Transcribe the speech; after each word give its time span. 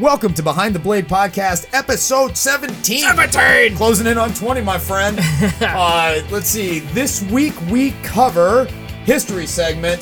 Welcome 0.00 0.34
to 0.34 0.42
Behind 0.42 0.74
the 0.74 0.80
Blade 0.80 1.06
Podcast, 1.06 1.68
episode 1.72 2.36
17. 2.36 3.02
17! 3.02 3.76
Closing 3.76 4.08
in 4.08 4.18
on 4.18 4.34
20, 4.34 4.60
my 4.60 4.76
friend. 4.76 5.16
uh, 5.60 6.20
let's 6.30 6.48
see. 6.48 6.80
This 6.80 7.22
week 7.30 7.54
we 7.70 7.92
cover 8.02 8.64
history 9.04 9.46
segment. 9.46 10.00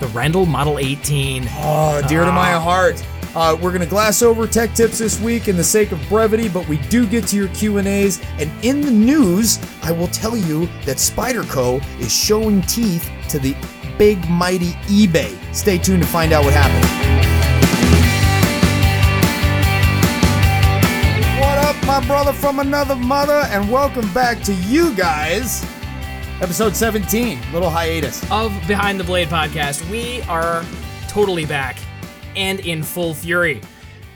The 0.00 0.06
Randall 0.14 0.46
Model 0.46 0.78
18. 0.78 1.46
Oh, 1.46 2.02
dear 2.08 2.24
to 2.24 2.32
my 2.32 2.52
heart. 2.52 3.06
Uh, 3.34 3.54
we're 3.60 3.70
gonna 3.70 3.84
glass 3.84 4.22
over 4.22 4.46
tech 4.46 4.72
tips 4.72 4.98
this 4.98 5.20
week 5.20 5.46
in 5.46 5.58
the 5.58 5.64
sake 5.64 5.92
of 5.92 6.00
brevity, 6.08 6.48
but 6.48 6.66
we 6.66 6.78
do 6.88 7.06
get 7.06 7.26
to 7.26 7.36
your 7.36 7.48
Q 7.48 7.76
and 7.76 7.86
in 7.86 8.80
the 8.80 8.90
news, 8.90 9.58
I 9.82 9.92
will 9.92 10.08
tell 10.08 10.38
you 10.38 10.64
that 10.86 10.96
Spyderco 10.96 11.84
is 12.00 12.10
showing 12.10 12.62
teeth 12.62 13.10
to 13.28 13.38
the 13.38 13.54
big 13.98 14.26
mighty 14.30 14.70
eBay. 14.86 15.36
Stay 15.54 15.76
tuned 15.76 16.02
to 16.02 16.08
find 16.08 16.32
out 16.32 16.44
what 16.44 16.54
happens. 16.54 17.17
My 21.98 22.06
brother 22.06 22.32
from 22.32 22.60
another 22.60 22.94
mother, 22.94 23.42
and 23.50 23.68
welcome 23.72 24.08
back 24.14 24.40
to 24.42 24.54
you 24.54 24.94
guys. 24.94 25.64
Episode 26.40 26.76
17, 26.76 27.40
little 27.52 27.70
hiatus. 27.70 28.22
of 28.30 28.52
Behind 28.68 29.00
the 29.00 29.04
Blade 29.04 29.26
podcast. 29.26 29.88
We 29.90 30.22
are 30.22 30.64
totally 31.08 31.44
back 31.44 31.76
and 32.36 32.60
in 32.60 32.84
full 32.84 33.14
fury. 33.14 33.60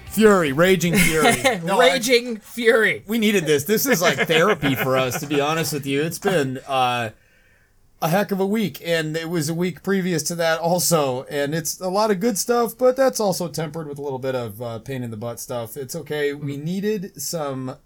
Fury, 0.06 0.52
raging 0.52 0.94
fury. 0.96 1.34
No, 1.64 1.80
I- 1.80 1.94
Raging 1.94 2.36
fury. 2.36 3.02
we 3.08 3.18
needed 3.18 3.46
this. 3.46 3.64
This 3.64 3.84
is 3.86 4.00
like 4.00 4.28
therapy 4.28 4.76
for 4.76 4.96
us, 4.96 5.18
to 5.18 5.26
be 5.26 5.40
honest 5.40 5.72
with 5.72 5.84
you. 5.84 6.02
It's 6.02 6.20
been 6.20 6.58
uh, 6.68 7.10
a 8.02 8.08
heck 8.08 8.32
of 8.32 8.40
a 8.40 8.46
week, 8.46 8.82
and 8.84 9.16
it 9.16 9.30
was 9.30 9.48
a 9.48 9.54
week 9.54 9.82
previous 9.82 10.24
to 10.24 10.34
that 10.34 10.58
also. 10.58 11.22
And 11.24 11.54
it's 11.54 11.80
a 11.80 11.88
lot 11.88 12.10
of 12.10 12.18
good 12.18 12.36
stuff, 12.36 12.76
but 12.76 12.96
that's 12.96 13.20
also 13.20 13.48
tempered 13.48 13.88
with 13.88 13.98
a 13.98 14.02
little 14.02 14.18
bit 14.18 14.34
of 14.34 14.60
uh, 14.60 14.78
pain 14.80 15.02
in 15.04 15.10
the 15.10 15.16
butt 15.16 15.38
stuff. 15.38 15.76
It's 15.76 15.94
okay. 15.94 16.34
We 16.34 16.56
needed 16.56 17.20
some 17.20 17.76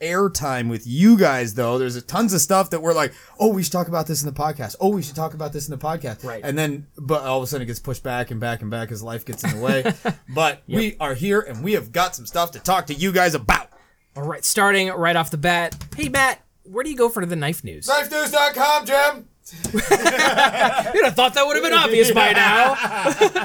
airtime 0.00 0.68
with 0.68 0.86
you 0.86 1.16
guys, 1.16 1.54
though. 1.54 1.78
There's 1.78 1.96
a 1.96 2.02
tons 2.02 2.34
of 2.34 2.42
stuff 2.42 2.70
that 2.70 2.82
we're 2.82 2.92
like, 2.92 3.14
oh, 3.38 3.48
we 3.48 3.62
should 3.62 3.72
talk 3.72 3.88
about 3.88 4.06
this 4.06 4.22
in 4.22 4.32
the 4.32 4.38
podcast. 4.38 4.76
Oh, 4.78 4.90
we 4.90 5.02
should 5.02 5.16
talk 5.16 5.32
about 5.32 5.54
this 5.54 5.68
in 5.68 5.72
the 5.72 5.82
podcast. 5.82 6.22
Right. 6.22 6.42
And 6.44 6.58
then, 6.58 6.86
but 6.98 7.22
all 7.22 7.38
of 7.38 7.44
a 7.44 7.46
sudden 7.46 7.62
it 7.62 7.66
gets 7.66 7.80
pushed 7.80 8.02
back 8.02 8.30
and 8.30 8.40
back 8.40 8.60
and 8.60 8.70
back 8.70 8.92
as 8.92 9.02
life 9.02 9.24
gets 9.24 9.42
in 9.42 9.58
the 9.58 9.64
way. 9.64 9.92
but 10.34 10.62
we 10.68 10.96
are 11.00 11.14
here, 11.14 11.40
and 11.40 11.64
we 11.64 11.72
have 11.72 11.92
got 11.92 12.14
some 12.14 12.26
stuff 12.26 12.50
to 12.52 12.60
talk 12.60 12.86
to 12.88 12.94
you 12.94 13.10
guys 13.10 13.34
about. 13.34 13.68
All 14.16 14.24
right, 14.24 14.44
starting 14.44 14.88
right 14.88 15.16
off 15.16 15.30
the 15.30 15.38
bat. 15.38 15.76
Hey, 15.96 16.10
Matt, 16.10 16.44
where 16.64 16.84
do 16.84 16.90
you 16.90 16.96
go 16.96 17.08
for 17.08 17.24
the 17.24 17.36
knife 17.36 17.64
news? 17.64 17.86
KnifeNews.com, 17.86 18.86
Jim. 18.86 19.29
You'd 19.72 21.04
have 21.04 21.14
thought 21.14 21.34
that 21.34 21.44
would 21.46 21.56
have 21.56 21.64
been 21.64 21.72
obvious 21.72 22.10
by 22.10 22.32
now. 22.32 22.74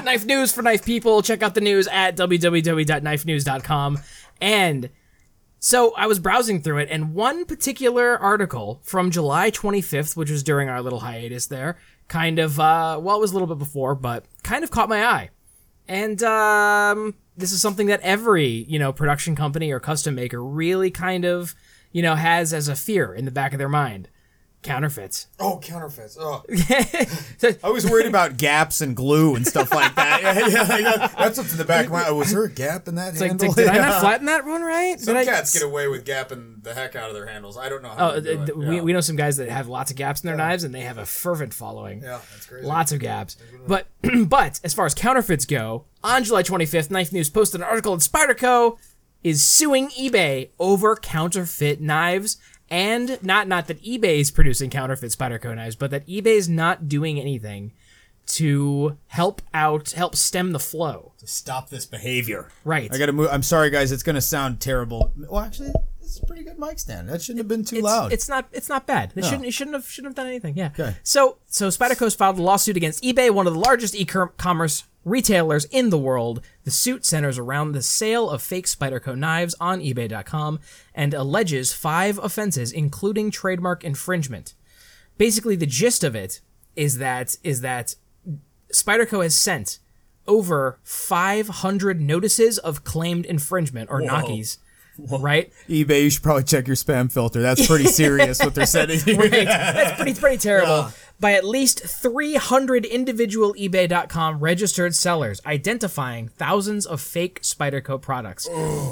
knife 0.04 0.24
news 0.24 0.52
for 0.52 0.62
knife 0.62 0.84
people. 0.84 1.22
Check 1.22 1.42
out 1.42 1.54
the 1.54 1.60
news 1.60 1.88
at 1.88 2.16
www.knifenews.com. 2.16 3.98
And 4.40 4.90
so 5.58 5.94
I 5.94 6.06
was 6.06 6.18
browsing 6.18 6.62
through 6.62 6.78
it, 6.78 6.88
and 6.90 7.14
one 7.14 7.44
particular 7.44 8.16
article 8.18 8.80
from 8.84 9.10
July 9.10 9.50
25th, 9.50 10.16
which 10.16 10.30
was 10.30 10.42
during 10.42 10.68
our 10.68 10.82
little 10.82 11.00
hiatus 11.00 11.46
there, 11.46 11.78
kind 12.08 12.38
of, 12.38 12.60
uh, 12.60 13.00
well, 13.02 13.16
it 13.16 13.20
was 13.20 13.32
a 13.32 13.34
little 13.34 13.48
bit 13.48 13.58
before, 13.58 13.94
but 13.94 14.26
kind 14.42 14.62
of 14.62 14.70
caught 14.70 14.88
my 14.88 15.04
eye. 15.04 15.30
And 15.88 16.22
um, 16.22 17.14
this 17.36 17.52
is 17.52 17.60
something 17.60 17.86
that 17.86 18.00
every, 18.02 18.46
you 18.46 18.78
know, 18.78 18.92
production 18.92 19.34
company 19.34 19.72
or 19.72 19.80
custom 19.80 20.14
maker 20.14 20.42
really 20.42 20.90
kind 20.90 21.24
of, 21.24 21.54
you 21.92 22.02
know, 22.02 22.14
has 22.14 22.52
as 22.52 22.68
a 22.68 22.76
fear 22.76 23.14
in 23.14 23.24
the 23.24 23.30
back 23.30 23.52
of 23.52 23.58
their 23.58 23.68
mind. 23.68 24.08
Counterfeits. 24.66 25.28
Oh, 25.38 25.58
counterfeits. 25.62 26.16
Oh. 26.20 26.42
I 27.64 27.70
was 27.70 27.88
worried 27.88 28.06
about 28.06 28.36
gaps 28.36 28.80
and 28.80 28.96
glue 28.96 29.34
and 29.36 29.46
stuff 29.46 29.72
like 29.72 29.94
that. 29.94 30.16
Yeah, 30.26 30.48
yeah, 30.48 30.78
yeah. 30.78 31.06
That's 31.18 31.38
what's 31.38 31.52
in 31.52 31.58
the 31.58 31.64
back 31.64 31.86
of 31.86 31.92
my. 31.92 32.10
Was 32.10 32.32
there 32.32 32.44
a 32.44 32.50
gap 32.50 32.88
in 32.88 32.96
that 32.96 33.10
It's 33.12 33.20
like, 33.20 33.30
handle? 33.30 33.52
did, 33.52 33.56
did 33.64 33.68
I 33.68 33.78
not 33.78 34.00
flatten 34.00 34.26
that 34.26 34.44
one 34.44 34.62
right? 34.62 34.98
Some 34.98 35.14
Did 35.14 35.20
I- 35.20 35.24
cats 35.24 35.52
get 35.52 35.62
away 35.62 35.86
with 35.88 36.04
gapping 36.04 36.62
the 36.64 36.74
heck 36.74 36.96
out 36.96 37.08
of 37.08 37.14
their 37.14 37.26
handles. 37.26 37.56
I 37.56 37.68
don't 37.68 37.82
know 37.82 37.90
how 37.90 38.10
Oh, 38.12 38.20
they 38.20 38.34
do 38.36 38.42
it. 38.42 38.56
we, 38.56 38.76
yeah. 38.76 38.82
we 38.82 38.92
know 38.92 39.00
some 39.00 39.16
guys 39.16 39.36
that 39.36 39.48
have 39.48 39.68
lots 39.68 39.90
of 39.90 39.96
gaps 39.96 40.22
in 40.22 40.26
their 40.26 40.36
knives, 40.36 40.64
and 40.64 40.74
they 40.74 40.80
have 40.80 40.98
a 40.98 41.06
fervent 41.06 41.54
following. 41.54 42.02
yeah, 42.02 42.20
that's 42.32 42.46
crazy. 42.46 42.66
Lots 42.66 42.92
of 42.92 42.98
gaps. 43.00 43.36
But 43.68 43.86
but 44.28 44.58
as 44.64 44.74
far 44.74 44.86
as 44.86 44.94
counterfeits 44.94 45.44
go, 45.44 45.84
on 46.02 46.24
July 46.24 46.42
25th, 46.42 46.90
Knife 46.90 47.12
News 47.12 47.30
posted 47.30 47.60
an 47.60 47.66
article 47.66 47.96
that 47.96 48.02
Spyderco 48.02 48.78
is 49.22 49.44
suing 49.44 49.88
eBay 49.90 50.50
over 50.58 50.96
counterfeit 50.96 51.80
knives. 51.80 52.36
And 52.68 53.22
not 53.22 53.46
not 53.46 53.68
that 53.68 53.82
eBay 53.82 54.18
is 54.18 54.30
producing 54.30 54.70
counterfeit 54.70 55.12
Spyderco 55.12 55.54
knives, 55.54 55.76
but 55.76 55.90
that 55.90 56.06
eBay 56.06 56.36
is 56.36 56.48
not 56.48 56.88
doing 56.88 57.20
anything 57.20 57.72
to 58.26 58.98
help 59.06 59.40
out, 59.54 59.92
help 59.92 60.16
stem 60.16 60.52
the 60.52 60.58
flow. 60.58 61.12
to 61.18 61.26
stop 61.26 61.70
this 61.70 61.86
behavior. 61.86 62.50
Right. 62.64 62.92
I 62.92 62.98
gotta 62.98 63.12
move. 63.12 63.28
I'm 63.30 63.42
sorry, 63.42 63.70
guys. 63.70 63.92
It's 63.92 64.02
gonna 64.02 64.20
sound 64.20 64.60
terrible. 64.60 65.12
Well, 65.16 65.42
actually, 65.42 65.72
this 66.00 66.16
is 66.16 66.22
a 66.22 66.26
pretty 66.26 66.42
good 66.42 66.58
mic 66.58 66.78
stand. 66.78 67.08
That 67.08 67.22
shouldn't 67.22 67.38
have 67.38 67.48
been 67.48 67.64
too 67.64 67.76
it's, 67.76 67.84
loud. 67.84 68.12
It's 68.12 68.28
not. 68.28 68.48
It's 68.52 68.68
not 68.68 68.86
bad. 68.86 69.12
They 69.14 69.22
shouldn't. 69.22 69.46
It 69.46 69.52
shouldn't 69.52 69.74
have. 69.74 69.88
Shouldn't 69.88 70.10
have 70.10 70.16
done 70.16 70.26
anything. 70.26 70.56
Yeah. 70.56 70.70
Okay. 70.78 70.96
So 71.04 71.38
so 71.46 71.68
Spyderco's 71.68 72.14
filed 72.14 72.38
a 72.38 72.42
lawsuit 72.42 72.76
against 72.76 73.02
eBay, 73.04 73.30
one 73.30 73.46
of 73.46 73.54
the 73.54 73.60
largest 73.60 73.94
e-commerce 73.94 74.84
retailers 75.06 75.64
in 75.66 75.88
the 75.88 75.96
world. 75.96 76.42
The 76.64 76.70
suit 76.70 77.06
centers 77.06 77.38
around 77.38 77.72
the 77.72 77.80
sale 77.82 78.28
of 78.28 78.42
fake 78.42 78.66
Spyderco 78.66 79.16
knives 79.16 79.54
on 79.58 79.80
eBay.com 79.80 80.58
and 80.94 81.14
alleges 81.14 81.72
five 81.72 82.18
offenses, 82.18 82.72
including 82.72 83.30
trademark 83.30 83.84
infringement. 83.84 84.52
Basically, 85.16 85.56
the 85.56 85.64
gist 85.64 86.04
of 86.04 86.14
it 86.14 86.40
is 86.74 86.98
that 86.98 87.36
is 87.42 87.62
that 87.62 87.94
Spyderco 88.74 89.22
has 89.22 89.34
sent 89.34 89.78
over 90.26 90.80
500 90.82 92.00
notices 92.00 92.58
of 92.58 92.84
claimed 92.84 93.24
infringement 93.24 93.88
or 93.90 94.02
knockies. 94.02 94.58
Right? 94.98 95.52
eBay. 95.68 96.04
You 96.04 96.10
should 96.10 96.22
probably 96.22 96.44
check 96.44 96.66
your 96.66 96.74
spam 96.74 97.12
filter. 97.12 97.42
That's 97.42 97.66
pretty 97.66 97.84
serious 98.02 98.40
what 98.40 98.54
they're 98.54 98.64
sending. 98.66 98.98
you. 99.06 99.16
That's 99.28 99.94
pretty 99.96 100.18
pretty 100.18 100.38
terrible. 100.38 100.90
By 101.18 101.32
at 101.32 101.44
least 101.44 101.80
300 101.80 102.84
individual 102.84 103.54
eBay.com 103.54 104.38
registered 104.40 104.94
sellers, 104.94 105.40
identifying 105.46 106.28
thousands 106.28 106.84
of 106.84 107.00
fake 107.00 107.40
Spyderco 107.42 108.00
products. 108.00 108.46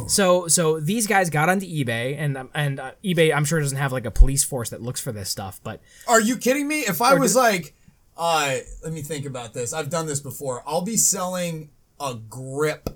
So 0.07 0.49
so 0.49 0.81
these 0.81 1.07
guys 1.07 1.29
got 1.29 1.49
onto 1.51 1.67
eBay, 1.67 2.17
and 2.19 2.37
um, 2.39 2.51
and 2.55 2.81
uh, 2.81 2.93
eBay 3.05 3.35
I'm 3.35 3.45
sure 3.45 3.61
doesn't 3.61 3.77
have 3.77 3.93
like 3.93 4.07
a 4.07 4.11
police 4.11 4.43
force 4.43 4.71
that 4.71 4.81
looks 4.81 5.01
for 5.01 5.13
this 5.13 5.29
stuff, 5.29 5.61
but 5.63 5.81
Are 6.09 6.21
you 6.21 6.37
kidding 6.37 6.67
me? 6.67 6.81
If 6.81 7.03
I 7.03 7.15
was 7.15 7.37
like, 7.37 7.75
uh, 8.17 8.57
let 8.83 8.93
me 8.93 9.03
think 9.03 9.27
about 9.27 9.53
this. 9.55 9.73
I've 9.73 9.91
done 9.91 10.07
this 10.07 10.21
before. 10.21 10.63
I'll 10.67 10.83
be 10.83 10.97
selling 10.97 11.71
a 12.01 12.15
grip, 12.15 12.89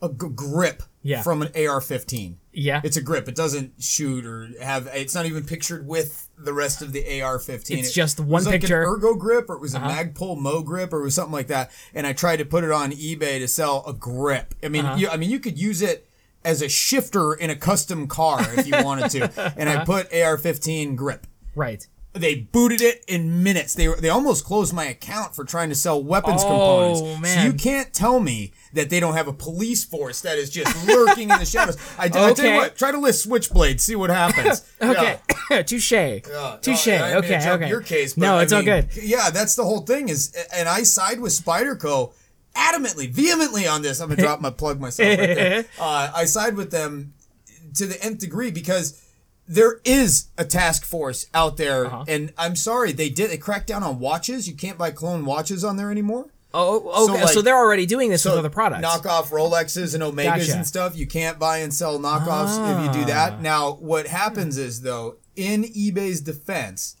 a 0.00 0.08
g- 0.08 0.14
grip 0.34 0.82
Yeah. 1.02 1.22
from 1.22 1.42
an 1.42 1.48
AR-15. 1.54 2.36
yeah, 2.52 2.80
It's 2.84 2.96
a 2.96 3.00
grip. 3.02 3.28
It 3.28 3.34
doesn't 3.34 3.72
shoot 3.82 4.24
or 4.26 4.48
have. 4.60 4.88
It's 4.92 5.14
not 5.14 5.26
even 5.26 5.44
pictured 5.44 5.86
with 5.86 6.28
the 6.36 6.52
rest 6.52 6.82
of 6.82 6.92
the 6.92 7.20
AR-15. 7.20 7.78
It's 7.78 7.90
It 7.90 7.92
just 7.92 8.18
was 8.20 8.26
one 8.28 8.44
like 8.44 8.60
picture. 8.60 8.82
Uh-huh. 8.82 8.94
An 8.94 8.96
ergo 8.98 9.14
grip, 9.14 9.48
or 9.50 9.54
it 9.54 9.60
was 9.60 9.74
a 9.74 9.80
Magpul 9.80 10.38
MOE 10.38 10.62
grip, 10.62 10.92
or 10.92 11.00
it 11.00 11.04
was 11.04 11.14
something 11.14 11.32
like 11.32 11.48
that. 11.48 11.70
And 11.94 12.06
I 12.06 12.12
tried 12.12 12.36
to 12.36 12.44
put 12.44 12.64
it 12.64 12.70
on 12.70 12.92
eBay 12.92 13.38
to 13.38 13.48
sell 13.48 13.84
a 13.86 13.92
grip. 13.92 14.54
I 14.62 14.68
mean, 14.68 14.84
Uh-huh. 14.84 14.96
you, 14.96 15.08
I 15.08 15.16
mean, 15.16 15.30
you 15.30 15.38
could 15.40 15.58
use 15.58 15.82
it 15.82 16.08
as 16.44 16.62
a 16.62 16.68
shifter 16.68 17.34
in 17.34 17.50
a 17.50 17.56
custom 17.56 18.06
car 18.06 18.40
if 18.56 18.66
you 18.66 18.74
wanted 18.84 19.10
to. 19.10 19.52
And 19.58 19.68
Uh-huh. 19.68 19.80
I 19.80 19.84
put 19.84 20.12
AR-15 20.12 20.94
grip 20.96 21.26
right. 21.56 21.86
they 22.12 22.34
booted 22.36 22.80
it 22.80 23.04
in 23.08 23.42
minutes. 23.42 23.74
They 23.74 23.86
were, 23.88 23.96
they 23.96 24.08
almost 24.08 24.44
closed 24.44 24.72
my 24.72 24.84
account 24.86 25.34
for 25.36 25.44
trying 25.44 25.68
to 25.68 25.74
sell 25.74 26.02
weapons 26.02 26.42
Oh, 26.44 26.48
components. 26.48 27.20
man. 27.22 27.38
So 27.38 27.44
you 27.44 27.52
can't 27.52 27.92
tell 27.92 28.18
me 28.20 28.52
that 28.74 28.90
they 28.90 29.00
don't 29.00 29.14
have 29.14 29.28
a 29.28 29.32
police 29.32 29.84
force 29.84 30.20
that 30.22 30.36
is 30.38 30.50
just 30.50 30.86
lurking 30.86 31.30
in 31.30 31.38
the 31.38 31.44
shadows. 31.46 31.76
I, 31.98 32.04
I 32.04 32.08
tell 32.08 32.26
you 32.26 32.32
Okay. 32.32 32.56
what, 32.56 32.76
try 32.76 32.92
to 32.92 32.98
list 32.98 33.22
switchblade, 33.24 33.80
see 33.80 33.96
what 33.96 34.10
happens. 34.10 34.64
Okay, 34.82 35.18
touche, 35.64 35.90
Yeah. 35.92 36.20
touche. 36.62 36.88
I 36.88 37.08
mean 37.08 37.16
okay, 37.24 37.50
okay. 37.50 37.68
Your 37.68 37.80
case, 37.82 38.14
but 38.14 38.22
no, 38.22 38.34
I 38.36 38.42
it's 38.42 38.52
all 38.52 38.62
good. 38.62 38.88
Yeah, 38.94 39.30
that's 39.30 39.54
the 39.56 39.64
whole 39.64 39.80
thing. 39.80 40.08
Is 40.08 40.32
and 40.54 40.68
I 40.68 40.82
side 40.84 41.18
with 41.20 41.32
Spyderco 41.32 42.12
adamantly, 42.54 43.08
vehemently 43.10 43.66
on 43.66 43.82
this. 43.82 44.00
I'm 44.00 44.08
gonna 44.08 44.20
drop 44.22 44.40
my 44.40 44.50
plug 44.50 44.80
myself. 44.80 45.08
Right 45.18 45.34
there. 45.34 45.64
Uh, 45.80 46.10
I 46.14 46.24
side 46.26 46.56
with 46.56 46.70
them 46.70 47.14
to 47.74 47.86
the 47.86 48.02
nth 48.02 48.18
degree 48.20 48.50
because 48.50 49.04
there 49.46 49.80
is 49.84 50.26
a 50.36 50.44
task 50.44 50.84
force 50.84 51.26
out 51.34 51.56
there, 51.56 51.86
Uh-huh. 51.86 52.04
and 52.06 52.32
I'm 52.36 52.54
sorry 52.54 52.92
they 52.92 53.08
did. 53.08 53.30
They 53.30 53.38
cracked 53.38 53.66
down 53.66 53.82
on 53.82 53.98
watches. 53.98 54.46
You 54.48 54.54
can't 54.54 54.76
buy 54.78 54.90
clone 54.90 55.24
watches 55.24 55.64
on 55.64 55.76
there 55.76 55.90
anymore. 55.90 56.26
Oh, 56.60 57.10
okay. 57.10 57.26
So, 57.26 57.34
like- 57.36 57.44
they're 57.44 57.56
already 57.56 57.86
doing 57.86 58.10
this 58.10 58.24
with 58.24 58.34
other 58.34 58.50
products. 58.50 58.86
Knockoff 58.86 59.26
Rolexes 59.30 59.94
and 59.94 60.02
Omegas 60.02 60.24
Gotcha. 60.46 60.52
and 60.56 60.66
stuff. 60.66 60.96
You 60.96 61.06
can't 61.06 61.38
buy 61.38 61.58
and 61.58 61.72
sell 61.72 61.98
knockoffs 61.98 62.56
if 62.58 62.86
you 62.86 62.92
do 62.92 63.02
Ah. 63.04 63.14
that. 63.14 63.42
Now, 63.42 63.72
what 63.74 64.06
happens 64.08 64.58
is 64.58 64.82
though, 64.82 65.16
in 65.36 65.62
eBay's 65.64 66.20
defense, 66.20 66.96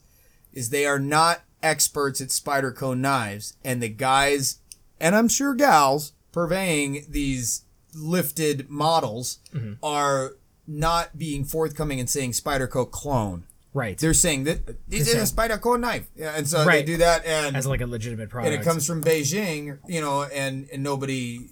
is 0.52 0.70
they 0.70 0.86
are 0.86 0.98
not 0.98 1.42
experts 1.62 2.20
at 2.20 2.28
Spyderco 2.28 2.96
knives, 2.96 3.54
and 3.64 3.82
the 3.82 3.88
guys, 3.88 4.58
and 5.00 5.16
I'm 5.16 5.28
sure 5.28 5.54
gals, 5.54 6.12
purveying 6.30 7.04
these 7.08 7.62
lifted 7.94 8.68
models 8.70 9.38
Mm-hmm. 9.54 9.72
are 9.82 10.32
not 10.66 11.16
being 11.18 11.44
forthcoming 11.44 11.98
and 11.98 12.08
saying 12.10 12.32
Spyderco 12.32 12.88
clone. 12.90 13.44
Right. 13.74 13.96
They're 13.98 14.14
saying 14.14 14.44
that 14.44 14.88
this 14.88 15.08
is 15.12 15.30
a 15.30 15.34
Spyderco 15.34 15.78
knife, 15.78 16.08
yeah, 16.16 16.34
and 16.36 16.46
so 16.48 16.64
Right. 16.64 16.84
they 16.86 16.92
do 16.92 16.96
that, 16.98 17.24
and 17.26 17.56
As 17.56 17.66
like 17.66 17.80
a 17.80 17.86
legitimate 17.86 18.30
product. 18.30 18.52
and 18.52 18.60
it 18.62 18.64
comes 18.64 18.86
from 18.86 19.02
Beijing, 19.02 19.78
you 19.86 20.00
know, 20.00 20.22
and 20.24 20.68
and 20.72 20.82
nobody. 20.82 21.48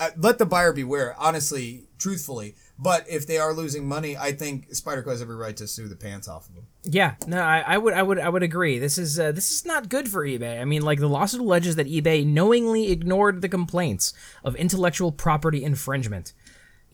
uh, 0.00 0.10
let 0.16 0.38
the 0.38 0.46
buyer 0.46 0.72
beware. 0.72 1.14
Honestly, 1.18 1.84
truthfully, 1.98 2.54
but 2.78 3.04
if 3.08 3.26
they 3.26 3.38
are 3.38 3.52
losing 3.52 3.86
money, 3.86 4.16
I 4.16 4.32
think 4.32 4.70
Spyderco 4.70 5.08
has 5.10 5.20
every 5.22 5.36
right 5.36 5.56
to 5.56 5.66
sue 5.68 5.86
the 5.88 5.96
pants 5.96 6.26
off 6.28 6.48
of 6.48 6.54
them. 6.54 6.66
Yeah, 6.84 7.14
no, 7.26 7.40
I, 7.40 7.60
I 7.66 7.78
would, 7.78 7.94
I 7.94 8.02
would, 8.02 8.18
I 8.18 8.28
would 8.28 8.42
agree. 8.42 8.78
This 8.78 8.98
is, 8.98 9.18
uh, 9.20 9.30
this 9.32 9.52
is 9.52 9.64
not 9.66 9.88
good 9.88 10.08
for 10.08 10.24
eBay. 10.26 10.60
I 10.60 10.64
mean, 10.64 10.82
like 10.82 10.98
the 10.98 11.08
lawsuit 11.08 11.40
alleges 11.40 11.76
that 11.76 11.86
eBay 11.86 12.26
knowingly 12.26 12.90
ignored 12.90 13.40
the 13.42 13.48
complaints 13.48 14.12
of 14.44 14.56
intellectual 14.56 15.12
property 15.12 15.62
infringement. 15.62 16.32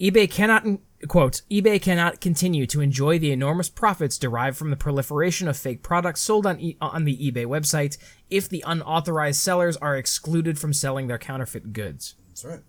eBay 0.01 0.31
cannot, 0.31 0.65
quote, 1.09 1.43
eBay 1.51 1.81
cannot 1.81 2.21
continue 2.21 2.67
to 2.67 2.81
enjoy 2.81 3.19
the 3.19 3.33
enormous 3.33 3.69
profits 3.69 4.17
derived 4.19 4.57
from 4.57 4.71
the 4.71 4.77
proliferation 4.77 5.49
of 5.49 5.57
fake 5.57 5.83
products 5.83 6.21
sold 6.21 6.47
on 6.47 6.61
e- 6.61 6.77
on 6.81 7.05
the 7.05 7.17
eBay 7.17 7.47
website 7.47 7.99
if 8.31 8.49
the 8.49 8.63
unauthorized 8.67 9.41
sellers 9.41 9.77
are 9.79 9.97
excluded 9.97 10.59
from 10.59 10.73
selling 10.73 11.07
their 11.09 11.19
counterfeit 11.19 11.73
goods. 11.73 12.15
That's 12.29 12.45
right. 12.45 12.61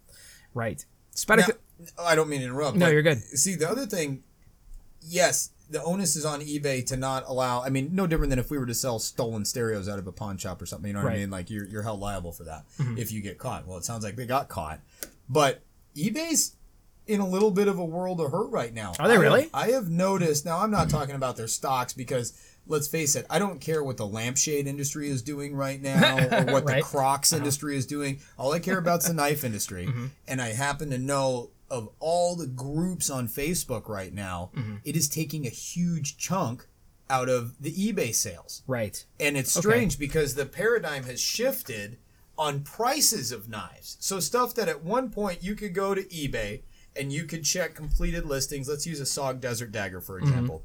Right. 0.54 0.86
Now, 1.98 2.04
I 2.06 2.16
don't 2.16 2.30
mean 2.30 2.40
to 2.40 2.46
interrupt. 2.46 2.78
No, 2.78 2.88
but 2.88 2.94
you're 2.94 3.02
good. 3.04 3.22
See, 3.22 3.56
the 3.56 3.70
other 3.70 3.86
thing, 3.86 4.24
yes, 5.02 5.52
the 5.70 5.84
onus 5.84 6.16
is 6.16 6.26
on 6.26 6.42
eBay 6.42 6.86
to 6.88 6.98
not 6.98 7.24
allow. 7.28 7.62
I 7.62 7.70
mean, 7.70 7.90
no 7.94 8.08
different 8.08 8.31
than 8.31 8.40
if 8.40 8.50
we 8.50 8.58
were 8.58 8.66
to 8.66 8.74
sell 8.74 8.98
stolen 9.00 9.46
stereos 9.46 9.88
out 9.88 10.00
of 10.00 10.08
a 10.08 10.12
pawn 10.12 10.38
shop 10.38 10.62
or 10.62 10.66
something. 10.66 10.88
You 10.88 10.94
know 10.94 11.00
what 11.02 11.08
Right. 11.08 11.14
Mm-hmm. 11.14 11.20
I 11.20 11.24
mean? 11.26 11.31
Like 11.31 11.50
you're 11.50 11.66
you're 11.66 11.84
held 11.84 12.00
liable 12.00 12.31
for 12.31 12.44
that 12.46 12.66
if 12.98 13.12
you 13.12 13.22
get 13.22 13.38
caught. 13.38 13.68
Well, 13.68 13.78
it 13.78 13.86
sounds 13.86 14.04
like 14.04 14.16
they 14.16 14.26
got 14.26 14.50
caught, 14.50 14.80
but 15.30 15.62
eBay's 15.96 16.56
in 17.10 17.20
a 17.20 17.28
little 17.28 17.52
bit 17.52 17.68
of 17.68 17.78
a 17.80 17.86
world 17.86 18.22
of 18.22 18.32
hurt 18.32 18.50
right 18.52 18.74
now. 18.74 18.94
Are 19.00 19.08
they 19.08 19.14
I 19.14 19.18
have- 19.18 19.22
really? 19.22 19.50
I 19.54 19.68
have 19.72 19.90
noticed. 19.90 20.46
Now, 20.46 20.60
I'm 20.60 20.72
not 20.72 20.90
talking 20.90 21.16
about 21.16 21.36
their 21.38 21.48
stocks 21.48 21.94
because. 21.94 22.34
Let's 22.72 22.88
face 22.88 23.16
it, 23.16 23.26
I 23.32 23.40
don't 23.40 23.60
care 23.60 23.84
what 23.84 23.98
the 23.98 24.06
lampshade 24.06 24.68
industry 24.68 25.10
is 25.10 25.24
doing 25.24 25.56
right 25.56 25.82
now 25.82 26.18
or 26.32 26.44
what 26.54 26.68
the 26.68 26.74
Right. 26.74 26.84
Crocs 26.84 27.34
industry 27.34 27.76
is 27.76 27.88
doing. 27.88 28.20
All 28.38 28.54
I 28.54 28.60
care 28.60 28.78
about 28.78 29.00
is 29.00 29.08
the 29.08 29.14
knife 29.16 29.44
industry. 29.44 29.88
Mm-hmm. 29.88 30.06
And 30.28 30.40
I 30.40 30.50
happen 30.54 30.92
to 30.92 31.00
know 31.00 31.50
of 31.72 31.90
all 32.00 32.36
the 32.36 32.46
groups 32.46 33.10
on 33.10 33.28
Facebook 33.28 33.90
right 33.90 34.14
now, 34.14 34.52
Mm-hmm. 34.56 34.76
it 34.86 34.96
is 34.96 35.10
taking 35.10 35.48
a 35.48 35.50
huge 35.50 36.18
chunk 36.20 36.68
out 37.10 37.28
of 37.28 37.60
the 37.60 37.72
eBay 37.74 38.14
sales. 38.14 38.62
Right. 38.68 39.04
And 39.20 39.36
it's 39.36 39.52
strange 39.58 39.98
because 39.98 40.36
the 40.36 40.46
paradigm 40.46 41.06
has 41.06 41.20
shifted 41.20 41.98
on 42.38 42.62
prices 42.62 43.32
of 43.32 43.50
knives. 43.50 43.98
So 44.00 44.20
stuff 44.20 44.54
that 44.56 44.70
at 44.70 44.84
one 44.84 45.10
point 45.10 45.42
you 45.44 45.56
could 45.56 45.74
go 45.74 45.96
to 45.96 46.04
eBay 46.04 46.62
and 47.00 47.12
you 47.13 47.24
could 47.24 47.44
check 47.44 47.74
completed 47.75 48.25
listings. 48.25 48.68
Let's 48.68 48.86
use 48.86 49.00
a 49.00 49.04
SOG 49.06 49.40
Desert 49.40 49.72
Dagger 49.72 50.01
for 50.01 50.19
example. 50.19 50.63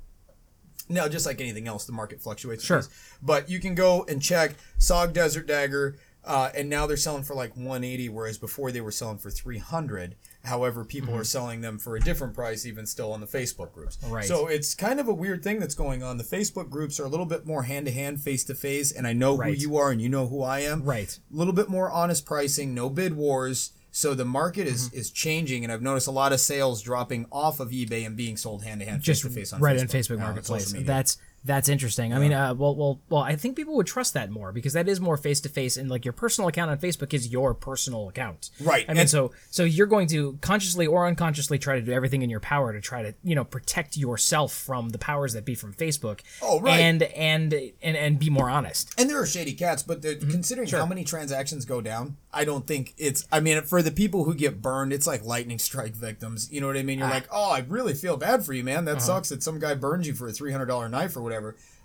Now, 0.89 1.09
just 1.09 1.25
like 1.25 1.41
anything 1.41 1.67
else, 1.67 1.87
the 1.87 1.93
market 1.93 2.21
fluctuates. 2.21 2.63
Sure. 2.63 2.83
But 3.23 3.49
you 3.49 3.59
can 3.59 3.75
go 3.75 4.05
and 4.07 4.21
check 4.21 4.55
SOG 4.79 5.15
Desert 5.15 5.47
Dagger, 5.47 5.97
uh, 6.27 6.51
and 6.55 6.69
now 6.69 6.87
they're 6.87 6.99
selling 6.99 7.23
for 7.23 7.35
like 7.35 7.57
180, 7.57 8.11
whereas 8.11 8.37
before 8.37 8.71
they 8.71 8.83
were 8.83 8.91
selling 8.91 9.17
for 9.17 9.31
300. 9.31 10.15
However, 10.45 10.85
people 10.85 11.15
are 11.15 11.25
selling 11.25 11.63
them 11.63 11.79
for 11.79 11.97
a 11.97 12.01
different 12.01 12.35
price, 12.35 12.67
even 12.67 12.85
still 12.85 13.13
on 13.15 13.21
the 13.23 13.27
Facebook 13.27 13.73
groups. 13.73 13.97
Right. 14.07 14.27
So 14.27 14.47
it's 14.47 14.75
kind 14.75 15.01
of 15.01 15.09
a 15.09 15.15
weird 15.15 15.43
thing 15.43 15.59
that's 15.59 15.75
going 15.75 16.03
on. 16.03 16.19
The 16.19 16.25
Facebook 16.25 16.69
groups 16.69 17.01
are 17.01 17.05
a 17.05 17.09
little 17.09 17.25
bit 17.25 17.47
more 17.47 17.63
hand 17.63 17.87
to 17.87 17.93
hand, 17.93 18.21
face 18.21 18.45
to 18.45 18.55
face, 18.55 18.93
and 18.93 19.07
I 19.07 19.15
know 19.15 19.39
Right. 19.39 19.55
who 19.55 19.61
you 19.61 19.77
are 19.79 19.91
and 19.91 20.03
you 20.03 20.11
know 20.11 20.27
who 20.27 20.43
I 20.43 20.61
am. 20.61 20.83
Right. 20.83 21.19
A 21.33 21.35
little 21.35 21.55
bit 21.55 21.71
more 21.71 21.91
honest 21.91 22.27
pricing, 22.27 22.75
no 22.75 22.91
bid 22.91 23.17
wars. 23.17 23.73
So 23.97 24.13
the 24.13 24.25
market 24.25 24.67
is, 24.67 24.89
Mm-hmm. 24.89 24.99
is 24.99 25.11
changing, 25.13 25.63
and 25.63 25.73
I've 25.73 25.81
noticed 25.81 26.09
a 26.09 26.11
lot 26.11 26.33
of 26.33 26.41
sales 26.41 26.83
dropping 26.83 27.27
off 27.31 27.61
of 27.61 27.71
eBay 27.71 28.05
and 28.05 28.17
being 28.17 28.37
sold 28.37 28.65
hand 28.65 28.81
to 28.81 28.87
hand, 28.87 29.03
face 29.03 29.07
just 29.07 29.23
to 29.23 29.31
face 29.31 29.53
on 29.53 29.61
right 29.61 29.77
Facebook, 29.77 29.81
on 29.83 29.87
Facebook 29.89 30.19
now, 30.19 30.25
Marketplace. 30.25 30.73
That's 30.85 31.17
that's 31.45 31.69
interesting. 31.69 32.13
I 32.15 32.19
mean, 32.19 32.33
uh, 32.33 32.55
well, 32.55 32.75
well, 32.75 33.01
well. 33.09 33.23
I 33.23 33.37
think 33.37 33.55
people 33.57 33.77
would 33.77 33.87
trust 33.87 34.15
that 34.15 34.31
more 34.31 34.51
because 34.53 34.73
that 34.73 34.89
is 34.89 35.01
more 35.01 35.17
face 35.17 35.41
to 35.41 35.49
face, 35.49 35.77
and 35.77 35.91
like 35.91 36.05
your 36.05 36.13
personal 36.13 36.49
account 36.49 36.71
on 36.71 36.79
Facebook 36.79 37.13
is 37.13 37.29
your 37.29 37.53
personal 37.55 38.09
account. 38.09 38.51
Right, 38.61 38.85
I 38.89 38.93
mean, 38.93 39.01
and- 39.03 39.11
so 39.11 39.33
so 39.51 39.65
you're 39.65 39.87
going 39.87 40.07
to 40.09 40.39
consciously 40.41 40.87
or 40.87 41.07
unconsciously 41.07 41.59
try 41.59 41.75
to 41.77 41.83
do 41.83 41.93
everything 41.93 42.23
in 42.23 42.31
your 42.31 42.41
power 42.41 42.73
to 42.73 42.81
try 42.81 43.03
to 43.03 43.15
you 43.23 43.35
know 43.35 43.45
protect 43.45 43.97
yourself 43.97 44.53
from 44.53 44.89
the 44.91 44.99
powers 44.99 45.33
that 45.35 45.45
be 45.45 45.55
from 45.55 45.75
Facebook. 45.75 46.21
Oh, 46.41 46.61
right. 46.61 46.81
And 46.81 47.03
and 47.03 47.53
and 47.83 47.97
and 47.97 48.19
be 48.19 48.31
more 48.31 48.49
honest. 48.49 48.93
And 48.99 49.11
there 49.11 49.21
are 49.21 49.27
shady 49.27 49.53
cats, 49.53 49.83
but 49.83 50.01
Mm-hmm. 50.05 50.31
considering 50.31 50.69
how 50.69 50.87
many 50.87 51.03
transactions 51.05 51.65
go 51.65 51.81
down, 51.81 52.17
I 52.33 52.45
don't 52.45 52.67
think 52.67 52.95
it's. 52.99 53.27
I 53.33 53.41
mean, 53.41 53.63
for 53.63 53.81
the 53.83 53.91
people 53.91 54.25
who 54.25 54.35
get 54.35 54.61
burned, 54.63 54.93
it's 54.93 55.07
like 55.07 55.25
lightning 55.25 55.59
strike 55.59 55.95
victims. 55.95 56.51
You 56.53 56.61
know 56.61 56.67
what 56.67 56.77
I 56.77 56.83
mean? 56.83 56.99
You're 56.99 57.09
Ah. 57.09 57.13
like, 57.13 57.29
oh, 57.31 57.51
I 57.51 57.65
really 57.69 57.95
feel 57.95 58.17
bad 58.17 58.45
for 58.45 58.53
you, 58.53 58.63
man. 58.65 58.87
Uh-huh. 58.87 58.95
That 58.97 59.03
sucks 59.03 59.29
that 59.31 59.43
some 59.43 59.59
guy 59.59 59.75
burned 59.75 60.07
you 60.07 60.15
for 60.15 60.29
a 60.29 60.33
three 60.33 60.53
hundred 60.53 60.67
dollar 60.67 60.89
knife 60.89 61.17
or 61.17 61.23
whatever. 61.23 61.34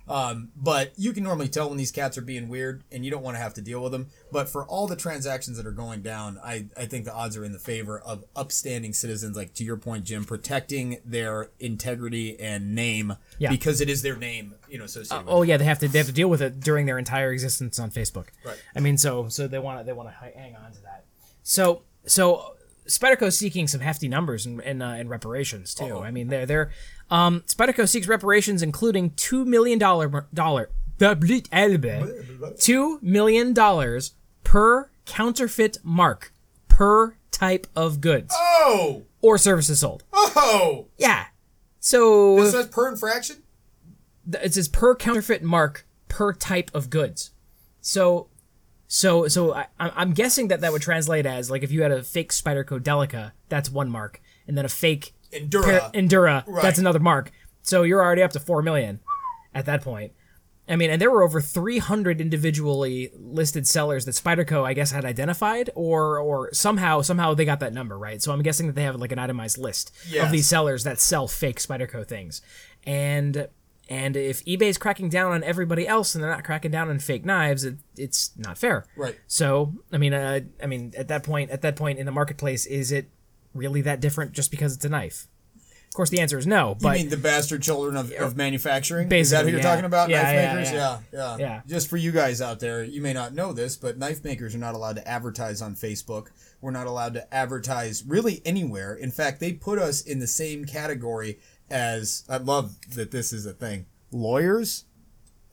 Um, 0.07 0.49
but 0.55 0.93
you 0.97 1.13
can 1.13 1.23
normally 1.23 1.49
tell 1.49 1.69
when 1.69 1.77
these 1.77 1.91
cats 1.91 2.17
are 2.17 2.23
being 2.23 2.49
weird, 2.49 2.83
and 2.91 3.05
you 3.05 3.11
don't 3.11 3.21
want 3.21 3.37
to 3.37 3.41
have 3.43 3.53
to 3.53 3.61
deal 3.61 3.79
with 3.83 3.91
them. 3.91 4.07
But 4.31 4.49
for 4.49 4.65
all 4.65 4.87
the 4.87 4.95
transactions 4.95 5.55
that 5.57 5.67
are 5.67 5.71
going 5.71 6.01
down, 6.01 6.39
I, 6.43 6.65
I 6.75 6.85
think 6.87 7.05
the 7.05 7.13
odds 7.13 7.37
are 7.37 7.45
in 7.45 7.51
the 7.51 7.59
favor 7.59 7.99
of 7.99 8.25
upstanding 8.35 8.93
citizens, 8.93 9.37
like 9.37 9.53
to 9.53 9.63
your 9.63 9.77
point, 9.77 10.05
Jim, 10.05 10.25
protecting 10.25 10.97
their 11.05 11.51
integrity 11.59 12.39
and 12.39 12.73
name 12.73 13.17
Yeah. 13.37 13.51
because 13.51 13.81
it 13.81 13.89
is 13.89 14.01
their 14.01 14.15
name, 14.15 14.55
you 14.67 14.79
know, 14.79 14.85
associated. 14.85 15.27
with 15.27 15.33
Oh 15.35 15.43
yeah, 15.43 15.57
they 15.57 15.65
have 15.65 15.77
to 15.77 15.87
they 15.87 15.99
have 15.99 16.07
to 16.07 16.13
deal 16.13 16.27
with 16.27 16.41
it 16.41 16.59
during 16.59 16.87
their 16.87 16.97
entire 16.97 17.31
existence 17.31 17.77
on 17.77 17.91
Facebook. 17.91 18.29
Right. 18.43 18.57
I 18.75 18.79
mean, 18.79 18.97
so 18.97 19.29
so 19.29 19.47
they 19.47 19.59
want 19.59 19.79
to 19.79 19.85
they 19.85 19.93
want 19.93 20.09
to 20.09 20.15
hang 20.15 20.55
on 20.55 20.71
to 20.71 20.81
that. 20.81 21.05
So 21.43 21.83
so 22.07 22.55
Spyderco's 22.89 23.37
seeking 23.37 23.67
some 23.67 23.81
hefty 23.81 24.07
numbers 24.07 24.45
in 24.45 24.59
in, 24.61 24.81
uh, 24.81 25.01
reparations 25.05 25.73
too. 25.73 25.85
Uh-oh. 25.85 26.03
I 26.03 26.11
mean, 26.11 26.27
they're 26.27 26.45
they're 26.45 26.71
um, 27.09 27.41
Spyderco 27.47 27.87
seeks 27.87 28.07
reparations, 28.07 28.61
including 28.61 29.11
two 29.11 29.45
million 29.45 29.79
dollar 29.79 30.27
dollar 30.33 30.69
two 32.59 32.99
million 33.01 33.53
dollars 33.53 34.13
per 34.43 34.89
counterfeit 35.05 35.77
mark 35.83 36.33
per 36.67 37.15
type 37.31 37.67
of 37.75 38.01
goods 38.01 38.33
Oh, 38.37 39.03
or 39.21 39.37
services 39.37 39.79
sold. 39.79 40.03
oh! 40.13 40.87
Yeah. 40.97 41.25
So 41.79 42.35
This 42.41 42.51
says 42.51 42.67
per 42.67 42.89
infraction. 42.89 43.37
it 44.33 44.53
says 44.53 44.67
per 44.67 44.95
counterfeit 44.95 45.43
mark 45.43 45.85
per 46.09 46.33
type 46.33 46.69
of 46.73 46.89
goods. 46.89 47.31
So, 47.81 48.27
so, 48.91 49.27
so 49.27 49.53
I, 49.53 49.67
I'm 49.79 50.13
guessing 50.13 50.47
that 50.47 50.61
that 50.61 50.71
would 50.71 50.81
translate 50.81 51.25
as 51.27 51.51
like 51.51 51.61
if 51.63 51.71
you 51.71 51.83
had 51.83 51.91
a 51.91 52.01
fake 52.01 52.31
Spyderco 52.31 52.79
Delica, 52.79 53.33
that's 53.47 53.69
one 53.69 53.89
mark, 53.89 54.19
and 54.47 54.57
then 54.57 54.65
a 54.65 54.69
fake 54.69 55.13
Endura. 55.31 55.79
Par- 55.79 55.91
Endura, 55.93 56.43
Right. 56.47 56.63
that's 56.63 56.79
another 56.79 56.99
mark. 56.99 57.31
So 57.61 57.83
you're 57.83 58.01
already 58.03 58.23
up 58.23 58.31
to 58.31 58.39
four 58.39 58.63
million 58.63 58.99
at 59.53 59.65
that 59.67 59.83
point. 59.83 60.13
I 60.67 60.75
mean, 60.75 60.89
and 60.91 61.01
there 61.01 61.09
were 61.09 61.23
over 61.23 61.39
300 61.41 62.19
individually 62.21 63.11
listed 63.15 63.67
sellers 63.67 64.05
that 64.05 64.11
Spyderco, 64.11 64.63
I 64.63 64.73
guess, 64.73 64.91
had 64.91 65.03
identified, 65.05 65.69
or 65.75 66.19
or 66.19 66.53
somehow 66.53 67.01
somehow 67.01 67.33
they 67.35 67.45
got 67.45 67.59
that 67.59 67.73
number 67.73 67.97
right. 67.97 68.21
So 68.21 68.31
I'm 68.31 68.41
guessing 68.43 68.67
that 68.67 68.73
they 68.73 68.83
have 68.83 68.95
like 68.95 69.11
an 69.11 69.17
itemized 69.19 69.57
list 69.57 69.91
of 70.19 70.31
these 70.31 70.47
sellers 70.47 70.83
that 70.83 70.99
sell 70.99 71.27
fake 71.27 71.59
Spyderco 71.59 72.07
things, 72.07 72.41
and 72.85 73.47
and 73.89 74.15
if 74.15 74.45
eBay's 74.45 74.77
cracking 74.77 75.09
down 75.09 75.31
on 75.31 75.43
everybody 75.43 75.87
else 75.87 76.13
and 76.13 76.23
they're 76.23 76.31
not 76.31 76.43
cracking 76.43 76.69
down 76.69 76.89
on 76.89 76.99
fake 76.99 77.25
knives, 77.25 77.65
it, 77.65 77.77
it's 77.97 78.31
not 78.37 78.57
fair. 78.57 78.85
Right. 78.95 79.19
So 79.27 79.73
I 79.91 79.97
mean, 79.97 80.13
uh, 80.13 80.41
I 80.61 80.67
mean, 80.67 80.93
at 80.95 81.07
that 81.07 81.23
point, 81.23 81.49
at 81.49 81.61
that 81.63 81.75
point 81.75 81.97
in 81.97 82.05
the 82.05 82.11
marketplace, 82.11 82.67
is 82.67 82.91
it 82.91 83.09
really 83.55 83.81
that 83.81 83.99
different 83.99 84.33
just 84.33 84.51
because 84.51 84.75
it's 84.75 84.85
a 84.85 84.89
knife? 84.89 85.27
Of 85.89 85.95
course, 85.95 86.11
the 86.11 86.19
answer 86.19 86.37
is 86.37 86.45
no. 86.45 86.77
You 86.79 86.89
mean 86.91 87.09
the 87.09 87.17
bastard 87.17 87.63
children 87.63 87.97
of, 87.97 88.11
of 88.11 88.37
manufacturing? 88.37 89.11
is 89.11 89.31
that 89.31 89.43
who 89.43 89.49
you're 89.49 89.59
yeah. 89.59 89.63
talking 89.63 89.85
about? 89.85 90.09
Yeah, 90.09 90.21
knife 90.21 90.33
yeah, 90.35 90.53
makers? 90.53 90.71
Yeah, 90.71 90.99
yeah, 91.11 91.37
Yeah. 91.37 91.61
Just 91.65 91.89
for 91.89 91.97
you 91.97 92.11
guys 92.11 92.41
out 92.41 92.59
there, 92.59 92.83
you 92.83 93.01
may 93.01 93.11
not 93.11 93.33
know 93.33 93.53
this, 93.53 93.75
but 93.75 93.97
knife 93.97 94.23
makers 94.23 94.53
are 94.53 94.59
not 94.59 94.75
allowed 94.75 94.97
to 94.97 95.07
advertise 95.07 95.63
on 95.63 95.73
Facebook. 95.73 96.27
We're 96.61 96.71
not 96.71 96.85
allowed 96.85 97.15
to 97.15 97.33
advertise 97.33 98.03
really 98.05 98.43
anywhere. 98.45 98.93
In 98.93 99.09
fact, 99.09 99.39
they 99.39 99.51
put 99.51 99.79
us 99.79 100.01
in 100.01 100.19
the 100.19 100.27
same 100.27 100.65
category 100.65 101.39
as 101.69 102.23
I 102.29 102.37
love 102.37 102.75
that 102.95 103.11
this 103.11 103.31
is 103.33 103.45
a 103.45 103.53
thing. 103.53 103.85
Lawyers, 104.11 104.85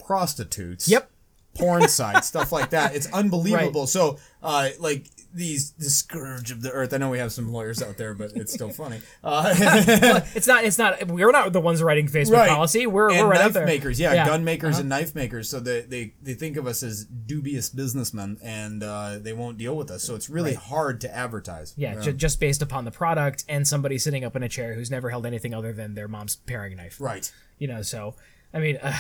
prostitutes. 0.04 0.88
Yep. 0.88 1.11
Porn 1.58 1.88
sites, 1.88 2.26
stuff 2.28 2.52
like 2.52 2.70
that. 2.70 2.94
It's 2.94 3.12
unbelievable. 3.12 3.86
So, 3.86 4.18
uh, 4.42 4.68
like 4.78 5.06
these, 5.34 5.72
the 5.72 5.90
scourge 5.90 6.50
of 6.50 6.62
the 6.62 6.70
earth. 6.70 6.94
I 6.94 6.98
know 6.98 7.10
we 7.10 7.18
have 7.18 7.32
some 7.32 7.52
lawyers 7.52 7.82
out 7.82 7.96
there, 7.96 8.14
but 8.14 8.32
it's 8.34 8.52
still 8.52 8.70
funny. 8.70 9.00
Uh, 9.22 9.52
it's 10.34 10.46
not. 10.46 10.64
It's 10.64 10.78
not. 10.78 11.06
We're 11.08 11.32
not 11.32 11.52
the 11.52 11.60
ones 11.60 11.82
writing 11.82 12.06
Facebook 12.08 12.32
right. 12.32 12.48
policy. 12.48 12.86
We're 12.86 13.10
and 13.10 13.20
we're 13.20 13.30
right 13.30 13.38
knife 13.38 13.46
up 13.48 13.52
there. 13.52 13.66
makers, 13.66 13.98
yeah, 14.00 14.14
Yeah. 14.14 14.26
gun 14.26 14.44
makers 14.44 14.78
and 14.78 14.88
knife 14.88 15.14
makers. 15.14 15.48
So 15.48 15.60
they, 15.60 15.82
they 15.82 16.14
they 16.22 16.34
think 16.34 16.56
of 16.56 16.66
us 16.66 16.82
as 16.82 17.04
dubious 17.04 17.68
businessmen, 17.68 18.38
and 18.42 18.82
uh, 18.82 19.18
they 19.20 19.32
won't 19.32 19.58
deal 19.58 19.76
with 19.76 19.90
us. 19.90 20.04
So 20.04 20.14
it's 20.14 20.30
really 20.30 20.54
hard 20.54 21.00
to 21.02 21.14
advertise. 21.14 21.75
Yeah, 21.76 22.00
ju- 22.00 22.12
just 22.12 22.40
based 22.40 22.62
upon 22.62 22.84
the 22.84 22.90
product 22.90 23.44
and 23.48 23.66
somebody 23.66 23.98
sitting 23.98 24.25
up 24.25 24.36
in 24.36 24.42
a 24.42 24.48
chair 24.48 24.75
who's 24.75 24.90
never 24.90 25.10
held 25.10 25.26
anything 25.26 25.54
other 25.54 25.72
than 25.72 25.94
their 25.94 26.08
mom's 26.08 26.36
paring 26.36 26.76
knife. 26.76 27.00
right. 27.00 27.30
You 27.58 27.68
know, 27.68 27.82
so 27.82 28.14
I 28.54 28.58
mean, 28.58 28.76
uh, 28.82 28.94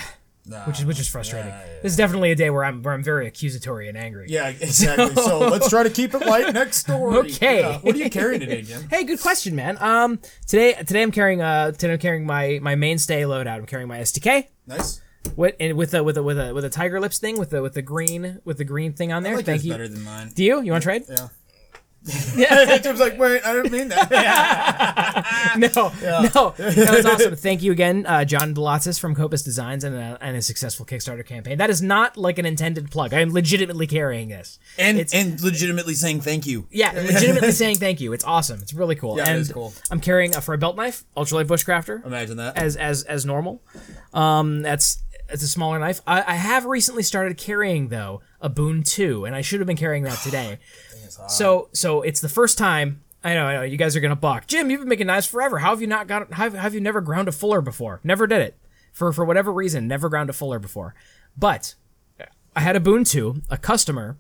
Nah. 0.48 0.62
which 0.64 0.78
is 0.78 0.84
which 0.84 1.00
is 1.00 1.08
frustrating. 1.08 1.48
Yeah, 1.50 1.60
yeah, 1.60 1.82
This 1.82 1.92
is 1.92 1.96
definitely 1.96 2.30
a 2.30 2.36
day 2.36 2.50
where 2.50 2.64
I'm 2.64 2.82
where 2.82 2.94
I'm 2.94 3.02
very 3.02 3.26
accusatory 3.26 3.88
and 3.88 3.98
angry. 3.98 4.26
Yeah, 4.28 4.48
exactly. 4.48 5.14
So 5.22 5.38
let's 5.50 5.68
try 5.68 5.82
to 5.82 5.90
keep 5.90 6.14
it 6.14 6.24
light. 6.24 6.52
Next 6.54 6.76
story. 6.78 7.16
Okay. 7.18 7.60
Yeah. 7.60 7.78
What 7.78 7.94
are 7.94 7.98
you 7.98 8.08
carrying 8.10 8.40
today, 8.40 8.62
Jim? 8.62 8.86
Hey, 8.90 9.02
good 9.04 9.20
question, 9.20 9.56
man. 9.56 9.76
Um, 9.80 10.20
today 10.46 10.74
today 10.74 11.02
I'm 11.02 11.10
carrying 11.10 11.42
uh 11.42 11.72
today 11.72 11.94
I'm 11.94 11.98
carrying 11.98 12.26
my 12.26 12.60
my 12.62 12.76
mainstay 12.76 13.22
loadout. 13.22 13.48
I'm 13.56 13.66
carrying 13.66 13.88
my 13.88 13.98
STK. 13.98 14.46
Nice. 14.66 15.00
What 15.34 15.56
and 15.58 15.76
with 15.76 15.92
a 15.94 16.04
with 16.04 16.16
a 16.16 16.22
with 16.22 16.38
a 16.38 16.54
with 16.54 16.64
a 16.64 16.70
tiger 16.70 17.00
lips 17.00 17.18
thing 17.18 17.36
with 17.38 17.50
the 17.50 17.60
with 17.60 17.74
the 17.74 17.82
green 17.82 18.40
with 18.44 18.58
the 18.58 18.64
green 18.64 18.92
thing 18.92 19.12
on 19.12 19.24
there. 19.24 19.32
I 19.32 19.36
like 19.36 19.46
Thank 19.46 19.64
you. 19.64 19.72
better 19.72 19.88
than 19.88 20.04
mine. 20.04 20.30
Do 20.34 20.44
you? 20.44 20.60
You 20.62 20.70
want 20.70 20.82
to 20.82 20.86
trade? 20.86 21.02
Yeah. 21.08 21.28
Jim's 22.82 23.00
like, 23.00 23.18
wait, 23.18 23.42
I 23.44 23.52
didn't 23.54 23.72
mean 23.72 23.88
that. 23.88 25.56
no, 25.58 25.66
no, 25.66 26.50
that 26.56 26.94
was 26.96 27.06
awesome. 27.06 27.34
Thank 27.36 27.62
you 27.62 27.72
again, 27.72 28.06
uh, 28.06 28.24
John 28.24 28.54
Belatzis 28.54 29.00
from 29.00 29.14
Copus 29.14 29.42
Designs 29.42 29.82
and 29.82 29.96
a, 29.96 30.16
and 30.20 30.36
a 30.36 30.42
successful 30.42 30.86
Kickstarter 30.86 31.26
campaign. 31.26 31.58
That 31.58 31.70
is 31.70 31.82
not 31.82 32.16
like 32.16 32.38
an 32.38 32.46
intended 32.46 32.90
plug. 32.90 33.12
I 33.12 33.20
am 33.20 33.32
legitimately 33.32 33.86
carrying 33.88 34.28
this. 34.28 34.58
and 34.78 34.98
It's- 34.98 35.14
and 35.14 35.40
legitimately 35.40 35.94
saying 35.94 36.20
thank 36.20 36.46
you. 36.46 36.66
Yeah, 36.70 36.92
legitimately 36.92 37.52
saying 37.52 37.76
thank 37.76 38.00
you. 38.00 38.12
It's 38.12 38.24
awesome. 38.24 38.60
It's 38.62 38.72
really 38.74 38.94
cool. 38.94 39.16
Yeah, 39.16 39.24
it 39.24 39.28
and 39.30 39.40
is 39.40 39.50
cool. 39.52 39.72
I'm 39.90 40.00
carrying 40.00 40.34
a, 40.36 40.40
for 40.40 40.54
a 40.54 40.58
belt 40.58 40.76
knife, 40.76 41.04
Ultralight 41.16 41.46
Bushcrafter, 41.46 42.04
Imagine 42.06 42.36
that. 42.36 42.56
as 42.56 42.76
as 42.76 43.02
as 43.04 43.26
normal. 43.26 43.62
Um, 44.14 44.62
that's 44.62 45.02
it's 45.28 45.42
a 45.42 45.48
smaller 45.48 45.78
knife. 45.80 46.00
I, 46.06 46.22
I 46.22 46.34
have 46.34 46.66
recently 46.66 47.02
started 47.02 47.36
carrying 47.36 47.88
though 47.88 48.20
a 48.40 48.48
Boon 48.48 48.82
Two, 48.84 49.24
and 49.24 49.34
I 49.34 49.40
should 49.40 49.58
have 49.60 49.66
been 49.66 49.76
carrying 49.76 50.04
that 50.04 50.18
today. 50.22 50.58
so 51.28 51.68
so 51.72 52.02
it's 52.02 52.20
the 52.20 52.28
first 52.28 52.58
time. 52.58 53.02
I 53.24 53.34
know, 53.34 53.46
I 53.46 53.54
know. 53.54 53.62
You 53.62 53.76
guys 53.76 53.96
are 53.96 54.00
gonna 54.00 54.16
balk. 54.16 54.46
Jim, 54.46 54.70
you've 54.70 54.80
been 54.80 54.88
making 54.88 55.08
knives 55.08 55.26
forever. 55.26 55.58
How 55.58 55.70
have 55.70 55.80
you 55.80 55.86
not 55.86 56.06
got? 56.06 56.32
How 56.34 56.44
have, 56.44 56.54
have 56.54 56.74
you 56.74 56.80
never 56.80 57.00
ground 57.00 57.28
a 57.28 57.32
fuller 57.32 57.60
before? 57.60 58.00
Never 58.04 58.26
did 58.26 58.40
it. 58.42 58.56
For 58.92 59.12
for 59.12 59.24
whatever 59.24 59.52
reason, 59.52 59.88
never 59.88 60.08
ground 60.08 60.30
a 60.30 60.32
fuller 60.32 60.58
before. 60.58 60.94
But 61.36 61.74
I 62.56 62.60
had 62.60 62.74
a 62.74 63.04
2, 63.04 63.42
a 63.50 63.58
customer 63.58 64.16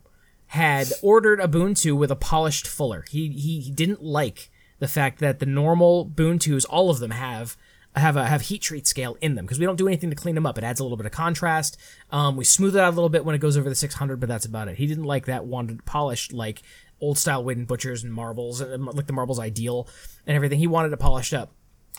had 0.48 0.92
ordered 1.02 1.40
2 1.76 1.96
with 1.96 2.10
a 2.10 2.16
polished 2.16 2.66
fuller. 2.66 3.04
He, 3.10 3.30
he 3.30 3.60
he 3.60 3.70
didn't 3.70 4.02
like 4.02 4.50
the 4.78 4.86
fact 4.86 5.20
that 5.20 5.38
the 5.38 5.46
normal 5.46 6.04
Boon 6.04 6.38
2s, 6.38 6.66
all 6.68 6.90
of 6.90 6.98
them 6.98 7.12
have 7.12 7.56
have 7.96 8.14
a 8.14 8.26
have 8.26 8.42
heat 8.42 8.60
treat 8.60 8.86
scale 8.86 9.16
in 9.22 9.36
them 9.36 9.46
because 9.46 9.58
we 9.58 9.64
don't 9.64 9.76
do 9.76 9.86
anything 9.88 10.10
to 10.10 10.16
clean 10.16 10.34
them 10.34 10.44
up. 10.44 10.58
It 10.58 10.64
adds 10.64 10.80
a 10.80 10.82
little 10.82 10.98
bit 10.98 11.06
of 11.06 11.12
contrast. 11.12 11.78
Um, 12.10 12.36
we 12.36 12.44
smooth 12.44 12.76
it 12.76 12.80
out 12.80 12.92
a 12.92 12.94
little 12.94 13.08
bit 13.08 13.24
when 13.24 13.34
it 13.34 13.38
goes 13.38 13.56
over 13.56 13.70
the 13.70 13.74
600, 13.74 14.20
but 14.20 14.28
that's 14.28 14.44
about 14.44 14.68
it. 14.68 14.76
He 14.76 14.86
didn't 14.86 15.04
like 15.04 15.24
that 15.24 15.46
wanted 15.46 15.86
polished 15.86 16.34
like 16.34 16.60
old 17.00 17.18
style 17.18 17.44
Wooden 17.44 17.64
Butchers 17.64 18.04
and 18.04 18.12
marbles, 18.12 18.60
and 18.60 18.84
like 18.84 19.06
the 19.06 19.12
marbles 19.12 19.38
ideal 19.38 19.88
and 20.26 20.36
everything. 20.36 20.58
He 20.58 20.66
wanted 20.66 20.92
it 20.92 20.98
polished 20.98 21.34
up. 21.34 21.52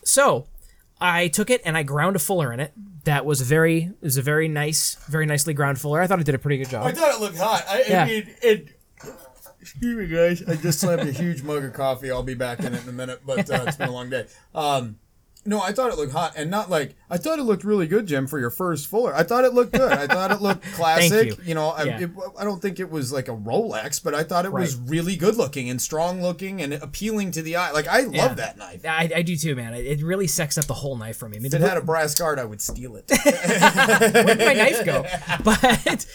So 0.03 0.47
I 0.99 1.27
took 1.27 1.49
it 1.49 1.61
and 1.65 1.77
I 1.77 1.83
ground 1.83 2.15
a 2.15 2.19
fuller 2.19 2.51
in 2.51 2.59
it. 2.59 2.73
That 3.03 3.25
was 3.25 3.41
very 3.41 3.83
it 3.83 4.01
was 4.01 4.17
a 4.17 4.21
very 4.21 4.47
nice, 4.47 4.95
very 5.07 5.25
nicely 5.25 5.53
ground 5.53 5.79
fuller. 5.79 6.01
I 6.01 6.07
thought 6.07 6.19
it 6.19 6.25
did 6.25 6.35
a 6.35 6.39
pretty 6.39 6.57
good 6.57 6.69
job. 6.69 6.85
I 6.85 6.91
thought 6.91 7.13
it 7.13 7.21
looked 7.21 7.37
hot. 7.37 7.63
I, 7.67 7.83
Yeah. 7.87 8.03
I 8.03 8.07
mean, 8.07 8.35
it. 8.41 8.67
Excuse 9.59 9.97
me, 9.97 10.07
guys. 10.07 10.43
I 10.47 10.55
just 10.55 10.79
slammed 10.79 11.01
a 11.09 11.11
huge 11.11 11.43
mug 11.43 11.63
of 11.63 11.73
coffee. 11.73 12.09
I'll 12.09 12.23
be 12.23 12.35
back 12.35 12.59
in 12.59 12.73
it 12.73 12.83
in 12.83 12.89
a 12.89 12.93
minute, 12.93 13.21
but 13.25 13.49
uh, 13.49 13.65
it's 13.67 13.75
been 13.75 13.89
a 13.89 13.91
long 13.91 14.09
day. 14.09 14.25
Um, 14.55 14.97
no, 15.47 15.61
I 15.61 15.71
thought 15.71 15.91
it 15.91 15.97
looked 15.97 16.11
hot, 16.11 16.33
and 16.35 16.51
not 16.51 16.69
like 16.69 16.95
I 17.09 17.17
thought 17.17 17.39
it 17.39 17.43
looked 17.43 17.63
really 17.63 17.87
good, 17.87 18.05
Jim, 18.05 18.27
for 18.27 18.37
your 18.37 18.49
first 18.49 18.87
fuller. 18.87 19.15
I 19.15 19.23
thought 19.23 19.45
it 19.45 19.53
looked 19.53 19.71
good. 19.73 19.91
I 19.91 20.05
thought 20.05 20.31
it 20.31 20.41
looked 20.41 20.63
classic. 20.73 21.29
you. 21.29 21.37
you. 21.45 21.55
know, 21.55 21.69
I, 21.69 21.83
Yeah. 21.83 21.99
it, 22.01 22.09
I 22.37 22.43
don't 22.43 22.61
think 22.61 22.79
it 22.79 22.91
was 22.91 23.11
like 23.13 23.29
a 23.29 23.35
Rolex, 23.35 24.03
but 24.03 24.13
I 24.13 24.23
thought 24.23 24.45
it 24.45 24.51
was 24.51 24.75
really 24.75 25.15
good 25.15 25.37
looking 25.37 25.69
and 25.69 25.81
strong 25.81 26.21
looking 26.21 26.61
and 26.61 26.73
appealing 26.73 27.31
to 27.31 27.41
the 27.41 27.55
eye. 27.55 27.71
Like 27.71 27.87
I 27.87 28.01
love 28.01 28.13
Yeah. 28.13 28.33
that 28.35 28.57
knife. 28.57 28.85
I, 28.85 29.09
I 29.15 29.21
do 29.21 29.37
too, 29.37 29.55
man. 29.55 29.73
It, 29.73 29.85
it 29.85 30.01
really 30.03 30.27
sexed 30.27 30.59
up 30.59 30.65
the 30.65 30.73
whole 30.73 30.97
knife 30.97 31.17
for 31.17 31.29
me. 31.29 31.37
I 31.37 31.39
mean, 31.39 31.47
If 31.47 31.53
it 31.55 31.61
had 31.61 31.77
a 31.77 31.81
brass 31.81 32.13
guard, 32.13 32.39
I 32.39 32.45
would 32.45 32.61
steal 32.61 32.97
it. 32.97 33.09
where'd 33.23 34.37
my 34.39 34.53
knife 34.53 34.85
go? 34.85 35.05
But 35.43 36.05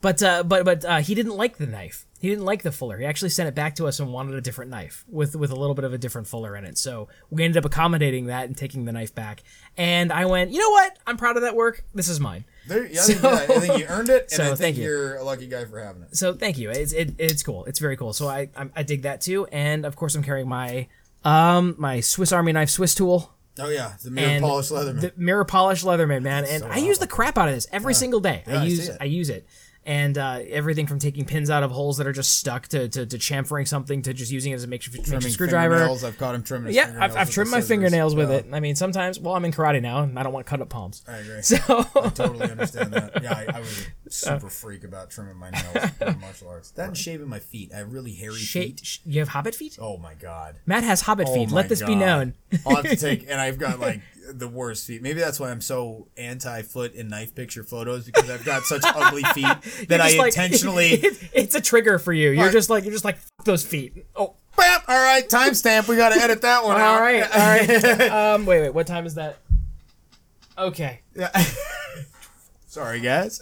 but 0.00 0.22
uh, 0.22 0.42
but 0.42 0.64
but 0.64 0.84
uh, 0.84 0.98
he 0.98 1.14
didn't 1.14 1.36
like 1.36 1.58
the 1.58 1.66
knife. 1.66 2.06
He 2.18 2.28
didn't 2.28 2.44
like 2.44 2.62
the 2.62 2.72
fuller. 2.72 2.98
He 2.98 3.06
actually 3.06 3.30
sent 3.30 3.48
it 3.48 3.54
back 3.54 3.76
to 3.76 3.86
us 3.86 3.98
and 3.98 4.12
wanted 4.12 4.34
a 4.34 4.40
different 4.42 4.70
knife 4.70 5.04
with 5.08 5.34
with 5.36 5.50
a 5.50 5.56
little 5.56 5.74
bit 5.74 5.84
of 5.84 5.94
a 5.94 5.98
different 5.98 6.26
fuller 6.26 6.54
in 6.56 6.64
it. 6.64 6.76
So 6.76 7.08
we 7.30 7.44
ended 7.44 7.56
up 7.58 7.64
accommodating 7.64 8.26
that 8.26 8.44
and 8.46 8.56
taking 8.56 8.84
the 8.84 8.92
knife 8.92 9.14
back. 9.14 9.42
And 9.76 10.12
I 10.12 10.26
went, 10.26 10.50
you 10.50 10.58
know 10.58 10.70
what? 10.70 10.98
I'm 11.06 11.16
proud 11.16 11.36
of 11.36 11.42
that 11.42 11.56
work. 11.56 11.84
This 11.94 12.08
is 12.08 12.20
mine. 12.20 12.44
There, 12.66 12.84
yeah, 12.86 13.00
I, 13.00 13.04
think, 13.04 13.22
yeah, 13.22 13.30
I 13.30 13.58
think 13.58 13.78
you 13.78 13.86
earned 13.88 14.10
it, 14.10 14.22
and 14.24 14.30
So, 14.32 14.42
I 14.42 14.46
think 14.48 14.58
thank 14.58 14.76
you. 14.76 14.84
you're 14.84 15.16
a 15.16 15.24
lucky 15.24 15.46
guy 15.46 15.64
for 15.64 15.80
having 15.80 16.02
it. 16.02 16.14
So 16.16 16.34
thank 16.34 16.58
you. 16.58 16.70
It's 16.70 16.92
it, 16.92 17.14
it's 17.18 17.42
cool. 17.42 17.64
It's 17.64 17.78
very 17.78 17.96
cool. 17.96 18.12
So 18.12 18.28
I 18.28 18.50
I'm, 18.54 18.70
I 18.76 18.82
dig 18.82 19.02
that 19.02 19.22
too. 19.22 19.46
And 19.46 19.86
of 19.86 19.96
course 19.96 20.14
I'm 20.14 20.22
carrying 20.22 20.48
my 20.48 20.88
um 21.24 21.74
my 21.78 22.00
Swiss 22.00 22.32
Army 22.32 22.52
knife 22.52 22.70
Swiss 22.70 22.94
tool. 22.94 23.34
Oh 23.58 23.68
yeah, 23.68 23.94
the 24.02 24.10
mirror 24.10 24.40
polished 24.40 24.70
Leatherman. 24.70 25.00
The 25.00 25.12
mirror 25.16 25.44
polished 25.44 25.84
Leatherman, 25.84 26.22
man, 26.22 26.44
and 26.44 26.64
I 26.64 26.78
use 26.78 26.98
the 26.98 27.06
crap 27.06 27.36
out 27.36 27.48
of 27.48 27.54
this 27.54 27.66
every 27.72 27.94
single 27.94 28.20
day. 28.20 28.44
Yeah, 28.46 28.60
I 28.60 28.62
I 28.62 28.64
use 28.64 28.88
it. 28.88 28.96
I, 29.00 29.04
use 29.04 29.28
it, 29.28 29.46
and 29.86 30.18
uh, 30.18 30.40
everything 30.48 30.86
from 30.86 30.98
taking 30.98 31.24
pins 31.24 31.48
out 31.48 31.62
of 31.62 31.70
holes 31.70 31.96
that 31.96 32.06
are 32.06 32.12
just 32.12 32.36
stuck 32.38 32.68
to, 32.68 32.88
to, 32.88 33.06
to 33.06 33.16
chamfering 33.18 33.66
something 33.66 34.02
to 34.02 34.12
just 34.12 34.30
using 34.30 34.52
it 34.52 34.56
as 34.56 34.64
a 34.64 34.66
makeshift, 34.66 34.96
makeshift 34.96 35.10
Trimming 35.20 35.32
screwdriver. 35.32 35.74
fingernails, 35.76 36.04
I've 36.04 36.18
caught 36.18 36.34
him 36.34 36.42
trimming. 36.42 36.66
His 36.68 36.76
Yeah, 36.76 36.96
I've, 37.00 37.16
I've 37.16 37.30
trimmed 37.30 37.50
my 37.50 37.60
fingernails 37.62 38.14
with 38.14 38.30
Yeah, 38.30 38.36
it. 38.36 38.46
I 38.52 38.60
mean, 38.60 38.76
sometimes, 38.76 39.18
well, 39.18 39.34
I'm 39.34 39.44
in 39.46 39.52
karate 39.52 39.80
now, 39.80 40.02
and 40.02 40.18
I 40.18 40.22
don't 40.22 40.32
want 40.34 40.44
cut 40.46 40.60
up 40.60 40.68
palms. 40.68 41.02
I 41.08 41.16
agree. 41.16 41.40
So 41.42 41.56
I 41.66 42.08
totally 42.10 42.50
understand 42.50 42.92
that. 42.92 43.22
Yeah, 43.22 43.32
I, 43.32 43.56
I 43.56 43.60
was 43.60 43.86
a 44.06 44.10
super 44.10 44.50
freak 44.50 44.84
about 44.84 45.10
trimming 45.10 45.36
my 45.36 45.50
nails 45.50 45.90
in 46.00 46.20
martial 46.20 46.48
arts. 46.48 46.70
That 46.72 46.88
and 46.88 46.96
shaving 46.96 47.28
my 47.28 47.38
feet. 47.38 47.72
I 47.74 47.78
have 47.78 47.92
really 47.92 48.12
hairy 48.12 48.36
Sha- 48.36 48.60
feet. 48.60 48.80
sh- 48.84 48.98
you 49.06 49.20
have 49.20 49.28
hobbit 49.28 49.54
feet? 49.54 49.78
Oh 49.80 49.96
my 49.96 50.14
god. 50.14 50.56
Matt 50.66 50.84
has 50.84 51.00
hobbit 51.02 51.28
Oh 51.30 51.34
feet. 51.34 51.50
Let 51.50 51.68
this 51.70 51.82
be 51.82 51.94
known. 51.96 52.34
I'll 52.66 52.76
have 52.76 52.84
to 52.84 52.96
take, 52.96 53.22
and 53.28 53.40
I've 53.40 53.58
got 53.58 53.80
like 53.80 54.00
the 54.32 54.48
worst 54.48 54.86
feet. 54.86 55.02
Maybe 55.02 55.20
that's 55.20 55.38
why 55.40 55.50
I'm 55.50 55.60
so 55.60 56.08
anti 56.16 56.62
foot 56.62 56.94
in 56.94 57.08
knife 57.08 57.34
picture 57.34 57.64
photos 57.64 58.04
because 58.06 58.28
I've 58.30 58.44
got 58.44 58.62
such 58.62 58.82
ugly 58.84 59.22
feet 59.34 59.88
that 59.88 60.00
I 60.00 60.16
like- 60.16 60.26
intentionally. 60.34 60.90
it- 60.90 61.30
it's 61.32 61.54
a 61.54 61.60
trigger 61.60 61.98
for 61.98 62.12
you. 62.12 62.30
You're 62.30 62.44
Right. 62.44 62.52
just 62.52 62.70
like 62.70 62.84
you're 62.84 62.92
just 62.92 63.04
like 63.04 63.18
those 63.44 63.64
feet. 63.64 64.06
Oh, 64.16 64.34
Bam! 64.56 64.80
All 64.88 65.02
right, 65.02 65.26
timestamp. 65.28 65.88
We 65.88 65.96
got 65.96 66.10
to 66.12 66.20
edit 66.20 66.42
that 66.42 66.64
one 66.64 66.76
out. 66.78 66.96
all 66.96 67.00
right, 67.00 67.22
all 67.22 67.38
right. 67.38 68.00
um, 68.34 68.46
wait, 68.46 68.60
wait. 68.62 68.74
What 68.74 68.86
time 68.86 69.06
is 69.06 69.14
that? 69.14 69.38
Okay. 70.58 71.00
Yeah. 71.16 71.30
Sorry, 72.66 73.00
guys. 73.00 73.40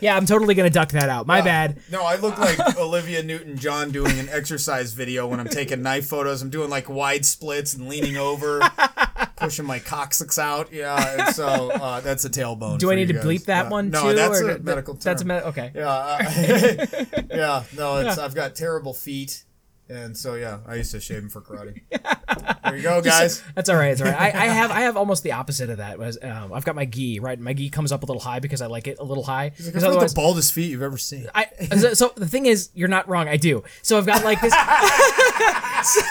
Yeah, 0.00 0.14
I'm 0.16 0.26
totally 0.26 0.54
gonna 0.54 0.68
duck 0.68 0.90
that 0.90 1.08
out. 1.08 1.26
My 1.26 1.40
bad. 1.40 1.78
No, 1.90 2.04
I 2.04 2.16
look 2.16 2.36
like 2.38 2.58
Olivia 2.76 3.22
Newton 3.22 3.56
John 3.56 3.90
doing 3.90 4.18
an 4.18 4.28
exercise 4.28 4.92
video 4.92 5.26
when 5.26 5.40
I'm 5.40 5.48
taking 5.48 5.80
knife 5.82 6.06
photos. 6.06 6.42
I'm 6.42 6.50
doing 6.50 6.68
like 6.68 6.88
wide 6.90 7.24
splits 7.24 7.72
and 7.72 7.88
leaning 7.88 8.18
over, 8.18 8.60
pushing 9.36 9.64
my 9.66 9.78
coccyx 9.78 10.38
out. 10.38 10.72
Yeah, 10.72 11.26
and 11.26 11.34
so 11.36 11.70
uh, 11.70 12.00
that's 12.00 12.24
a 12.24 12.30
tailbone. 12.30 12.78
Do 12.78 12.90
I 12.90 12.94
need 12.94 13.08
to 13.08 13.14
guys. 13.14 13.24
bleep 13.24 13.44
that 13.46 13.66
Uh, 13.66 13.70
one 13.70 13.90
no, 13.90 14.02
too? 14.10 14.14
that's 14.14 14.40
a 14.40 14.58
medical 14.58 14.94
term. 14.94 15.00
That's 15.04 15.22
a 15.22 15.24
med- 15.24 15.42
okay. 15.44 15.70
Yeah, 15.74 15.88
uh, 15.88 16.18
yeah. 17.30 17.62
No, 17.76 17.96
it's 17.98 18.18
I've 18.18 18.34
got 18.34 18.54
terrible 18.54 18.94
feet, 18.94 19.44
and 19.88 20.16
so 20.16 20.34
yeah, 20.34 20.58
I 20.66 20.76
used 20.76 20.90
to 20.92 21.00
shave 21.00 21.20
them 21.20 21.30
for 21.30 21.40
karate. 21.40 21.82
There 22.66 22.76
you 22.76 22.82
go, 22.82 23.00
guys. 23.00 23.44
That's 23.54 23.68
all 23.70 23.76
right. 23.76 23.92
It's 23.92 24.00
all 24.00 24.08
right. 24.08 24.34
I, 24.34 24.46
I 24.46 24.46
have 24.48 24.72
I 24.72 24.80
have 24.80 24.96
almost 24.96 25.22
the 25.22 25.32
opposite 25.32 25.70
of 25.70 25.78
that. 25.78 26.00
Was 26.00 26.18
um, 26.20 26.52
I've 26.52 26.64
got 26.64 26.74
my 26.74 26.84
gi 26.84 27.20
right. 27.20 27.38
My 27.38 27.52
gi 27.54 27.70
comes 27.70 27.92
up 27.92 28.02
a 28.02 28.06
little 28.06 28.20
high 28.20 28.40
because 28.40 28.60
I 28.60 28.66
like 28.66 28.88
it 28.88 28.98
a 28.98 29.04
little 29.04 29.22
high. 29.22 29.44
I've 29.46 29.56
Because 29.56 29.84
got 29.84 29.90
otherwise, 29.90 30.12
the 30.12 30.20
baldest 30.20 30.52
feet 30.52 30.72
you've 30.72 30.82
ever 30.82 30.98
seen. 30.98 31.28
I 31.32 31.46
so, 31.78 31.94
so 31.94 32.12
the 32.16 32.26
thing 32.26 32.46
is, 32.46 32.70
you're 32.74 32.88
not 32.88 33.08
wrong. 33.08 33.28
I 33.28 33.36
do. 33.36 33.62
So 33.82 33.96
I've 33.96 34.04
got 34.06 34.24
like 34.24 34.40
this. 34.40 34.52
so 35.84 36.02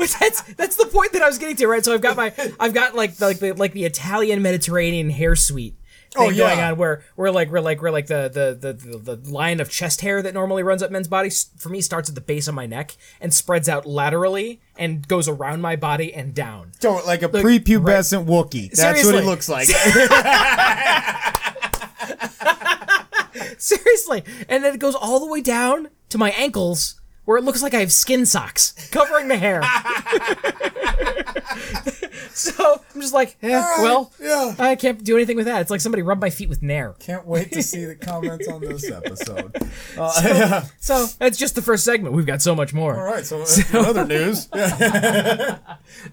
but 0.00 0.16
that's 0.18 0.42
that's 0.54 0.76
the 0.76 0.86
point 0.86 1.12
that 1.12 1.22
I 1.22 1.28
was 1.28 1.38
getting 1.38 1.56
to, 1.56 1.66
right? 1.68 1.84
So 1.84 1.94
I've 1.94 2.00
got 2.00 2.16
my 2.16 2.32
I've 2.58 2.74
got 2.74 2.94
like 2.94 3.16
the, 3.16 3.26
like 3.26 3.38
the 3.38 3.52
like 3.52 3.72
the 3.72 3.84
Italian 3.84 4.42
Mediterranean 4.42 5.10
hair 5.10 5.36
suite. 5.36 5.76
Thing 6.12 6.26
Oh, 6.26 6.28
yeah. 6.28 6.48
going 6.48 6.58
on 6.60 6.76
where 6.76 7.04
where 7.14 7.30
like 7.30 7.52
where 7.52 7.60
like 7.60 7.80
where 7.80 7.92
like 7.92 8.08
the 8.08 8.28
the, 8.28 8.58
the 8.58 8.72
the 8.98 9.14
the 9.16 9.30
line 9.30 9.60
of 9.60 9.70
chest 9.70 10.00
hair 10.00 10.20
that 10.22 10.34
normally 10.34 10.64
runs 10.64 10.82
up 10.82 10.90
men's 10.90 11.06
bodies 11.06 11.50
for 11.56 11.68
me 11.68 11.80
starts 11.80 12.08
at 12.08 12.16
the 12.16 12.20
base 12.20 12.48
of 12.48 12.54
my 12.56 12.66
neck 12.66 12.96
and 13.20 13.32
spreads 13.32 13.68
out 13.68 13.86
laterally 13.86 14.60
and 14.76 15.06
goes 15.06 15.28
around 15.28 15.60
my 15.60 15.76
body 15.76 16.12
and 16.12 16.34
down. 16.34 16.72
So, 16.80 17.00
like 17.06 17.22
a 17.22 17.28
prepubescent 17.28 18.26
Wookie. 18.26 18.72
That's 18.72 19.04
what 19.04 19.14
it 19.14 19.24
looks 19.24 19.48
like. 19.48 19.68
Seriously. 23.58 24.24
And 24.48 24.64
then 24.64 24.74
it 24.74 24.80
goes 24.80 24.94
all 24.94 25.20
the 25.20 25.26
way 25.26 25.40
down 25.40 25.88
to 26.08 26.18
my 26.18 26.30
ankles 26.30 26.99
where 27.30 27.38
it 27.38 27.44
looks 27.44 27.62
like 27.62 27.74
I 27.74 27.78
have 27.78 27.92
skin 27.92 28.26
socks 28.26 28.72
covering 28.90 29.28
the 29.28 29.36
hair. 29.36 29.62
so 32.32 32.82
I'm 32.92 33.00
just 33.00 33.14
like, 33.14 33.36
yeah, 33.40 33.60
right, 33.60 33.82
well, 33.84 34.12
yeah. 34.20 34.56
I 34.58 34.74
can't 34.74 35.04
do 35.04 35.14
anything 35.14 35.36
with 35.36 35.46
that. 35.46 35.60
It's 35.60 35.70
like 35.70 35.80
somebody 35.80 36.02
rubbed 36.02 36.20
my 36.20 36.30
feet 36.30 36.48
with 36.48 36.60
Nair. 36.60 36.96
Can't 36.98 37.24
wait 37.24 37.52
to 37.52 37.62
see 37.62 37.84
the 37.84 37.94
comments 37.94 38.48
on 38.48 38.60
this 38.60 38.90
episode. 38.90 39.56
Uh, 39.96 40.12
yeah. 40.24 40.66
So 40.78 41.06
that's 41.18 41.36
just 41.36 41.54
the 41.54 41.62
first 41.62 41.84
segment. 41.84 42.14
We've 42.14 42.26
got 42.26 42.40
so 42.40 42.54
much 42.54 42.72
more. 42.72 42.96
All 42.96 43.04
right, 43.04 43.24
so, 43.24 43.44
in 43.78 43.84
other 43.84 44.06
news. 44.06 44.48
All 44.52 44.58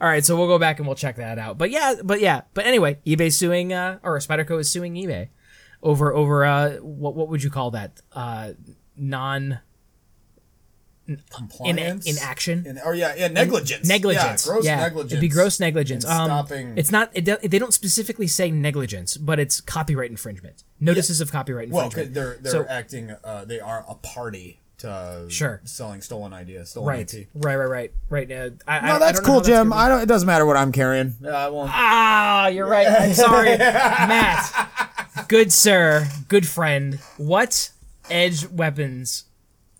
right, 0.01 0.25
so 0.25 0.35
we'll 0.35 0.47
go 0.47 0.59
back 0.59 0.79
and 0.79 0.87
we'll 0.87 0.95
check 0.95 1.17
that 1.17 1.39
out. 1.39 1.57
But 1.57 1.71
yeah, 1.71 1.95
but 2.03 2.19
yeah, 2.19 2.41
but 2.53 2.65
anyway, 2.65 2.99
eBay's 3.05 3.37
suing, 3.37 3.71
uh, 3.71 3.99
or 4.03 4.17
Spyderco 4.19 4.59
is 4.59 4.69
suing 4.69 4.95
eBay 4.95 5.29
over 5.81 6.13
over 6.13 6.45
uh, 6.45 6.75
what 6.77 7.15
what 7.15 7.29
would 7.29 7.43
you 7.43 7.49
call 7.49 7.71
that? 7.71 8.01
Uh, 8.11 8.53
non 8.95 9.59
Compliance? 11.29 12.05
in 12.07 12.15
action. 12.21 12.65
In- 12.65 12.79
or 12.83 12.93
yeah, 12.95 13.13
yeah, 13.15 13.27
negligence. 13.27 13.87
negligence. 13.87 14.45
Yeah, 14.45 14.51
gross 14.53 14.65
yeah, 14.65 14.75
negligence. 14.77 15.11
It'd 15.13 15.21
be 15.21 15.27
gross 15.29 15.59
negligence. 15.59 16.05
Um, 16.05 16.25
stopping- 16.25 16.77
It's 16.77 16.91
not. 16.91 17.11
It, 17.13 17.25
they 17.49 17.59
don't 17.59 17.73
specifically 17.73 18.27
say 18.27 18.51
negligence, 18.51 19.17
but 19.17 19.39
it's 19.39 19.61
copyright 19.61 20.09
infringement. 20.11 20.63
Notices 20.79 21.21
of 21.21 21.31
copyright 21.31 21.69
infringement 21.69 21.73
Well, 21.95 22.03
infringement. 22.03 22.41
they're 22.43 22.51
they're 22.51 22.63
So- 22.65 22.69
acting. 22.69 23.15
Uh, 23.23 23.45
they 23.45 23.59
are 23.59 23.85
a 23.87 23.95
party 23.95 24.59
to 24.79 25.25
Sure. 25.27 25.59
selling 25.63 26.01
stolen 26.01 26.33
ideas, 26.33 26.69
stolen 26.69 26.89
right, 26.89 27.11
IP. 27.13 27.27
right, 27.33 27.55
right, 27.55 27.65
right, 27.67 27.91
right. 28.09 28.31
Uh, 28.31 28.49
I, 28.67 28.77
I- 28.77 28.87
No, 28.87 28.95
I 28.95 28.99
that's 28.99 29.19
don't 29.19 29.25
cool, 29.25 29.33
how 29.35 29.41
Jim. 29.41 29.73
I 29.73 29.87
don't. 29.87 30.01
It 30.01 30.05
doesn't 30.07 30.27
matter 30.27 30.45
what 30.45 30.55
I'm 30.57 30.71
carrying. 30.71 31.15
Uh, 31.23 31.29
I 31.29 31.49
won't. 31.49 31.71
Ah, 31.73 32.47
you're 32.47 32.67
right. 32.67 32.87
I'm 32.87 33.13
sorry, 33.13 33.57
Matt. 33.57 34.69
Good 35.27 35.51
sir, 35.51 36.07
good 36.27 36.47
friend. 36.47 36.99
What 37.17 37.71
edge 38.09 38.47
weapons 38.47 39.23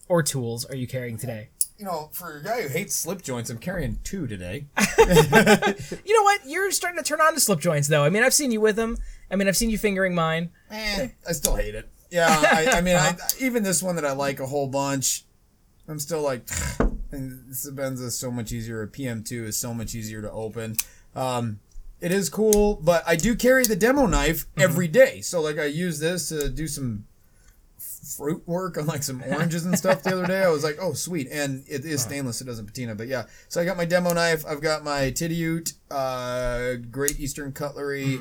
or 0.10 0.24
tools 0.24 0.66
are 0.66 0.76
you 0.76 0.88
carrying 0.88 1.18
today? 1.18 1.50
You 1.78 1.86
know, 1.86 2.10
for 2.12 2.38
a 2.38 2.44
guy 2.44 2.64
who 2.64 2.70
hates 2.70 2.96
slip 2.96 3.22
joints, 3.22 3.50
I'm 3.50 3.60
carrying 3.60 4.00
two 4.04 4.26
today. 4.28 4.66
You 4.98 6.16
know 6.18 6.24
what? 6.24 6.42
You're 6.46 6.72
starting 6.72 6.98
to 7.02 7.04
turn 7.04 7.22
on 7.22 7.34
to 7.34 7.40
slip 7.40 7.60
joints, 7.60 7.88
though. 7.88 8.04
I 8.04 8.10
mean, 8.10 8.24
I've 8.24 8.34
seen 8.34 8.52
you 8.52 8.60
with 8.60 8.76
them. 8.76 8.98
I 9.30 9.36
mean, 9.36 9.48
I've 9.48 9.56
seen 9.56 9.70
you 9.70 9.78
fingering 9.78 10.16
mine. 10.16 10.50
Eh, 10.72 11.10
I 11.28 11.32
still 11.34 11.56
hate 11.56 11.76
it. 11.76 11.90
Yeah, 12.10 12.30
I, 12.30 12.78
I 12.78 12.82
mean, 12.82 12.96
I, 12.96 13.18
even 13.42 13.64
this 13.64 13.84
one 13.84 13.98
that 13.98 14.06
I 14.06 14.14
like 14.14 14.40
a 14.40 14.46
whole 14.46 14.68
bunch, 14.68 15.26
I'm 15.90 16.00
still 16.00 16.22
like, 16.22 16.48
and 17.12 17.54
Sebenza 17.54 18.04
is 18.04 18.18
so 18.18 18.32
much 18.32 18.54
easier. 18.54 18.82
A 18.82 18.88
PM2 18.88 19.44
is 19.44 19.58
so 19.58 19.74
much 19.74 19.94
easier 19.94 20.22
to 20.22 20.32
open. 20.32 20.78
Um, 21.18 21.60
it 22.00 22.14
is 22.14 22.30
cool, 22.30 22.76
but 22.76 23.04
I 23.06 23.18
do 23.18 23.36
carry 23.36 23.66
the 23.66 23.76
demo 23.76 24.06
knife 24.06 24.46
every 24.58 24.88
day. 24.88 25.20
So 25.20 25.42
like, 25.42 25.60
I 25.60 25.66
use 25.66 26.00
this 26.00 26.30
to 26.30 26.48
do 26.50 26.66
some 26.70 27.06
fruit 28.16 28.44
work 28.48 28.78
on 28.78 28.86
like 28.86 29.04
some 29.04 29.24
oranges 29.28 29.66
and 29.66 29.78
stuff 29.78 30.04
the 30.04 30.14
other 30.14 30.26
day. 30.28 30.44
I 30.44 30.50
was 30.50 30.64
like, 30.64 30.78
oh 30.82 30.94
sweet, 30.94 31.28
and 31.32 31.64
it 31.68 31.86
is 31.86 32.02
stainless. 32.02 32.42
It 32.42 32.46
doesn't 32.46 32.66
patina, 32.66 32.96
but 32.96 33.08
yeah. 33.08 33.26
So 33.50 33.62
I 33.62 33.66
got 33.66 33.78
my 33.78 33.86
demo 33.86 34.14
knife. 34.14 34.46
I've 34.48 34.62
got 34.62 34.84
my 34.84 35.12
Tidioute, 35.12 35.74
uh, 35.92 36.76
Great 36.90 37.20
Eastern 37.20 37.52
Cutlery, 37.52 38.20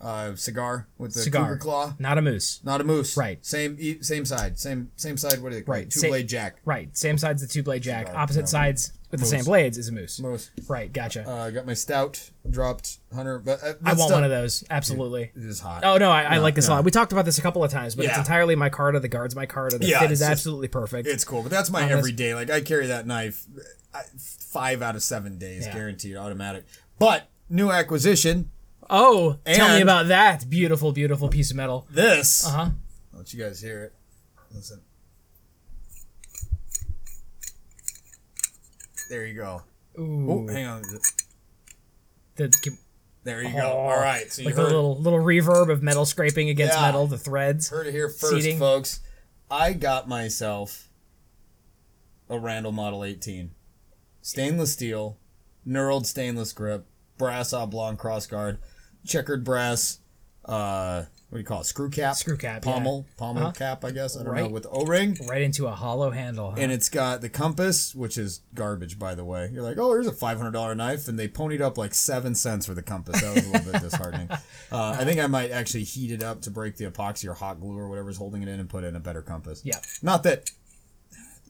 uh, 0.00 0.34
cigar 0.34 0.88
with 0.98 1.14
the 1.14 1.20
Cigar. 1.20 1.44
cougar 1.44 1.56
claw. 1.58 1.94
Not 1.98 2.18
a 2.18 2.22
moose. 2.22 2.60
Not 2.64 2.80
a 2.80 2.84
moose. 2.84 3.16
Right. 3.16 3.44
Same 3.44 4.02
same 4.02 4.24
side. 4.24 4.58
Same 4.58 4.90
same 4.96 5.16
side. 5.16 5.42
What 5.42 5.52
do 5.52 5.56
they 5.60 5.62
Right. 5.62 5.90
Two 5.90 6.08
blade 6.08 6.28
jack. 6.28 6.56
Right. 6.64 6.94
Same 6.96 7.18
side's 7.18 7.42
the 7.42 7.48
two 7.48 7.62
blade 7.62 7.82
jack. 7.82 8.06
Cigar, 8.08 8.22
Opposite 8.22 8.40
no. 8.40 8.46
sides 8.46 8.92
with 9.10 9.20
the 9.20 9.26
same 9.26 9.44
blades 9.44 9.78
is 9.78 9.88
a 9.88 9.92
moose. 9.92 10.18
Moose. 10.20 10.50
Right. 10.68 10.92
Gotcha. 10.92 11.24
Uh, 11.28 11.46
I 11.46 11.50
got 11.50 11.64
my 11.66 11.74
stout 11.74 12.30
dropped 12.48 12.98
hunter, 13.14 13.38
but 13.38 13.62
uh, 13.62 13.74
I 13.84 13.94
want 13.94 14.12
one 14.12 14.24
of 14.24 14.30
those. 14.30 14.64
Absolutely. 14.68 15.30
It 15.34 15.42
is 15.44 15.60
hot. 15.60 15.84
Oh 15.84 15.96
no, 15.98 16.10
I, 16.10 16.22
I 16.22 16.38
like 16.38 16.54
this 16.54 16.68
a 16.68 16.72
lot. 16.72 16.84
We 16.84 16.90
talked 16.90 17.12
about 17.12 17.24
this 17.24 17.38
a 17.38 17.42
couple 17.42 17.62
of 17.64 17.70
times, 17.70 17.94
but 17.94 18.04
it's 18.06 18.18
entirely 18.18 18.56
Micarta. 18.56 19.00
The 19.00 19.08
guard's 19.08 19.34
Micarta. 19.34 19.78
The 19.78 19.86
Yeah, 19.86 20.00
fit 20.00 20.10
is 20.10 20.18
just- 20.20 20.30
absolutely 20.30 20.68
perfect. 20.68 21.08
It's 21.08 21.24
cool, 21.24 21.42
but 21.42 21.50
that's 21.50 21.70
my 21.70 21.88
everyday. 21.88 22.34
Like 22.34 22.50
I 22.50 22.60
carry 22.60 22.86
that 22.88 23.06
knife 23.06 23.46
uh, 23.94 24.00
five 24.18 24.82
out 24.82 24.96
of 24.96 25.02
seven 25.02 25.38
days, 25.38 25.66
Yeah. 25.66 25.74
guaranteed, 25.74 26.16
automatic. 26.16 26.64
But 26.98 27.28
new 27.48 27.70
acquisition. 27.70 28.50
oh, 28.90 29.38
tell 29.46 29.76
me 29.76 29.82
about 29.82 30.08
that 30.08 30.48
beautiful, 30.50 30.92
beautiful 30.92 31.28
piece 31.28 31.50
of 31.50 31.56
metal. 31.56 31.86
This. 31.90 32.46
Uh 32.46 32.50
huh. 32.50 32.70
Let 33.12 33.32
you 33.32 33.42
guys 33.42 33.60
hear 33.60 33.84
it. 33.84 33.94
Listen. 34.54 34.80
There 39.08 39.26
you 39.26 39.34
go. 39.34 39.62
Ooh. 39.98 40.30
Oh, 40.48 40.52
hang 40.52 40.66
on. 40.66 40.82
The, 42.36 42.50
There 43.24 43.42
you 43.42 43.48
oh, 43.56 43.60
go. 43.60 43.68
All 43.68 43.96
right. 43.96 44.30
So 44.32 44.42
you 44.42 44.46
like 44.48 44.56
heard, 44.56 44.62
the 44.64 44.66
little 44.68 44.96
little 45.00 45.18
reverb 45.20 45.70
of 45.70 45.82
metal 45.82 46.04
scraping 46.04 46.48
against 46.48 46.74
Yeah. 46.76 46.82
metal, 46.82 47.06
the 47.06 47.18
threads. 47.18 47.70
heard 47.70 47.86
it 47.86 47.92
here 47.92 48.08
first, 48.08 48.34
Seating. 48.34 48.58
folks. 48.58 49.00
I 49.50 49.72
got 49.72 50.08
myself 50.08 50.88
a 52.28 52.38
Randall 52.38 52.72
Model 52.72 53.04
18. 53.04 53.52
Stainless 54.22 54.72
steel, 54.72 55.18
knurled 55.66 56.04
stainless 56.06 56.52
grip, 56.52 56.86
brass 57.16 57.52
oblong 57.52 57.96
crossguard, 57.96 58.58
checkered 59.06 59.44
brass, 59.44 60.00
uh, 60.44 61.04
what 61.36 61.40
do 61.40 61.42
you 61.42 61.46
call 61.46 61.60
it? 61.60 61.64
Screw 61.66 61.90
cap? 61.90 62.16
Screw 62.16 62.36
cap, 62.38 62.64
yeah. 62.64 62.72
Pommel. 62.72 63.04
Pommel 63.18 63.42
Uh-huh. 63.42 63.52
cap, 63.52 63.84
I 63.84 63.90
guess. 63.90 64.16
I 64.16 64.22
don't 64.24 64.34
know. 64.34 64.48
With 64.48 64.66
O 64.70 64.86
ring. 64.86 65.18
Right 65.28 65.42
into 65.42 65.66
a 65.66 65.72
hollow 65.72 66.10
handle. 66.10 66.52
huh? 66.52 66.56
And 66.58 66.72
it's 66.72 66.88
got 66.88 67.20
the 67.20 67.28
compass, 67.28 67.94
which 67.94 68.16
is 68.16 68.40
garbage, 68.54 68.98
by 68.98 69.14
the 69.14 69.24
way. 69.24 69.50
You're 69.52 69.62
like, 69.62 69.76
oh, 69.78 69.92
here's 69.92 70.06
a 70.06 70.12
$500 70.12 70.76
knife. 70.76 71.08
And 71.08 71.18
they 71.18 71.28
ponied 71.28 71.60
up 71.60 71.76
like 71.76 71.92
seven 71.92 72.34
cents 72.34 72.64
for 72.64 72.72
the 72.72 72.82
compass. 72.82 73.20
That 73.20 73.34
was 73.34 73.46
a 73.46 73.50
little 73.50 73.72
bit 73.72 73.82
disheartening. 73.90 74.28
Uh, 74.72 74.96
I 74.98 75.04
think 75.04 75.20
I 75.20 75.26
might 75.26 75.50
actually 75.50 75.84
heat 75.84 76.10
it 76.10 76.22
up 76.22 76.40
to 76.42 76.50
break 76.50 76.76
the 76.76 76.90
epoxy 76.90 77.28
or 77.28 77.34
hot 77.34 77.60
glue 77.60 77.76
or 77.78 77.88
whatever's 77.90 78.16
holding 78.16 78.42
it 78.42 78.48
in 78.48 78.58
and 78.58 78.68
put 78.68 78.82
in 78.82 78.96
a 78.96 79.00
better 79.00 79.20
compass. 79.20 79.60
Yeah. 79.64 79.76
Not 80.02 80.22
that, 80.22 80.50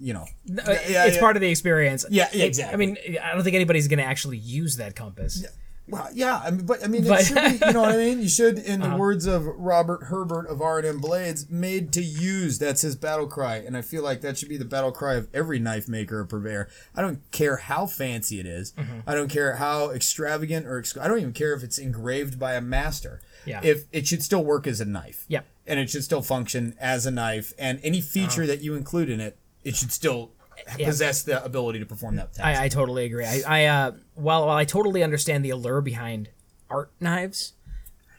you 0.00 0.12
know. 0.12 0.26
No, 0.47 0.62
Yeah, 0.66 1.05
it's 1.07 1.14
yeah. 1.14 1.21
part 1.21 1.37
of 1.37 1.40
the 1.43 1.49
experience. 1.50 2.05
Yeah, 2.11 2.28
yeah, 2.33 2.45
It- 2.45 2.47
exactly. 2.49 2.75
I 2.75 2.76
mean, 2.76 2.97
I 3.23 3.35
don't 3.35 3.45
think 3.45 3.55
anybody's 3.55 3.87
going 3.88 3.99
to 4.00 4.05
actually 4.05 4.38
use 4.38 4.76
that 4.78 4.97
compass. 4.97 5.45
Well, 5.88 6.09
yeah, 6.12 6.40
I 6.45 6.50
mean, 6.50 6.66
but 6.66 6.83
I 6.85 6.88
mean, 6.88 7.05
it 7.05 7.09
But- 7.09 7.25
should 7.25 7.37
be, 7.37 7.65
you 7.67 7.73
know 7.73 7.82
what 7.82 7.93
I 7.95 7.97
mean? 7.97 8.21
You 8.21 8.28
should, 8.28 8.58
in 8.58 8.80
the 8.80 8.87
Uh-huh. 8.87 8.97
words 8.97 9.25
of 9.26 9.47
Robert 9.47 10.04
Herbert 10.04 10.47
of 10.49 10.61
R&M 10.61 10.99
Blades, 10.99 11.49
made 11.49 11.93
to 11.93 12.02
use. 12.02 12.58
That's 12.58 12.80
his 12.82 12.97
battle 12.97 13.26
cry. 13.28 13.56
And 13.58 13.76
I 13.76 13.82
feel 13.82 14.02
like 14.02 14.21
that 14.23 14.37
should 14.37 14.49
be 14.49 14.56
the 14.56 14.65
battle 14.65 14.91
cry 14.91 15.15
of 15.15 15.28
every 15.32 15.58
knife 15.61 15.87
maker 15.89 16.21
or 16.21 16.25
purveyor. 16.25 16.69
I 16.97 17.02
don't 17.02 17.21
care 17.30 17.56
how 17.58 17.87
fancy 17.87 18.41
it 18.41 18.47
is. 18.47 18.73
Mm-hmm. 18.73 19.00
I 19.06 19.15
don't 19.15 19.28
care 19.28 19.56
how 19.56 19.91
extravagant 19.91 20.67
or, 20.67 20.78
ex- 20.78 20.97
I 20.97 21.06
don't 21.06 21.19
even 21.21 21.32
care 21.32 21.54
if 21.54 21.63
it's 21.63 21.78
engraved 21.78 22.39
by 22.39 22.54
a 22.54 22.61
master. 22.61 23.21
Yeah. 23.45 23.61
If 23.63 23.84
it 23.93 24.08
should 24.08 24.25
still 24.25 24.43
work 24.45 24.67
as 24.67 24.80
a 24.80 24.84
knife. 24.84 25.25
Yep. 25.28 25.47
And 25.69 25.78
it 25.78 25.89
should 25.91 26.02
still 26.02 26.23
function 26.23 26.75
as 26.80 27.06
a 27.06 27.11
knife. 27.13 27.52
And 27.58 27.78
any 27.84 28.00
feature 28.00 28.43
Uh-huh. 28.43 28.47
that 28.49 28.61
you 28.61 28.75
include 28.75 29.08
in 29.08 29.21
it, 29.21 29.39
it 29.63 29.76
should 29.76 29.93
still 29.93 30.32
possess 30.78 31.23
the 31.23 31.45
ability 31.45 31.78
to 31.80 31.86
perform 31.86 32.16
that 32.16 32.32
task. 32.34 32.47
I, 32.47 32.64
I 32.64 32.69
totally 32.69 33.04
agree. 33.04 33.25
I, 33.25 33.42
I 33.47 33.64
uh, 33.66 33.92
while 34.14 34.47
while 34.47 34.56
I 34.56 34.64
totally 34.64 35.02
understand 35.02 35.45
the 35.45 35.50
allure 35.50 35.80
behind 35.80 36.30
art 36.71 36.90
knives, 37.00 37.52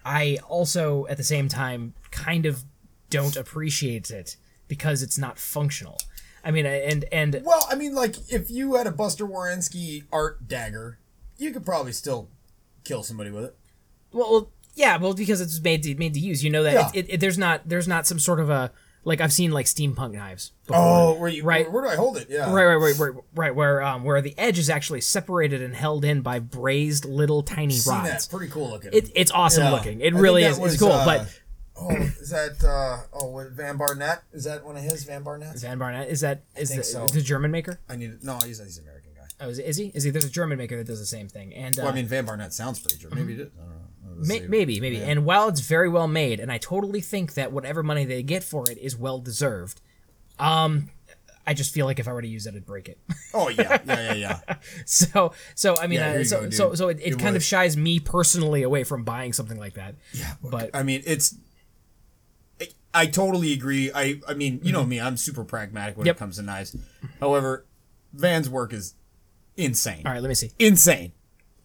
I 0.06 0.38
also 0.48 1.06
at 1.08 1.18
the 1.18 1.24
same 1.24 1.48
time 1.48 1.94
kind 2.12 2.46
of 2.46 2.64
don't 3.10 3.36
appreciate 3.36 4.10
it 4.12 4.38
because 4.68 5.02
it's 5.02 5.18
not 5.18 5.38
functional. 5.40 5.98
I 6.44 6.52
mean, 6.52 6.66
and 6.66 7.06
and 7.12 7.42
Well, 7.44 7.68
I 7.70 7.76
mean, 7.76 7.94
like 7.94 8.16
if 8.32 8.50
you 8.50 8.76
had 8.76 8.88
a 8.88 8.92
Buster 8.92 9.26
Warenski 9.26 10.04
art 10.12 10.48
dagger, 10.48 11.00
you 11.38 11.52
could 11.52 11.66
probably 11.66 11.92
still 11.92 12.30
kill 12.84 13.04
somebody 13.04 13.32
with 13.32 13.46
it. 13.46 13.56
well, 14.14 14.50
yeah, 14.76 14.96
well, 14.98 15.14
because 15.14 15.42
it's 15.42 15.60
made 15.60 15.84
to, 15.84 15.96
made 15.96 16.14
to 16.14 16.20
use. 16.20 16.44
You 16.44 16.52
know 16.52 16.64
that 16.64 16.74
Yeah. 16.74 16.90
it, 16.94 17.06
it, 17.06 17.14
it, 17.16 17.20
there's 17.20 17.38
not 17.38 17.62
there's 17.66 17.88
not 17.88 18.06
some 18.08 18.20
sort 18.20 18.40
of 18.40 18.50
a 18.50 18.72
like 19.08 19.22
I've 19.22 19.32
seen 19.32 19.52
like 19.52 19.66
steampunk 19.66 20.14
knives. 20.14 20.52
Before. 20.68 20.82
Oh, 20.84 21.14
where 21.20 21.30
you 21.30 21.44
Right. 21.44 21.72
Where, 21.72 21.82
where 21.82 21.90
do 21.90 21.94
I 21.94 21.96
hold 21.96 22.18
it? 22.18 22.28
Yeah. 22.30 22.52
Right, 22.54 22.66
right, 22.66 22.76
right, 22.76 23.00
right, 23.00 23.24
right. 23.34 23.56
Where 23.56 23.82
um, 23.82 24.04
where 24.04 24.22
the 24.22 24.38
edge 24.38 24.60
is 24.60 24.70
actually 24.70 25.02
separated 25.02 25.62
and 25.62 25.74
held 25.74 26.04
in 26.04 26.22
by 26.22 26.40
brazed 26.40 27.06
little 27.06 27.42
tiny 27.42 27.78
that. 27.78 27.88
rods. 27.88 28.28
Pretty 28.28 28.52
cool 28.52 28.70
looking. 28.70 28.92
It, 28.94 29.10
it's 29.16 29.32
awesome 29.32 29.64
Yeah. 29.64 29.72
looking. 29.72 30.02
It 30.02 30.12
think 30.12 30.22
really 30.22 30.44
is. 30.44 30.60
was, 30.60 30.74
it's 30.74 30.82
cool. 30.84 30.92
uh, 30.92 31.06
but 31.06 31.40
oh, 31.80 31.90
is 31.96 32.30
that 32.32 32.62
uh 32.64 33.04
oh 33.14 33.28
what, 33.28 33.52
Van 33.52 33.78
Barnett? 33.78 34.24
Is 34.34 34.44
that 34.44 34.66
one 34.66 34.76
of 34.76 34.84
his 34.84 35.06
Van 35.06 35.24
Barnett? 35.24 35.58
Van 35.60 35.80
Barnett 35.80 36.10
is 36.10 36.22
that 36.22 36.44
is 36.58 36.76
the, 36.76 36.84
so. 36.84 37.08
the 37.08 37.22
German 37.22 37.50
maker? 37.50 37.80
I 37.90 37.96
need 37.96 38.24
no. 38.24 38.38
He's 38.46 38.60
he's 38.60 38.78
an 38.78 38.84
American 38.84 39.12
guy. 39.16 39.28
Oh, 39.40 39.50
is, 39.50 39.60
is 39.60 39.78
he? 39.78 39.92
Is 39.96 40.04
he? 40.04 40.10
There's 40.10 40.26
a 40.26 40.30
German 40.30 40.58
maker 40.58 40.76
that 40.76 40.88
does 40.88 41.00
the 41.00 41.06
same 41.06 41.30
thing. 41.30 41.54
And 41.54 41.80
uh, 41.80 41.84
Well, 41.84 41.92
I 41.94 41.96
mean, 41.96 42.08
Van 42.08 42.26
Barnett 42.26 42.54
sounds 42.54 42.80
pretty 42.80 42.98
German. 42.98 43.20
Maybe 43.20 43.40
it 43.42 43.48
is. 43.48 43.52
I 44.18 44.24
don't 44.24 44.30
know. 44.30 44.34
Let's 44.36 44.42
may, 44.42 44.48
maybe, 44.48 44.80
maybe. 44.80 45.02
And 45.04 45.26
while 45.26 45.48
it's 45.50 45.62
very 45.62 45.90
well 45.90 46.08
made, 46.08 46.40
and 46.40 46.52
I 46.52 46.58
totally 46.58 47.02
think 47.02 47.34
that 47.36 47.52
whatever 47.52 47.84
money 47.84 48.06
they 48.06 48.24
get 48.24 48.44
for 48.44 48.64
it 48.70 48.78
is 48.78 48.96
well 48.98 49.20
deserved. 49.20 49.82
Um, 50.40 50.90
I 51.46 51.54
just 51.54 51.74
feel 51.74 51.86
like 51.86 51.98
if 52.00 52.08
I 52.08 52.14
were 52.14 52.22
to 52.22 52.28
use 52.28 52.46
it, 52.46 52.56
I'd 52.56 52.66
break 52.66 52.90
it. 52.90 53.00
Oh 53.34 53.50
yeah, 53.50 53.80
yeah, 53.86 54.14
yeah, 54.14 54.40
yeah. 54.48 54.56
so, 54.86 55.34
so 55.54 55.76
I 55.80 55.88
mean, 55.88 56.00
Yeah, 56.00 56.12
uh, 56.20 56.24
so, 56.24 56.42
go, 56.46 56.50
so, 56.50 56.74
so 56.76 56.88
it, 56.90 57.00
it 57.02 57.14
It 57.14 57.20
kind 57.20 57.36
of 57.36 57.44
shies 57.44 57.78
me 57.78 58.00
personally 58.00 58.64
away 58.64 58.84
from 58.84 59.04
buying 59.04 59.32
something 59.34 59.60
like 59.60 59.74
that. 59.76 59.96
Yeah, 60.14 60.34
But- 60.42 60.72
I 60.74 60.84
mean, 60.84 61.04
it's. 61.06 61.36
I, 62.60 62.68
I 62.94 63.06
totally 63.06 63.54
agree. 63.54 63.92
I 63.94 64.20
I 64.28 64.34
mean, 64.34 64.60
you 64.64 64.72
know 64.74 64.84
me. 64.86 65.00
I'm 65.00 65.18
super 65.18 65.44
pragmatic 65.44 65.98
when 65.98 66.06
Yep. 66.08 66.16
it 66.16 66.20
comes 66.20 66.38
to 66.38 66.42
knives. 66.42 66.76
However, 67.20 67.66
Van's 68.14 68.50
work 68.50 68.74
is 68.74 68.96
insane. 69.56 70.04
All 70.06 70.14
right, 70.14 70.22
let 70.22 70.30
me 70.30 70.36
see. 70.36 70.52
Insane. 70.60 71.12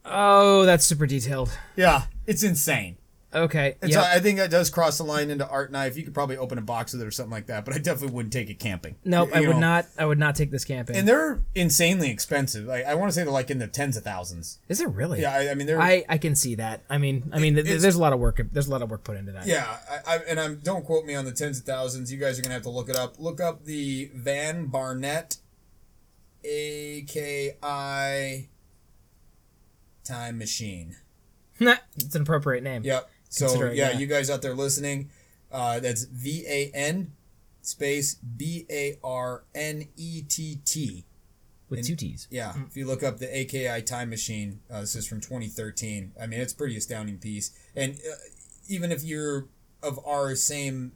Oh, 0.05 0.65
that's 0.67 0.85
super 0.85 1.07
detailed. 1.07 1.57
Yeah, 1.77 2.03
it's 2.26 2.42
insane. 2.42 2.96
Okay. 3.35 3.76
And 3.80 3.90
yep. 3.90 4.02
so 4.02 4.11
I 4.11 4.18
think 4.18 4.38
that 4.38 4.50
does 4.50 4.68
cross 4.68 4.98
the 4.98 5.04
line 5.04 5.30
into 5.30 5.48
art 5.48 5.72
knife. 5.72 5.96
You 5.96 6.02
could 6.02 6.12
probably 6.12 6.37
open 6.37 6.58
a 6.58 6.61
box 6.61 6.92
with 6.92 7.00
it 7.00 7.06
or 7.06 7.11
something 7.11 7.30
like 7.30 7.46
that, 7.46 7.64
but 7.64 7.74
I 7.74 7.78
definitely 7.78 8.14
wouldn't 8.14 8.32
take 8.32 8.50
it 8.50 8.58
camping. 8.58 8.96
Nope, 9.06 9.30
I 9.32 9.40
You 9.40 9.48
would 9.48 9.54
know? 9.54 9.61
not. 9.61 9.87
I 9.98 10.04
would 10.04 10.18
not 10.18 10.37
take 10.37 10.50
this 10.50 10.66
camping. 10.66 10.96
And 10.96 11.08
they're 11.08 11.40
insanely 11.54 12.11
expensive. 12.11 12.66
Like 12.66 12.85
I 12.85 12.94
want 12.94 13.11
to 13.11 13.14
say 13.14 13.24
they're 13.24 13.32
like 13.32 13.50
in 13.50 13.58
the 13.58 13.68
tens 13.68 13.96
of 13.96 14.04
thousands. 14.04 14.58
Is 14.68 14.82
it 14.82 14.88
really? 14.90 15.22
Yeah, 15.22 15.35
I, 15.35 15.50
I 15.50 15.54
mean 15.54 15.66
they're. 15.66 15.80
I, 15.80 16.04
I 16.11 16.18
can 16.18 16.35
see 16.35 16.56
that. 16.56 16.82
I 16.90 16.98
mean, 16.98 17.30
I 17.32 17.38
mean, 17.38 17.54
th- 17.54 17.80
there's 17.80 17.94
a 17.94 18.00
lot 18.00 18.12
of 18.12 18.18
work. 18.20 18.38
There's 18.52 18.68
a 18.68 18.70
lot 18.70 18.82
of 18.82 18.90
work 18.90 19.02
put 19.02 19.16
into 19.16 19.32
that. 19.32 19.46
yeah, 19.46 19.78
I, 20.06 20.16
I, 20.16 20.18
and 20.28 20.38
I'm 20.38 20.56
don't 20.56 20.85
quote 20.85 21.06
me 21.06 21.14
on 21.14 21.24
the 21.24 21.32
tens 21.32 21.58
of 21.58 21.64
thousands. 21.64 22.12
You 22.12 22.18
guys 22.18 22.38
are 22.38 22.42
gonna 22.42 22.54
have 22.54 22.64
to 22.64 22.70
look 22.70 22.90
it 22.90 22.96
up. 22.96 23.18
Look 23.18 23.40
up 23.40 23.64
the 23.64 24.11
Van 24.14 24.66
Barnett, 24.66 25.38
A 26.44 27.02
K 27.08 27.56
I 27.62 28.48
time 30.04 30.37
machine. 30.37 30.96
It's 31.96 32.14
an 32.14 32.22
appropriate 32.22 32.62
name. 32.62 32.83
Yep. 32.85 33.11
So 33.29 33.64
yeah, 33.64 33.92
yeah. 33.92 33.98
you 33.98 34.07
guys 34.07 34.29
out 34.29 34.42
there 34.42 34.55
listening, 34.55 35.11
uh, 35.51 35.81
that's 35.81 36.05
V 36.05 36.44
A 36.46 36.70
N 36.75 37.12
space 37.62 38.14
B 38.14 38.66
A 38.70 38.98
R 39.03 39.44
N 39.55 39.88
E 39.96 40.22
T 40.22 40.61
T. 40.64 41.05
with 41.68 41.87
two 41.87 41.96
T's. 41.96 42.29
Yeah, 42.31 42.53
if 42.66 42.77
you 42.77 42.87
look 42.87 43.03
up 43.03 43.18
the 43.18 43.35
AKI 43.35 43.83
Time 43.83 44.11
Machine, 44.11 44.61
uh, 44.70 44.81
this 44.81 44.94
is 44.94 45.07
from 45.07 45.20
2013. 45.20 46.12
I 46.20 46.27
mean, 46.27 46.40
it's 46.40 46.53
a 46.53 46.57
pretty 46.57 46.77
astounding 46.77 47.18
piece. 47.18 47.53
And 47.75 47.94
uh, 47.94 48.14
even 48.68 48.92
if 48.92 49.03
you're 49.03 49.48
of 49.83 49.98
our 50.07 50.35
same 50.35 50.92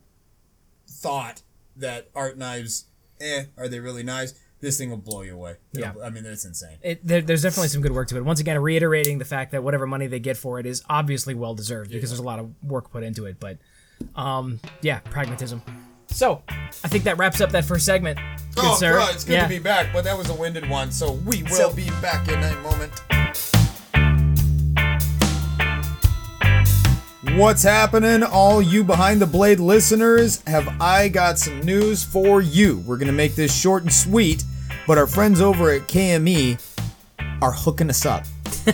thought 0.88 1.42
that 1.76 2.08
art 2.14 2.38
knives, 2.38 2.86
eh, 3.20 3.44
are 3.56 3.68
they 3.68 3.80
really 3.80 4.02
knives? 4.02 4.34
This 4.66 4.78
thing 4.78 4.90
will 4.90 4.96
blow 4.96 5.22
you 5.22 5.34
away. 5.34 5.54
It'll- 5.74 6.00
Yeah. 6.00 6.04
I 6.04 6.10
mean, 6.10 6.26
it's 6.26 6.44
insane. 6.44 6.78
It, 6.82 7.06
there, 7.06 7.20
there's 7.20 7.42
definitely 7.42 7.68
some 7.68 7.82
good 7.82 7.92
work 7.92 8.08
to 8.08 8.16
it. 8.16 8.24
Once 8.24 8.40
again, 8.40 8.58
reiterating 8.58 9.18
the 9.18 9.24
fact 9.24 9.52
that 9.52 9.62
whatever 9.62 9.86
money 9.86 10.08
they 10.08 10.18
get 10.18 10.36
for 10.36 10.58
it 10.58 10.66
is 10.66 10.82
obviously 10.90 11.34
well 11.34 11.54
deserved 11.54 11.92
because 11.92 12.10
there's 12.10 12.18
a 12.18 12.24
lot 12.24 12.40
of 12.40 12.50
work 12.64 12.90
put 12.90 13.04
into 13.04 13.26
it. 13.26 13.38
But, 13.38 13.58
um, 14.16 14.58
yeah, 14.82 14.98
pragmatism. 14.98 15.62
So, 16.08 16.42
I 16.48 16.88
think 16.88 17.04
that 17.04 17.16
wraps 17.16 17.40
up 17.40 17.50
that 17.50 17.64
first 17.64 17.86
segment. 17.86 18.18
Good 18.56 18.64
oh, 18.64 18.74
sir. 18.74 18.98
God, 18.98 19.14
it's 19.14 19.22
good 19.22 19.34
yeah. 19.34 19.44
to 19.44 19.48
be 19.48 19.60
back, 19.60 19.92
but 19.92 20.02
that 20.02 20.18
was 20.18 20.30
a 20.30 20.34
winded 20.34 20.68
one, 20.68 20.90
so 20.90 21.12
we 21.12 21.44
will 21.44 21.70
So- 21.70 21.72
be 21.72 21.88
back 22.02 22.26
in 22.26 22.42
a 22.42 22.56
moment. 22.60 22.92
What's 27.36 27.62
happening, 27.62 28.24
all 28.24 28.60
you 28.60 28.82
behind 28.82 29.20
the 29.20 29.26
blade 29.26 29.60
listeners? 29.60 30.42
Have 30.48 30.68
I 30.80 31.06
got 31.08 31.38
some 31.38 31.60
news 31.60 32.02
for 32.02 32.40
you? 32.40 32.78
We're 32.86 32.96
gonna 32.96 33.12
make 33.12 33.36
this 33.36 33.54
short 33.54 33.84
and 33.84 33.92
sweet, 33.92 34.42
but 34.86 34.98
our 34.98 35.06
friends 35.06 35.40
over 35.40 35.70
at 35.70 35.82
KME 35.82 36.60
are 37.42 37.52
hooking 37.52 37.90
us 37.90 38.06
up. 38.06 38.24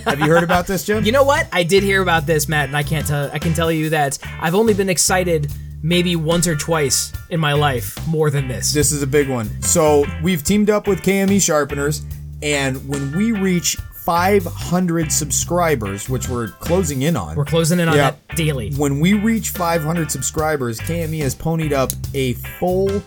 Have 0.05 0.20
you 0.20 0.27
heard 0.27 0.42
about 0.44 0.66
this, 0.66 0.85
Jim? 0.85 1.05
You 1.05 1.12
know 1.12 1.25
what? 1.25 1.48
I 1.53 1.62
did 1.64 1.83
hear 1.83 2.03
about 2.03 2.27
this, 2.27 2.48
Matt, 2.48 2.68
and 2.68 2.77
I 2.77 2.83
can't 2.83 3.07
tell. 3.07 3.31
I 3.33 3.38
can 3.38 3.53
tell 3.55 3.70
you 3.72 3.90
that 3.90 4.18
I've 4.40 4.55
only 4.55 4.72
been 4.75 4.88
excited 4.88 5.51
maybe 5.83 6.14
once 6.16 6.46
or 6.46 6.55
twice 6.57 7.12
in 7.31 7.40
my 7.40 7.53
life 7.53 7.98
more 8.07 8.31
than 8.31 8.46
this. 8.48 8.72
This 8.72 8.92
is 8.92 9.03
a 9.03 9.07
big 9.07 9.29
one. 9.29 9.61
So 9.62 10.05
we've 10.22 10.42
teamed 10.44 10.70
up 10.70 10.87
with 10.87 11.03
KME 11.03 11.40
Sharpeners, 11.42 12.03
and 12.40 12.88
when 12.88 13.14
we 13.16 13.33
reach 13.33 13.77
500 14.05 15.11
subscribers, 15.12 16.09
which 16.09 16.29
we're 16.29 16.48
closing 16.48 17.03
in 17.03 17.16
on, 17.16 17.37
We're 17.37 17.44
closing 17.44 17.79
in 17.81 17.88
on 17.88 17.96
Yeah. 17.96 18.12
that 18.12 18.37
daily. 18.37 18.72
when 18.77 19.01
we 19.01 19.12
reach 19.14 19.51
500 19.51 20.11
subscribers, 20.11 20.81
KME 20.81 21.20
has 21.20 21.35
ponied 21.35 21.72
up 21.72 21.92
a 22.14 22.35
full 22.59 23.03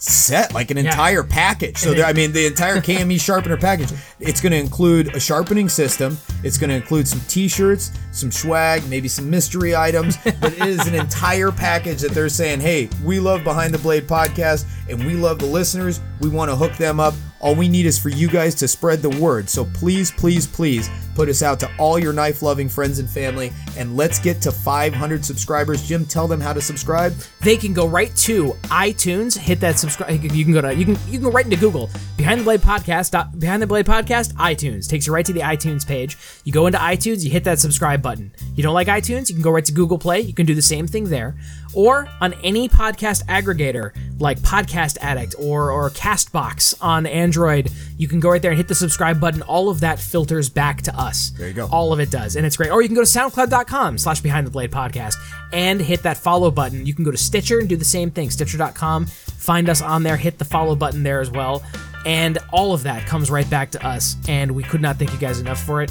set, 0.00 0.54
like 0.54 0.70
an 0.70 0.78
entire 0.78 1.22
package. 1.22 1.76
So, 1.76 2.02
I 2.02 2.12
mean, 2.12 2.32
the 2.32 2.46
entire 2.46 2.76
KME 2.80 3.20
sharpener 3.20 3.56
package. 3.56 3.92
It's 4.18 4.40
going 4.40 4.52
to 4.52 4.58
include 4.58 5.14
a 5.14 5.20
sharpening 5.20 5.68
system. 5.68 6.18
It's 6.42 6.58
going 6.58 6.70
to 6.70 6.76
include 6.76 7.06
some 7.06 7.20
T-shirts, 7.28 7.92
some 8.12 8.32
swag, 8.32 8.86
maybe 8.88 9.08
some 9.08 9.28
mystery 9.30 9.76
items. 9.76 10.16
But 10.40 10.54
it 10.54 10.66
is 10.66 10.86
an 10.86 10.94
entire 11.06 11.52
package 11.52 12.00
that 12.00 12.12
they're 12.12 12.28
saying, 12.28 12.60
"Hey, 12.60 12.88
we 13.04 13.20
love 13.20 13.44
Behind 13.44 13.72
the 13.72 13.78
Blade 13.78 14.06
podcast, 14.06 14.66
and 14.88 15.04
we 15.04 15.14
love 15.14 15.38
the 15.38 15.46
listeners. 15.46 16.00
We 16.20 16.28
want 16.28 16.50
to 16.50 16.56
hook 16.56 16.76
them 16.76 16.98
up. 16.98 17.14
All 17.40 17.54
we 17.54 17.68
need 17.68 17.86
is 17.86 17.98
for 17.98 18.10
you 18.10 18.28
guys 18.28 18.54
to 18.56 18.68
spread 18.68 19.02
the 19.02 19.10
word. 19.10 19.48
So 19.48 19.64
please, 19.64 20.10
please, 20.10 20.46
please." 20.46 20.88
Put 21.16 21.28
us 21.28 21.42
out 21.42 21.60
to 21.60 21.70
all 21.76 21.98
your 21.98 22.12
knife 22.12 22.40
loving 22.40 22.68
friends 22.68 22.98
and 22.98 23.10
family, 23.10 23.52
and 23.76 23.96
let's 23.96 24.18
get 24.18 24.40
to 24.42 24.52
500 24.52 25.24
subscribers. 25.24 25.86
Jim, 25.86 26.06
tell 26.06 26.28
them 26.28 26.40
how 26.40 26.52
to 26.52 26.60
subscribe. 26.62 27.12
They 27.42 27.56
can 27.56 27.74
go 27.74 27.86
right 27.86 28.14
to 28.16 28.52
iTunes, 28.70 29.36
hit 29.36 29.60
that 29.60 29.78
subscribe. 29.78 30.22
You 30.22 30.44
can 30.44 30.54
go 30.54 30.60
to 30.60 30.74
you 30.74 30.84
can 30.84 30.96
you 31.08 31.18
can 31.18 31.22
go 31.22 31.30
right 31.30 31.44
into 31.44 31.56
Google. 31.56 31.90
Behind 32.16 32.40
the 32.40 32.44
Blade 32.44 32.60
Podcast. 32.60 33.38
Behind 33.38 33.60
the 33.60 33.66
Blade 33.66 33.86
Podcast. 33.86 34.32
iTunes 34.34 34.88
takes 34.88 35.06
you 35.06 35.12
right 35.12 35.26
to 35.26 35.32
the 35.32 35.40
iTunes 35.40 35.86
page. 35.86 36.16
You 36.44 36.52
go 36.52 36.66
into 36.66 36.78
iTunes, 36.78 37.24
you 37.24 37.30
hit 37.30 37.44
that 37.44 37.58
subscribe 37.58 38.00
button. 38.00 38.32
You 38.54 38.62
don't 38.62 38.74
like 38.74 38.86
iTunes? 38.86 39.28
You 39.28 39.34
can 39.34 39.42
go 39.42 39.50
right 39.50 39.64
to 39.64 39.72
Google 39.72 39.98
Play. 39.98 40.20
You 40.20 40.32
can 40.32 40.46
do 40.46 40.54
the 40.54 40.62
same 40.62 40.86
thing 40.86 41.10
there, 41.10 41.36
or 41.74 42.08
on 42.20 42.34
any 42.44 42.68
podcast 42.68 43.24
aggregator 43.26 43.92
like 44.20 44.38
Podcast 44.40 44.98
Addict 45.00 45.34
or 45.38 45.70
or 45.70 45.90
Castbox 45.90 46.74
on 46.80 47.06
Android. 47.06 47.70
You 47.96 48.08
can 48.08 48.20
go 48.20 48.30
right 48.30 48.40
there 48.42 48.50
and 48.50 48.58
hit 48.58 48.68
the 48.68 48.74
subscribe 48.74 49.20
button. 49.20 49.42
All 49.42 49.68
of 49.68 49.80
that 49.80 49.98
filters 49.98 50.48
back 50.48 50.82
to 50.82 50.98
us. 50.98 51.30
There 51.30 51.48
you 51.48 51.54
go. 51.54 51.68
All 51.70 51.92
of 51.92 52.00
it 52.00 52.10
does, 52.10 52.36
and 52.36 52.46
it's 52.46 52.56
great. 52.56 52.70
Or 52.70 52.82
you 52.82 52.88
can 52.88 52.94
go 52.94 53.04
to 53.04 53.06
soundcloud.com 53.06 53.98
slash 53.98 54.20
behind 54.20 54.46
the 54.46 54.50
blade 54.50 54.70
podcast 54.70 55.14
and 55.52 55.80
hit 55.80 56.02
that 56.02 56.16
follow 56.16 56.50
button. 56.50 56.86
You 56.86 56.94
can 56.94 57.04
go 57.04 57.10
to 57.10 57.16
Stitcher 57.18 57.58
and 57.58 57.68
do 57.68 57.76
the 57.76 57.84
same 57.84 58.10
thing. 58.10 58.30
Stitcher.com. 58.30 59.06
Find 59.06 59.68
us 59.68 59.82
on 59.82 60.02
there, 60.02 60.16
hit 60.16 60.38
the 60.38 60.44
follow 60.44 60.76
button 60.76 61.02
there 61.02 61.20
as 61.20 61.30
well. 61.30 61.62
And 62.06 62.38
all 62.52 62.72
of 62.72 62.82
that 62.84 63.06
comes 63.06 63.30
right 63.30 63.48
back 63.50 63.70
to 63.72 63.86
us. 63.86 64.16
And 64.28 64.52
we 64.52 64.62
could 64.62 64.80
not 64.80 64.96
thank 64.96 65.12
you 65.12 65.18
guys 65.18 65.38
enough 65.40 65.62
for 65.62 65.82
it. 65.82 65.90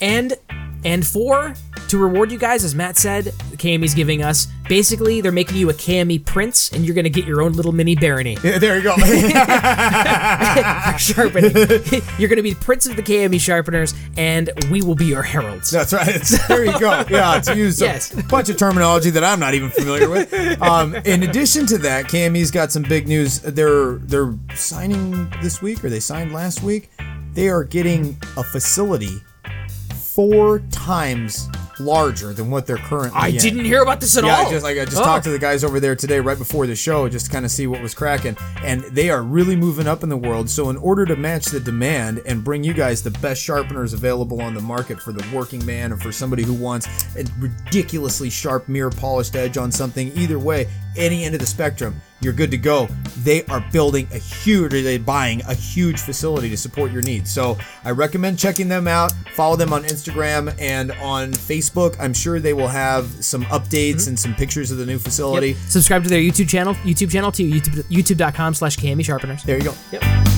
And 0.00 0.34
and 0.84 1.04
for 1.06 1.54
to 1.88 1.98
reward 1.98 2.30
you 2.30 2.38
guys, 2.38 2.62
as 2.62 2.74
Matt 2.74 2.96
said, 2.96 3.26
KME's 3.56 3.94
giving 3.94 4.22
us 4.22 4.46
basically 4.68 5.20
they're 5.20 5.32
making 5.32 5.56
you 5.56 5.70
a 5.70 5.74
KME 5.74 6.24
prince, 6.24 6.70
and 6.72 6.84
you're 6.86 6.94
gonna 6.94 7.08
get 7.08 7.24
your 7.24 7.42
own 7.42 7.52
little 7.54 7.72
mini 7.72 7.96
barony 7.96 8.36
Yeah, 8.44 8.58
there 8.58 8.76
you 8.76 8.82
go. 8.84 8.94
sharpening. 10.98 11.54
you're 12.18 12.28
gonna 12.28 12.42
be 12.42 12.54
prince 12.54 12.86
of 12.86 12.96
the 12.96 13.02
KME 13.02 13.40
sharpeners, 13.40 13.94
and 14.16 14.50
we 14.70 14.82
will 14.82 14.94
be 14.94 15.06
your 15.06 15.22
heralds. 15.22 15.70
That's 15.70 15.92
right. 15.92 16.08
It's- 16.08 16.38
there 16.48 16.64
you 16.64 16.78
go. 16.78 17.04
Yeah, 17.10 17.40
to 17.40 17.56
use 17.56 17.80
Yes. 17.80 18.12
a 18.16 18.22
bunch 18.24 18.48
of 18.48 18.56
terminology 18.56 19.10
that 19.10 19.24
I'm 19.24 19.40
not 19.40 19.54
even 19.54 19.70
familiar 19.70 20.08
with. 20.08 20.32
Um, 20.62 20.94
in 20.94 21.22
addition 21.24 21.66
to 21.66 21.78
that, 21.78 22.06
KME's 22.06 22.50
got 22.50 22.70
some 22.70 22.82
big 22.82 23.08
news. 23.08 23.40
They're 23.40 23.94
they're 23.96 24.34
signing 24.54 25.30
this 25.42 25.60
week, 25.62 25.82
or 25.84 25.90
they 25.90 26.00
signed 26.00 26.32
last 26.32 26.62
week. 26.62 26.90
They 27.32 27.48
are 27.48 27.64
getting 27.64 28.16
a 28.36 28.42
facility 28.44 29.20
four 30.18 30.58
times 30.72 31.48
larger 31.78 32.32
than 32.32 32.50
what 32.50 32.66
they're 32.66 32.76
currently. 32.76 33.16
I 33.16 33.28
in. 33.28 33.36
didn't 33.36 33.64
hear 33.64 33.82
about 33.82 34.00
this 34.00 34.16
at 34.16 34.24
Yeah, 34.24 34.34
all. 34.34 34.46
I 34.48 34.50
just 34.50 34.64
like 34.64 34.76
I 34.78 34.84
just 34.84 34.96
Oh. 34.96 35.04
talked 35.04 35.22
to 35.26 35.30
oh. 35.30 35.32
the 35.32 35.38
guys 35.38 35.62
over 35.62 35.78
there 35.78 35.94
today, 35.94 36.18
right 36.18 36.36
before 36.36 36.66
the 36.66 36.74
show, 36.74 37.08
just 37.08 37.26
to 37.26 37.30
kind 37.30 37.44
of 37.44 37.52
see 37.52 37.68
what 37.68 37.80
was 37.80 37.94
cracking, 37.94 38.36
and 38.64 38.82
they 38.90 39.10
are 39.10 39.22
really 39.22 39.54
moving 39.54 39.86
up 39.86 40.02
in 40.02 40.08
the 40.08 40.16
world. 40.16 40.50
So 40.50 40.70
in 40.70 40.76
order 40.78 41.04
to 41.06 41.14
match 41.14 41.46
the 41.46 41.60
demand 41.60 42.20
and 42.26 42.42
bring 42.42 42.64
you 42.64 42.74
guys 42.74 43.00
the 43.00 43.12
best 43.12 43.40
sharpeners 43.40 43.92
available 43.92 44.42
on 44.42 44.54
the 44.54 44.60
market 44.60 45.00
for 45.00 45.12
the 45.12 45.24
working 45.32 45.64
man, 45.64 45.92
or 45.92 45.96
for 45.98 46.10
somebody 46.10 46.42
who 46.42 46.54
wants 46.54 46.88
a 47.16 47.24
ridiculously 47.38 48.28
sharp 48.28 48.68
mirror 48.68 48.90
polished 48.90 49.36
edge 49.36 49.56
on 49.56 49.70
something, 49.70 50.10
either 50.16 50.40
way, 50.40 50.66
any 50.98 51.24
end 51.24 51.34
of 51.34 51.40
the 51.40 51.46
spectrum, 51.46 52.00
you're 52.20 52.32
good 52.32 52.50
to 52.50 52.58
go. 52.58 52.86
They 53.18 53.44
are 53.44 53.64
building 53.72 54.08
a 54.12 54.18
huge, 54.18 54.74
or 54.74 54.82
they're 54.82 54.98
buying 54.98 55.40
a 55.42 55.54
huge 55.54 56.00
facility 56.00 56.50
to 56.50 56.56
support 56.56 56.90
your 56.90 57.02
needs. 57.02 57.32
So 57.32 57.56
I 57.84 57.92
recommend 57.92 58.38
checking 58.38 58.68
them 58.68 58.88
out. 58.88 59.12
Follow 59.34 59.56
them 59.56 59.72
on 59.72 59.84
Instagram 59.84 60.54
and 60.58 60.92
on 60.92 61.32
Facebook. 61.32 61.96
I'm 62.00 62.12
sure 62.12 62.40
they 62.40 62.52
will 62.52 62.68
have 62.68 63.06
some 63.24 63.44
updates 63.44 63.94
mm-hmm. 63.94 64.08
and 64.10 64.18
some 64.18 64.34
pictures 64.34 64.70
of 64.70 64.78
the 64.78 64.86
new 64.86 64.98
facility. 64.98 65.54
Subscribe 65.68 66.02
to 66.02 66.08
their 66.08 66.20
YouTube 66.20 66.48
channel, 66.48 66.74
YouTube 66.76 67.10
channel 67.10 67.30
too, 67.30 67.48
YouTube, 67.48 67.84
youtube.com 67.84 68.54
slash 68.54 68.76
KME 68.76 69.04
sharpeners. 69.04 69.42
There 69.44 69.56
you 69.56 69.64
go. 69.64 69.74
Yep. 69.92 70.37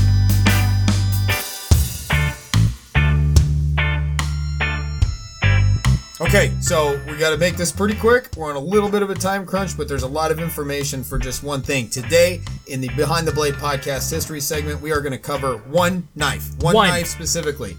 Okay, 6.21 6.53
so 6.61 7.01
we 7.09 7.17
got 7.17 7.31
to 7.31 7.39
make 7.39 7.57
this 7.57 7.73
pretty 7.73 7.95
quick. 7.99 8.29
We're 8.37 8.51
on 8.51 8.57
a 8.57 8.61
little 8.61 8.91
bit 8.91 9.03
of 9.03 9.09
a 9.09 9.15
time 9.15 9.47
crunch, 9.47 9.75
but 9.75 9.89
there's 9.89 10.03
a 10.03 10.07
lot 10.09 10.31
of 10.31 10.39
information 10.39 11.03
for 11.03 11.19
just 11.19 11.43
one 11.43 11.63
thing. 11.63 11.89
Today, 11.89 12.43
in 12.67 12.83
the 12.83 12.89
Behind 12.91 13.27
the 13.27 13.33
Blade 13.33 13.55
podcast 13.55 14.11
history 14.11 14.41
segment, 14.41 14.83
we 14.83 14.93
are 14.93 15.01
going 15.01 15.13
to 15.13 15.19
cover 15.19 15.57
one 15.57 16.07
knife, 16.15 16.51
one, 16.61 16.75
One. 16.75 16.89
knife 16.89 17.07
specifically. 17.07 17.75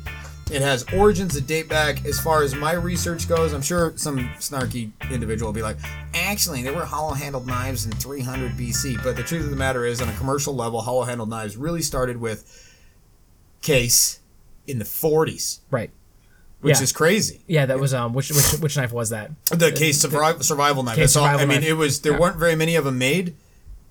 It 0.51 0.63
has 0.63 0.84
origins 0.91 1.36
that 1.36 1.45
date 1.45 1.69
back 1.69 2.04
as 2.04 2.19
far 2.19 2.41
as 2.41 2.56
my 2.56 2.71
research 2.73 3.30
goes. 3.30 3.54
I'm 3.54 3.62
sure 3.62 3.93
some 3.95 4.17
snarky 4.39 4.91
individual 5.12 5.49
will 5.49 5.56
be 5.56 5.62
like, 5.62 5.77
actually, 6.15 6.63
there 6.63 6.73
were 6.73 6.84
hollow 6.84 7.13
handled 7.13 7.45
knives 7.45 7.86
in 7.86 7.91
300 7.91 8.54
BC. 8.54 9.04
But 9.04 9.15
the 9.17 9.23
truth 9.23 9.43
of 9.45 9.51
the 9.51 9.56
matter 9.56 9.86
is, 9.86 10.01
on 10.01 10.10
a 10.10 10.13
commercial 10.17 10.56
level, 10.56 10.82
hollow 10.82 11.04
handled 11.04 11.30
knives 11.30 11.58
really 11.58 11.84
started 11.84 12.17
with 12.17 12.43
case 13.62 14.19
in 14.65 14.80
the 14.80 14.86
40s, 14.86 15.60
Right. 15.69 15.91
Which 16.62 16.78
Yeah. 16.78 16.84
is 16.84 16.91
crazy. 16.91 17.41
Yeah, 17.47 17.65
that 17.65 17.80
was 17.80 17.93
um. 17.93 18.13
Which 18.13 18.30
which 18.32 18.52
which 18.60 18.78
knife 18.78 18.91
was 18.91 19.10
that? 19.10 19.32
The 19.50 19.71
case 19.71 20.00
survival, 20.00 20.43
survival 20.43 20.84
knife. 20.84 20.95
Case 20.95 21.15
all- 21.15 21.26
I 21.26 21.38
mean, 21.39 21.47
knife. 21.62 21.63
it 21.65 21.74
was 21.74 22.02
there 22.02 22.13
Yeah. 22.13 22.19
weren't 22.19 22.38
very 22.38 22.56
many 22.56 22.76
of 22.76 22.86
them 22.86 22.97
made. 22.97 23.36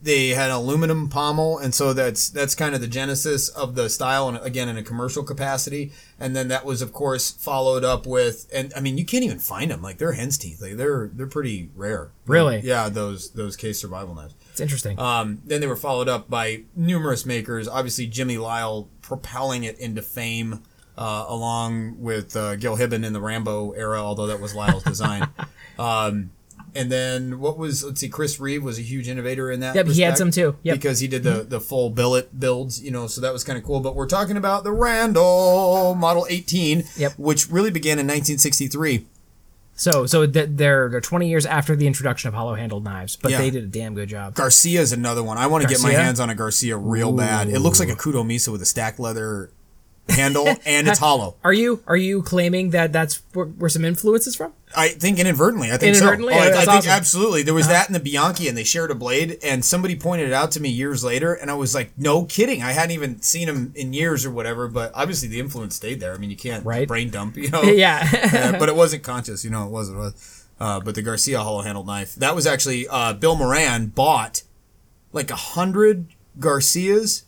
They 0.03 0.29
had 0.29 0.51
aluminum 0.51 1.11
pommel, 1.11 1.59
and 1.59 1.75
so 1.75 1.93
that's 1.93 2.31
that's 2.31 2.55
kind 2.55 2.75
of 2.75 2.81
the 2.81 2.87
genesis 2.87 3.49
of 3.51 3.75
the 3.75 3.91
style, 3.91 4.29
and 4.29 4.39
again 4.39 4.67
in 4.71 4.79
a 4.79 4.83
commercial 4.83 5.23
capacity. 5.23 5.93
And 6.19 6.35
then 6.35 6.49
that 6.49 6.65
was, 6.65 6.81
of 6.81 6.91
course, 6.95 7.31
followed 7.33 7.85
up 7.85 8.07
with, 8.07 8.47
and 8.55 8.73
I 8.75 8.81
mean, 8.81 8.97
you 8.97 9.05
can't 9.05 9.25
even 9.25 9.39
find 9.41 9.71
them. 9.71 9.83
Like 9.83 9.99
they're 9.99 10.13
hen's 10.13 10.39
teeth. 10.39 10.63
Like 10.63 10.77
they're 10.79 11.11
they're 11.13 11.27
pretty 11.27 11.69
rare. 11.77 12.13
Really? 12.27 12.61
Yeah, 12.61 12.89
those 12.89 13.33
those 13.33 13.57
case 13.57 13.79
survival 13.79 14.15
knives. 14.15 14.35
It's 14.53 14.61
interesting. 14.61 14.99
Um, 14.99 15.43
then 15.45 15.61
they 15.61 15.67
were 15.67 15.77
followed 15.77 16.09
up 16.09 16.31
by 16.31 16.63
numerous 16.75 17.27
makers. 17.27 17.69
Obviously, 17.69 18.07
Jimmy 18.07 18.39
Lile 18.39 18.89
propelling 19.03 19.65
it 19.65 19.79
into 19.79 20.01
fame, 20.01 20.63
uh, 20.99 21.25
along 21.29 22.01
with 22.01 22.37
uh, 22.37 22.57
Gil 22.57 22.77
Hibben 22.77 23.05
in 23.05 23.13
the 23.13 23.21
Rambo 23.21 23.73
era, 23.73 23.99
although 24.01 24.27
that 24.27 24.41
was 24.41 24.55
Lile's 24.55 24.83
design. 24.83 25.29
um, 25.79 26.31
and 26.75 26.91
then 26.93 27.41
what 27.41 27.59
was 27.59 27.83
let's 27.83 28.01
see, 28.01 28.09
Chris 28.09 28.39
Reeve 28.39 28.63
was 28.63 28.79
a 28.79 28.83
huge 28.83 29.09
innovator 29.09 29.51
in 29.51 29.59
that. 29.61 29.75
Yep, 29.75 29.87
he 29.89 30.03
had 30.03 30.17
some 30.17 30.31
too. 30.31 30.57
Yep. 30.63 30.77
because 30.77 31.01
he 31.01 31.09
did 31.09 31.23
the 31.25 31.43
the 31.43 31.61
full 31.61 31.91
billet 31.91 32.39
builds, 32.39 32.81
you 32.83 32.91
know, 32.93 33.07
so 33.09 33.21
that 33.23 33.33
was 33.33 33.43
kind 33.43 33.59
of 33.59 33.65
cool. 33.65 33.81
But 33.81 33.97
we're 33.97 34.07
talking 34.07 34.37
about 34.37 34.63
the 34.63 34.73
Randall 34.73 35.95
Model 35.97 36.27
18, 36.31 36.85
Yep. 36.97 37.15
which 37.19 37.49
really 37.51 37.71
began 37.71 37.99
in 37.99 38.07
1963. 38.07 39.05
so 39.75 40.07
so 40.07 40.27
th- 40.27 40.51
they're 40.53 40.89
they're 40.91 41.01
20 41.01 41.29
years 41.29 41.45
after 41.47 41.75
the 41.75 41.87
introduction 41.89 42.29
of 42.29 42.35
hollow 42.35 42.55
handled 42.55 42.85
knives, 42.85 43.17
but 43.17 43.33
Yeah. 43.33 43.39
they 43.39 43.51
did 43.51 43.65
a 43.65 43.67
damn 43.67 43.95
good 43.95 44.09
job. 44.09 44.35
Garcia 44.35 44.81
is 44.81 44.93
another 44.93 45.25
one. 45.25 45.39
I 45.39 45.49
want 45.49 45.63
to 45.63 45.69
get 45.69 45.83
my 45.83 45.91
hands 45.93 46.21
on 46.21 46.31
a 46.31 46.35
Garcia 46.37 46.77
real 46.77 47.11
bad. 47.13 47.49
It 47.49 47.59
looks 47.61 47.81
like 47.81 47.89
a 47.89 47.97
Kudo 47.97 48.25
Misa 48.25 48.53
with 48.53 48.63
a 48.63 48.67
stack 48.67 48.99
leather 49.01 49.51
handle 50.11 50.47
and 50.65 50.89
it's 50.89 50.99
hollow. 50.99 51.37
Are 51.45 51.53
you 51.53 51.83
are 51.87 51.97
you 51.97 52.23
claiming 52.23 52.71
that 52.71 52.93
that's 52.93 53.23
where, 53.33 53.47
where 53.47 53.69
some 53.71 53.85
is 53.85 54.37
from? 54.37 54.53
I 54.77 54.89
think 54.89 55.19
inadvertently. 55.19 55.73
I 55.73 55.77
think 55.77 55.97
Inadvertently? 55.97 56.35
so. 56.35 56.39
Oh, 56.39 56.43
I, 56.43 56.47
I 56.47 56.53
think 56.53 56.69
awesome. 56.69 56.89
Uh-huh. 56.91 56.97
absolutely. 56.97 57.43
There 57.43 57.55
was 57.55 57.67
that 57.69 57.89
in 57.89 57.93
the 57.93 58.01
Bianchi, 58.01 58.47
and 58.47 58.57
they 58.57 58.63
shared 58.63 58.91
a 58.93 58.95
blade. 58.95 59.39
And 59.43 59.65
somebody 59.65 59.97
pointed 59.97 60.29
it 60.29 60.33
out 60.33 60.53
to 60.53 60.61
me 60.61 60.69
years 60.69 61.03
later, 61.03 61.35
and 61.35 61.51
I 61.51 61.55
was 61.55 61.75
like, 61.75 61.91
"No 61.99 62.25
kidding! 62.25 62.63
I 62.63 62.73
hadn't 62.73 62.93
even 62.93 63.21
seen 63.21 63.49
him 63.49 63.73
in 63.75 63.93
years 63.93 64.25
or 64.25 64.31
whatever." 64.31 64.69
But 64.69 64.93
obviously, 64.95 65.29
the 65.29 65.41
influence 65.41 65.75
stayed 65.75 65.99
there. 66.01 66.15
I 66.15 66.19
mean, 66.19 66.31
you 66.31 66.37
can't 66.37 66.65
Right. 66.65 66.87
brain 66.87 67.11
dump, 67.11 67.37
you 67.37 67.49
know. 67.51 67.63
Yeah. 67.63 68.09
Uh, 68.33 68.53
but 68.59 68.69
it 68.69 68.77
wasn't 68.77 69.03
conscious, 69.03 69.45
you 69.45 69.51
know. 69.51 69.65
It 69.65 69.71
was. 69.71 69.91
It 69.91 69.97
was. 69.97 70.47
Uh, 70.61 70.79
but 70.79 70.95
the 70.95 71.03
Garcia 71.03 71.41
hollow 71.41 71.63
handled 71.63 71.87
knife 71.87 72.15
that 72.17 72.35
was 72.35 72.47
actually 72.47 72.87
uh, 72.87 73.15
Bill 73.15 73.35
Moran 73.35 73.87
bought 73.87 74.43
like 75.11 75.31
a 75.31 75.37
hundred 75.37 76.09
Garcias 76.39 77.25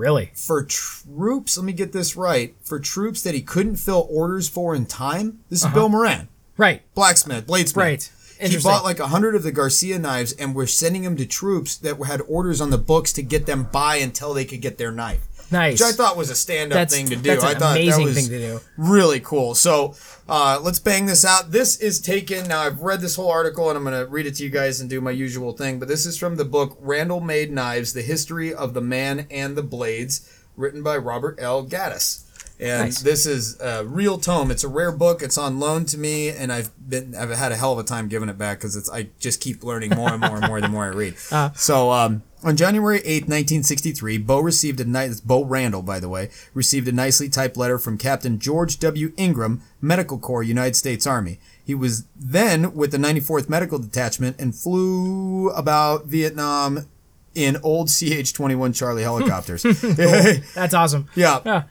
Really? 0.00 0.32
for 0.34 0.64
troops. 0.64 1.56
Let 1.56 1.64
me 1.64 1.72
get 1.72 1.92
this 1.92 2.16
right. 2.16 2.54
For 2.62 2.80
troops 2.80 3.22
that 3.22 3.34
he 3.34 3.42
couldn't 3.42 3.76
fill 3.76 4.06
orders 4.10 4.48
for 4.48 4.74
in 4.74 4.86
time. 4.86 5.40
This 5.50 5.60
is 5.60 5.66
uh-huh. 5.66 5.74
Bill 5.74 5.88
Moran, 5.90 6.28
Right. 6.56 6.82
blacksmith, 6.94 7.46
bladesmith. 7.46 7.76
Right. 7.76 8.10
He 8.40 8.58
bought 8.58 8.84
like 8.84 8.98
a 8.98 9.08
hundred 9.08 9.34
of 9.34 9.42
the 9.42 9.52
Garcia 9.52 9.98
knives 9.98 10.32
and 10.32 10.54
we're 10.54 10.66
sending 10.66 11.02
them 11.02 11.16
to 11.16 11.26
troops 11.26 11.76
that 11.76 12.02
had 12.04 12.22
orders 12.26 12.60
on 12.62 12.70
the 12.70 12.78
books 12.78 13.12
to 13.12 13.22
get 13.22 13.44
them 13.44 13.64
by 13.70 13.96
until 13.96 14.32
they 14.32 14.46
could 14.46 14.62
get 14.62 14.78
their 14.78 14.90
knife. 14.90 15.28
Nice. 15.50 15.74
Which 15.80 15.82
I 15.82 15.92
thought 15.92 16.16
was 16.16 16.30
a 16.30 16.34
stand-up 16.34 16.88
thing 16.90 17.06
to 17.06 17.16
do. 17.16 17.22
that's 17.22 17.42
an 17.42 17.50
I 17.50 17.54
thought 17.58 17.76
amazing 17.76 18.04
that 18.04 18.08
was 18.14 18.28
thing 18.28 18.28
to 18.28 18.38
do. 18.38 18.60
really 18.76 19.20
cool. 19.20 19.54
So 19.54 19.94
uh, 20.28 20.60
let's 20.62 20.78
bang 20.78 21.06
this 21.06 21.24
out. 21.24 21.50
This 21.50 21.78
is 21.80 22.00
taken. 22.00 22.46
Now 22.48 22.60
I've 22.60 22.80
read 22.82 23.00
this 23.00 23.16
whole 23.16 23.30
article 23.30 23.68
and 23.68 23.76
I'm 23.76 23.84
going 23.84 23.98
to 23.98 24.10
read 24.10 24.26
it 24.26 24.36
to 24.36 24.44
you 24.44 24.50
guys 24.50 24.80
and 24.80 24.88
do 24.88 25.00
my 25.00 25.10
usual 25.10 25.52
thing. 25.52 25.78
But 25.78 25.88
this 25.88 26.06
is 26.06 26.16
from 26.16 26.36
the 26.36 26.44
book 26.44 26.76
Randall 26.80 27.20
Made 27.20 27.50
Knives: 27.50 27.92
The 27.92 28.02
History 28.02 28.54
of 28.54 28.74
the 28.74 28.80
Man 28.80 29.26
and 29.30 29.56
the 29.56 29.62
Blades, 29.62 30.30
written 30.56 30.82
by 30.82 30.96
Robert 30.96 31.36
L. 31.40 31.64
Gaddis. 31.66 32.24
And 32.60 32.82
Nice. 32.84 33.00
this 33.00 33.24
is 33.24 33.58
a 33.58 33.86
real 33.86 34.18
tome. 34.18 34.50
It's 34.50 34.64
a 34.64 34.68
rare 34.68 34.92
book. 34.92 35.22
It's 35.22 35.38
on 35.38 35.58
loan 35.58 35.86
to 35.86 35.96
me, 35.98 36.28
and 36.28 36.52
I've 36.52 36.70
been 36.90 37.14
I've 37.14 37.30
had 37.30 37.52
a 37.52 37.56
hell 37.56 37.72
of 37.72 37.78
a 37.78 37.82
time 37.84 38.06
giving 38.08 38.28
it 38.28 38.36
back 38.36 38.58
because 38.58 38.76
it's 38.76 38.90
I 38.90 39.08
just 39.18 39.40
keep 39.40 39.64
learning 39.64 39.94
more 39.96 40.10
and 40.10 40.20
more 40.20 40.36
and 40.36 40.46
more 40.46 40.60
the 40.60 40.68
more 40.68 40.84
I 40.84 40.88
read. 40.88 41.16
so 41.56 41.90
um, 41.90 42.22
on 42.42 42.56
January 42.56 43.00
eighth, 43.04 43.28
nineteen 43.28 43.62
sixty 43.62 43.92
three, 43.92 44.18
Bo 44.18 44.40
received 44.40 44.80
a 44.80 44.84
nice 44.84 45.20
Bo 45.20 45.44
Randall, 45.44 45.82
by 45.82 46.00
the 46.00 46.08
way, 46.08 46.30
received 46.54 46.88
a 46.88 46.92
nicely 46.92 47.28
typed 47.28 47.56
letter 47.56 47.78
from 47.78 47.98
Captain 47.98 48.38
George 48.38 48.78
W. 48.78 49.12
Ingram, 49.16 49.62
Medical 49.80 50.18
Corps, 50.18 50.42
United 50.42 50.76
States 50.76 51.06
Army. 51.06 51.38
He 51.64 51.74
was 51.74 52.04
then 52.16 52.74
with 52.74 52.90
the 52.90 52.98
94th 52.98 53.48
Medical 53.48 53.78
Detachment 53.78 54.40
and 54.40 54.54
flew 54.54 55.50
about 55.50 56.06
Vietnam 56.06 56.86
in 57.34 57.56
old 57.62 57.88
CH 57.88 58.32
21 58.32 58.72
Charlie 58.72 59.02
helicopters. 59.10 59.62
That's 59.62 60.74
awesome. 60.74 61.08
yeah. 61.14 61.40
Yeah. 61.44 61.62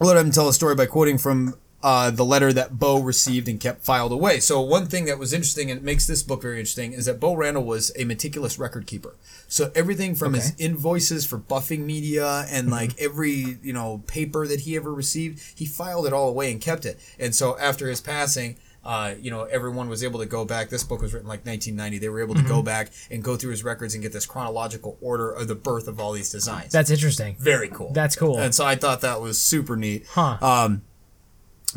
I'll 0.00 0.08
let 0.08 0.16
him 0.16 0.30
tell 0.30 0.48
a 0.48 0.52
story 0.52 0.74
by 0.74 0.86
quoting 0.86 1.16
from 1.16 1.54
uh, 1.82 2.10
the 2.10 2.24
letter 2.24 2.52
that 2.52 2.78
Bo 2.78 3.00
received 3.00 3.48
and 3.48 3.60
kept 3.60 3.84
filed 3.84 4.12
away. 4.12 4.40
So 4.40 4.60
one 4.60 4.86
thing 4.86 5.04
that 5.04 5.18
was 5.18 5.32
interesting 5.32 5.70
and 5.70 5.82
makes 5.82 6.06
this 6.06 6.22
book 6.22 6.42
very 6.42 6.58
interesting 6.58 6.92
is 6.92 7.04
that 7.06 7.20
Bo 7.20 7.34
Randall 7.34 7.64
was 7.64 7.92
a 7.96 8.04
meticulous 8.04 8.58
record 8.58 8.86
keeper. 8.86 9.14
So 9.46 9.70
everything 9.74 10.14
from 10.14 10.34
his 10.34 10.54
invoices 10.58 11.26
for 11.26 11.38
buffing 11.38 11.84
media 11.84 12.46
and 12.50 12.70
like 12.70 12.98
every 12.98 13.58
you 13.62 13.72
know 13.72 14.02
paper 14.06 14.46
that 14.46 14.60
he 14.60 14.76
ever 14.76 14.92
received, 14.92 15.40
he 15.54 15.66
filed 15.66 16.06
it 16.06 16.12
all 16.12 16.28
away 16.28 16.50
and 16.50 16.60
kept 16.60 16.86
it. 16.86 16.98
And 17.18 17.34
so 17.34 17.58
after 17.58 17.88
his 17.88 18.00
passing. 18.00 18.56
Uh, 18.84 19.16
you 19.20 19.32
know, 19.32 19.42
everyone 19.42 19.88
was 19.88 20.04
able 20.04 20.20
to 20.20 20.26
go 20.26 20.44
back. 20.44 20.68
This 20.68 20.84
book 20.84 21.02
was 21.02 21.12
written 21.12 21.26
like 21.26 21.44
1990. 21.44 21.98
They 21.98 22.08
were 22.08 22.20
able 22.20 22.36
to 22.36 22.42
go 22.44 22.62
back 22.62 22.92
and 23.10 23.20
go 23.20 23.34
through 23.34 23.50
his 23.50 23.64
records 23.64 23.94
and 23.94 24.02
get 24.02 24.12
this 24.12 24.26
chronological 24.26 24.96
order 25.00 25.32
of 25.32 25.48
the 25.48 25.56
birth 25.56 25.88
of 25.88 25.98
all 25.98 26.12
these 26.12 26.30
designs. 26.30 26.70
That's 26.70 26.92
interesting. 26.92 27.34
very 27.36 27.68
cool. 27.68 27.92
That's 27.92 28.14
cool. 28.14 28.38
And 28.38 28.54
so 28.54 28.64
I 28.64 28.76
thought 28.76 29.00
that 29.00 29.20
was 29.20 29.40
super 29.40 29.76
neat. 29.76 30.06
Huh. 30.08 30.38
Um, 30.40 30.82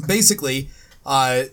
basically, 0.07 0.69
uh, 1.05 1.43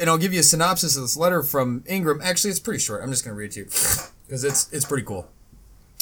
and 0.00 0.08
I'll 0.08 0.18
give 0.18 0.32
you 0.32 0.40
a 0.40 0.44
synopsis 0.44 0.96
of 0.96 1.02
this 1.02 1.16
letter 1.16 1.42
from 1.42 1.84
Ingram. 1.86 2.20
Actually, 2.22 2.50
it's 2.50 2.60
pretty 2.60 2.80
short. 2.80 3.02
I'm 3.02 3.10
just 3.10 3.24
going 3.24 3.34
to 3.34 3.38
read 3.38 3.50
it 3.50 3.52
to 3.52 3.60
you 3.60 3.66
because 4.26 4.44
it's 4.44 4.72
it's 4.72 4.84
pretty 4.84 5.04
cool. 5.04 5.28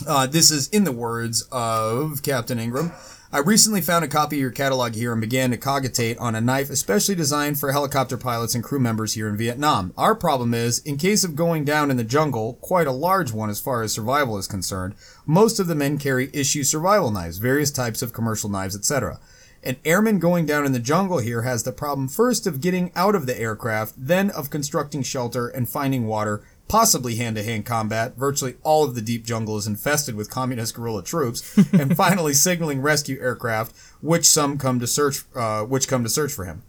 Uh, 0.06 0.26
this 0.26 0.50
is 0.50 0.68
in 0.68 0.84
the 0.84 0.92
words 0.92 1.46
of 1.52 2.22
Captain 2.22 2.58
Ingram. 2.58 2.92
I 3.32 3.38
recently 3.38 3.80
found 3.80 4.04
a 4.04 4.08
copy 4.08 4.36
of 4.36 4.40
your 4.40 4.50
catalog 4.50 4.96
here 4.96 5.12
and 5.12 5.20
began 5.20 5.52
to 5.52 5.56
cogitate 5.56 6.18
on 6.18 6.34
a 6.34 6.40
knife 6.40 6.68
especially 6.68 7.14
designed 7.14 7.60
for 7.60 7.70
helicopter 7.70 8.16
pilots 8.16 8.56
and 8.56 8.64
crew 8.64 8.80
members 8.80 9.14
here 9.14 9.28
in 9.28 9.36
Vietnam. 9.36 9.94
Our 9.96 10.16
problem 10.16 10.52
is, 10.52 10.80
in 10.80 10.96
case 10.96 11.22
of 11.22 11.36
going 11.36 11.64
down 11.64 11.92
in 11.92 11.96
the 11.96 12.02
jungle, 12.02 12.54
quite 12.54 12.88
a 12.88 12.92
large 12.92 13.30
one 13.30 13.48
as 13.48 13.60
far 13.60 13.82
as 13.82 13.92
survival 13.92 14.36
is 14.36 14.48
concerned, 14.48 14.96
most 15.26 15.60
of 15.60 15.68
the 15.68 15.76
men 15.76 15.96
carry 15.96 16.28
issue 16.32 16.64
survival 16.64 17.12
knives, 17.12 17.38
various 17.38 17.70
types 17.70 18.02
of 18.02 18.12
commercial 18.12 18.50
knives, 18.50 18.74
etc. 18.74 19.20
An 19.62 19.76
airman 19.84 20.18
going 20.18 20.46
down 20.46 20.64
in 20.64 20.72
the 20.72 20.78
jungle 20.78 21.18
here 21.18 21.42
has 21.42 21.64
the 21.64 21.72
problem 21.72 22.08
first 22.08 22.46
of 22.46 22.62
getting 22.62 22.90
out 22.96 23.14
of 23.14 23.26
the 23.26 23.38
aircraft, 23.38 23.94
then 23.98 24.30
of 24.30 24.48
constructing 24.48 25.02
shelter 25.02 25.48
and 25.48 25.68
finding 25.68 26.06
water, 26.06 26.42
possibly 26.66 27.16
hand-to-hand 27.16 27.66
combat. 27.66 28.16
Virtually 28.16 28.56
all 28.62 28.84
of 28.84 28.94
the 28.94 29.02
deep 29.02 29.26
jungle 29.26 29.58
is 29.58 29.66
infested 29.66 30.14
with 30.14 30.30
communist 30.30 30.74
guerrilla 30.74 31.02
troops, 31.02 31.58
and 31.74 31.94
finally 31.94 32.32
signaling 32.32 32.80
rescue 32.80 33.20
aircraft, 33.20 33.76
which 34.00 34.24
some 34.24 34.56
come 34.56 34.80
to 34.80 34.86
search, 34.86 35.24
uh, 35.34 35.62
which 35.62 35.88
come 35.88 36.04
to 36.04 36.08
search 36.08 36.32
for 36.32 36.46
him. 36.46 36.62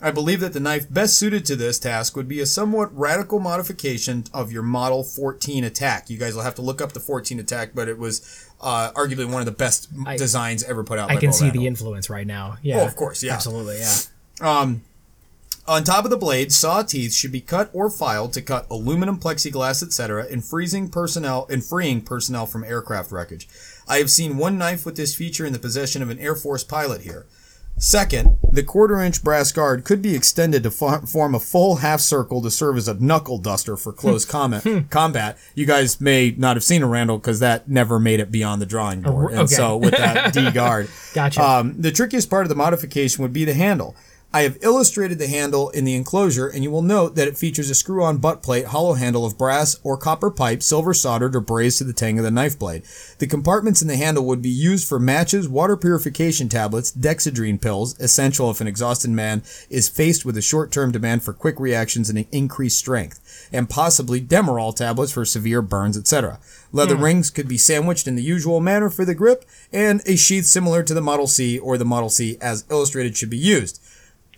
I 0.00 0.12
believe 0.12 0.38
that 0.40 0.52
the 0.52 0.60
knife 0.60 0.86
best 0.88 1.18
suited 1.18 1.44
to 1.46 1.56
this 1.56 1.78
task 1.78 2.14
would 2.14 2.28
be 2.28 2.38
a 2.38 2.46
somewhat 2.46 2.96
radical 2.96 3.40
modification 3.40 4.24
of 4.32 4.52
your 4.52 4.62
Model 4.62 5.02
14 5.02 5.64
attack. 5.64 6.08
You 6.08 6.18
guys 6.18 6.36
will 6.36 6.42
have 6.42 6.54
to 6.56 6.62
look 6.62 6.80
up 6.80 6.92
the 6.92 7.00
14 7.00 7.40
attack, 7.40 7.70
but 7.74 7.88
it 7.88 7.98
was 7.98 8.47
uh, 8.60 8.90
arguably 8.92 9.30
one 9.30 9.40
of 9.40 9.46
the 9.46 9.52
best 9.52 9.88
I- 10.06 10.16
designs 10.16 10.62
ever 10.64 10.84
put 10.84 10.98
out. 10.98 11.10
I 11.10 11.16
can 11.16 11.30
Bo 11.30 11.36
see 11.36 11.50
the 11.50 11.66
influence 11.66 12.10
right 12.10 12.26
now. 12.26 12.56
Yeah. 12.62 12.80
Oh, 12.80 12.86
of 12.86 12.96
course, 12.96 13.22
yeah. 13.22 13.34
Absolutely, 13.34 13.78
yeah. 13.78 14.74
On 15.68 15.84
top 15.84 16.06
of 16.06 16.10
the 16.10 16.16
blade, 16.16 16.50
saw 16.50 16.82
teeth 16.82 17.12
should 17.12 17.30
be 17.30 17.42
cut 17.42 17.68
or 17.74 17.90
filed 17.90 18.32
to 18.32 18.40
cut 18.40 18.66
aluminum, 18.70 19.20
plexiglass, 19.20 19.82
etc., 19.82 20.26
and 20.30 20.42
freezing 20.42 20.88
personnel 20.88 21.46
and 21.50 21.62
freeing 21.62 22.00
personnel 22.00 22.46
from 22.46 22.64
aircraft 22.64 23.12
wreckage. 23.12 23.46
I 23.86 23.98
have 23.98 24.10
seen 24.10 24.38
one 24.38 24.56
knife 24.56 24.86
with 24.86 24.96
this 24.96 25.14
feature 25.14 25.44
in 25.44 25.52
the 25.52 25.58
possession 25.58 26.00
of 26.00 26.08
an 26.08 26.18
Air 26.20 26.34
Force 26.34 26.64
pilot 26.64 27.02
here. 27.02 27.26
Second, 27.78 28.38
the 28.50 28.64
quarter 28.64 29.00
inch 29.00 29.22
brass 29.22 29.52
guard 29.52 29.84
could 29.84 30.02
be 30.02 30.14
extended 30.14 30.64
to 30.64 30.70
fo- 30.70 31.00
form 31.02 31.34
a 31.34 31.38
full 31.40 31.76
half 31.76 32.00
circle 32.00 32.42
to 32.42 32.50
serve 32.50 32.76
as 32.76 32.88
a 32.88 32.94
knuckle 32.94 33.38
duster 33.38 33.76
for 33.76 33.92
close 33.92 34.24
combat. 34.24 34.64
combat. 34.90 35.38
You 35.54 35.64
guys 35.64 36.00
may 36.00 36.34
not 36.36 36.56
have 36.56 36.64
seen 36.64 36.82
a 36.82 36.88
Randall 36.88 37.18
because 37.18 37.38
that 37.40 37.68
never 37.68 38.00
made 38.00 38.18
it 38.18 38.32
beyond 38.32 38.60
the 38.60 38.66
drawing 38.66 39.02
board. 39.02 39.30
And 39.30 39.42
okay. 39.42 39.54
so 39.54 39.76
with 39.76 39.96
that 39.96 40.32
D 40.34 40.50
guard. 40.50 40.88
Gotcha. 41.14 41.42
Um, 41.42 41.80
the 41.80 41.92
trickiest 41.92 42.28
part 42.28 42.44
of 42.44 42.48
the 42.48 42.56
modification 42.56 43.22
would 43.22 43.32
be 43.32 43.44
the 43.44 43.54
handle. 43.54 43.94
I 44.30 44.42
have 44.42 44.58
illustrated 44.60 45.18
the 45.18 45.26
handle 45.26 45.70
in 45.70 45.86
the 45.86 45.94
enclosure, 45.94 46.48
and 46.48 46.62
you 46.62 46.70
will 46.70 46.82
note 46.82 47.14
that 47.14 47.28
it 47.28 47.38
features 47.38 47.70
a 47.70 47.74
screw-on 47.74 48.18
butt 48.18 48.42
plate 48.42 48.66
hollow 48.66 48.92
handle 48.92 49.24
of 49.24 49.38
brass 49.38 49.80
or 49.82 49.96
copper 49.96 50.30
pipe, 50.30 50.62
silver 50.62 50.92
soldered 50.92 51.34
or 51.34 51.40
brazed 51.40 51.78
to 51.78 51.84
the 51.84 51.94
tang 51.94 52.18
of 52.18 52.26
the 52.26 52.30
knife 52.30 52.58
blade. 52.58 52.82
The 53.20 53.26
compartments 53.26 53.80
in 53.80 53.88
the 53.88 53.96
handle 53.96 54.26
would 54.26 54.42
be 54.42 54.50
used 54.50 54.86
for 54.86 54.98
matches, 54.98 55.48
water 55.48 55.78
purification 55.78 56.50
tablets, 56.50 56.92
dexedrine 56.92 57.58
pills, 57.58 57.98
essential 58.00 58.50
if 58.50 58.60
an 58.60 58.66
exhausted 58.66 59.10
man 59.10 59.42
is 59.70 59.88
faced 59.88 60.26
with 60.26 60.36
a 60.36 60.42
short-term 60.42 60.92
demand 60.92 61.22
for 61.22 61.32
quick 61.32 61.58
reactions 61.58 62.10
and 62.10 62.26
increased 62.30 62.78
strength, 62.78 63.48
and 63.50 63.70
possibly 63.70 64.20
Demerol 64.20 64.76
tablets 64.76 65.10
for 65.10 65.24
severe 65.24 65.62
burns, 65.62 65.96
etc. 65.96 66.38
Leather 66.70 66.96
hmm. 66.96 67.04
rings 67.04 67.30
could 67.30 67.48
be 67.48 67.56
sandwiched 67.56 68.06
in 68.06 68.14
the 68.14 68.22
usual 68.22 68.60
manner 68.60 68.90
for 68.90 69.06
the 69.06 69.14
grip, 69.14 69.46
and 69.72 70.02
a 70.04 70.16
sheath 70.16 70.44
similar 70.44 70.82
to 70.82 70.92
the 70.92 71.00
Model 71.00 71.26
C 71.26 71.58
or 71.58 71.78
the 71.78 71.86
Model 71.86 72.10
C 72.10 72.36
as 72.42 72.66
illustrated 72.70 73.16
should 73.16 73.30
be 73.30 73.38
used. 73.38 73.80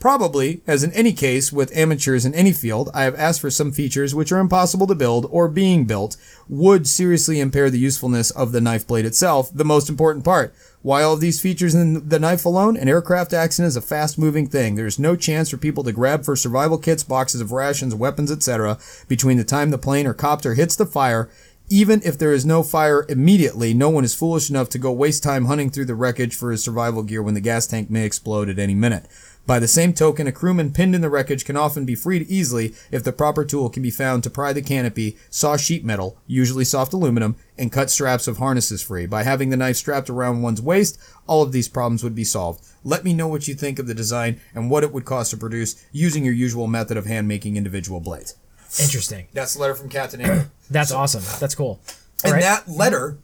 Probably, 0.00 0.62
as 0.66 0.82
in 0.82 0.92
any 0.94 1.12
case 1.12 1.52
with 1.52 1.76
amateurs 1.76 2.24
in 2.24 2.34
any 2.34 2.52
field, 2.52 2.88
I 2.94 3.02
have 3.02 3.14
asked 3.16 3.42
for 3.42 3.50
some 3.50 3.70
features 3.70 4.14
which 4.14 4.32
are 4.32 4.38
impossible 4.38 4.86
to 4.86 4.94
build 4.94 5.28
or 5.30 5.46
being 5.46 5.84
built 5.84 6.16
would 6.48 6.88
seriously 6.88 7.38
impair 7.38 7.68
the 7.68 7.78
usefulness 7.78 8.30
of 8.30 8.52
the 8.52 8.62
knife 8.62 8.86
blade 8.86 9.04
itself, 9.04 9.50
the 9.52 9.62
most 9.62 9.90
important 9.90 10.24
part. 10.24 10.54
Why 10.80 11.02
all 11.02 11.12
of 11.12 11.20
these 11.20 11.42
features 11.42 11.74
in 11.74 12.08
the 12.08 12.18
knife 12.18 12.46
alone? 12.46 12.78
An 12.78 12.88
aircraft 12.88 13.34
accident 13.34 13.68
is 13.68 13.76
a 13.76 13.82
fast 13.82 14.18
moving 14.18 14.46
thing. 14.46 14.74
There's 14.74 14.98
no 14.98 15.16
chance 15.16 15.50
for 15.50 15.58
people 15.58 15.84
to 15.84 15.92
grab 15.92 16.24
for 16.24 16.34
survival 16.34 16.78
kits, 16.78 17.04
boxes 17.04 17.42
of 17.42 17.52
rations, 17.52 17.94
weapons, 17.94 18.32
etc. 18.32 18.78
between 19.06 19.36
the 19.36 19.44
time 19.44 19.70
the 19.70 19.76
plane 19.76 20.06
or 20.06 20.14
copter 20.14 20.54
hits 20.54 20.76
the 20.76 20.86
fire 20.86 21.28
even 21.72 22.02
if 22.04 22.18
there 22.18 22.32
is 22.32 22.44
no 22.44 22.64
fire 22.64 23.06
immediately, 23.08 23.72
no 23.72 23.88
one 23.88 24.02
is 24.02 24.12
foolish 24.12 24.50
enough 24.50 24.68
to 24.70 24.78
go 24.78 24.90
waste 24.90 25.22
time 25.22 25.44
hunting 25.44 25.70
through 25.70 25.84
the 25.84 25.94
wreckage 25.94 26.34
for 26.34 26.50
his 26.50 26.64
survival 26.64 27.04
gear 27.04 27.22
when 27.22 27.34
the 27.34 27.40
gas 27.40 27.64
tank 27.68 27.88
may 27.88 28.04
explode 28.04 28.48
at 28.48 28.58
any 28.58 28.74
minute. 28.74 29.06
By 29.46 29.58
the 29.58 29.66
same 29.66 29.92
token, 29.94 30.26
a 30.28 30.32
crewman 30.32 30.72
pinned 30.72 30.94
in 30.94 31.00
the 31.00 31.10
wreckage 31.10 31.44
can 31.44 31.56
often 31.56 31.84
be 31.84 31.96
freed 31.96 32.22
easily 32.30 32.72
if 32.92 33.02
the 33.02 33.12
proper 33.12 33.44
tool 33.44 33.68
can 33.68 33.82
be 33.82 33.90
found 33.90 34.22
to 34.22 34.30
pry 34.30 34.52
the 34.52 34.62
canopy, 34.62 35.16
saw 35.28 35.56
sheet 35.56 35.84
metal, 35.84 36.16
usually 36.28 36.64
soft 36.64 36.92
aluminum, 36.92 37.34
and 37.58 37.72
cut 37.72 37.90
straps 37.90 38.28
of 38.28 38.36
harnesses 38.38 38.80
free. 38.80 39.06
By 39.06 39.24
having 39.24 39.50
the 39.50 39.56
knife 39.56 39.76
strapped 39.76 40.08
around 40.08 40.42
one's 40.42 40.62
waist, 40.62 41.00
all 41.26 41.42
of 41.42 41.50
these 41.50 41.68
problems 41.68 42.04
would 42.04 42.14
be 42.14 42.22
solved. 42.22 42.64
Let 42.84 43.02
me 43.02 43.12
know 43.12 43.26
what 43.26 43.48
you 43.48 43.54
think 43.54 43.78
of 43.80 43.88
the 43.88 43.94
design 43.94 44.40
and 44.54 44.70
what 44.70 44.84
it 44.84 44.92
would 44.92 45.04
cost 45.04 45.32
to 45.32 45.36
produce 45.36 45.84
using 45.90 46.24
your 46.24 46.34
usual 46.34 46.68
method 46.68 46.96
of 46.96 47.06
hand 47.06 47.26
making 47.26 47.56
individual 47.56 47.98
blades. 47.98 48.36
Interesting. 48.80 49.26
That's 49.32 49.54
the 49.54 49.60
letter 49.62 49.74
from 49.74 49.88
Captain. 49.88 50.48
That's 50.70 50.92
awesome. 50.92 51.24
That's 51.40 51.56
cool. 51.56 51.80
and 52.22 52.34
Alright. 52.34 52.42
that 52.42 52.68
letter 52.70 53.18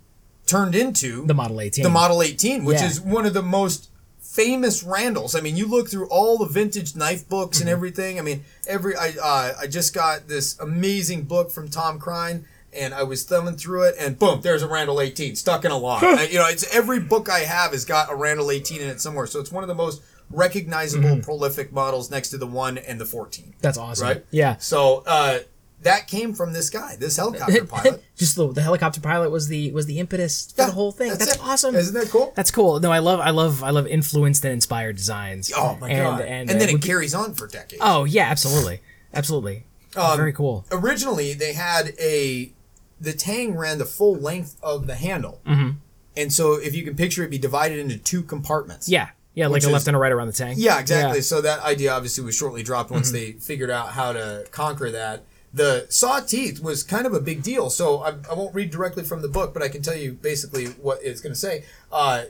turned 0.47 0.75
into 0.75 1.25
The 1.25 1.35
Model 1.35 1.61
18. 1.61 1.85
the 1.85 1.89
Model 1.91 2.21
18, 2.23 2.65
which 2.65 2.81
Yeah. 2.81 2.87
is 2.87 3.01
one 3.01 3.27
of 3.27 3.35
the 3.35 3.43
most 3.43 3.91
famous 4.37 4.83
Randalls. 4.85 5.35
I 5.35 5.41
mean, 5.41 5.57
you 5.57 5.67
look 5.67 5.89
through 5.89 6.09
all 6.09 6.39
the 6.39 6.47
vintage 6.47 6.95
knife 6.95 7.29
books 7.29 7.59
Mm-hmm. 7.59 7.67
and 7.69 7.71
everything. 7.77 8.19
I 8.19 8.23
mean, 8.23 8.45
every 8.69 8.95
I 8.97 9.15
uh, 9.23 9.55
I 9.63 9.67
just 9.67 9.95
got 9.95 10.29
this 10.29 10.59
amazing 10.61 11.23
book 11.25 11.51
from 11.51 11.69
Tom 11.69 11.99
Crine. 11.99 12.47
And 12.79 12.93
I 12.93 13.05
was 13.05 13.25
thumbing 13.25 13.57
through 13.57 13.85
it, 13.85 13.95
and 13.99 14.19
boom, 14.19 14.43
there's 14.43 14.63
a 14.63 14.69
Randall 14.69 15.01
18 15.01 15.35
stuck 15.37 15.65
in 15.65 15.71
a 15.71 15.79
log. 15.79 16.05
I- 16.05 16.25
you 16.25 16.35
know, 16.39 16.47
it's 16.47 16.65
every 16.77 17.01
book 17.01 17.31
I 17.31 17.39
have 17.39 17.71
has 17.73 17.87
got 17.87 18.13
a 18.13 18.15
Randall 18.15 18.51
18 18.51 18.83
in 18.83 18.89
it 18.89 19.01
somewhere. 19.01 19.27
So 19.27 19.41
it's 19.41 19.51
one 19.51 19.65
of 19.65 19.69
the 19.69 19.75
most 19.75 20.03
recognizable, 20.31 21.09
Mm-hmm. 21.09 21.21
prolific 21.21 21.73
models 21.73 22.11
next 22.11 22.29
to 22.31 22.37
the 22.39 22.47
one 22.47 22.77
and 22.77 23.01
the 23.01 23.07
14 23.07 23.55
That's 23.63 23.79
awesome. 23.79 24.07
right? 24.09 24.25
Yeah. 24.31 24.57
So 24.59 25.05
uh, 25.07 25.39
that 25.83 26.09
came 26.09 26.33
from 26.35 26.53
this 26.53 26.71
guy, 26.71 26.97
this 26.97 27.17
helicopter 27.17 27.65
pilot. 27.67 28.03
Just 28.17 28.35
the, 28.37 28.51
the 28.53 28.63
helicopter 28.63 29.01
pilot 29.01 29.31
was 29.31 29.49
the 29.49 29.71
was 29.73 29.87
the 29.87 29.99
impetus 29.99 30.51
for 30.53 30.63
Yeah, 30.63 30.67
the 30.67 30.73
whole 30.73 30.91
thing. 30.93 31.11
That's, 31.11 31.35
it. 31.37 31.41
awesome. 31.43 31.75
Isn't 31.75 31.95
that 31.95 32.09
cool? 32.11 32.33
That's 32.35 32.51
cool. 32.51 32.81
No, 32.81 32.91
I 32.91 32.99
love 32.99 33.21
I 33.21 33.31
love 33.31 33.63
I 33.63 33.71
love 33.71 33.87
influenced 33.87 34.45
and 34.45 34.53
inspired 34.55 34.97
designs. 34.97 35.53
Oh 35.57 35.77
my 35.81 35.89
and, 35.91 35.99
god! 36.03 36.21
And, 36.23 36.31
And, 36.31 36.51
uh, 36.51 36.53
then 36.59 36.69
it 36.69 36.73
would 36.73 36.81
be- 36.83 36.87
carries 36.89 37.15
on 37.15 37.35
for 37.35 37.47
decades. 37.47 37.83
oh 37.85 38.05
yeah, 38.05 38.25
absolutely, 38.31 38.81
absolutely. 39.15 39.65
Um, 39.97 40.17
Very 40.17 40.33
cool. 40.33 40.67
Originally, 40.73 41.33
they 41.33 41.53
had 41.55 41.95
a 41.99 42.53
the 43.01 43.13
tang 43.13 43.57
ran 43.57 43.79
the 43.79 43.85
full 43.87 44.15
length 44.17 44.57
of 44.63 44.87
the 44.87 44.95
handle, 44.95 45.41
mm-hmm. 45.47 45.71
and 46.17 46.33
so 46.33 46.55
if 46.55 46.75
you 46.75 46.83
can 46.85 46.95
picture 46.97 47.23
it, 47.25 47.31
be 47.31 47.39
divided 47.39 47.79
into 47.79 47.97
two 47.99 48.23
compartments. 48.23 48.89
Yeah, 48.89 49.09
yeah, 49.35 49.47
like 49.47 49.63
a 49.63 49.67
is- 49.67 49.73
left 49.73 49.87
and 49.87 49.97
a 49.97 49.99
right 49.99 50.13
around 50.13 50.27
the 50.27 50.33
tank. 50.35 50.59
Yeah, 50.61 50.79
exactly. 50.81 51.19
Yeah. 51.19 51.23
So 51.23 51.41
that 51.43 51.61
idea 51.61 51.93
obviously 51.93 52.25
was 52.25 52.35
shortly 52.37 52.63
dropped 52.63 52.91
once 52.91 53.09
Mm-hmm. 53.09 53.17
they 53.17 53.33
figured 53.33 53.71
out 53.71 53.91
how 53.91 54.13
to 54.13 54.47
conquer 54.51 54.91
that. 54.91 55.25
The 55.57 55.87
saw 55.89 56.21
teeth 56.21 56.61
was 56.63 56.83
kind 56.83 57.07
of 57.07 57.15
a 57.15 57.21
big 57.21 57.43
deal. 57.43 57.71
So 57.71 58.03
I, 58.03 58.11
I 58.31 58.35
won't 58.35 58.55
read 58.55 58.71
directly 58.71 59.05
from 59.05 59.23
the 59.23 59.29
book, 59.29 59.55
but 59.55 59.63
I 59.63 59.69
can 59.69 59.81
tell 59.83 59.97
you 59.97 60.13
basically 60.13 60.67
what 60.67 60.99
it's 61.03 61.21
going 61.21 61.33
to 61.33 61.39
say. 61.39 61.65
Uh, 61.91 62.25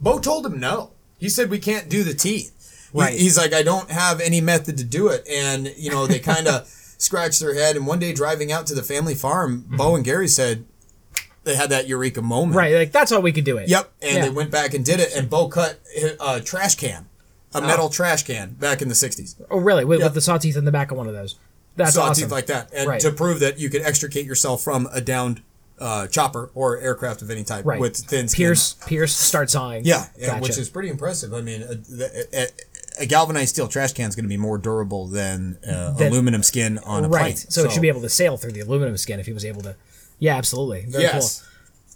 Bo 0.00 0.18
told 0.20 0.46
him 0.46 0.58
no. 0.60 0.92
He 1.18 1.28
said 1.28 1.50
we 1.50 1.58
can't 1.58 1.88
do 1.88 2.02
the 2.04 2.14
teeth. 2.14 2.56
He- 2.92 2.98
Right. 2.98 3.12
he's 3.18 3.36
like 3.38 3.52
I 3.52 3.62
don't 3.62 3.88
have 3.90 4.20
any 4.20 4.40
method 4.40 4.76
to 4.78 4.84
do 4.84 5.08
it, 5.08 5.24
and 5.28 5.72
you 5.76 5.90
know 5.92 6.08
they 6.08 6.18
kind 6.18 6.48
of 6.48 6.66
scratched 6.98 7.38
their 7.38 7.54
head. 7.54 7.76
And 7.76 7.86
one 7.86 8.00
day 8.00 8.12
driving 8.12 8.50
out 8.50 8.66
to 8.66 8.74
the 8.74 8.82
family 8.82 9.14
farm, 9.14 9.64
Bo 9.76 9.94
and 9.94 10.04
Gary 10.04 10.26
said 10.26 10.64
they 11.44 11.54
had 11.54 11.70
that 11.70 11.86
eureka 11.86 12.20
moment. 12.20 12.50
Mm-hmm. 12.50 12.58
Right, 12.58 12.74
like 12.74 12.90
that's 12.92 13.12
how 13.12 13.20
we 13.20 13.30
could 13.30 13.44
do 13.44 13.58
it. 13.58 13.68
Yep, 13.68 13.92
and 14.02 14.16
Yeah. 14.16 14.22
they 14.22 14.30
went 14.30 14.50
back 14.50 14.74
and 14.74 14.84
did 14.84 14.98
it, 14.98 15.14
and 15.14 15.30
Bo 15.30 15.46
cut 15.48 15.78
a 16.20 16.40
trash 16.40 16.74
can, 16.74 17.06
a 17.54 17.60
metal 17.60 17.90
trash 17.90 18.24
can, 18.24 18.54
back 18.54 18.82
in 18.82 18.88
the 18.88 18.94
'60s. 18.94 19.40
Oh, 19.50 19.58
really? 19.58 19.84
With, 19.84 20.00
Yeah. 20.00 20.06
with 20.06 20.14
the 20.14 20.20
saw 20.20 20.38
teeth 20.38 20.56
in 20.56 20.64
the 20.64 20.72
back 20.72 20.90
of 20.90 20.96
one 20.98 21.06
of 21.06 21.14
those. 21.14 21.36
That's 21.84 21.94
Saw 21.94 22.04
awesome. 22.10 22.24
teeth 22.24 22.32
like 22.32 22.46
that, 22.46 22.70
and 22.74 22.88
Right. 22.88 23.00
to 23.00 23.10
prove 23.12 23.40
that 23.40 23.58
you 23.58 23.70
could 23.70 23.82
extricate 23.82 24.26
yourself 24.26 24.62
from 24.62 24.88
a 24.92 25.00
downed 25.00 25.42
uh, 25.78 26.06
chopper 26.08 26.50
or 26.54 26.78
aircraft 26.78 27.22
of 27.22 27.30
any 27.30 27.42
type 27.42 27.64
right. 27.64 27.80
with 27.80 27.96
thin 27.96 28.28
skin. 28.28 28.44
Pierce, 28.44 28.74
Pierce, 28.86 29.16
start 29.16 29.48
sawing. 29.50 29.84
Yeah, 29.84 30.06
yeah, 30.18 30.26
Gotcha. 30.26 30.40
which 30.42 30.58
is 30.58 30.68
pretty 30.68 30.90
impressive. 30.90 31.32
I 31.32 31.40
mean, 31.40 31.62
a, 31.62 32.42
a, 32.42 32.46
a 33.00 33.06
galvanized 33.06 33.50
steel 33.54 33.66
trash 33.66 33.94
can 33.94 34.08
is 34.08 34.14
going 34.14 34.24
to 34.24 34.28
be 34.28 34.36
more 34.36 34.58
durable 34.58 35.06
than 35.06 35.56
uh, 35.66 35.92
Than- 35.92 36.12
aluminum 36.12 36.42
skin 36.42 36.78
on 36.84 37.06
a 37.06 37.08
right. 37.08 37.22
plane. 37.22 37.36
So, 37.36 37.64
it 37.64 37.72
should 37.72 37.80
be 37.80 37.88
able 37.88 38.02
to 38.02 38.10
sail 38.10 38.36
through 38.36 38.52
the 38.52 38.60
aluminum 38.60 38.96
skin 38.98 39.20
if 39.20 39.26
he 39.26 39.32
was 39.32 39.44
able 39.44 39.62
to. 39.62 39.74
Yeah, 40.18 40.36
absolutely. 40.36 40.84
Very 40.86 41.04
yes. 41.04 41.48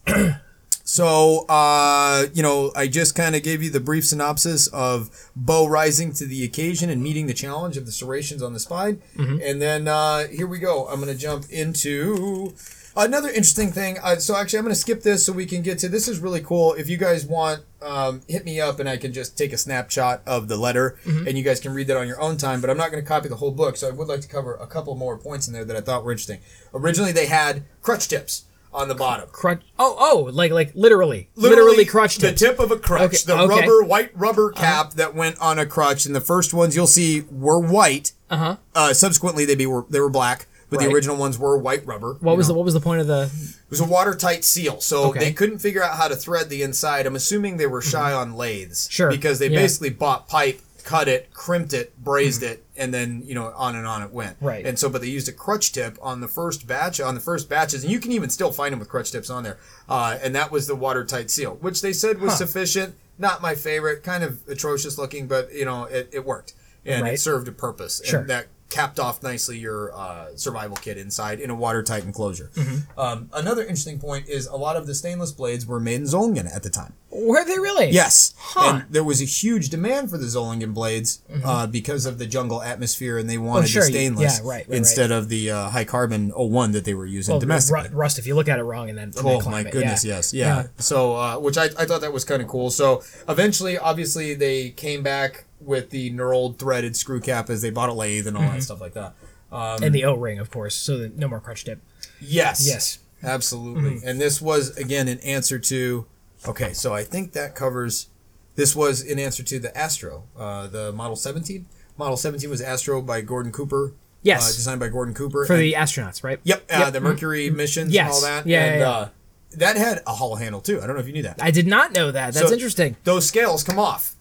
so, 0.94 1.44
uh, 1.48 2.26
you 2.34 2.42
know, 2.44 2.70
I 2.76 2.86
just 2.86 3.16
kind 3.16 3.34
of 3.34 3.42
gave 3.42 3.64
you 3.64 3.68
the 3.68 3.80
brief 3.80 4.06
synopsis 4.06 4.68
of 4.68 5.10
Bo 5.34 5.66
rising 5.66 6.12
to 6.12 6.24
the 6.24 6.44
occasion 6.44 6.88
and 6.88 7.02
meeting 7.02 7.26
the 7.26 7.34
challenge 7.34 7.76
of 7.76 7.84
the 7.84 7.90
serrations 7.90 8.44
on 8.44 8.52
the 8.52 8.60
spine. 8.60 9.02
Mm-hmm. 9.16 9.38
And 9.42 9.60
then 9.60 9.88
uh, 9.88 10.28
here 10.28 10.46
we 10.46 10.60
go. 10.60 10.86
I'm 10.86 11.00
going 11.00 11.12
to 11.12 11.18
jump 11.20 11.50
into 11.50 12.54
another 12.96 13.26
interesting 13.26 13.72
thing. 13.72 13.98
Uh, 14.04 14.14
so, 14.20 14.36
actually, 14.36 14.60
I'm 14.60 14.66
going 14.66 14.72
to 14.72 14.80
skip 14.80 15.02
this 15.02 15.26
so 15.26 15.32
we 15.32 15.46
can 15.46 15.62
get 15.62 15.80
to 15.80 15.88
this. 15.88 16.06
Is 16.06 16.20
really 16.20 16.40
cool. 16.40 16.74
If 16.74 16.88
you 16.88 16.96
guys 16.96 17.26
want, 17.26 17.64
um, 17.82 18.20
hit 18.28 18.44
me 18.44 18.60
up 18.60 18.78
and 18.78 18.88
I 18.88 18.96
can 18.96 19.12
just 19.12 19.36
take 19.36 19.52
a 19.52 19.58
snapshot 19.58 20.22
of 20.28 20.46
the 20.46 20.56
letter 20.56 20.96
Mm-hmm. 21.04 21.26
and 21.26 21.36
you 21.36 21.42
guys 21.42 21.58
can 21.58 21.74
read 21.74 21.88
that 21.88 21.96
on 21.96 22.06
your 22.06 22.20
own 22.20 22.36
time. 22.36 22.60
But 22.60 22.70
I'm 22.70 22.76
not 22.76 22.92
going 22.92 23.02
to 23.02 23.08
copy 23.08 23.28
the 23.28 23.34
whole 23.34 23.50
book. 23.50 23.76
So, 23.78 23.88
I 23.88 23.90
would 23.90 24.06
like 24.06 24.20
to 24.20 24.28
cover 24.28 24.54
a 24.54 24.68
couple 24.68 24.94
more 24.94 25.18
points 25.18 25.48
in 25.48 25.54
there 25.54 25.64
that 25.64 25.76
I 25.76 25.80
thought 25.80 26.04
were 26.04 26.12
interesting. 26.12 26.38
Originally, 26.72 27.10
they 27.10 27.26
had 27.26 27.64
crutch 27.82 28.06
tips 28.06 28.44
on 28.74 28.88
the 28.88 28.94
bottom 28.94 29.28
Crutch. 29.32 29.62
Oh, 29.78 29.96
oh, 29.98 30.30
like 30.32 30.50
like 30.50 30.72
literally, 30.74 31.30
literally, 31.36 31.84
crutch 31.84 32.16
the 32.16 32.32
tip 32.32 32.58
of 32.58 32.70
a 32.70 32.76
crutch, 32.76 33.02
Okay, 33.02 33.16
the 33.26 33.34
okay. 33.34 33.42
Uh-huh. 33.44 33.60
rubber 33.60 33.84
white 33.84 34.10
rubber 34.14 34.50
cap 34.50 34.92
that 34.94 35.14
went 35.14 35.38
on 35.38 35.58
a 35.58 35.66
crutch. 35.66 36.04
And 36.06 36.14
the 36.14 36.20
first 36.20 36.52
ones 36.52 36.74
you'll 36.76 36.86
see 36.86 37.22
were 37.30 37.58
white. 37.60 38.12
Uh-huh. 38.30 38.56
Uh 38.74 38.92
Subsequently, 38.92 39.44
they 39.44 39.54
be 39.54 39.66
were 39.66 39.84
they 39.88 40.00
were 40.00 40.10
black, 40.10 40.46
but 40.70 40.80
Right. 40.80 40.88
the 40.88 40.94
original 40.94 41.16
ones 41.16 41.38
were 41.38 41.56
white 41.56 41.86
rubber. 41.86 42.16
What 42.20 42.36
was 42.36 42.48
know. 42.48 42.54
the 42.54 42.58
what 42.58 42.64
was 42.64 42.74
the 42.74 42.80
point 42.80 43.00
of 43.00 43.06
the? 43.06 43.30
It 43.32 43.70
was 43.70 43.80
a 43.80 43.84
watertight 43.84 44.44
seal, 44.44 44.80
so 44.80 45.04
Okay. 45.10 45.20
they 45.20 45.32
couldn't 45.32 45.58
figure 45.58 45.82
out 45.82 45.96
how 45.96 46.08
to 46.08 46.16
thread 46.16 46.48
the 46.48 46.62
inside. 46.62 47.06
I'm 47.06 47.16
assuming 47.16 47.56
they 47.56 47.66
were 47.66 47.82
shy 47.82 48.12
on 48.12 48.34
lathes, 48.34 48.86
Mm-hmm. 48.88 48.90
Sure, 48.92 49.10
because 49.10 49.38
they 49.38 49.48
yeah. 49.48 49.60
basically 49.60 49.90
bought 49.90 50.28
pipe, 50.28 50.60
cut 50.84 51.08
it, 51.08 51.32
crimped 51.32 51.72
it, 51.72 51.92
brazed 52.02 52.42
it, 52.42 52.62
and 52.76 52.92
then 52.94 53.22
you 53.24 53.34
know 53.34 53.52
on 53.56 53.74
and 53.74 53.86
on 53.86 54.02
it 54.02 54.12
went. 54.12 54.36
Right. 54.40 54.64
And 54.66 54.78
so, 54.78 54.88
but 54.88 55.00
they 55.00 55.08
used 55.08 55.28
a 55.28 55.32
crutch 55.32 55.72
tip 55.72 55.98
on 56.02 56.20
the 56.20 56.28
first 56.28 56.66
batch, 56.66 57.00
on 57.00 57.14
the 57.14 57.20
first 57.20 57.48
batches, 57.48 57.82
and 57.82 57.90
you 57.92 57.98
can 57.98 58.12
even 58.12 58.30
still 58.30 58.52
find 58.52 58.72
them 58.72 58.78
with 58.78 58.88
crutch 58.88 59.10
tips 59.10 59.30
on 59.30 59.42
there. 59.42 59.58
Uh, 59.88 60.18
and 60.22 60.34
that 60.34 60.50
was 60.52 60.66
the 60.66 60.76
watertight 60.76 61.30
seal, 61.30 61.56
which 61.60 61.80
they 61.82 61.92
said 61.92 62.20
was 62.20 62.32
Huh. 62.32 62.38
sufficient. 62.38 62.94
Not 63.18 63.40
my 63.42 63.54
favorite, 63.54 64.02
kind 64.02 64.22
of 64.24 64.40
atrocious 64.48 64.98
looking, 64.98 65.26
but 65.26 65.52
you 65.52 65.64
know 65.64 65.84
it, 65.84 66.10
it 66.12 66.24
worked 66.24 66.52
and 66.84 67.02
Right. 67.02 67.14
it 67.14 67.20
served 67.20 67.48
a 67.48 67.52
purpose. 67.52 68.02
Sure. 68.04 68.20
And 68.20 68.28
that 68.30 68.46
capped 68.74 68.98
off 68.98 69.22
nicely 69.22 69.56
your 69.58 69.94
uh, 69.94 70.26
survival 70.36 70.76
kit 70.76 70.98
inside 70.98 71.38
in 71.40 71.48
a 71.50 71.54
watertight 71.54 72.04
enclosure. 72.04 72.50
Mm-hmm. 72.54 72.98
Um, 73.00 73.28
another 73.32 73.62
interesting 73.62 73.98
point 74.00 74.28
is 74.28 74.46
a 74.46 74.56
lot 74.56 74.76
of 74.76 74.86
the 74.86 74.94
stainless 74.94 75.30
blades 75.32 75.64
were 75.66 75.78
made 75.80 75.96
in 75.96 76.02
Solingen 76.04 76.48
at 76.54 76.62
the 76.62 76.70
time. 76.70 76.94
Were 77.10 77.44
they 77.44 77.58
really? 77.60 77.90
Yes, 77.90 78.34
Huh. 78.36 78.70
and 78.80 78.84
there 78.92 79.04
was 79.04 79.22
a 79.22 79.24
huge 79.24 79.68
demand 79.68 80.10
for 80.10 80.18
the 80.18 80.26
Solingen 80.26 80.74
blades 80.74 81.20
uh, 81.44 81.66
because 81.68 82.06
of 82.06 82.18
the 82.18 82.26
jungle 82.26 82.60
atmosphere, 82.60 83.18
and 83.18 83.30
they 83.30 83.38
wanted 83.38 83.54
Mm-hmm. 83.54 83.64
Oh, 83.64 83.66
sure, 83.66 83.82
the 83.84 83.92
stainless 83.92 84.40
yeah, 84.40 84.48
right, 84.48 84.68
right, 84.68 84.76
instead 84.76 85.12
of 85.12 85.28
the 85.28 85.50
uh, 85.52 85.68
high 85.70 85.84
carbon 85.84 86.30
01 86.34 86.72
that 86.72 86.84
they 86.84 86.94
were 86.94 87.06
using 87.06 87.32
Well, 87.34 87.40
domestically. 87.40 87.90
ru- 87.90 87.96
rust. 87.96 88.18
If 88.18 88.26
you 88.26 88.34
look 88.34 88.48
at 88.48 88.58
it 88.58 88.64
wrong, 88.64 88.88
and 88.90 88.98
then 88.98 89.12
Oh 89.22 89.48
my 89.48 89.62
goodness, 89.62 90.04
yeah. 90.04 90.16
yes, 90.16 90.34
yeah. 90.34 90.66
So, 90.78 91.14
uh, 91.16 91.38
which 91.38 91.56
I, 91.56 91.66
I 91.78 91.84
thought 91.84 92.00
that 92.00 92.12
was 92.12 92.24
kind 92.24 92.42
of 92.42 92.48
cool. 92.48 92.70
So, 92.70 93.02
eventually, 93.28 93.78
obviously, 93.78 94.34
they 94.34 94.70
came 94.70 95.02
back 95.04 95.44
with 95.64 95.90
the 95.90 96.10
knurled 96.12 96.58
threaded 96.58 96.96
screw 96.96 97.20
cap 97.20 97.50
as 97.50 97.62
they 97.62 97.70
bought 97.70 97.88
a 97.88 97.92
lathe 97.92 98.26
and 98.26 98.36
all 98.36 98.42
Mm-hmm. 98.42 98.54
that 98.56 98.62
stuff 98.62 98.80
like 98.80 98.94
that. 98.94 99.14
Um, 99.52 99.82
and 99.82 99.94
the 99.94 100.04
O 100.04 100.14
ring, 100.14 100.38
of 100.38 100.50
course, 100.50 100.74
so 100.74 100.98
that 100.98 101.16
no 101.16 101.28
more 101.28 101.40
crutch 101.40 101.64
dip. 101.64 101.80
Yes. 102.20 102.66
Yes. 102.66 102.98
Absolutely. 103.22 103.92
Mm-hmm. 103.96 104.08
And 104.08 104.20
this 104.20 104.40
was 104.42 104.76
again 104.76 105.08
an 105.08 105.18
answer 105.20 105.58
to 105.58 106.06
okay, 106.46 106.72
so 106.72 106.92
I 106.92 107.04
think 107.04 107.32
that 107.32 107.54
covers 107.54 108.08
this 108.56 108.76
was 108.76 109.00
an 109.02 109.18
answer 109.18 109.42
to 109.42 109.58
the 109.58 109.76
Astro, 109.76 110.24
uh, 110.38 110.66
the 110.68 110.92
Model 110.92 111.16
17. 111.16 111.66
Model 111.96 112.16
17 112.16 112.48
was 112.50 112.60
Astro 112.60 113.00
by 113.00 113.20
Gordon 113.20 113.50
Cooper. 113.52 113.92
Yes. 114.22 114.42
Uh, 114.50 114.52
designed 114.54 114.80
by 114.80 114.88
Gordon 114.88 115.14
Cooper. 115.14 115.44
For 115.46 115.52
And- 115.54 115.62
the 115.62 115.72
astronauts, 115.74 116.22
right? 116.24 116.40
Yep, 116.44 116.64
uh, 116.72 116.78
Yep. 116.84 116.92
the 116.92 117.00
Mercury 117.00 117.50
missions 117.50 117.92
Yes. 117.92 118.06
and 118.06 118.12
all 118.14 118.20
that. 118.22 118.46
Yeah, 118.46 118.64
and 118.64 118.80
yeah, 118.80 118.86
yeah. 118.86 118.90
uh 118.90 119.08
that 119.56 119.76
had 119.76 120.02
a 120.06 120.12
hollow 120.14 120.34
handle 120.34 120.60
too. 120.60 120.80
I 120.82 120.86
don't 120.86 120.96
know 120.96 121.00
if 121.00 121.06
you 121.06 121.12
knew 121.12 121.22
that. 121.22 121.36
I 121.40 121.52
did 121.52 121.66
not 121.68 121.92
know 121.92 122.10
that. 122.10 122.34
That's 122.34 122.48
So 122.48 122.52
interesting. 122.52 122.96
Those 123.04 123.26
scales 123.28 123.62
come 123.62 123.78
off. 123.78 124.14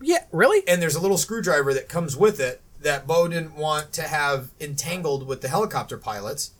Yeah, 0.00 0.24
really? 0.32 0.62
and 0.68 0.80
there's 0.80 0.94
a 0.94 1.00
little 1.00 1.18
screwdriver 1.18 1.74
that 1.74 1.88
comes 1.88 2.16
with 2.16 2.40
it 2.40 2.60
that 2.82 3.06
Bo 3.06 3.26
didn't 3.28 3.56
want 3.56 3.92
to 3.94 4.02
have 4.02 4.50
entangled 4.60 5.26
with 5.26 5.40
the 5.40 5.48
helicopter 5.48 5.98
pilots. 5.98 6.52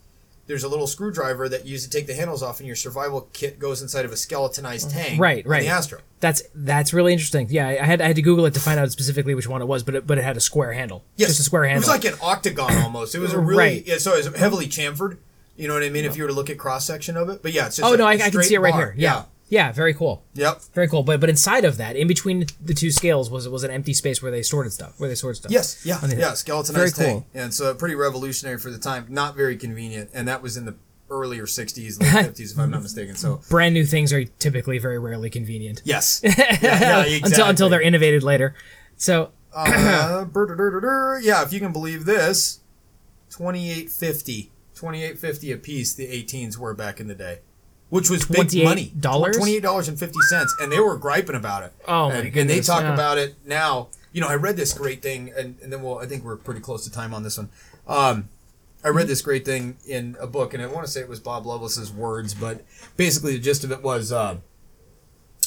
There's 0.48 0.64
a 0.64 0.68
little 0.68 0.86
screwdriver 0.86 1.46
that 1.50 1.66
you 1.66 1.72
use 1.72 1.84
to 1.84 1.90
take 1.90 2.06
the 2.06 2.14
handles 2.14 2.42
off, 2.42 2.58
and 2.58 2.66
your 2.66 2.74
survival 2.74 3.28
kit 3.34 3.58
goes 3.58 3.82
inside 3.82 4.06
of 4.06 4.12
a 4.12 4.16
skeletonized 4.16 4.90
tank. 4.90 5.20
Right, 5.20 5.46
right. 5.46 5.62
The 5.62 5.68
Astro. 5.68 6.00
That's 6.20 6.42
that's 6.54 6.94
really 6.94 7.12
interesting. 7.12 7.48
Yeah, 7.50 7.68
I 7.68 7.84
had 7.84 8.00
I 8.00 8.06
had 8.06 8.16
to 8.16 8.22
Google 8.22 8.46
it 8.46 8.54
to 8.54 8.60
find 8.60 8.80
out 8.80 8.90
specifically 8.90 9.34
which 9.34 9.46
one 9.46 9.60
it 9.60 9.66
was, 9.66 9.82
but 9.82 9.94
it, 9.94 10.06
but 10.06 10.16
it 10.16 10.24
had 10.24 10.38
a 10.38 10.40
square 10.40 10.72
handle. 10.72 11.04
Yes, 11.16 11.28
just 11.28 11.40
a 11.40 11.42
square 11.42 11.64
handle. 11.64 11.82
It 11.88 11.92
was 11.92 12.04
like 12.04 12.12
an 12.12 12.18
octagon 12.22 12.72
almost. 12.78 13.14
It 13.14 13.18
was 13.18 13.34
a 13.34 13.38
really 13.38 13.58
Right. 13.58 13.86
yeah, 13.86 13.98
so 13.98 14.14
it 14.14 14.24
was 14.26 14.36
heavily 14.36 14.66
chamfered. 14.66 15.18
You 15.54 15.68
know 15.68 15.74
what 15.74 15.82
I 15.82 15.90
mean? 15.90 16.06
If 16.06 16.16
you 16.16 16.22
were 16.22 16.28
to 16.28 16.34
look 16.34 16.48
at 16.50 16.56
cross 16.58 16.86
section 16.86 17.16
of 17.16 17.28
it, 17.28 17.42
but 17.42 17.52
yeah, 17.52 17.66
it's 17.66 17.76
just 17.76 17.88
oh 17.88 17.94
a 17.94 17.96
no, 17.98 18.06
I, 18.06 18.12
I 18.12 18.30
can 18.30 18.42
see 18.42 18.54
it 18.54 18.60
right 18.60 18.74
here. 18.74 18.94
Yeah. 18.96 19.14
yeah, 19.16 19.22
very 19.50 19.94
cool. 19.94 20.24
Yep. 20.34 20.60
Very 20.74 20.88
cool. 20.88 21.02
But 21.02 21.20
but 21.20 21.28
inside 21.30 21.64
of 21.64 21.76
that, 21.78 21.96
in 21.96 22.06
between 22.08 22.46
the 22.62 22.74
two 22.74 22.90
scales, 22.90 23.30
was 23.30 23.48
was 23.48 23.64
an 23.64 23.70
empty 23.70 23.94
space 23.94 24.22
where 24.22 24.30
they 24.30 24.42
stored 24.42 24.72
stuff. 24.72 24.94
Where 24.98 25.08
they 25.08 25.14
stored 25.14 25.36
stuff. 25.36 25.50
Yes. 25.52 25.84
Yeah. 25.84 25.98
Yeah. 26.06 26.34
Skeletonized 26.34 26.96
Very 26.96 27.08
tank. 27.08 27.24
cool. 27.32 27.40
And 27.42 27.52
so 27.54 27.74
pretty 27.74 27.94
revolutionary 27.94 28.58
for 28.58 28.70
the 28.70 28.78
time. 28.78 29.06
Not 29.08 29.36
very 29.36 29.56
convenient, 29.56 30.10
and 30.14 30.28
that 30.28 30.42
was 30.42 30.56
in 30.56 30.64
the 30.66 30.74
earlier 31.10 31.46
'60s, 31.46 32.00
late 32.02 32.26
'50s, 32.34 32.52
if 32.52 32.58
I'm 32.58 32.70
not 32.70 32.82
mistaken. 32.82 33.14
So 33.16 33.40
Brand 33.48 33.72
new 33.74 33.86
things 33.86 34.12
are 34.12 34.24
typically 34.24 34.78
very 34.78 34.98
rarely 34.98 35.30
convenient. 35.30 35.80
yes. 35.84 36.20
Yeah, 36.24 37.04
yeah, 37.06 37.18
until 37.24 37.46
until 37.48 37.68
they're 37.70 37.80
innovated 37.80 38.22
later. 38.22 38.54
So 38.96 39.30
Uh, 39.54 40.26
yeah, 41.22 41.42
if 41.42 41.52
you 41.52 41.60
can 41.60 41.72
believe 41.72 42.04
this, 42.04 42.60
2850 43.30 44.52
2850 44.74 45.52
a 45.52 45.56
piece 45.56 45.94
the 45.94 46.06
18s 46.06 46.56
were 46.56 46.74
back 46.74 47.00
in 47.00 47.08
the 47.08 47.14
day. 47.14 47.40
Which 47.90 48.10
was 48.10 48.26
big 48.26 48.52
money. 48.64 48.92
$28? 48.98 49.62
$28.50 49.62 50.46
and 50.60 50.70
they 50.70 50.78
were 50.78 50.96
griping 50.96 51.36
about 51.36 51.62
it. 51.62 51.72
Oh, 51.86 52.10
my 52.10 52.16
and, 52.16 52.36
and 52.36 52.50
they 52.50 52.60
talk 52.60 52.82
yeah. 52.82 52.92
about 52.92 53.16
it 53.16 53.34
now. 53.46 53.88
You 54.12 54.20
know, 54.20 54.28
I 54.28 54.34
read 54.34 54.56
this 54.56 54.74
great 54.74 55.00
thing 55.00 55.32
and, 55.36 55.56
and 55.62 55.72
then 55.72 55.82
we'll 55.82 55.98
I 55.98 56.06
think 56.06 56.24
we're 56.24 56.36
pretty 56.36 56.60
close 56.60 56.84
to 56.84 56.92
time 56.92 57.14
on 57.14 57.22
this 57.22 57.38
one. 57.38 57.48
Um 57.86 58.28
I 58.84 58.88
read 58.90 59.08
this 59.08 59.22
great 59.22 59.44
thing 59.44 59.76
in 59.88 60.16
a 60.20 60.26
book, 60.28 60.54
and 60.54 60.62
I 60.62 60.66
want 60.66 60.86
to 60.86 60.92
say 60.92 61.00
it 61.00 61.08
was 61.08 61.18
Bob 61.18 61.44
Loveless's 61.44 61.92
words, 61.92 62.32
but 62.32 62.64
basically 62.96 63.32
the 63.32 63.40
gist 63.40 63.64
of 63.64 63.72
it 63.72 63.82
was 63.82 64.12
uh, 64.12 64.36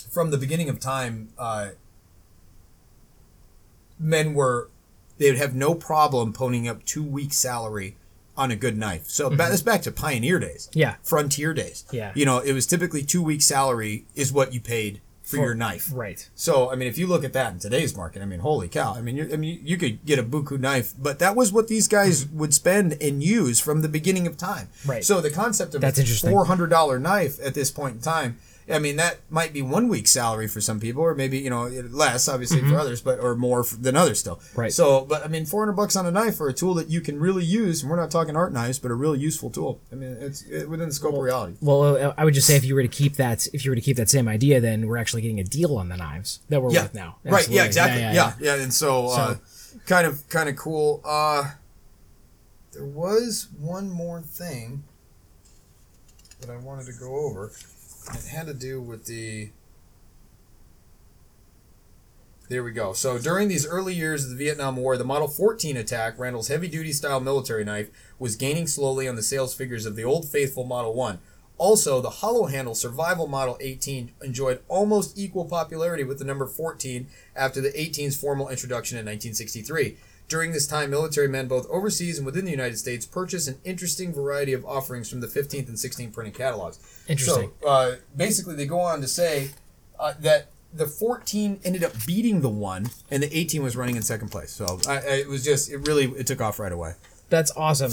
from 0.10 0.32
the 0.32 0.38
beginning 0.38 0.68
of 0.68 0.82
time, 0.82 1.30
uh, 1.38 1.70
men 3.98 4.34
were 4.34 4.70
they 5.18 5.30
would 5.30 5.38
have 5.38 5.56
no 5.56 5.76
problem 5.76 6.34
ponying 6.34 6.68
up 6.68 6.84
two 6.84 7.04
weeks' 7.04 7.38
salary 7.38 7.96
on 8.42 8.52
a 8.52 8.56
good 8.56 8.78
knife. 8.78 9.08
So 9.08 9.30
ba- 9.30 9.36
mm-hmm. 9.36 9.50
that's 9.50 9.62
back 9.62 9.82
to 9.84 9.92
pioneer 9.92 10.40
days, 10.40 10.70
yeah, 10.74 10.96
frontier 11.04 11.54
days. 11.54 11.86
Yeah. 11.92 12.12
you 12.16 12.26
know, 12.26 12.40
it 12.40 12.54
was 12.54 12.66
typically 12.66 13.04
two 13.04 13.22
weeks' 13.22 13.46
salary 13.46 14.06
is 14.16 14.34
what 14.34 14.54
you 14.54 14.60
paid 14.60 15.02
for, 15.22 15.38
your 15.38 15.54
knife. 15.54 15.90
Right. 15.94 16.28
So, 16.36 16.72
I 16.72 16.76
mean, 16.76 16.88
if 16.88 16.98
you 16.98 17.08
look 17.08 17.24
at 17.24 17.34
that 17.34 17.54
in 17.54 17.60
today's 17.60 17.96
market, 17.96 18.22
I 18.22 18.26
mean, 18.26 18.40
holy 18.40 18.68
cow! 18.68 18.94
I 18.94 19.02
mean, 19.02 19.16
you 19.16 19.30
I 19.32 19.38
mean, 19.38 19.62
you 19.64 19.78
could 19.78 20.06
get 20.06 20.20
a 20.20 20.24
buku 20.24 20.60
knife, 20.60 20.94
but 20.98 21.20
that 21.20 21.36
was 21.36 21.54
what 21.54 21.68
these 21.68 21.88
guys 21.88 22.26
mm-hmm. 22.26 22.40
would 22.40 22.54
spend 22.54 22.98
and 23.02 23.24
use 23.24 23.60
from 23.60 23.82
the 23.82 23.90
beginning 23.90 24.28
of 24.28 24.38
time. 24.38 24.70
Right. 24.86 25.06
So 25.06 25.22
the 25.22 25.30
concept 25.30 25.76
of 25.76 25.82
That's 25.82 26.00
a 26.00 26.02
interesting. 26.02 26.32
four 26.32 26.46
hundred 26.46 26.70
dollar 26.70 27.00
knife 27.00 27.40
at 27.40 27.54
this 27.54 27.72
point 27.72 27.96
in 27.96 28.02
time. 28.02 28.38
I 28.70 28.80
mean, 28.80 28.98
that 28.98 29.20
might 29.30 29.54
be 29.54 29.62
one 29.62 29.88
week's 29.88 30.12
salary 30.12 30.48
for 30.48 30.62
some 30.62 30.80
people, 30.80 31.02
or 31.04 31.16
maybe 31.16 31.40
you 31.40 31.50
know 31.50 31.68
less, 31.68 32.28
obviously 32.28 32.62
for 32.62 32.78
others, 32.78 33.02
but 33.02 33.20
or 33.20 33.36
more 33.36 33.62
f- 33.62 33.76
than 33.80 33.96
others 33.96 34.20
still. 34.20 34.38
Mm-hmm. 34.38 34.62
Right. 34.62 34.74
So, 34.74 35.06
but 35.06 35.24
I 35.24 35.28
mean, 35.28 35.46
four 35.46 35.62
hundred 35.62 35.74
bucks 35.74 35.96
on 35.96 36.06
a 36.06 36.12
knife 36.12 36.36
for 36.36 36.48
a 36.48 36.54
tool 36.54 36.74
that 36.76 36.90
you 36.90 37.02
can 37.02 37.20
really 37.20 37.44
use. 37.44 37.82
And 37.82 37.90
we're 37.90 37.98
not 37.98 38.12
talking 38.12 38.36
art 38.36 38.54
knives, 38.54 38.80
but 38.80 38.92
a 38.92 38.96
really 38.96 39.20
useful 39.20 39.50
tool. 39.50 39.80
I 39.92 39.96
mean, 39.96 40.18
it's 40.20 40.44
it, 40.44 40.70
within 40.70 40.90
the 40.90 40.94
scope 40.94 41.14
of 41.14 41.22
reality. 41.22 41.56
Well, 41.62 41.96
uh, 41.96 42.14
I 42.18 42.26
would 42.26 42.34
just 42.34 42.48
say 42.48 42.56
if 42.56 42.66
you 42.66 42.76
were 42.76 42.82
to 42.82 42.88
keep 42.88 43.16
that, 43.16 43.48
if 43.54 43.66
you 43.66 43.72
were 43.72 43.76
to 43.76 43.82
keep 43.82 43.98
that 43.98 44.10
same 44.10 44.28
idea, 44.28 44.60
then 44.60 44.88
we're 44.88 44.98
actually 44.98 45.22
getting 45.22 45.40
a 45.40 45.44
deal 45.44 45.78
on 45.78 45.90
the 45.90 45.98
knives 45.98 46.40
that 46.50 46.62
we're 46.62 46.72
yeah. 46.72 46.84
with 46.84 46.94
now. 46.94 47.18
Right. 47.24 47.48
Yeah. 47.50 47.66
Exactly. 47.66 48.02
Yeah. 48.02 48.34
Yeah. 48.40 48.56
And 48.56 48.74
so, 48.74 49.08
uh, 49.08 49.36
kind 49.86 50.06
of, 50.06 50.28
kind 50.30 50.50
of 50.50 50.56
cool. 50.56 51.02
Uh, 51.04 51.52
there 52.74 52.86
was 52.86 53.48
one 53.60 53.90
more 53.90 54.22
thing 54.22 54.84
that 56.40 56.50
I 56.50 56.58
wanted 56.58 56.86
to 56.88 56.94
go 56.94 57.16
over. 57.16 57.52
It 58.14 58.26
had 58.26 58.48
to 58.48 58.54
do 58.54 58.82
with 58.82 59.06
the. 59.06 59.52
There 62.50 62.64
we 62.64 62.72
go. 62.72 62.92
So 62.92 63.18
during 63.18 63.48
these 63.48 63.66
early 63.66 63.94
years 63.94 64.26
of 64.26 64.32
the 64.32 64.36
Vietnam 64.36 64.76
War, 64.76 64.98
the 64.98 65.06
Model 65.06 65.30
14 65.30 65.78
attack, 65.78 66.20
Randall's 66.20 66.50
heavy-duty 66.50 66.92
style 66.92 67.22
military 67.22 67.64
knife, 67.64 67.90
was 68.20 68.36
gaining 68.36 68.68
slowly 68.68 69.08
on 69.08 69.16
the 69.16 69.22
sales 69.22 69.54
figures 69.54 69.86
of 69.86 69.96
the 69.96 70.04
Old 70.04 70.28
Faithful 70.28 70.66
Model 70.66 70.94
1. 70.94 71.20
Also, 71.58 72.02
the 72.02 72.10
hollow 72.10 72.48
handle 72.48 72.76
survival 72.76 73.28
Model 73.28 73.56
18 73.62 74.12
enjoyed 74.24 74.62
almost 74.68 75.18
equal 75.18 75.46
popularity 75.46 76.04
with 76.04 76.20
the 76.20 76.26
number 76.26 76.48
14 76.48 77.08
after 77.36 77.62
the 77.62 77.70
18's 77.70 78.20
formal 78.20 78.50
introduction 78.50 78.98
in 78.98 79.06
1963. 79.06 79.96
During 80.32 80.54
this 80.54 80.66
time, 80.66 80.90
military 80.92 81.28
men 81.28 81.50
both 81.50 81.68
overseas 81.70 82.16
and 82.18 82.26
within 82.26 82.46
the 82.46 82.52
United 82.52 82.78
States 82.78 83.06
purchased 83.06 83.50
an 83.50 83.58
interesting 83.66 84.14
variety 84.14 84.54
of 84.54 84.64
offerings 84.66 85.10
from 85.10 85.20
the 85.20 85.28
15th 85.28 85.68
and 85.68 85.76
16th 85.76 86.14
printing 86.14 86.34
catalogs. 86.34 86.80
Interesting. 87.10 87.52
So, 87.62 87.68
uh, 87.68 87.96
basically, 88.16 88.56
they 88.56 88.66
go 88.66 88.80
on 88.80 89.02
to 89.02 89.10
say 89.10 89.50
uh, 90.00 90.14
that 90.22 90.48
the 90.74 90.86
14 90.88 91.60
ended 91.66 91.84
up 91.84 91.92
beating 92.08 92.40
the 92.40 92.48
one, 92.48 92.86
and 93.12 93.22
the 93.22 93.38
18 93.38 93.62
was 93.62 93.76
running 93.76 93.98
in 93.98 94.04
second 94.04 94.30
place. 94.30 94.52
So 94.52 94.80
I, 94.88 94.94
I, 95.00 95.00
it 95.16 95.28
was 95.28 95.44
just, 95.44 95.70
it 95.70 95.86
really, 95.86 96.06
it 96.06 96.28
took 96.28 96.40
off 96.40 96.60
right 96.60 96.72
away. 96.72 96.94
That's 97.30 97.52
awesome. 97.58 97.92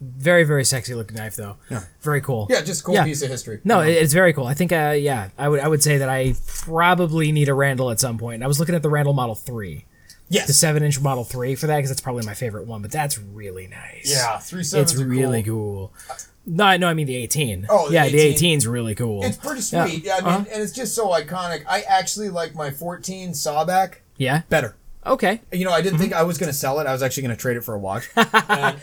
Very, 0.00 0.44
very 0.44 0.64
sexy 0.64 0.94
looking 0.94 1.18
knife, 1.18 1.36
though. 1.36 1.56
Yeah. 1.70 1.84
Very 2.00 2.22
cool. 2.22 2.46
Yeah, 2.48 2.62
just 2.62 2.80
a 2.80 2.84
cool 2.84 2.94
Yeah. 2.94 3.04
piece 3.04 3.20
of 3.22 3.28
history. 3.28 3.60
No, 3.62 3.80
it- 3.80 3.90
it's 3.90 4.14
very 4.14 4.32
cool. 4.32 4.46
I 4.46 4.54
think, 4.54 4.72
uh, 4.72 4.94
yeah, 4.98 5.28
I 5.36 5.50
would, 5.50 5.60
I 5.60 5.68
would 5.68 5.82
say 5.82 5.98
that 5.98 6.08
I 6.08 6.34
probably 6.62 7.30
need 7.30 7.50
a 7.50 7.54
Randall 7.54 7.90
at 7.90 8.00
some 8.00 8.16
point. 8.16 8.42
I 8.42 8.46
was 8.46 8.58
looking 8.58 8.74
at 8.74 8.80
the 8.82 8.88
Randall 8.88 9.12
Model 9.12 9.34
Three, 9.34 9.84
yes. 10.28 10.46
the 10.46 10.52
seven-inch 10.52 11.00
Model 11.00 11.24
Three 11.24 11.54
for 11.54 11.66
that 11.66 11.76
because 11.76 11.90
that's 11.90 12.00
probably 12.00 12.24
my 12.26 12.34
favorite 12.34 12.66
one. 12.66 12.82
But 12.82 12.90
that's 12.92 13.18
really 13.18 13.66
nice. 13.66 14.10
Yeah, 14.10 14.38
three 14.38 14.64
sevens. 14.64 14.92
it's 14.92 15.00
really 15.02 15.42
cool. 15.42 15.92
cool. 16.08 16.16
No, 16.46 16.76
no, 16.76 16.88
I 16.88 16.94
mean 16.94 17.06
the 17.06 17.16
18. 17.16 17.66
Oh, 17.70 17.88
the 17.88 17.94
yeah, 17.94 18.08
the 18.08 18.18
18. 18.20 18.58
18's 18.58 18.66
really 18.66 18.94
cool. 18.94 19.24
It's 19.24 19.36
pretty 19.38 19.62
sweet. 19.62 20.04
Yeah, 20.04 20.16
I 20.16 20.20
mean, 20.20 20.28
Uh-huh. 20.28 20.44
and 20.52 20.62
it's 20.62 20.72
just 20.72 20.94
so 20.94 21.08
iconic. 21.08 21.64
I 21.66 21.80
actually 21.82 22.28
like 22.28 22.54
my 22.54 22.70
14 22.70 23.30
Sawback 23.30 23.94
yeah. 24.18 24.42
better. 24.50 24.76
Okay. 25.06 25.40
You 25.52 25.64
know, 25.64 25.70
I 25.70 25.76
Mm-hmm. 25.78 25.84
didn't 25.84 25.98
think 26.00 26.12
I 26.12 26.22
was 26.22 26.36
going 26.36 26.50
to 26.50 26.56
sell 26.56 26.80
it. 26.80 26.86
I 26.86 26.92
was 26.92 27.02
actually 27.02 27.22
going 27.24 27.34
to 27.36 27.40
trade 27.40 27.56
it 27.56 27.64
for 27.64 27.74
a 27.74 27.78
watch. 27.78 28.10
and, 28.16 28.26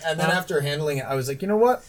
and 0.06 0.20
then 0.20 0.32
after 0.32 0.62
handling 0.62 0.98
it, 1.00 1.06
I 1.06 1.14
was 1.14 1.28
like, 1.28 1.42
you 1.44 1.48
know 1.48 1.58
what? 1.58 1.84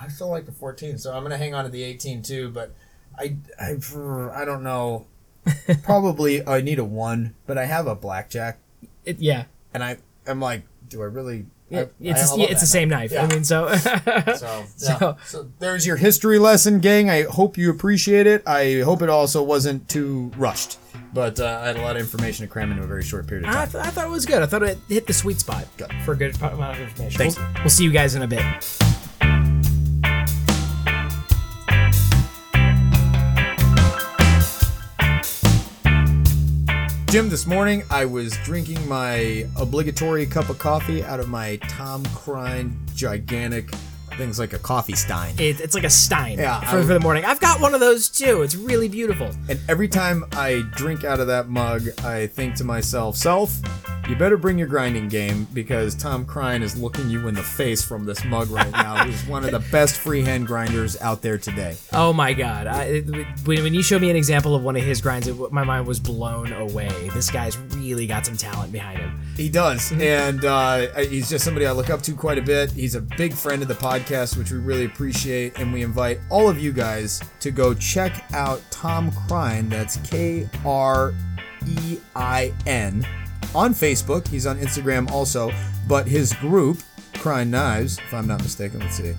I 0.00 0.08
still 0.08 0.28
like 0.30 0.46
the 0.46 0.52
14, 0.52 0.96
so 0.98 1.12
I'm 1.12 1.20
going 1.20 1.30
to 1.30 1.36
hang 1.38 1.54
on 1.54 1.64
to 1.64 1.70
the 1.70 1.82
18 1.82 2.22
too. 2.22 2.48
But 2.50 2.74
I, 3.18 3.36
I, 3.60 3.76
I 4.34 4.44
don't 4.46 4.62
know. 4.62 5.06
Probably 5.82 6.46
I 6.46 6.60
need 6.62 6.78
a 6.78 6.84
one, 6.84 7.34
but 7.46 7.56
I 7.58 7.66
have 7.66 7.86
a 7.86 7.94
blackjack, 7.94 8.58
It, 9.06 9.18
yeah. 9.20 9.44
and 9.72 9.82
I, 9.82 9.96
I'm 10.26 10.40
like, 10.40 10.62
do 10.88 11.00
I 11.02 11.06
really? 11.06 11.46
I- 11.72 11.74
It, 11.78 11.94
it's 12.00 12.30
I 12.32 12.34
a, 12.34 12.38
yeah, 12.38 12.46
it's 12.50 12.60
the 12.60 12.66
same 12.66 12.88
knife. 12.90 13.12
I 13.18 13.26
mean, 13.26 13.42
so 13.52 13.74
So, 13.76 13.86
yeah. 14.06 14.34
So- 14.76 15.16
so 15.26 15.50
there's 15.58 15.86
your 15.86 15.96
history 15.96 16.38
lesson, 16.38 16.80
gang. 16.80 17.08
I 17.10 17.22
hope 17.22 17.56
you 17.56 17.70
appreciate 17.70 18.26
it. 18.26 18.42
I 18.46 18.82
hope 18.84 19.02
it 19.02 19.08
also 19.08 19.42
wasn't 19.42 19.88
too 19.88 20.30
rushed, 20.36 20.78
but 21.14 21.40
uh, 21.40 21.60
I 21.62 21.66
had 21.68 21.76
a 21.76 21.82
lot 21.82 21.96
of 21.96 22.02
information 22.02 22.46
to 22.46 22.52
cram 22.52 22.70
into 22.70 22.82
a 22.84 22.86
very 22.86 23.02
short 23.02 23.26
period 23.26 23.46
of 23.48 23.50
I, 23.50 23.54
time. 23.64 23.70
th- 23.70 23.84
I 23.84 23.90
thought 23.90 24.06
it 24.06 24.10
was 24.10 24.26
good. 24.26 24.42
I 24.42 24.46
thought 24.46 24.62
it 24.62 24.78
hit 24.88 25.06
the 25.06 25.12
sweet 25.12 25.40
spot 25.40 25.66
Good. 25.76 25.92
for 26.04 26.12
a 26.12 26.16
good 26.16 26.36
amount 26.42 26.76
of 26.76 26.82
information. 26.88 27.18
Thanks. 27.18 27.36
We'll, 27.38 27.48
we'll 27.60 27.70
see 27.70 27.84
you 27.84 27.90
guys 27.92 28.14
in 28.14 28.22
a 28.22 28.26
bit. 28.28 28.44
Jim, 37.08 37.28
this 37.30 37.46
morning 37.46 37.82
I 37.90 38.04
was 38.04 38.36
drinking 38.38 38.86
my 38.88 39.46
obligatory 39.56 40.26
cup 40.26 40.48
of 40.50 40.58
coffee 40.58 41.02
out 41.04 41.20
of 41.20 41.28
my 41.28 41.56
Tom 41.68 42.02
Krein 42.06 42.74
gigantic 42.94 43.70
things 44.18 44.38
like 44.38 44.52
a 44.54 44.58
coffee 44.58 44.94
stein. 44.94 45.34
It, 45.38 45.60
it's 45.60 45.74
like 45.74 45.84
a 45.84 45.90
stein 45.90 46.38
Yeah, 46.38 46.60
for, 46.60 46.78
I- 46.78 46.82
for 46.82 46.86
the 46.94 47.00
morning. 47.00 47.24
I've 47.24 47.40
got 47.40 47.60
one 47.60 47.74
of 47.74 47.80
those 47.80 48.08
too. 48.08 48.42
It's 48.42 48.56
really 48.56 48.88
beautiful. 48.88 49.30
And 49.48 49.58
every 49.68 49.88
time 49.88 50.24
I 50.32 50.62
drink 50.74 51.04
out 51.04 51.20
of 51.20 51.26
that 51.28 51.48
mug, 51.48 51.88
I 52.04 52.26
think 52.26 52.54
to 52.56 52.64
myself, 52.64 53.16
self, 53.16 53.56
you 54.08 54.14
better 54.14 54.36
bring 54.36 54.58
your 54.58 54.68
grinding 54.68 55.08
game 55.08 55.46
because 55.52 55.94
Tom 55.94 56.24
Krein 56.24 56.62
is 56.62 56.76
looking 56.76 57.10
you 57.10 57.26
in 57.26 57.34
the 57.34 57.42
face 57.42 57.82
from 57.82 58.04
this 58.04 58.24
mug 58.24 58.48
right 58.50 58.70
now. 58.70 59.04
He's 59.04 59.26
one 59.26 59.44
of 59.44 59.50
the 59.50 59.58
best 59.70 59.98
freehand 59.98 60.46
grinders 60.46 61.00
out 61.00 61.22
there 61.22 61.38
today. 61.38 61.76
Oh 61.92 62.12
my 62.12 62.32
god! 62.32 62.66
I, 62.66 63.00
when, 63.00 63.62
when 63.62 63.74
you 63.74 63.82
showed 63.82 64.02
me 64.02 64.10
an 64.10 64.16
example 64.16 64.54
of 64.54 64.62
one 64.62 64.76
of 64.76 64.82
his 64.82 65.00
grinds, 65.00 65.26
it, 65.26 65.52
my 65.52 65.64
mind 65.64 65.86
was 65.86 65.98
blown 65.98 66.52
away. 66.52 67.10
This 67.14 67.30
guy's 67.30 67.56
really 67.56 68.06
got 68.06 68.24
some 68.26 68.36
talent 68.36 68.72
behind 68.72 68.98
him. 68.98 69.20
He 69.36 69.48
does, 69.48 69.92
and 69.92 70.44
uh, 70.44 70.86
he's 71.00 71.28
just 71.28 71.44
somebody 71.44 71.66
I 71.66 71.72
look 71.72 71.90
up 71.90 72.02
to 72.02 72.12
quite 72.12 72.38
a 72.38 72.42
bit. 72.42 72.70
He's 72.70 72.94
a 72.94 73.00
big 73.00 73.34
friend 73.34 73.60
of 73.60 73.68
the 73.68 73.74
podcast, 73.74 74.36
which 74.36 74.52
we 74.52 74.58
really 74.58 74.84
appreciate, 74.84 75.58
and 75.58 75.72
we 75.72 75.82
invite 75.82 76.20
all 76.30 76.48
of 76.48 76.58
you 76.58 76.72
guys 76.72 77.20
to 77.40 77.50
go 77.50 77.74
check 77.74 78.24
out 78.32 78.62
Tom 78.70 79.10
Krein. 79.10 79.68
That's 79.68 79.96
K 80.08 80.48
R 80.64 81.12
E 81.66 81.98
I 82.14 82.52
N 82.66 83.04
on 83.54 83.74
Facebook. 83.74 84.26
He's 84.28 84.46
on 84.46 84.58
Instagram 84.58 85.10
also, 85.10 85.50
but 85.88 86.06
his 86.06 86.32
group, 86.34 86.78
Krein 87.14 87.48
Knives, 87.48 87.98
if 87.98 88.12
I'm 88.12 88.26
not 88.26 88.42
mistaken. 88.42 88.80
Let's 88.80 88.96
see. 88.96 89.14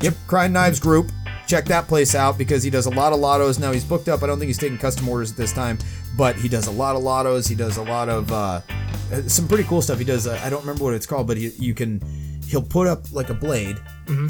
Yep, 0.00 0.14
Krein 0.26 0.52
Knives 0.52 0.80
Group. 0.80 1.12
Check 1.46 1.64
that 1.66 1.86
place 1.86 2.14
out 2.14 2.38
because 2.38 2.62
he 2.62 2.70
does 2.70 2.86
a 2.86 2.90
lot 2.90 3.12
of 3.12 3.20
lottos. 3.20 3.60
Now 3.60 3.72
he's 3.72 3.84
booked 3.84 4.08
up. 4.08 4.22
I 4.22 4.26
don't 4.26 4.38
think 4.38 4.48
he's 4.48 4.58
taking 4.58 4.78
custom 4.78 5.08
orders 5.08 5.30
at 5.32 5.36
this 5.36 5.52
time, 5.52 5.78
but 6.16 6.34
he 6.36 6.48
does 6.48 6.66
a 6.66 6.70
lot 6.70 6.96
of 6.96 7.02
lottos. 7.02 7.48
He 7.48 7.54
does 7.54 7.76
a 7.76 7.82
lot 7.82 8.08
of 8.08 8.32
uh, 8.32 8.60
uh, 9.12 9.22
some 9.28 9.46
pretty 9.46 9.64
cool 9.64 9.82
stuff. 9.82 9.98
He 9.98 10.04
does. 10.04 10.26
Uh, 10.26 10.40
I 10.42 10.50
don't 10.50 10.60
remember 10.60 10.84
what 10.84 10.94
it's 10.94 11.06
called, 11.06 11.26
but 11.26 11.36
he, 11.36 11.48
you 11.58 11.74
can. 11.74 12.00
He'll 12.46 12.62
put 12.62 12.86
up 12.86 13.12
like 13.12 13.30
a 13.30 13.34
blade, 13.34 13.76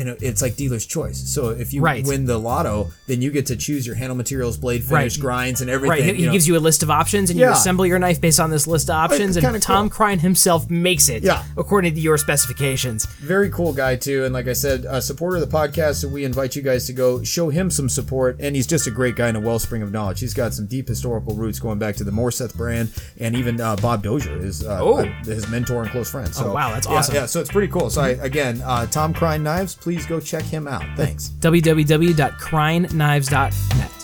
and 0.00 0.08
it's 0.22 0.40
like 0.42 0.56
dealer's 0.56 0.86
choice. 0.86 1.18
So 1.18 1.50
if 1.50 1.72
you 1.72 1.80
Mm-hmm. 1.82 1.84
Right. 1.84 2.06
win 2.06 2.26
the 2.26 2.38
lotto, 2.38 2.92
then 3.08 3.20
you 3.22 3.30
get 3.32 3.46
to 3.46 3.56
choose 3.56 3.86
your 3.86 3.96
handle 3.96 4.16
materials, 4.16 4.56
blade 4.56 4.84
finish, 4.84 5.16
Right. 5.16 5.22
grinds, 5.22 5.60
and 5.60 5.68
everything. 5.68 5.90
Right, 5.90 6.02
he, 6.04 6.10
you 6.10 6.14
he 6.16 6.26
know. 6.26 6.32
gives 6.32 6.46
you 6.46 6.56
a 6.56 6.60
list 6.62 6.82
of 6.84 6.90
options, 6.90 7.28
and 7.30 7.38
you 7.40 7.48
assemble 7.48 7.84
your 7.86 7.98
knife 7.98 8.20
based 8.20 8.38
on 8.38 8.50
this 8.50 8.66
list 8.68 8.88
of 8.88 8.94
options. 8.96 9.36
And 9.36 9.60
Tom 9.62 9.90
cool. 9.90 10.06
Krein 10.06 10.20
himself 10.20 10.70
makes 10.70 11.08
it, 11.08 11.22
Yeah. 11.24 11.42
according 11.56 11.94
to 11.94 12.00
your 12.00 12.16
specifications. 12.18 13.06
very 13.20 13.50
cool 13.50 13.72
guy 13.72 13.96
too 13.96 14.24
and 14.24 14.34
like 14.34 14.48
i 14.48 14.52
said 14.52 14.84
a 14.88 15.00
supporter 15.00 15.36
of 15.36 15.48
the 15.48 15.56
podcast 15.56 15.96
so 15.96 16.08
we 16.08 16.24
invite 16.24 16.54
you 16.56 16.62
guys 16.62 16.86
to 16.86 16.92
go 16.92 17.22
show 17.22 17.48
him 17.50 17.70
some 17.70 17.88
support 17.88 18.36
and 18.40 18.54
he's 18.56 18.66
just 18.66 18.86
a 18.86 18.90
great 18.90 19.14
guy 19.16 19.28
and 19.28 19.36
a 19.36 19.40
wellspring 19.40 19.80
of 19.82 19.90
knowledge 19.92 20.20
he's 20.20 20.34
got 20.34 20.52
some 20.52 20.66
deep 20.66 20.88
historical 20.88 21.34
roots 21.34 21.58
going 21.58 21.78
back 21.78 21.94
to 21.96 22.04
the 22.04 22.10
morseth 22.10 22.54
brand 22.56 22.90
and 23.20 23.34
even 23.36 23.60
uh, 23.60 23.76
bob 23.76 24.02
dozier 24.02 24.36
is 24.36 24.64
uh, 24.64 24.78
Oh. 24.82 25.02
his 25.24 25.48
mentor 25.48 25.82
and 25.82 25.90
close 25.90 26.10
friend 26.10 26.34
so 26.34 26.46
Oh, 26.50 26.54
wow, 26.54 26.72
that's 26.72 26.86
yeah, 26.86 26.94
awesome. 26.94 27.14
yeah 27.14 27.26
so 27.26 27.40
it's 27.40 27.50
pretty 27.50 27.68
cool 27.72 27.90
so 27.90 28.00
I, 28.02 28.08
again 28.10 28.60
uh, 28.64 28.86
tom 28.86 29.14
krein 29.14 29.42
knives 29.42 29.71
please 29.74 30.06
go 30.06 30.20
check 30.20 30.44
him 30.44 30.68
out. 30.68 30.84
Thanks. 30.96 31.30
www.kreinknives.net. 31.40 34.02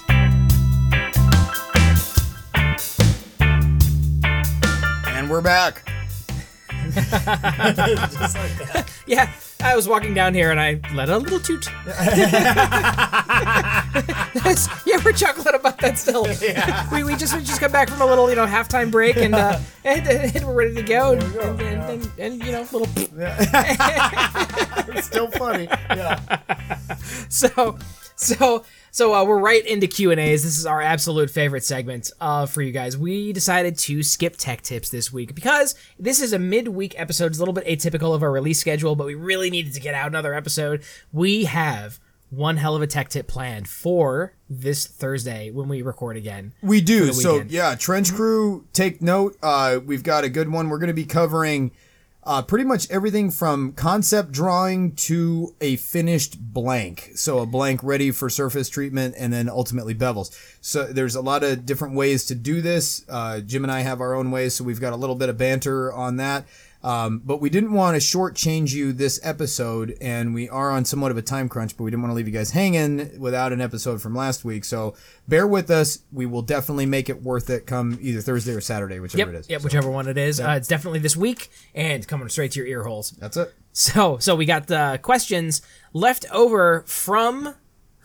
and 5.18 5.28
we're 5.30 5.40
back. 5.40 5.88
Yeah, 9.06 9.30
I 9.60 9.74
was 9.74 9.88
walking 9.88 10.14
down 10.14 10.34
here 10.34 10.50
and 10.52 10.60
I 10.60 10.80
let 10.94 11.08
a 11.08 11.18
little 11.18 11.40
toot. 11.40 11.66
That's- 14.34 14.68
yeah, 14.86 15.00
we're 15.04 15.12
chuckling 15.12 15.54
about 15.54 15.78
that 15.78 15.98
still. 15.98 16.22
we, 16.92 17.02
we 17.02 17.16
just 17.16 17.34
we 17.36 17.42
just 17.42 17.60
come 17.60 17.72
back 17.72 17.88
from 17.90 18.00
a 18.00 18.06
little 18.06 18.30
you 18.30 18.36
know 18.36 18.46
halftime 18.46 18.90
break 18.90 19.16
and 19.16 19.34
uh, 19.34 19.58
and, 19.84 20.06
and 20.06 20.46
we're 20.46 20.54
ready 20.54 20.74
to 20.74 20.82
go 20.82 21.12
and, 21.12 21.22
and, 21.22 21.60
and, 21.60 21.90
and, 21.90 22.10
and, 22.18 22.44
you 22.44 22.52
know 22.52 22.60
little. 22.72 22.86
it's 24.94 25.06
still 25.06 25.30
funny 25.32 25.64
yeah 25.90 26.20
So 27.28 27.78
so 28.14 28.64
so 28.90 29.14
uh, 29.14 29.24
we're 29.24 29.38
right 29.38 29.64
into 29.66 29.86
Q 29.86 30.10
and 30.10 30.20
A's. 30.20 30.42
This 30.42 30.58
is 30.58 30.66
our 30.66 30.80
absolute 30.80 31.30
favorite 31.30 31.64
segment 31.64 32.10
uh, 32.20 32.46
for 32.46 32.62
you 32.62 32.72
guys. 32.72 32.96
We 32.96 33.32
decided 33.32 33.78
to 33.78 34.02
skip 34.02 34.36
tech 34.36 34.62
tips 34.62 34.90
this 34.90 35.12
week 35.12 35.34
because 35.34 35.74
this 35.98 36.20
is 36.20 36.32
a 36.32 36.38
midweek 36.38 36.98
episode. 36.98 37.26
It's 37.26 37.38
a 37.38 37.40
little 37.40 37.54
bit 37.54 37.66
atypical 37.66 38.14
of 38.14 38.22
our 38.22 38.30
release 38.30 38.60
schedule, 38.60 38.96
but 38.96 39.06
we 39.06 39.14
really 39.14 39.50
needed 39.50 39.74
to 39.74 39.80
get 39.80 39.94
out 39.94 40.08
another 40.08 40.34
episode. 40.34 40.82
We 41.12 41.44
have 41.44 42.00
one 42.30 42.58
hell 42.58 42.76
of 42.76 42.82
a 42.82 42.86
tech 42.86 43.08
tip 43.08 43.26
planned 43.26 43.68
for 43.68 44.34
this 44.50 44.86
Thursday 44.86 45.50
when 45.50 45.68
we 45.68 45.82
record 45.82 46.16
again. 46.16 46.52
We 46.62 46.80
do. 46.80 47.12
So 47.12 47.44
yeah, 47.48 47.74
Trench 47.74 48.12
Crew, 48.12 48.66
take 48.72 49.00
note. 49.00 49.36
Uh, 49.42 49.80
we've 49.84 50.02
got 50.02 50.24
a 50.24 50.28
good 50.28 50.50
one. 50.50 50.68
We're 50.68 50.78
going 50.78 50.88
to 50.88 50.94
be 50.94 51.06
covering 51.06 51.72
uh, 52.24 52.42
pretty 52.42 52.64
much 52.64 52.90
everything 52.90 53.30
from 53.30 53.72
concept 53.72 54.32
drawing 54.32 54.92
to 54.92 55.54
a 55.60 55.76
finished 55.76 56.38
blank. 56.38 57.12
So 57.14 57.38
a 57.38 57.46
blank 57.46 57.82
ready 57.82 58.10
for 58.10 58.28
surface 58.28 58.68
treatment, 58.68 59.14
and 59.18 59.32
then 59.32 59.48
ultimately 59.48 59.94
bevels. 59.94 60.36
So 60.60 60.84
there's 60.84 61.14
a 61.14 61.22
lot 61.22 61.42
of 61.42 61.64
different 61.64 61.94
ways 61.94 62.24
to 62.26 62.34
do 62.34 62.60
this. 62.60 63.04
Uh, 63.08 63.40
Jim 63.40 63.64
and 63.64 63.72
I 63.72 63.80
have 63.80 64.00
our 64.00 64.14
own 64.14 64.30
ways, 64.30 64.54
so 64.54 64.64
we've 64.64 64.80
got 64.80 64.92
a 64.92 64.96
little 64.96 65.16
bit 65.16 65.28
of 65.28 65.38
banter 65.38 65.92
on 65.92 66.16
that. 66.16 66.46
Um, 66.82 67.20
but 67.24 67.40
we 67.40 67.50
didn't 67.50 67.72
want 67.72 68.00
to 68.00 68.00
shortchange 68.00 68.72
you 68.72 68.92
this 68.92 69.18
episode, 69.24 69.96
and 70.00 70.32
we 70.32 70.48
are 70.48 70.70
on 70.70 70.84
somewhat 70.84 71.10
of 71.10 71.16
a 71.16 71.22
time 71.22 71.48
crunch, 71.48 71.76
but 71.76 71.82
we 71.84 71.90
didn't 71.90 72.02
want 72.02 72.12
to 72.12 72.14
leave 72.14 72.28
you 72.28 72.32
guys 72.32 72.52
hanging 72.52 73.18
without 73.20 73.52
an 73.52 73.60
episode 73.60 74.00
from 74.00 74.14
last 74.14 74.44
week. 74.44 74.64
So 74.64 74.94
bear 75.26 75.46
with 75.46 75.70
us. 75.70 75.98
We 76.12 76.24
will 76.24 76.42
definitely 76.42 76.86
make 76.86 77.08
it 77.08 77.20
worth 77.22 77.50
it 77.50 77.66
come 77.66 77.98
either 78.00 78.20
Thursday 78.20 78.52
or 78.54 78.60
Saturday, 78.60 79.00
whichever 79.00 79.30
Yep, 79.32 79.34
it 79.34 79.38
is. 79.40 79.50
yep, 79.50 79.60
So 79.60 79.64
whichever 79.64 79.90
one 79.90 80.06
it 80.06 80.16
is. 80.16 80.40
Uh, 80.40 80.50
it's 80.56 80.68
definitely 80.68 81.00
this 81.00 81.16
week 81.16 81.50
and 81.74 82.06
coming 82.06 82.28
straight 82.28 82.52
to 82.52 82.60
your 82.60 82.68
ear 82.68 82.84
holes. 82.84 83.10
that's 83.12 83.36
it. 83.36 83.52
So, 83.72 84.18
so 84.18 84.34
we 84.36 84.44
got 84.46 84.66
the 84.68 84.98
questions 85.02 85.62
left 85.92 86.26
over 86.32 86.82
from 86.86 87.54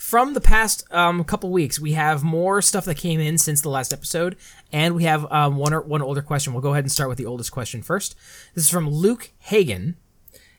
from 0.04 0.34
the 0.34 0.42
past 0.42 0.84
um, 0.94 1.24
couple 1.24 1.50
weeks. 1.50 1.80
We 1.80 1.94
have 1.94 2.26
more 2.26 2.62
stuff 2.62 2.84
that 2.86 2.98
came 2.98 3.22
in 3.22 3.38
since 3.38 3.62
the 3.62 3.70
last 3.70 3.94
episode, 3.94 4.36
and 4.70 4.96
we 4.96 5.06
have 5.06 5.26
um, 5.32 5.56
one 5.56 5.74
or, 5.74 5.82
one 5.82 6.02
older 6.02 6.22
question. 6.22 6.52
We'll 6.52 6.62
go 6.62 6.74
ahead 6.74 6.84
and 6.84 6.92
start 6.92 7.08
with 7.08 7.18
the 7.18 7.26
oldest 7.26 7.54
question 7.54 7.82
first. 7.82 8.14
This 8.54 8.66
is 8.66 8.70
from 8.70 8.90
Luke 8.90 9.32
Hagen. 9.40 9.96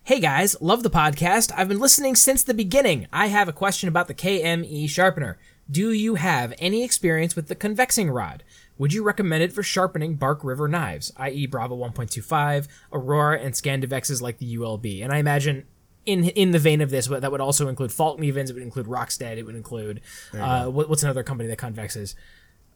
Hey 0.03 0.19
guys, 0.19 0.57
love 0.63 0.83
the 0.83 0.89
podcast. 0.89 1.53
I've 1.55 1.69
been 1.69 1.79
listening 1.79 2.17
since 2.17 2.43
the 2.43 2.55
beginning. 2.55 3.07
I 3.13 3.27
have 3.27 3.47
a 3.47 3.53
question 3.53 3.87
about 3.87 4.09
the 4.09 4.15
KME 4.15 4.89
sharpener. 4.89 5.39
Do 5.71 5.93
you 5.93 6.15
have 6.15 6.55
any 6.59 6.83
experience 6.83 7.37
with 7.37 7.49
the 7.49 7.55
convexing 7.55 8.13
rod? 8.13 8.45
Would 8.79 8.95
you 8.95 9.05
recommend 9.05 9.43
it 9.43 9.53
for 9.53 9.63
sharpening 9.63 10.17
Bark 10.17 10.43
River 10.43 10.69
knives, 10.69 11.13
i.e., 11.19 11.47
Bravo 11.47 11.77
1.25, 11.77 12.67
Aurora, 12.93 13.41
and 13.41 13.55
Scandivexes 13.55 14.23
like 14.23 14.39
the 14.39 14.57
ULB? 14.57 15.05
And 15.05 15.13
I 15.13 15.19
imagine 15.19 15.67
in 16.07 16.25
in 16.31 16.51
the 16.51 16.59
vein 16.59 16.81
of 16.81 16.91
this, 16.91 17.09
but 17.09 17.23
that 17.23 17.33
would 17.33 17.41
also 17.41 17.69
include 17.69 17.91
Fällkniven, 17.91 18.49
it 18.49 18.53
would 18.53 18.63
include 18.63 18.87
Rockstead, 18.87 19.37
it 19.39 19.45
would 19.45 19.57
include 19.57 20.01
uh, 20.33 20.67
what, 20.67 20.89
what's 20.89 21.03
another 21.03 21.23
company 21.23 21.49
that 21.49 21.59
convexes? 21.59 22.15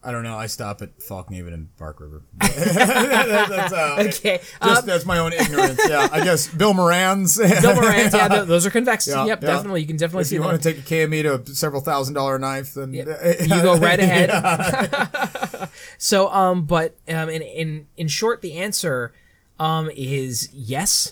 I 0.01 0.13
don't 0.13 0.23
know. 0.23 0.37
I 0.37 0.45
stop 0.47 0.81
at 0.81 0.97
Fällkniven 0.99 1.53
and 1.53 1.75
Bark 1.75 1.99
River. 1.99 2.21
that's, 2.39 3.73
uh, 3.73 3.97
Okay, 4.07 4.37
Just, 4.63 4.79
um, 4.81 4.85
that's 4.85 5.05
my 5.05 5.17
own 5.17 5.33
ignorance. 5.33 5.77
Yeah, 5.89 6.07
I 6.09 6.23
guess 6.23 6.47
Bill 6.53 6.73
Moran's. 6.73 7.37
Bill 7.37 7.75
Moran's, 7.75 8.13
yeah, 8.13 8.29
th- 8.29 8.47
those 8.47 8.65
are 8.65 8.69
convex. 8.69 9.07
Yeah, 9.09 9.25
yep, 9.25 9.41
yeah. 9.43 9.47
definitely. 9.49 9.81
You 9.81 9.87
can 9.87 9.97
definitely 9.97 10.21
If 10.21 10.27
see 10.27 10.35
you 10.35 10.41
them. 10.41 10.51
want 10.51 10.63
to 10.63 10.73
take 10.73 10.79
a 10.79 10.87
KME 11.07 11.23
to 11.23 11.51
a 11.51 11.53
several 11.53 11.81
thousand 11.81 12.13
dollar 12.13 12.39
knife, 12.39 12.75
then 12.75 12.93
you 12.93 13.03
go 13.03 13.75
right 13.77 13.99
ahead. 13.99 15.69
so, 15.97 16.29
um, 16.29 16.63
but 16.65 16.95
um, 17.09 17.27
in 17.29 17.41
in 17.41 17.87
in 17.97 18.07
short, 18.07 18.41
the 18.41 18.53
answer 18.53 19.11
um 19.59 19.89
is 19.93 20.47
yes, 20.53 21.11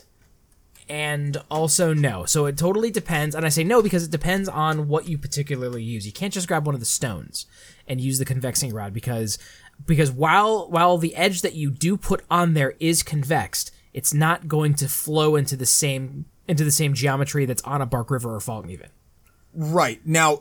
and 0.88 1.36
also 1.50 1.92
no. 1.92 2.24
So 2.24 2.46
it 2.46 2.56
totally 2.56 2.90
depends, 2.90 3.34
and 3.34 3.44
I 3.44 3.48
say 3.48 3.64
no 3.64 3.82
because 3.82 4.04
it 4.04 4.10
depends 4.10 4.48
on 4.48 4.88
what 4.88 5.08
you 5.08 5.18
particularly 5.18 5.82
use. 5.82 6.06
You 6.06 6.12
can't 6.12 6.32
just 6.32 6.48
grab 6.48 6.66
one 6.66 6.74
of 6.74 6.80
the 6.80 6.86
stones 6.86 7.46
and 7.86 8.00
use 8.00 8.18
the 8.18 8.24
convexing 8.24 8.72
rod 8.72 8.92
because 8.92 9.38
because 9.86 10.10
while 10.10 10.68
while 10.70 10.98
the 10.98 11.14
edge 11.16 11.42
that 11.42 11.54
you 11.54 11.70
do 11.70 11.96
put 11.96 12.24
on 12.30 12.54
there 12.54 12.74
is 12.80 13.02
convexed, 13.02 13.70
it's 13.92 14.14
not 14.14 14.48
going 14.48 14.74
to 14.74 14.88
flow 14.88 15.36
into 15.36 15.56
the 15.56 15.66
same 15.66 16.26
into 16.46 16.64
the 16.64 16.72
same 16.72 16.94
geometry 16.94 17.44
that's 17.44 17.62
on 17.62 17.82
a 17.82 17.86
Bark 17.86 18.10
River 18.10 18.34
or 18.34 18.40
Falcon 18.40 18.70
even. 18.70 18.88
Right. 19.52 20.00
Now, 20.06 20.40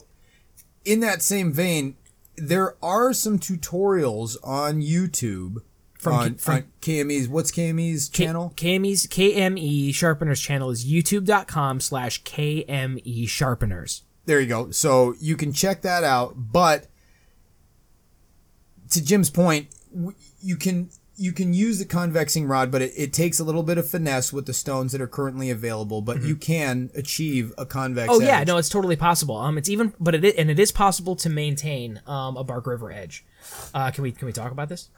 in 0.86 1.02
that 1.02 1.22
same 1.22 1.52
vein, 1.52 1.98
there 2.38 2.76
are 2.82 3.14
some 3.14 3.40
tutorials 3.40 4.38
on 4.44 4.82
YouTube 4.82 5.58
From- 6.00 6.14
on, 6.14 6.36
from- 6.36 6.56
on 6.56 6.64
KME's. 6.82 7.28
What's 7.28 7.52
KME's 7.52 8.10
channel? 8.10 8.54
KME's 8.56 9.08
KME 9.08 9.94
Sharpeners 9.94 10.40
channel 10.40 10.70
is 10.70 10.86
youtube.com 10.86 11.80
slash 11.80 12.24
KME 12.24 13.28
Sharpeners. 13.28 14.04
There 14.26 14.40
you 14.42 14.48
go. 14.48 14.72
So 14.72 15.16
you 15.20 15.36
can 15.38 15.54
check 15.54 15.82
that 15.84 16.04
out. 16.04 16.34
But 16.52 16.88
to 18.92 19.04
Jim's 19.04 19.30
point, 19.30 19.68
you 20.42 20.56
can 20.56 20.90
you 21.20 21.32
can 21.32 21.52
use 21.52 21.80
the 21.80 21.86
convexing 21.86 22.48
rod, 22.48 22.70
but 22.72 22.82
it, 22.84 22.94
it 22.96 23.12
takes 23.12 23.40
a 23.40 23.44
little 23.44 23.64
bit 23.64 23.80
of 23.80 23.90
finesse 23.90 24.32
with 24.32 24.46
the 24.46 24.54
stones 24.54 24.92
that 24.92 25.02
are 25.02 25.08
currently 25.08 25.50
available. 25.50 26.02
But 26.02 26.22
you 26.22 26.36
can 26.36 26.92
achieve 26.94 27.54
a 27.58 27.66
convex. 27.66 28.10
Oh 28.12 28.20
yeah, 28.22 28.44
no, 28.44 28.58
it's 28.58 28.70
totally 28.70 28.96
possible. 28.96 29.36
Um, 29.38 29.58
it's 29.58 29.68
even, 29.70 29.94
but 30.00 30.14
it 30.14 30.24
is, 30.24 30.34
and 30.36 30.52
it 30.52 30.60
is 30.60 30.72
possible 30.72 31.16
to 31.18 31.30
maintain 31.30 32.02
um 32.06 32.38
a 32.38 32.44
Bark 32.44 32.68
River 32.68 32.92
edge. 32.92 33.26
Uh, 33.74 33.90
can 33.92 34.04
we 34.04 34.12
can 34.12 34.26
we 34.28 34.32
talk 34.34 34.52
about 34.52 34.70
this? 34.70 34.90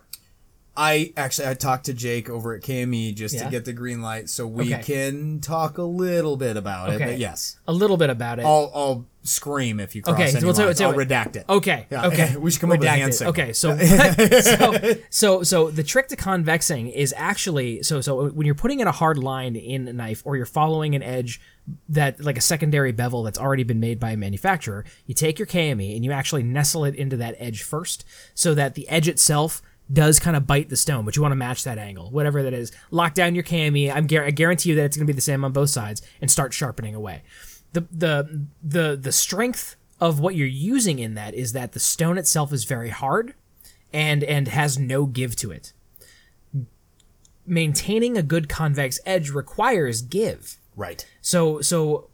I 0.78 1.12
actually 1.18 1.48
I 1.50 1.54
talked 1.56 1.86
to 1.88 1.94
Jake 1.94 2.30
over 2.30 2.56
at 2.56 2.62
KME 2.62 3.14
just 3.14 3.36
Yeah? 3.36 3.44
to 3.46 3.50
get 3.50 3.66
the 3.66 3.74
green 3.74 4.02
light, 4.02 4.30
so 4.30 4.48
we 4.48 4.74
Okay. 4.74 4.84
can 4.84 5.40
talk 5.42 5.78
a 5.78 5.84
little 5.84 6.38
bit 6.38 6.56
about 6.56 6.94
it. 6.94 7.00
But 7.00 7.18
yes, 7.18 7.58
A 7.68 7.74
little 7.74 7.98
bit 7.98 8.10
about 8.10 8.40
it. 8.40 8.46
I'll 8.46 8.72
I'll 8.74 9.06
scream 9.24 9.82
if 9.82 9.94
you 9.96 10.02
cross 10.02 10.16
Okay, 10.16 10.30
any 10.38 10.46
we'll 10.46 10.54
tell- 10.54 10.68
lines. 10.68 10.78
tell 10.78 10.92
I'll 10.92 10.98
redact 10.98 11.36
it. 11.36 11.44
Okay. 11.50 11.86
Yeah, 11.92 12.06
Okay. 12.08 12.36
we 12.40 12.50
should 12.52 12.62
come 12.62 12.72
up 12.72 12.80
with 12.80 12.88
hand 12.88 13.14
signal. 13.14 13.32
Okay. 13.32 13.52
So, 13.52 13.78
so, 14.42 14.94
so, 15.10 15.44
so 15.44 15.70
the 15.70 15.84
trick 15.84 16.08
to 16.10 16.16
convexing 16.16 16.94
is 16.94 17.14
actually 17.18 17.84
so. 17.84 18.00
So 18.00 18.30
when 18.30 18.46
you're 18.46 18.56
putting 18.56 18.80
in 18.80 18.88
a 18.88 18.92
hard 18.94 19.18
line 19.18 19.58
in 19.58 19.88
a 19.88 19.94
knife, 19.94 20.22
or 20.26 20.38
you're 20.38 20.46
following 20.46 20.96
an 20.96 21.04
edge 21.04 21.42
that 21.90 22.24
like 22.24 22.38
a 22.38 22.42
secondary 22.42 22.92
bevel 22.94 23.24
that's 23.24 23.38
already 23.38 23.64
been 23.64 23.80
made 23.82 24.00
by 24.00 24.12
a 24.12 24.18
manufacturer, 24.18 24.86
you 25.06 25.14
take 25.14 25.38
your 25.38 25.46
KME 25.46 25.96
and 25.96 26.06
you 26.06 26.12
actually 26.14 26.44
nestle 26.44 26.86
it 26.86 26.96
into 26.96 27.18
that 27.18 27.36
edge 27.38 27.62
first, 27.64 28.06
so 28.34 28.54
that 28.54 28.76
the 28.76 28.88
edge 28.88 29.08
itself 29.10 29.62
does 29.92 30.20
kind 30.20 30.36
of 30.36 30.46
bite 30.46 30.70
the 30.70 30.78
stone, 30.78 31.06
but 31.06 31.16
you 31.16 31.22
want 31.22 31.32
to 31.32 31.38
match 31.38 31.64
that 31.64 31.78
angle, 31.78 32.12
whatever 32.12 32.44
that 32.44 32.54
is. 32.54 32.72
Lock 32.92 33.14
down 33.14 33.36
your 33.36 33.44
KME. 33.44 33.92
I'm 33.94 34.06
I 34.24 34.32
guarantee 34.32 34.70
you 34.70 34.76
that 34.76 34.86
it's 34.86 34.98
going 34.98 35.08
to 35.08 35.12
be 35.12 35.16
the 35.16 35.22
same 35.22 35.44
on 35.44 35.52
both 35.52 35.70
sides, 35.70 36.02
and 36.22 36.30
start 36.30 36.54
sharpening 36.54 36.96
away. 36.96 37.24
The 37.74 37.82
the 37.92 38.46
the 38.64 38.96
the 38.96 39.12
strength 39.12 39.76
of 40.00 40.20
what 40.20 40.36
you're 40.36 40.48
using 40.48 41.00
in 41.00 41.16
that 41.16 41.34
is 41.34 41.54
that 41.54 41.74
the 41.74 41.80
stone 41.80 42.18
itself 42.18 42.54
is 42.54 42.66
very 42.66 42.90
hard, 42.90 43.34
and 43.92 44.24
and 44.24 44.48
has 44.48 44.78
no 44.78 45.06
give 45.06 45.36
to 45.38 45.52
it. 45.52 45.74
Maintaining 47.46 48.16
a 48.16 48.22
good 48.24 48.48
convex 48.48 49.00
edge 49.06 49.32
requires 49.32 50.02
give. 50.02 50.58
Right. 50.76 51.06
So 51.22 51.62
so 51.62 52.10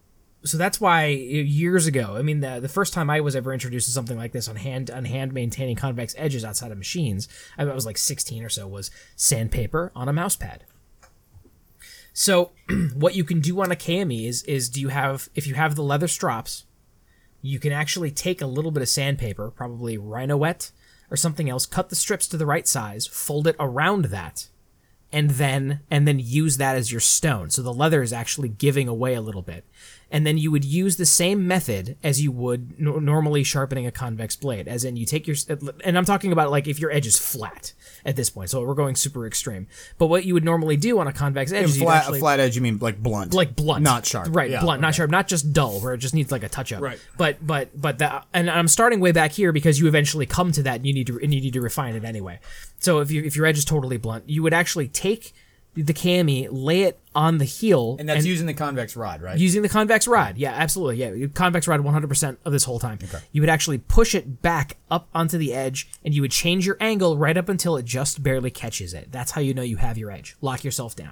so 0.45 0.57
that's 0.57 0.79
why 0.79 1.07
years 1.07 1.87
ago, 1.87 2.15
I 2.17 2.21
mean 2.21 2.39
the 2.39 2.59
the 2.59 2.69
first 2.69 2.93
time 2.93 3.09
I 3.09 3.19
was 3.19 3.35
ever 3.35 3.51
introduced 3.51 3.87
to 3.87 3.91
something 3.91 4.17
like 4.17 4.31
this 4.31 4.47
on 4.47 4.55
hand 4.55 4.91
on 4.91 5.05
hand 5.05 5.33
maintaining 5.33 5.75
convex 5.75 6.13
edges 6.17 6.45
outside 6.45 6.71
of 6.71 6.77
machines, 6.77 7.27
I 7.57 7.65
was 7.65 7.85
like 7.85 7.97
16 7.97 8.43
or 8.43 8.49
so 8.49 8.67
was 8.67 8.91
sandpaper 9.15 9.91
on 9.95 10.07
a 10.07 10.13
mouse 10.13 10.35
pad. 10.35 10.63
So 12.13 12.51
what 12.93 13.15
you 13.15 13.23
can 13.23 13.41
do 13.41 13.59
on 13.61 13.71
a 13.71 13.75
KME 13.75 14.27
is 14.27 14.43
is 14.43 14.69
do 14.69 14.79
you 14.79 14.89
have 14.89 15.29
if 15.33 15.47
you 15.47 15.55
have 15.55 15.75
the 15.75 15.83
leather 15.83 16.07
strops, 16.07 16.65
you 17.41 17.59
can 17.59 17.71
actually 17.71 18.11
take 18.11 18.41
a 18.41 18.47
little 18.47 18.71
bit 18.71 18.83
of 18.83 18.89
sandpaper, 18.89 19.49
probably 19.51 19.97
Rhynowet 19.97 20.71
or 21.09 21.17
something 21.17 21.49
else, 21.49 21.65
cut 21.65 21.89
the 21.89 21.95
strips 21.95 22.27
to 22.27 22.37
the 22.37 22.45
right 22.45 22.67
size, 22.67 23.07
fold 23.07 23.47
it 23.47 23.55
around 23.59 24.05
that, 24.05 24.47
and 25.11 25.31
then 25.31 25.81
and 25.89 26.07
then 26.07 26.19
use 26.19 26.57
that 26.57 26.75
as 26.75 26.91
your 26.91 27.01
stone. 27.01 27.49
So 27.49 27.61
the 27.61 27.73
leather 27.73 28.01
is 28.01 28.13
actually 28.13 28.49
giving 28.49 28.87
away 28.87 29.13
a 29.13 29.21
little 29.21 29.41
bit. 29.41 29.65
And 30.15 30.25
then 30.25 30.37
you 30.37 30.49
would 30.49 30.63
use 30.63 30.95
the 30.95 31.05
same 31.05 31.45
method 31.45 31.97
as 32.01 32.21
you 32.21 32.31
would 32.31 32.79
no- 32.79 32.99
normally 32.99 33.43
sharpening 33.43 33.85
a 33.85 33.91
convex 33.91 34.37
blade, 34.37 34.65
as 34.65 34.85
in 34.85 34.95
you 34.95 35.05
take 35.05 35.27
your 35.27 35.35
and 35.83 35.97
I'm 35.97 36.05
talking 36.05 36.31
about 36.31 36.51
like 36.51 36.69
if 36.69 36.79
your 36.79 36.89
edge 36.89 37.05
is 37.05 37.19
flat 37.19 37.73
at 38.05 38.15
this 38.15 38.29
point. 38.29 38.49
So 38.49 38.63
we're 38.65 38.75
going 38.75 38.95
super 38.95 39.27
extreme. 39.27 39.67
But 39.97 40.05
what 40.07 40.23
you 40.23 40.33
would 40.33 40.45
normally 40.45 40.77
do 40.77 40.99
on 40.99 41.07
a 41.09 41.11
convex 41.11 41.51
edge 41.51 41.65
is 41.65 41.77
flat, 41.79 42.03
actually 42.03 42.19
a 42.19 42.21
flat 42.21 42.39
edge, 42.39 42.55
you 42.55 42.61
mean 42.61 42.77
like 42.77 43.03
blunt? 43.03 43.33
like 43.33 43.57
blunt, 43.57 43.83
Not 43.83 44.05
sharp. 44.05 44.29
right? 44.31 44.49
Yeah, 44.49 44.61
blunt, 44.61 44.79
not 44.79 44.95
sharp, 44.95 45.11
not 45.11 45.27
just 45.27 45.51
dull, 45.51 45.81
where 45.81 45.93
it 45.93 45.97
just 45.97 46.13
needs 46.13 46.31
like 46.31 46.43
a 46.43 46.49
touch 46.49 46.71
up. 46.71 46.81
Right. 46.81 46.97
But 47.17 47.45
but 47.45 47.69
but 47.75 47.97
that, 47.97 48.25
and 48.33 48.49
I'm 48.49 48.69
starting 48.69 49.01
way 49.01 49.11
back 49.11 49.33
here 49.33 49.51
because 49.51 49.81
you 49.81 49.87
eventually 49.89 50.25
come 50.25 50.53
to 50.53 50.63
that, 50.63 50.77
and 50.77 50.85
you 50.85 50.93
need 50.93 51.07
to 51.07 51.19
and 51.21 51.33
you 51.33 51.41
need 51.41 51.51
to 51.51 51.61
refine 51.61 51.93
it 51.93 52.05
anyway. 52.05 52.39
So 52.79 52.99
if 52.99 53.11
you 53.11 53.21
if 53.21 53.35
your 53.35 53.47
edge 53.47 53.57
is 53.57 53.65
totally 53.65 53.97
blunt, 53.97 54.29
you 54.29 54.41
would 54.43 54.53
actually 54.53 54.87
take 54.87 55.33
the 55.75 55.93
KME, 55.93 56.47
lay 56.51 56.83
it 56.83 56.99
on 57.13 57.37
the 57.37 57.45
heel, 57.45 57.97
And 57.99 58.07
that's 58.07 58.25
using 58.25 58.47
the 58.47 58.53
convex 58.53 58.95
rod, 58.95 59.21
right? 59.21 59.37
using 59.37 59.61
the 59.61 59.69
convex 59.69 60.07
rod. 60.07 60.37
Yeah, 60.37 60.51
absolutely. 60.51 60.97
Yeah, 60.97 61.27
convex 61.27 61.67
rod 61.67 61.81
100% 61.81 62.37
of 62.45 62.51
this 62.51 62.63
whole 62.63 62.79
time. 62.79 62.97
Okay. 63.03 63.19
You 63.31 63.41
would 63.41 63.49
actually 63.49 63.77
push 63.77 64.15
it 64.15 64.41
back 64.41 64.77
up 64.89 65.09
onto 65.13 65.37
the 65.37 65.53
edge 65.53 65.89
and 66.03 66.13
you 66.13 66.21
would 66.21 66.31
change 66.31 66.65
your 66.65 66.77
angle 66.79 67.17
right 67.17 67.37
up 67.37 67.49
until 67.49 67.75
it 67.77 67.85
just 67.85 68.23
barely 68.23 68.51
catches 68.51 68.93
it. 68.93 69.11
That's 69.11 69.31
how 69.31 69.41
you 69.41 69.53
know 69.53 69.61
you 69.61 69.77
have 69.77 69.97
your 69.97 70.11
edge. 70.11 70.35
Lock 70.41 70.63
yourself 70.63 70.95
down. 70.95 71.11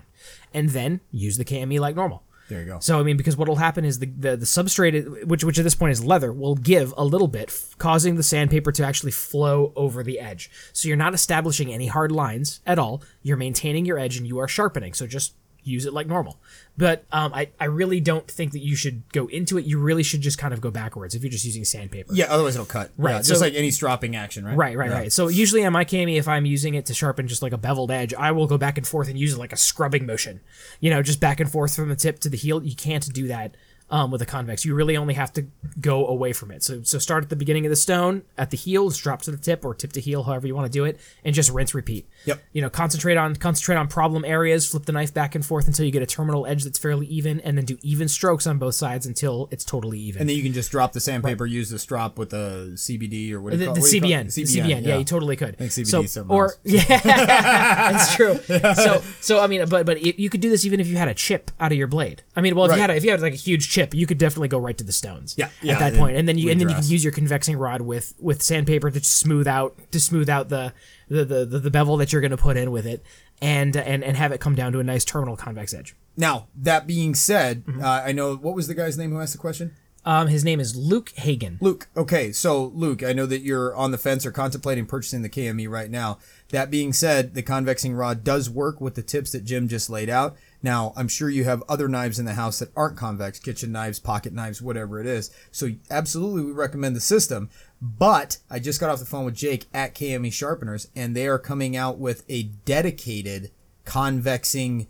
And 0.53 0.69
then 0.69 1.01
use 1.11 1.37
the 1.37 1.45
KME 1.45 1.79
like 1.79 1.95
normal. 1.95 2.23
There 2.49 2.59
you 2.59 2.65
go. 2.65 2.79
So 2.79 2.99
I 2.99 3.03
mean, 3.03 3.17
because 3.17 3.37
what 3.37 3.47
will 3.47 3.55
happen 3.55 3.85
is 3.85 3.99
the, 3.99 4.07
the 4.07 4.35
the 4.37 4.45
substrate, 4.45 5.25
which 5.25 5.43
which 5.43 5.57
at 5.57 5.63
this 5.63 5.75
point 5.75 5.91
is 5.91 6.03
leather, 6.03 6.31
will 6.31 6.55
give 6.55 6.93
a 6.97 7.05
little 7.05 7.27
bit, 7.27 7.49
f- 7.49 7.75
causing 7.77 8.15
the 8.15 8.23
sandpaper 8.23 8.71
to 8.73 8.83
actually 8.83 9.11
flow 9.11 9.71
over 9.75 10.03
the 10.03 10.19
edge. 10.19 10.51
So 10.73 10.87
you're 10.87 10.97
not 10.97 11.13
establishing 11.13 11.73
any 11.73 11.87
hard 11.87 12.11
lines 12.11 12.59
at 12.65 12.79
all. 12.79 13.01
You're 13.21 13.37
maintaining 13.37 13.85
your 13.85 13.97
edge 13.97 14.17
and 14.17 14.27
you 14.27 14.39
are 14.39 14.47
sharpening. 14.47 14.93
So 14.93 15.07
just 15.07 15.35
use 15.63 15.85
it 15.85 15.93
like 15.93 16.07
normal. 16.07 16.39
But 16.77 17.05
um, 17.11 17.33
I, 17.33 17.49
I 17.59 17.65
really 17.65 17.99
don't 17.99 18.27
think 18.29 18.51
that 18.53 18.59
you 18.59 18.75
should 18.75 19.03
go 19.11 19.27
into 19.27 19.57
it. 19.59 19.65
You 19.65 19.79
really 19.79 20.01
should 20.01 20.21
just 20.21 20.37
kind 20.39 20.53
of 20.53 20.61
go 20.61 20.71
backwards 20.71 21.13
if 21.13 21.21
you're 21.21 21.29
just 21.31 21.45
using 21.45 21.63
sandpaper. 21.65 22.13
Yeah, 22.13 22.25
otherwise 22.31 22.55
it'll 22.55 22.65
cut. 22.65 22.91
Right, 22.97 23.11
Yeah, 23.11 23.17
just 23.19 23.29
so- 23.35 23.39
like 23.39 23.53
any 23.53 23.69
stropping 23.69 24.15
action, 24.15 24.43
right? 24.45 24.57
Right, 24.57 24.75
right, 24.77 24.89
Yeah. 24.89 24.97
right. 24.97 25.11
So 25.11 25.27
usually 25.27 25.63
on 25.65 25.73
my 25.73 25.85
cami, 25.85 26.17
if 26.17 26.27
I'm 26.27 26.45
using 26.45 26.73
it 26.73 26.85
to 26.87 26.93
sharpen 26.93 27.27
just 27.27 27.41
like 27.43 27.53
a 27.53 27.57
beveled 27.57 27.91
edge, 27.91 28.13
I 28.15 28.31
will 28.31 28.47
go 28.47 28.57
back 28.57 28.77
and 28.77 28.87
forth 28.87 29.07
and 29.07 29.19
use 29.19 29.33
it 29.33 29.37
like 29.39 29.53
a 29.53 29.57
scrubbing 29.57 30.05
motion. 30.05 30.41
You 30.79 30.89
know, 30.89 31.03
just 31.03 31.19
back 31.19 31.39
and 31.39 31.51
forth 31.51 31.75
from 31.75 31.89
the 31.89 31.95
tip 31.95 32.19
to 32.21 32.29
the 32.29 32.37
heel. 32.37 32.63
You 32.63 32.75
can't 32.75 33.11
do 33.13 33.27
that 33.27 33.55
um, 33.93 34.09
with 34.09 34.23
a 34.23 34.25
convex. 34.25 34.65
You 34.65 34.73
really 34.73 34.97
only 34.97 35.13
have 35.13 35.31
to 35.33 35.45
go 35.79 36.07
away 36.07 36.33
from 36.33 36.49
it. 36.49 36.63
So 36.63 36.81
so 36.81 36.97
start 36.97 37.23
at 37.23 37.29
the 37.29 37.35
beginning 37.35 37.63
of 37.67 37.69
the 37.69 37.75
stone, 37.75 38.23
at 38.39 38.49
the 38.49 38.57
heel, 38.57 38.89
just 38.89 39.03
drop 39.03 39.21
to 39.21 39.31
the 39.31 39.37
tip 39.37 39.63
or 39.63 39.75
tip 39.75 39.93
to 39.93 40.01
heel, 40.01 40.23
however 40.23 40.47
you 40.47 40.55
want 40.55 40.65
to 40.65 40.71
do 40.71 40.83
it, 40.83 40.99
and 41.23 41.35
just 41.35 41.51
rinse, 41.51 41.75
repeat. 41.75 42.09
Yep. 42.25 42.41
You 42.53 42.63
know, 42.63 42.71
concentrate 42.71 43.17
on 43.17 43.35
concentrate 43.35 43.75
on 43.75 43.87
problem 43.87 44.25
areas. 44.25 44.67
Flip 44.67 44.83
the 44.85 44.91
knife 44.91 45.13
back 45.13 45.35
and 45.35 45.45
forth 45.45 45.67
until 45.67 45.85
you 45.85 45.91
get 45.91 46.01
a 46.01 46.07
terminal 46.07 46.47
edge 46.47 46.63
that's 46.63 46.79
fairly 46.79 47.05
even, 47.05 47.39
and 47.41 47.55
then 47.55 47.65
do 47.65 47.77
even 47.83 48.07
strokes 48.07 48.47
on 48.47 48.57
both 48.57 48.73
sides 48.73 49.05
until 49.05 49.47
it's 49.51 49.63
totally 49.63 49.99
even. 49.99 50.21
And 50.21 50.29
then 50.29 50.37
you 50.37 50.43
can 50.43 50.53
just 50.53 50.71
drop 50.71 50.93
the 50.93 50.99
sandpaper, 50.99 51.45
use 51.45 51.69
the 51.69 51.77
strop 51.77 52.17
with 52.17 52.31
the 52.31 52.71
CBD 52.73 53.31
or 53.31 53.41
what 53.41 53.51
do 53.51 53.57
the, 53.57 53.65
call 53.65 53.75
the 53.75 53.81
you? 53.81 54.01
CBN, 54.01 54.25
CBN, 54.25 54.85
yeah. 54.87 54.97
you 54.97 55.03
totally 55.03 55.35
could. 55.35 55.55
think 55.59 55.69
CBD 55.69 56.09
so, 56.09 56.25
or 56.27 56.45
else. 56.45 56.57
yeah, 56.63 57.95
it's 57.95 58.15
true. 58.15 58.39
So, 58.73 59.03
so 59.21 59.39
I 59.39 59.47
mean, 59.47 59.67
but 59.67 59.85
but 59.85 59.97
it, 59.97 60.19
you 60.19 60.29
could 60.29 60.41
do 60.41 60.49
this 60.49 60.65
even 60.65 60.79
if 60.79 60.87
you 60.87 60.97
had 60.97 61.07
a 61.07 61.13
chip 61.13 61.51
out 61.59 61.71
of 61.71 61.77
your 61.77 61.87
blade. 61.87 62.23
I 62.35 62.41
mean, 62.41 62.55
well, 62.55 62.65
if 62.65 62.75
you 62.75 62.81
had 62.81 62.89
a, 62.89 62.95
if 62.95 63.03
you 63.03 63.11
had 63.11 63.21
like 63.21 63.33
a 63.33 63.37
huge 63.37 63.69
chip, 63.69 63.82
you 63.91 64.05
could 64.05 64.17
definitely 64.17 64.47
go 64.49 64.59
right 64.59 64.77
to 64.77 64.83
the 64.83 64.91
stones. 64.93 65.35
Yeah, 65.37 65.49
yeah, 65.61 65.73
at 65.73 65.79
that 65.79 65.93
and 65.93 65.99
point, 65.99 66.15
and 66.17 66.27
then 66.27 66.37
you 66.37 66.49
and 66.51 66.59
then 66.61 66.69
you 66.69 66.75
can 66.75 66.85
use 66.85 67.03
your 67.03 67.13
convexing 67.13 67.57
rod 67.59 67.81
with 67.81 68.13
with 68.19 68.41
sandpaper 68.41 68.91
to 68.91 69.03
smooth 69.03 69.47
out 69.47 69.75
to 69.91 69.99
smooth 69.99 70.29
out 70.29 70.49
the 70.49 70.73
the 71.09 71.25
the, 71.25 71.45
the, 71.45 71.59
the 71.59 71.71
bevel 71.71 71.97
that 71.97 72.11
you're 72.13 72.21
going 72.21 72.31
to 72.31 72.37
put 72.37 72.55
in 72.57 72.71
with 72.71 72.85
it, 72.85 73.03
and 73.41 73.75
and 73.75 74.03
and 74.03 74.15
have 74.17 74.31
it 74.31 74.39
come 74.39 74.55
down 74.55 74.71
to 74.73 74.79
a 74.79 74.83
nice 74.83 75.03
terminal 75.03 75.35
convex 75.35 75.73
edge. 75.73 75.95
Now, 76.15 76.47
that 76.55 76.85
being 76.85 77.15
said, 77.15 77.65
Mm-hmm. 77.65 77.83
uh, 77.83 78.01
I 78.05 78.11
know 78.11 78.35
what 78.35 78.55
was 78.55 78.67
the 78.67 78.75
guy's 78.75 78.97
name 78.97 79.11
who 79.11 79.19
asked 79.19 79.33
the 79.33 79.39
question? 79.39 79.75
Um, 80.05 80.27
his 80.27 80.43
name 80.43 80.59
is 80.59 80.75
Luke 80.75 81.11
Hagen. 81.15 81.57
Luke. 81.61 81.87
Okay, 81.95 82.33
so 82.33 82.65
Luke, 82.75 83.01
I 83.03 83.13
know 83.13 83.25
that 83.25 83.39
you're 83.39 83.73
on 83.73 83.91
the 83.91 83.97
fence 83.97 84.25
or 84.25 84.31
contemplating 84.31 84.85
purchasing 84.85 85.21
the 85.21 85.29
KME 85.29 85.69
right 85.69 85.89
now. 85.89 86.19
That 86.49 86.69
being 86.69 86.91
said, 86.91 87.35
the 87.35 87.41
convexing 87.41 87.97
rod 87.97 88.21
does 88.23 88.49
work 88.49 88.81
with 88.81 88.95
the 88.95 89.01
tips 89.01 89.31
that 89.31 89.45
Jim 89.45 89.69
just 89.69 89.89
laid 89.89 90.09
out. 90.09 90.35
Now, 90.63 90.93
I'm 90.95 91.09
sure 91.09 91.29
you 91.29 91.43
have 91.43 91.61
other 91.67 91.87
knives 91.89 92.17
in 92.19 92.25
the 92.25 92.33
house 92.35 92.59
that 92.59 92.71
aren't 92.75 92.97
convex, 92.97 93.37
kitchen 93.37 93.71
knives, 93.73 93.99
pocket 93.99 94.31
knives, 94.33 94.61
whatever 94.61 94.99
it 95.01 95.05
is. 95.05 95.29
So 95.51 95.67
absolutely 95.91 96.45
we 96.45 96.51
recommend 96.53 96.95
the 96.95 97.01
system. 97.01 97.49
But 97.81 98.37
I 98.49 98.59
just 98.59 98.79
got 98.79 98.89
off 98.89 98.99
the 98.99 99.05
phone 99.05 99.25
with 99.25 99.35
Jake 99.35 99.65
at 99.73 99.93
KME 99.93 100.31
Sharpeners 100.31 100.87
and 100.95 101.15
they 101.15 101.27
are 101.27 101.37
coming 101.37 101.75
out 101.75 101.99
with 101.99 102.23
a 102.29 102.43
dedicated 102.43 103.51
convexing 103.85 104.87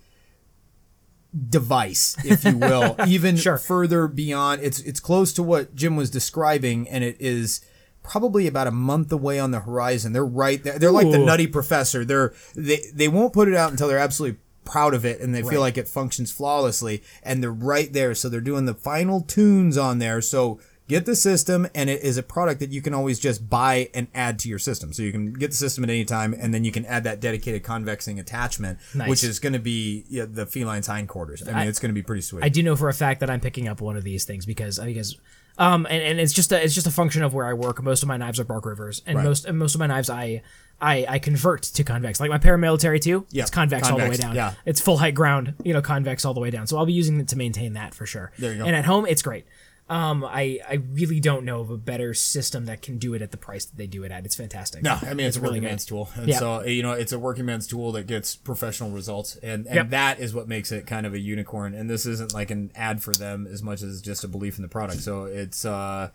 device, 1.49 2.15
if 2.23 2.45
you 2.45 2.57
will, 2.57 2.95
even 3.07 3.35
Sure. 3.35 3.57
further 3.57 4.07
beyond. 4.07 4.61
It's 4.61 4.79
it's 4.81 4.99
close 4.99 5.33
to 5.33 5.43
what 5.43 5.73
Jim 5.75 5.95
was 5.95 6.09
describing, 6.11 6.87
and 6.87 7.03
it 7.03 7.17
is 7.19 7.61
probably 8.03 8.45
about 8.47 8.67
a 8.67 8.71
month 8.71 9.11
away 9.11 9.39
on 9.39 9.51
the 9.51 9.61
horizon. 9.61 10.13
They're 10.13 10.25
right 10.25 10.63
there. 10.63 10.77
They're 10.77 10.91
like 10.91 11.09
the 11.09 11.17
Nutty 11.17 11.47
Professor. 11.47 12.05
They're 12.05 12.33
they 12.55 12.81
they 12.93 13.07
won't 13.07 13.33
put 13.33 13.47
it 13.47 13.55
out 13.55 13.71
until 13.71 13.87
they're 13.87 13.97
absolutely 13.97 14.39
proud 14.65 14.93
of 14.93 15.05
it 15.05 15.19
and 15.21 15.33
they 15.33 15.43
feel 15.43 15.61
like 15.61 15.77
it 15.77 15.87
functions 15.87 16.31
flawlessly 16.31 17.03
and 17.21 17.41
they're 17.41 17.51
right 17.51 17.91
there. 17.91 18.15
So 18.15 18.29
they're 18.29 18.41
doing 18.41 18.65
the 18.65 18.73
final 18.73 19.21
tunes 19.21 19.77
on 19.77 19.99
there. 19.99 20.21
So 20.21 20.59
get 20.87 21.05
the 21.05 21.15
system 21.15 21.67
and 21.73 21.89
it 21.89 22.01
is 22.01 22.17
a 22.17 22.23
product 22.23 22.59
that 22.59 22.71
you 22.71 22.81
can 22.81 22.93
always 22.93 23.19
just 23.19 23.49
buy 23.49 23.89
and 23.93 24.07
add 24.13 24.37
to 24.39 24.49
your 24.49 24.59
system. 24.59 24.91
So 24.93 25.01
you 25.01 25.11
can 25.11 25.33
get 25.33 25.51
the 25.51 25.57
system 25.57 25.83
at 25.83 25.89
any 25.89 26.05
time 26.05 26.33
and 26.37 26.53
then 26.53 26.63
you 26.63 26.71
can 26.71 26.85
add 26.85 27.03
that 27.05 27.19
dedicated 27.19 27.63
convexing 27.63 28.19
attachment 28.19 28.79
Nice. 28.93 29.09
which 29.09 29.23
is 29.23 29.39
going 29.39 29.53
to 29.53 29.59
be 29.59 30.05
yeah, 30.09 30.25
the 30.29 30.45
feline's 30.45 30.87
hindquarters 30.87 31.47
i 31.47 31.53
mean 31.53 31.67
it's 31.67 31.79
going 31.79 31.89
to 31.89 31.93
be 31.93 32.03
pretty 32.03 32.21
sweet. 32.21 32.43
I 32.43 32.49
do 32.49 32.61
know 32.63 32.75
for 32.75 32.89
a 32.89 32.93
fact 32.93 33.19
that 33.21 33.29
I'm 33.29 33.39
picking 33.39 33.67
up 33.67 33.81
one 33.81 33.95
of 33.95 34.03
these 34.03 34.25
things 34.25 34.45
because 34.45 34.79
I 34.79 34.87
because 34.87 35.17
um 35.57 35.85
and, 35.89 36.01
and 36.03 36.19
it's 36.19 36.33
just 36.33 36.51
a 36.51 36.63
it's 36.63 36.73
just 36.73 36.87
a 36.87 36.91
function 36.91 37.23
of 37.23 37.33
where 37.33 37.45
I 37.45 37.53
work. 37.53 37.81
Most 37.83 38.03
of 38.03 38.07
my 38.07 38.17
knives 38.17 38.39
are 38.39 38.43
Bark 38.43 38.65
Rivers, 38.65 39.01
and 39.05 39.17
Right. 39.17 39.23
most 39.25 39.45
and 39.45 39.57
most 39.57 39.75
of 39.75 39.79
my 39.79 39.87
knives 39.87 40.09
I. 40.09 40.41
I, 40.81 41.05
I 41.07 41.19
convert 41.19 41.61
to 41.63 41.83
convex 41.85 42.19
like 42.19 42.29
my 42.29 42.39
paramilitary 42.39 42.99
too. 42.99 43.25
Yeah, 43.29 43.43
it's 43.43 43.51
convex, 43.51 43.87
all 43.89 43.95
the 43.95 44.03
way 44.03 44.09
convex, 44.09 44.19
down. 44.21 44.35
yeah. 44.35 44.53
it's 44.65 44.81
full 44.81 44.97
height 44.97 45.15
ground, 45.15 45.53
you 45.63 45.71
know, 45.71 45.81
convex 45.81 46.25
all 46.25 46.33
the 46.33 46.41
way 46.41 46.49
down. 46.49 46.67
So 46.67 46.77
I'll 46.77 46.85
be 46.85 46.91
using 46.91 47.21
it 47.21 47.29
to 47.29 47.37
maintain 47.37 47.73
that 47.73 47.93
for 47.93 48.05
sure. 48.05 48.33
There 48.37 48.51
you 48.51 48.57
go. 48.57 48.65
And 48.65 48.75
at 48.75 48.83
home, 48.83 49.05
it's 49.05 49.21
great. 49.21 49.45
Um, 49.89 50.23
I 50.23 50.59
I 50.67 50.75
really 50.93 51.19
don't 51.19 51.43
know 51.43 51.59
of 51.59 51.69
a 51.69 51.77
better 51.77 52.13
system 52.13 52.65
that 52.65 52.81
can 52.81 52.97
do 52.97 53.13
it 53.13 53.21
at 53.21 53.31
the 53.31 53.37
price 53.37 53.65
that 53.65 53.75
they 53.77 53.85
do 53.85 54.03
it 54.03 54.11
at. 54.11 54.25
It's 54.25 54.35
fantastic. 54.35 54.81
No, 54.81 54.97
I 55.01 55.13
mean 55.13 55.27
it's, 55.27 55.35
a 55.35 55.41
really 55.41 55.51
working 55.59 55.61
good. 55.63 55.67
man's 55.69 55.85
tool, 55.85 56.09
and 56.15 56.27
Yeah. 56.29 56.39
so 56.39 56.63
you 56.63 56.81
know 56.81 56.93
it's 56.93 57.11
a 57.11 57.19
working 57.19 57.45
man's 57.45 57.67
tool 57.67 57.91
that 57.91 58.07
gets 58.07 58.35
professional 58.35 58.91
results, 58.91 59.35
and 59.43 59.65
and 59.67 59.75
Yep. 59.75 59.89
that 59.89 60.19
is 60.19 60.33
what 60.33 60.47
makes 60.47 60.71
it 60.71 60.87
kind 60.87 61.05
of 61.05 61.13
a 61.13 61.19
unicorn. 61.19 61.73
And 61.73 61.89
this 61.89 62.05
isn't 62.05 62.33
like 62.33 62.49
an 62.49 62.71
ad 62.75 63.03
for 63.03 63.13
them 63.13 63.45
as 63.45 63.61
much 63.61 63.81
as 63.81 64.01
just 64.01 64.23
a 64.23 64.27
belief 64.29 64.57
in 64.57 64.61
the 64.61 64.69
product. 64.69 65.01
So 65.01 65.25
it's 65.25 65.65
uh, 65.65 66.09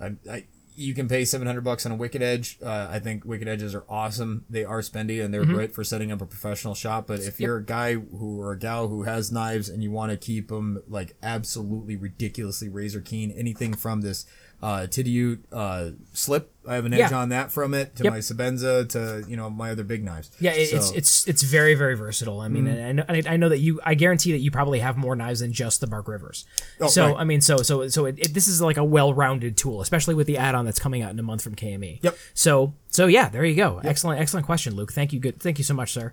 I, 0.00 0.12
I, 0.30 0.44
you 0.80 0.94
can 0.94 1.08
pay 1.08 1.24
seven 1.24 1.46
hundred 1.46 1.62
bucks 1.62 1.84
on 1.84 1.92
a 1.92 1.94
Wicked 1.94 2.22
Edge. 2.22 2.58
Uh, 2.64 2.88
I 2.90 2.98
think 2.98 3.24
Wicked 3.24 3.46
Edges 3.48 3.74
are 3.74 3.84
awesome. 3.88 4.44
They 4.48 4.64
are 4.64 4.80
spendy 4.80 5.22
and 5.22 5.32
they're 5.32 5.42
Mm-hmm. 5.42 5.54
great 5.54 5.74
for 5.74 5.84
setting 5.84 6.10
up 6.10 6.20
a 6.20 6.26
professional 6.26 6.74
shop. 6.74 7.06
But 7.06 7.20
if 7.20 7.38
you're 7.40 7.58
a 7.58 7.64
guy 7.64 7.94
who 7.94 8.40
or 8.40 8.52
a 8.52 8.58
gal 8.58 8.88
who 8.88 9.02
has 9.02 9.30
knives 9.30 9.68
and 9.68 9.82
you 9.82 9.90
want 9.90 10.10
to 10.12 10.16
keep 10.16 10.48
them 10.48 10.82
like 10.88 11.16
absolutely 11.22 11.96
ridiculously 11.96 12.68
razor 12.68 13.00
keen, 13.00 13.30
anything 13.32 13.74
from 13.74 14.00
this 14.00 14.24
uh, 14.62 14.86
Tidioute 14.90 15.38
uh, 15.52 15.90
slip, 16.12 16.52
I 16.68 16.74
have 16.74 16.84
an 16.84 16.92
edge 16.92 17.10
Yeah. 17.10 17.16
on 17.18 17.30
that 17.30 17.50
from 17.50 17.72
it 17.72 17.96
to 17.96 18.04
Yep. 18.04 18.12
my 18.12 18.18
Sebenza 18.18 18.86
to 18.90 19.24
you 19.26 19.34
know 19.36 19.48
my 19.48 19.70
other 19.70 19.84
big 19.84 20.04
knives. 20.04 20.30
Yeah, 20.38 20.50
it, 20.52 20.60
it's 20.60 20.70
So, 20.70 20.76
Mm-hmm. 20.78 20.98
it's 20.98 21.28
it's 21.28 21.42
very 21.42 21.74
very 21.74 21.94
versatile. 21.96 22.40
I 22.40 22.48
mean, 22.48 22.66
and 22.66 23.00
I 23.08 23.20
know, 23.20 23.30
I 23.30 23.36
know 23.38 23.48
that 23.48 23.58
you. 23.60 23.80
I 23.84 23.94
guarantee 23.94 24.32
that 24.32 24.38
you 24.40 24.50
probably 24.50 24.80
have 24.80 24.96
more 24.98 25.16
knives 25.16 25.40
than 25.40 25.52
just 25.54 25.80
the 25.80 25.86
Bark 25.86 26.06
Rivers. 26.08 26.44
Oh, 26.80 26.88
so 26.88 27.06
right. 27.06 27.16
I 27.20 27.24
mean, 27.24 27.40
so 27.40 27.58
so 27.58 27.88
so 27.88 28.04
it, 28.04 28.16
it, 28.18 28.34
this 28.34 28.48
is 28.48 28.60
like 28.60 28.76
a 28.76 28.84
well-rounded 28.84 29.56
tool, 29.56 29.80
especially 29.80 30.14
with 30.14 30.26
the 30.26 30.36
add-on 30.36 30.66
that's 30.66 30.78
coming 30.78 31.00
out 31.00 31.10
in 31.10 31.18
a 31.18 31.22
month 31.22 31.40
from 31.42 31.54
KME. 31.54 32.00
Yep. 32.02 32.16
So 32.34 32.74
so 32.88 33.06
yeah, 33.06 33.30
there 33.30 33.44
you 33.46 33.56
go. 33.56 33.80
Excellent 33.82 34.20
excellent 34.20 34.44
question, 34.44 34.74
Luke. 34.76 34.92
Thank 34.92 35.12
you. 35.14 35.20
Good. 35.20 35.40
Thank 35.40 35.56
you 35.58 35.64
so 35.64 35.72
much, 35.74 35.92
sir. 35.92 36.12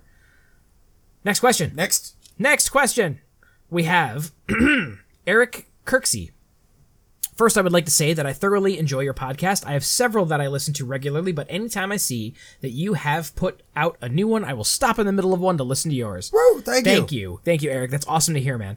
Next 1.24 1.40
question. 1.40 1.72
next. 1.74 2.14
Next 2.38 2.70
question. 2.70 3.20
We 3.68 3.82
have 3.84 4.32
Eric 5.26 5.66
Kirksey. 5.84 6.30
First, 7.38 7.56
I 7.56 7.60
would 7.60 7.72
like 7.72 7.84
to 7.84 7.92
say 7.92 8.14
that 8.14 8.26
I 8.26 8.32
thoroughly 8.32 8.80
enjoy 8.80 9.02
your 9.02 9.14
podcast. 9.14 9.64
I 9.64 9.70
have 9.74 9.84
several 9.84 10.24
that 10.26 10.40
I 10.40 10.48
listen 10.48 10.74
to 10.74 10.84
regularly, 10.84 11.30
but 11.30 11.46
anytime 11.48 11.92
I 11.92 11.96
see 11.96 12.34
that 12.62 12.70
you 12.70 12.94
have 12.94 13.32
put 13.36 13.62
out 13.76 13.96
a 14.00 14.08
new 14.08 14.26
one, 14.26 14.44
I 14.44 14.54
will 14.54 14.64
stop 14.64 14.98
in 14.98 15.06
the 15.06 15.12
middle 15.12 15.32
of 15.32 15.38
one 15.38 15.56
to 15.58 15.62
listen 15.62 15.92
to 15.92 15.96
yours. 15.96 16.32
Woo, 16.32 16.60
thank, 16.62 16.84
you. 16.84 16.92
Thank 16.92 17.12
you. 17.12 17.40
Thank 17.44 17.62
you, 17.62 17.70
Eric. 17.70 17.92
That's 17.92 18.08
awesome 18.08 18.34
to 18.34 18.40
hear, 18.40 18.58
man. 18.58 18.76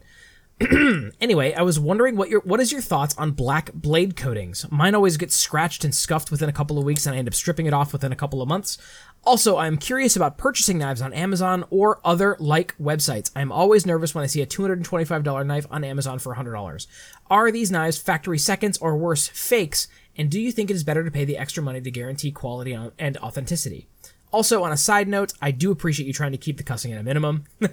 anyway, 1.22 1.54
I 1.54 1.62
was 1.62 1.80
wondering 1.80 2.16
what 2.16 2.30
your 2.30 2.42
what 2.42 2.60
is 2.60 2.72
your 2.72 2.82
thoughts 2.82 3.16
on 3.18 3.32
black 3.32 3.74
blade 3.74 4.16
coatings? 4.16 4.66
Mine 4.70 4.96
always 4.96 5.18
gets 5.18 5.36
scratched 5.36 5.84
and 5.84 5.94
scuffed 5.94 6.32
within 6.32 6.50
a 6.50 6.54
couple 6.54 6.78
of 6.78 6.84
weeks 6.84 7.06
and 7.06 7.16
I 7.16 7.20
end 7.20 7.28
up 7.28 7.34
stripping 7.34 7.66
it 7.66 7.74
off 7.74 7.94
within 7.94 8.12
a 8.12 8.16
couple 8.16 8.42
of 8.42 8.48
months. 8.48 8.78
Also, 9.24 9.58
I'm 9.58 9.78
curious 9.78 10.16
about 10.16 10.38
purchasing 10.38 10.78
knives 10.78 11.02
on 11.02 11.14
Amazon 11.14 11.64
or 11.70 12.00
other 12.04 12.36
like 12.40 12.76
websites. 12.78 13.32
I'm 13.36 13.52
always 13.52 13.86
nervous 13.86 14.16
when 14.16 14.24
I 14.24 14.28
see 14.28 14.42
a 14.42 14.48
$225 14.48 15.46
knife 15.46 15.68
on 15.70 15.84
Amazon 15.84 16.20
for 16.20 16.36
$100. 16.36 16.88
Are 17.30 17.52
these 17.52 17.72
knives 17.72 17.98
factory 17.98 18.40
seconds 18.40 18.78
or 18.80 18.98
worse, 18.98 19.28
fakes? 19.28 19.88
And 20.18 20.30
do 20.30 20.40
you 20.40 20.52
think 20.52 20.70
it 20.70 20.76
is 20.76 20.84
better 20.84 21.04
to 21.04 21.12
pay 21.12 21.26
the 21.26 21.38
extra 21.38 21.62
money 21.62 21.82
to 21.82 21.92
guarantee 21.92 22.32
quality 22.32 22.78
and 22.98 23.18
authenticity? 23.20 23.88
Also, 24.32 24.64
on 24.64 24.72
a 24.72 24.78
side 24.78 25.10
note, 25.10 25.34
I 25.42 25.52
do 25.52 25.72
appreciate 25.72 26.08
you 26.08 26.14
trying 26.14 26.32
to 26.32 26.38
keep 26.38 26.58
the 26.58 26.64
cussing 26.64 26.94
at 26.94 27.00
a 27.00 27.04
minimum. 27.04 27.44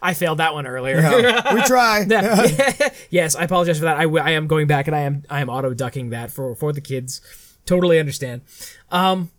I 0.00 0.14
failed 0.14 0.38
that 0.38 0.54
one 0.54 0.66
earlier. 0.66 1.00
Yeah, 1.00 1.54
we 1.54 1.62
try. 1.62 2.06
yes, 3.10 3.34
I 3.34 3.42
apologize 3.42 3.78
for 3.78 3.84
that. 3.84 3.96
I, 3.96 4.04
w- 4.04 4.22
I 4.22 4.30
am 4.30 4.46
going 4.46 4.68
back 4.68 4.86
and 4.86 4.94
I 4.94 5.00
am 5.00 5.24
I 5.28 5.40
am 5.40 5.48
auto 5.50 5.74
ducking 5.74 6.10
that 6.10 6.30
for 6.30 6.54
for 6.54 6.72
the 6.72 6.80
kids. 6.80 7.20
Totally 7.66 7.98
understand. 7.98 8.42
Um, 8.90 9.30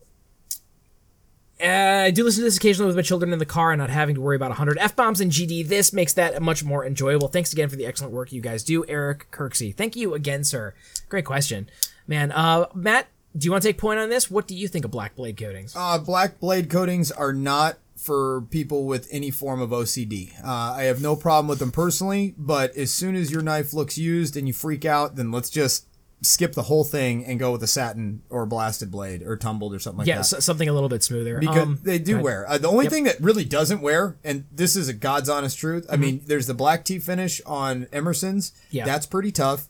uh, 1.61 2.03
I 2.05 2.11
do 2.11 2.23
listen 2.23 2.41
to 2.41 2.45
this 2.45 2.57
occasionally 2.57 2.87
with 2.87 2.95
my 2.95 3.01
children 3.01 3.33
in 3.33 3.39
the 3.39 3.45
car 3.45 3.71
and 3.71 3.79
not 3.79 3.89
having 3.89 4.15
to 4.15 4.21
worry 4.21 4.35
about 4.35 4.49
100 4.49 4.77
f 4.77 4.95
bombs 4.95 5.19
and 5.19 5.31
GD. 5.31 5.67
This 5.67 5.91
makes 5.91 6.13
that 6.13 6.41
much 6.41 6.63
more 6.63 6.85
enjoyable. 6.85 7.27
Thanks 7.27 7.51
again 7.51 7.69
for 7.69 7.75
the 7.75 7.85
excellent 7.85 8.13
work 8.13 8.31
you 8.31 8.41
guys 8.41 8.63
do, 8.63 8.85
Eric 8.87 9.27
Kirksey. 9.31 9.75
Thank 9.75 9.95
you 9.95 10.13
again, 10.13 10.43
sir. 10.43 10.73
Great 11.09 11.25
question, 11.25 11.69
man. 12.07 12.31
Uh, 12.31 12.67
Matt, 12.73 13.07
do 13.37 13.45
you 13.45 13.51
want 13.51 13.63
to 13.63 13.69
take 13.69 13.77
point 13.77 13.99
on 13.99 14.09
this? 14.09 14.29
What 14.29 14.47
do 14.47 14.55
you 14.55 14.67
think 14.67 14.85
of 14.85 14.91
black 14.91 15.15
blade 15.15 15.37
coatings? 15.37 15.73
Uh, 15.75 15.97
black 15.99 16.39
blade 16.39 16.69
coatings 16.69 17.11
are 17.11 17.33
not 17.33 17.77
for 17.95 18.41
people 18.49 18.85
with 18.85 19.07
any 19.11 19.29
form 19.29 19.61
of 19.61 19.71
OCD. 19.71 20.31
Uh, 20.43 20.47
I 20.77 20.83
have 20.83 21.01
no 21.01 21.15
problem 21.15 21.47
with 21.47 21.59
them 21.59 21.71
personally, 21.71 22.33
but 22.37 22.75
as 22.77 22.91
soon 22.91 23.15
as 23.15 23.29
your 23.31 23.41
knife 23.41 23.73
looks 23.73 23.97
used 23.97 24.37
and 24.37 24.47
you 24.47 24.53
freak 24.53 24.85
out, 24.85 25.15
then 25.17 25.31
let's 25.31 25.49
just 25.49 25.85
skip 26.21 26.53
the 26.53 26.63
whole 26.63 26.83
thing 26.83 27.25
and 27.25 27.39
go 27.39 27.51
with 27.51 27.63
a 27.63 27.67
satin 27.67 28.21
or 28.29 28.43
a 28.43 28.47
blasted 28.47 28.89
blade 28.91 29.21
or 29.23 29.37
tumbled 29.37 29.73
or 29.73 29.79
something 29.79 29.99
like 29.99 30.07
yeah, 30.07 30.15
that. 30.15 30.33
s- 30.33 30.43
something 30.45 30.67
a 30.67 30.73
little 30.73 30.89
bit 30.89 31.01
smoother. 31.03 31.39
because 31.39 31.61
Um, 31.63 31.79
they 31.83 31.97
do 31.99 32.19
wear. 32.19 32.49
Uh, 32.49 32.57
the 32.57 32.67
only 32.67 32.87
thing 32.89 33.03
that 33.05 33.19
really 33.21 33.45
doesn't 33.45 33.79
wear, 33.81 34.17
and 34.23 34.45
this 34.51 34.75
is 34.75 34.87
a 34.89 34.93
God's 34.93 35.29
honest 35.29 35.57
truth. 35.57 35.85
I 35.89 35.95
mean, 35.95 36.21
there's 36.25 36.47
the 36.47 36.53
Black-T 36.53 36.99
finish 36.99 37.39
on 37.45 37.87
Emerson's. 37.93 38.51
Mm-hmm. 38.51 38.77
Yeah. 38.77 38.85
that's 38.85 39.05
pretty 39.05 39.31
tough. 39.31 39.67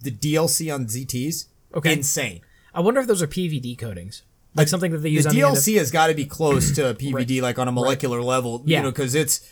The 0.00 0.10
DLC 0.12 0.72
on 0.72 0.86
ZTs, 0.86 1.46
Okay. 1.74 1.92
insane. 1.94 2.40
I 2.74 2.80
wonder 2.80 3.00
if 3.00 3.06
those 3.06 3.22
are 3.22 3.26
PVD 3.26 3.76
coatings, 3.78 4.22
like 4.54 4.68
something 4.68 4.92
that 4.92 4.98
they 4.98 5.08
use 5.08 5.24
the 5.24 5.30
on 5.30 5.34
the 5.36 5.42
of- 5.42 5.52
DLC 5.54 5.76
has 5.78 5.90
got 5.90 6.08
to 6.08 6.14
be 6.14 6.24
close 6.26 6.74
to 6.76 6.94
PVD, 6.94 7.40
like 7.42 7.58
on 7.58 7.68
a 7.68 7.72
molecular 7.72 8.22
level. 8.22 8.62
Yeah. 8.64 8.78
You 8.78 8.82
know, 8.84 8.90
because 8.90 9.14
it's 9.14 9.48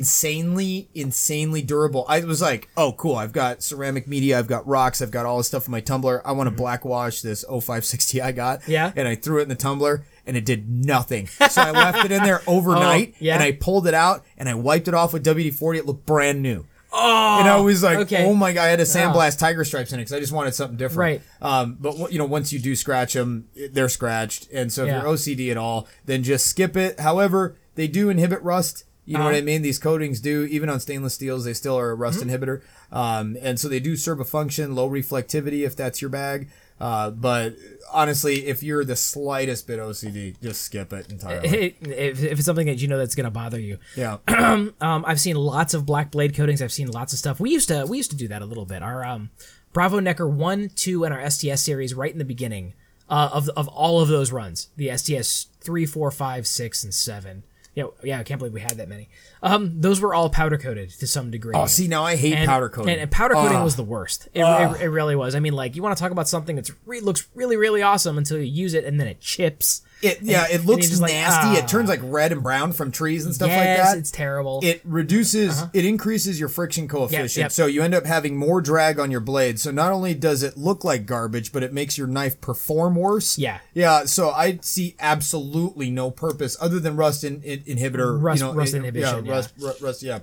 insanely, 0.00 0.88
insanely 0.94 1.62
durable. 1.62 2.04
I 2.08 2.20
was 2.20 2.40
like, 2.42 2.68
oh, 2.76 2.92
cool. 2.92 3.16
I've 3.16 3.32
got 3.32 3.62
ceramic 3.62 4.06
media. 4.08 4.38
I've 4.38 4.46
got 4.46 4.66
rocks. 4.66 5.00
I've 5.02 5.10
got 5.10 5.26
all 5.26 5.38
this 5.38 5.48
stuff 5.48 5.66
in 5.66 5.72
my 5.72 5.80
tumbler. 5.80 6.26
I 6.26 6.32
want 6.32 6.48
to 6.48 6.54
black 6.54 6.84
wash 6.84 7.22
this 7.22 7.44
0560 7.48 8.20
I 8.22 8.32
got. 8.32 8.60
Mm-hmm. 8.62 8.70
Yeah. 8.72 8.92
And 8.96 9.08
I 9.08 9.14
threw 9.14 9.38
it 9.40 9.42
in 9.44 9.48
the 9.48 9.54
tumbler 9.54 10.04
and 10.26 10.36
it 10.36 10.44
did 10.44 10.68
nothing. 10.68 11.26
So 11.28 11.60
I 11.62 11.70
left 11.70 12.04
it 12.04 12.12
in 12.12 12.22
there 12.22 12.42
overnight 12.46 13.12
Oh, 13.14 13.16
yeah. 13.20 13.34
and 13.34 13.42
I 13.42 13.52
pulled 13.52 13.86
it 13.86 13.94
out 13.94 14.24
and 14.36 14.48
I 14.48 14.54
wiped 14.54 14.88
it 14.88 14.94
off 14.94 15.12
with 15.12 15.24
WD 15.24 15.54
40. 15.54 15.78
It 15.80 15.86
looked 15.86 16.06
brand 16.06 16.42
new. 16.42 16.66
Oh, 16.98 17.36
and 17.40 17.48
I 17.48 17.60
was 17.60 17.82
like, 17.82 17.98
okay. 17.98 18.24
oh 18.24 18.34
my 18.34 18.52
god! 18.52 18.62
I 18.64 18.68
had 18.68 18.80
a 18.80 18.84
sandblast 18.84 19.38
tiger 19.38 19.64
stripes 19.64 19.92
in 19.92 19.98
it 19.98 20.02
because 20.04 20.14
I 20.14 20.20
just 20.20 20.32
wanted 20.32 20.54
something 20.54 20.76
different. 20.76 20.98
Right. 20.98 21.22
Um, 21.42 21.76
but 21.80 22.10
you 22.12 22.18
know, 22.18 22.24
once 22.24 22.52
you 22.52 22.58
do 22.58 22.74
scratch 22.74 23.12
them, 23.12 23.48
they're 23.72 23.88
scratched, 23.88 24.48
and 24.52 24.72
so 24.72 24.82
if 24.82 24.88
Yeah. 24.88 25.02
you're 25.02 25.08
OCD 25.10 25.50
at 25.50 25.56
all, 25.56 25.86
then 26.06 26.22
just 26.22 26.46
skip 26.46 26.76
it. 26.76 26.98
However, 27.00 27.56
they 27.74 27.86
do 27.88 28.08
inhibit 28.08 28.42
rust. 28.42 28.84
You 29.04 29.18
know 29.18 29.24
what 29.24 29.34
Uh-huh. 29.34 29.38
I 29.38 29.42
mean? 29.42 29.62
These 29.62 29.78
coatings 29.78 30.18
do, 30.20 30.44
even 30.50 30.68
on 30.68 30.80
stainless 30.80 31.14
steels, 31.14 31.44
they 31.44 31.52
still 31.54 31.78
are 31.78 31.90
a 31.90 31.94
rust 31.94 32.18
Mm-hmm. 32.20 32.30
inhibitor. 32.30 32.62
Um, 32.90 33.36
and 33.40 33.60
so 33.60 33.68
they 33.68 33.78
do 33.78 33.94
serve 33.96 34.18
a 34.18 34.24
function, 34.24 34.74
low 34.74 34.90
reflectivity 34.90 35.64
if 35.64 35.76
that's 35.76 36.00
your 36.02 36.08
bag. 36.10 36.48
Uh, 36.80 37.10
but 37.10 37.54
honestly, 37.92 38.46
if 38.46 38.62
you're 38.62 38.84
the 38.84 38.96
slightest 38.96 39.66
bit 39.66 39.78
OCD, 39.78 40.40
just 40.40 40.62
skip 40.62 40.92
it 40.92 41.10
entirely. 41.10 41.48
if, 41.80 42.22
if 42.22 42.32
it's 42.38 42.44
something 42.44 42.66
that 42.66 42.80
you 42.80 42.88
know 42.88 42.98
that's 42.98 43.14
gonna 43.14 43.30
bother 43.30 43.60
you. 43.60 43.78
yeah. 43.96 44.18
Um, 44.80 45.04
I've 45.06 45.20
seen 45.20 45.36
lots 45.36 45.74
of 45.74 45.86
black 45.86 46.10
blade 46.10 46.34
coatings. 46.34 46.60
I've 46.60 46.72
seen 46.72 46.90
lots 46.90 47.12
of 47.12 47.18
stuff. 47.18 47.40
We 47.40 47.50
used 47.50 47.68
to 47.68 47.86
we 47.86 47.96
used 47.96 48.10
to 48.10 48.16
do 48.16 48.28
that 48.28 48.42
a 48.42 48.44
little 48.44 48.66
bit. 48.66 48.82
Our 48.82 49.04
um, 49.04 49.30
Bravo 49.72 50.00
Necker 50.00 50.28
one, 50.28 50.70
two, 50.74 51.04
and 51.04 51.12
our 51.12 51.28
STS 51.30 51.62
series 51.62 51.94
right 51.94 52.12
in 52.12 52.18
the 52.18 52.24
beginning 52.24 52.74
uh, 53.08 53.30
of 53.32 53.48
of 53.50 53.68
all 53.68 54.00
of 54.00 54.08
those 54.08 54.32
runs. 54.32 54.68
The 54.76 54.96
STS 54.96 55.48
three, 55.60 55.86
four, 55.86 56.10
five, 56.10 56.46
six, 56.46 56.82
and 56.84 56.92
seven. 56.94 57.44
Yeah, 57.76 57.84
yeah. 58.02 58.18
I 58.18 58.22
can't 58.24 58.38
believe 58.38 58.54
we 58.54 58.60
had 58.62 58.78
that 58.78 58.88
many. 58.88 59.10
Um, 59.42 59.80
those 59.80 60.00
were 60.00 60.14
all 60.14 60.30
powder 60.30 60.56
coated 60.56 60.90
to 60.90 61.06
some 61.06 61.30
degree. 61.30 61.52
Oh, 61.54 61.66
see, 61.66 61.86
now 61.88 62.04
I 62.04 62.16
hate 62.16 62.32
and, 62.32 62.48
powder 62.48 62.70
coating. 62.70 62.90
And, 62.94 63.02
and 63.02 63.10
powder 63.10 63.34
coating 63.34 63.58
Ah. 63.58 63.62
was 63.64 63.76
the 63.76 63.84
worst. 63.84 64.28
It, 64.32 64.40
it, 64.40 64.80
it 64.80 64.88
really 64.88 65.14
was. 65.14 65.34
I 65.34 65.40
mean, 65.40 65.52
like 65.52 65.76
you 65.76 65.82
want 65.82 65.94
to 65.96 66.02
talk 66.02 66.10
about 66.10 66.26
something 66.26 66.56
that's 66.56 66.72
re- 66.86 67.00
looks 67.00 67.28
really 67.34 67.56
really 67.56 67.82
awesome 67.82 68.16
until 68.18 68.38
you 68.38 68.44
use 68.44 68.72
it 68.74 68.84
and 68.84 68.98
then 68.98 69.06
it 69.06 69.20
chips. 69.20 69.82
It 70.02 70.20
yeah, 70.20 70.44
and 70.44 70.60
it 70.60 70.66
looks 70.66 71.00
like, 71.00 71.10
nasty. 71.12 71.48
ah. 71.48 71.64
It 71.64 71.68
turns 71.68 71.88
like 71.88 72.00
red 72.02 72.30
and 72.30 72.42
brown 72.42 72.72
from 72.72 72.92
trees 72.92 73.24
and 73.24 73.34
stuff 73.34 73.48
yes, 73.48 73.58
like 73.58 73.86
that. 73.92 73.98
it's 73.98 74.10
terrible. 74.10 74.60
it 74.62 74.82
reduces 74.84 75.62
it 75.72 75.84
increases 75.86 76.38
your 76.38 76.48
friction 76.50 76.86
coefficient 76.86 77.44
yep. 77.44 77.52
so 77.52 77.64
you 77.66 77.82
end 77.82 77.94
up 77.94 78.04
having 78.04 78.36
more 78.36 78.60
drag 78.60 78.98
on 78.98 79.10
your 79.10 79.20
blade 79.20 79.58
so 79.58 79.70
not 79.70 79.92
only 79.92 80.12
does 80.12 80.42
it 80.42 80.56
look 80.58 80.84
like 80.84 81.06
garbage 81.06 81.50
but 81.50 81.62
it 81.62 81.72
makes 81.72 81.96
your 81.96 82.06
knife 82.06 82.40
perform 82.40 82.94
worse 82.94 83.38
Yeah. 83.38 83.58
yeah 83.72 84.04
so 84.04 84.30
i 84.30 84.58
see 84.60 84.94
absolutely 85.00 85.90
no 85.90 86.10
purpose 86.10 86.56
other 86.60 86.78
than 86.78 86.96
rust 86.96 87.24
in, 87.24 87.42
in- 87.42 87.60
inhibitor 87.60 88.20
Rust- 88.22 88.40
you 88.40 88.46
know, 88.46 88.54
rust 88.54 88.74
it- 88.74 88.78
inhibition, 88.78 89.24
yeah, 89.24 89.30
yeah. 89.30 89.36
rust 89.36 89.54
ru- 89.58 89.72
rust 89.86 90.02
yeah 90.02 90.18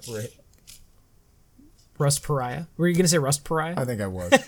Rust 2.03 2.23
Pariah. 2.23 2.63
Were 2.77 2.87
you 2.87 2.95
gonna 2.95 3.07
say 3.07 3.17
Rust 3.17 3.43
Pariah? 3.45 3.73
i 3.77 3.85
think 3.85 4.01
i 4.01 4.07
was 4.07 4.31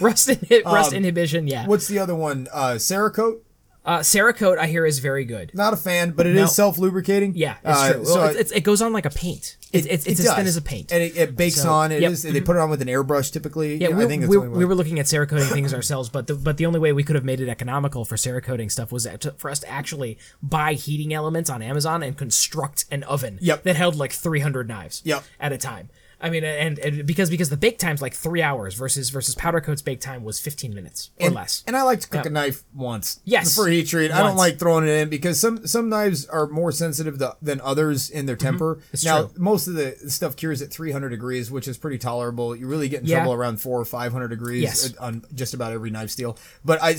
Rust 0.00 0.28
inhi- 0.28 0.64
Rust 0.64 0.92
Um, 0.92 0.96
inhibition. 0.98 1.46
Yeah. 1.46 1.66
what's 1.66 1.88
the 1.88 1.98
other 1.98 2.14
one 2.14 2.48
uh 2.52 2.74
cerakote 2.78 3.38
Uh, 3.86 3.98
Cerakote, 3.98 4.56
I 4.58 4.66
hear, 4.66 4.86
is 4.86 4.98
very 4.98 5.24
good. 5.26 5.50
not 5.54 5.72
a 5.74 5.76
fan 5.76 6.12
but 6.12 6.26
it 6.26 6.34
is 6.34 6.40
No. 6.42 6.46
self-lubricating 6.46 7.34
Yeah, 7.36 7.56
it's 7.62 7.78
Uh, 7.78 7.92
true. 7.92 8.04
so 8.06 8.14
Well, 8.14 8.28
it's, 8.30 8.38
it's, 8.40 8.52
it 8.52 8.60
goes 8.62 8.80
on 8.80 8.92
like 8.94 9.04
a 9.04 9.10
paint. 9.10 9.56
It's 9.72 9.86
it's, 9.86 10.06
it's 10.06 10.20
it 10.20 10.26
as 10.26 10.34
thin 10.34 10.46
as 10.46 10.56
a 10.56 10.62
paint. 10.62 10.90
and 10.92 11.02
it, 11.02 11.16
it 11.16 11.36
bakes 11.36 11.56
So, 11.56 11.70
on 11.70 11.92
it 11.92 12.00
yep. 12.00 12.12
is- 12.12 12.22
they 12.22 12.40
put 12.40 12.56
it 12.56 12.60
on 12.60 12.70
with 12.70 12.80
an 12.80 12.88
airbrush 12.88 13.30
typically 13.30 13.76
yeah, 13.76 13.88
Yeah, 13.90 13.96
we, 13.96 14.04
i 14.04 14.08
think 14.08 14.26
we, 14.26 14.38
we 14.38 14.64
were 14.64 14.74
looking 14.74 14.98
at 14.98 15.06
Cerakoting 15.06 15.50
things 15.52 15.74
ourselves, 15.74 16.08
but 16.08 16.26
the, 16.28 16.34
but 16.34 16.56
the 16.56 16.64
only 16.66 16.78
way 16.80 16.92
we 16.94 17.02
could 17.02 17.14
have 17.16 17.24
made 17.24 17.40
it 17.40 17.48
economical 17.50 18.04
for 18.06 18.16
Cerakoting 18.16 18.70
stuff 18.70 18.90
was 18.90 19.04
to, 19.20 19.32
for 19.36 19.50
us 19.50 19.58
to 19.60 19.68
actually 19.70 20.16
buy 20.42 20.72
heating 20.74 21.12
elements 21.12 21.50
on 21.50 21.60
Amazon 21.60 22.02
and 22.02 22.16
construct 22.16 22.86
an 22.90 23.02
oven 23.04 23.38
Yep. 23.42 23.64
that 23.64 23.76
held 23.76 23.96
like 23.96 24.12
300 24.12 24.66
knives 24.66 25.02
Yep. 25.04 25.24
at 25.38 25.52
a 25.52 25.58
time. 25.58 25.90
I 26.24 26.30
mean, 26.30 26.42
and, 26.42 26.78
and 26.78 27.06
because 27.06 27.28
because 27.28 27.50
the 27.50 27.56
bake 27.58 27.78
time's 27.78 28.00
like 28.00 28.14
three 28.14 28.40
hours 28.40 28.72
versus 28.74 29.10
versus 29.10 29.34
powder 29.34 29.60
coat's 29.60 29.82
bake 29.82 30.00
time 30.00 30.24
was 30.24 30.40
15 30.40 30.74
minutes 30.74 31.10
or 31.20 31.26
and, 31.26 31.34
less. 31.34 31.62
And 31.66 31.76
I 31.76 31.82
like 31.82 32.00
to 32.00 32.08
cook 32.08 32.24
Yeah. 32.24 32.30
a 32.30 32.32
knife 32.32 32.64
once. 32.74 33.20
Yes. 33.24 33.54
For 33.54 33.68
heat 33.68 33.88
treat. 33.88 34.10
I 34.10 34.22
don't 34.22 34.36
like 34.36 34.58
throwing 34.58 34.84
it 34.84 34.90
in 34.92 35.10
because 35.10 35.38
some 35.38 35.66
some 35.66 35.90
knives 35.90 36.24
are 36.26 36.46
more 36.46 36.72
sensitive 36.72 37.18
to, 37.18 37.36
than 37.42 37.60
others 37.60 38.08
in 38.08 38.24
their 38.24 38.36
temper. 38.36 38.76
Mm-hmm. 38.94 39.06
Now 39.06 39.26
true. 39.26 39.32
most 39.36 39.68
of 39.68 39.74
the 39.74 39.96
stuff 40.08 40.34
cures 40.34 40.62
at 40.62 40.70
300 40.70 41.10
degrees, 41.10 41.50
which 41.50 41.68
is 41.68 41.76
pretty 41.76 41.98
tolerable. 41.98 42.56
You 42.56 42.66
really 42.68 42.88
get 42.88 43.02
in 43.02 43.06
Yeah. 43.06 43.16
trouble 43.18 43.34
around 43.34 43.60
four 43.60 43.78
or 43.78 43.84
500 43.84 44.28
degrees 44.28 44.62
Yes. 44.62 44.96
on 44.96 45.24
just 45.34 45.52
about 45.52 45.72
every 45.72 45.90
knife 45.90 46.08
steel. 46.08 46.38
But 46.64 46.82
I, 46.82 46.96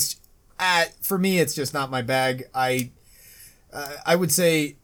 uh, 0.59 0.86
for 1.01 1.17
me, 1.17 1.39
it's 1.39 1.55
just 1.55 1.73
not 1.73 1.89
my 1.89 2.03
bag. 2.03 2.43
I, 2.53 2.91
uh, 3.73 3.93
I 4.05 4.15
would 4.15 4.32
say, 4.32 4.76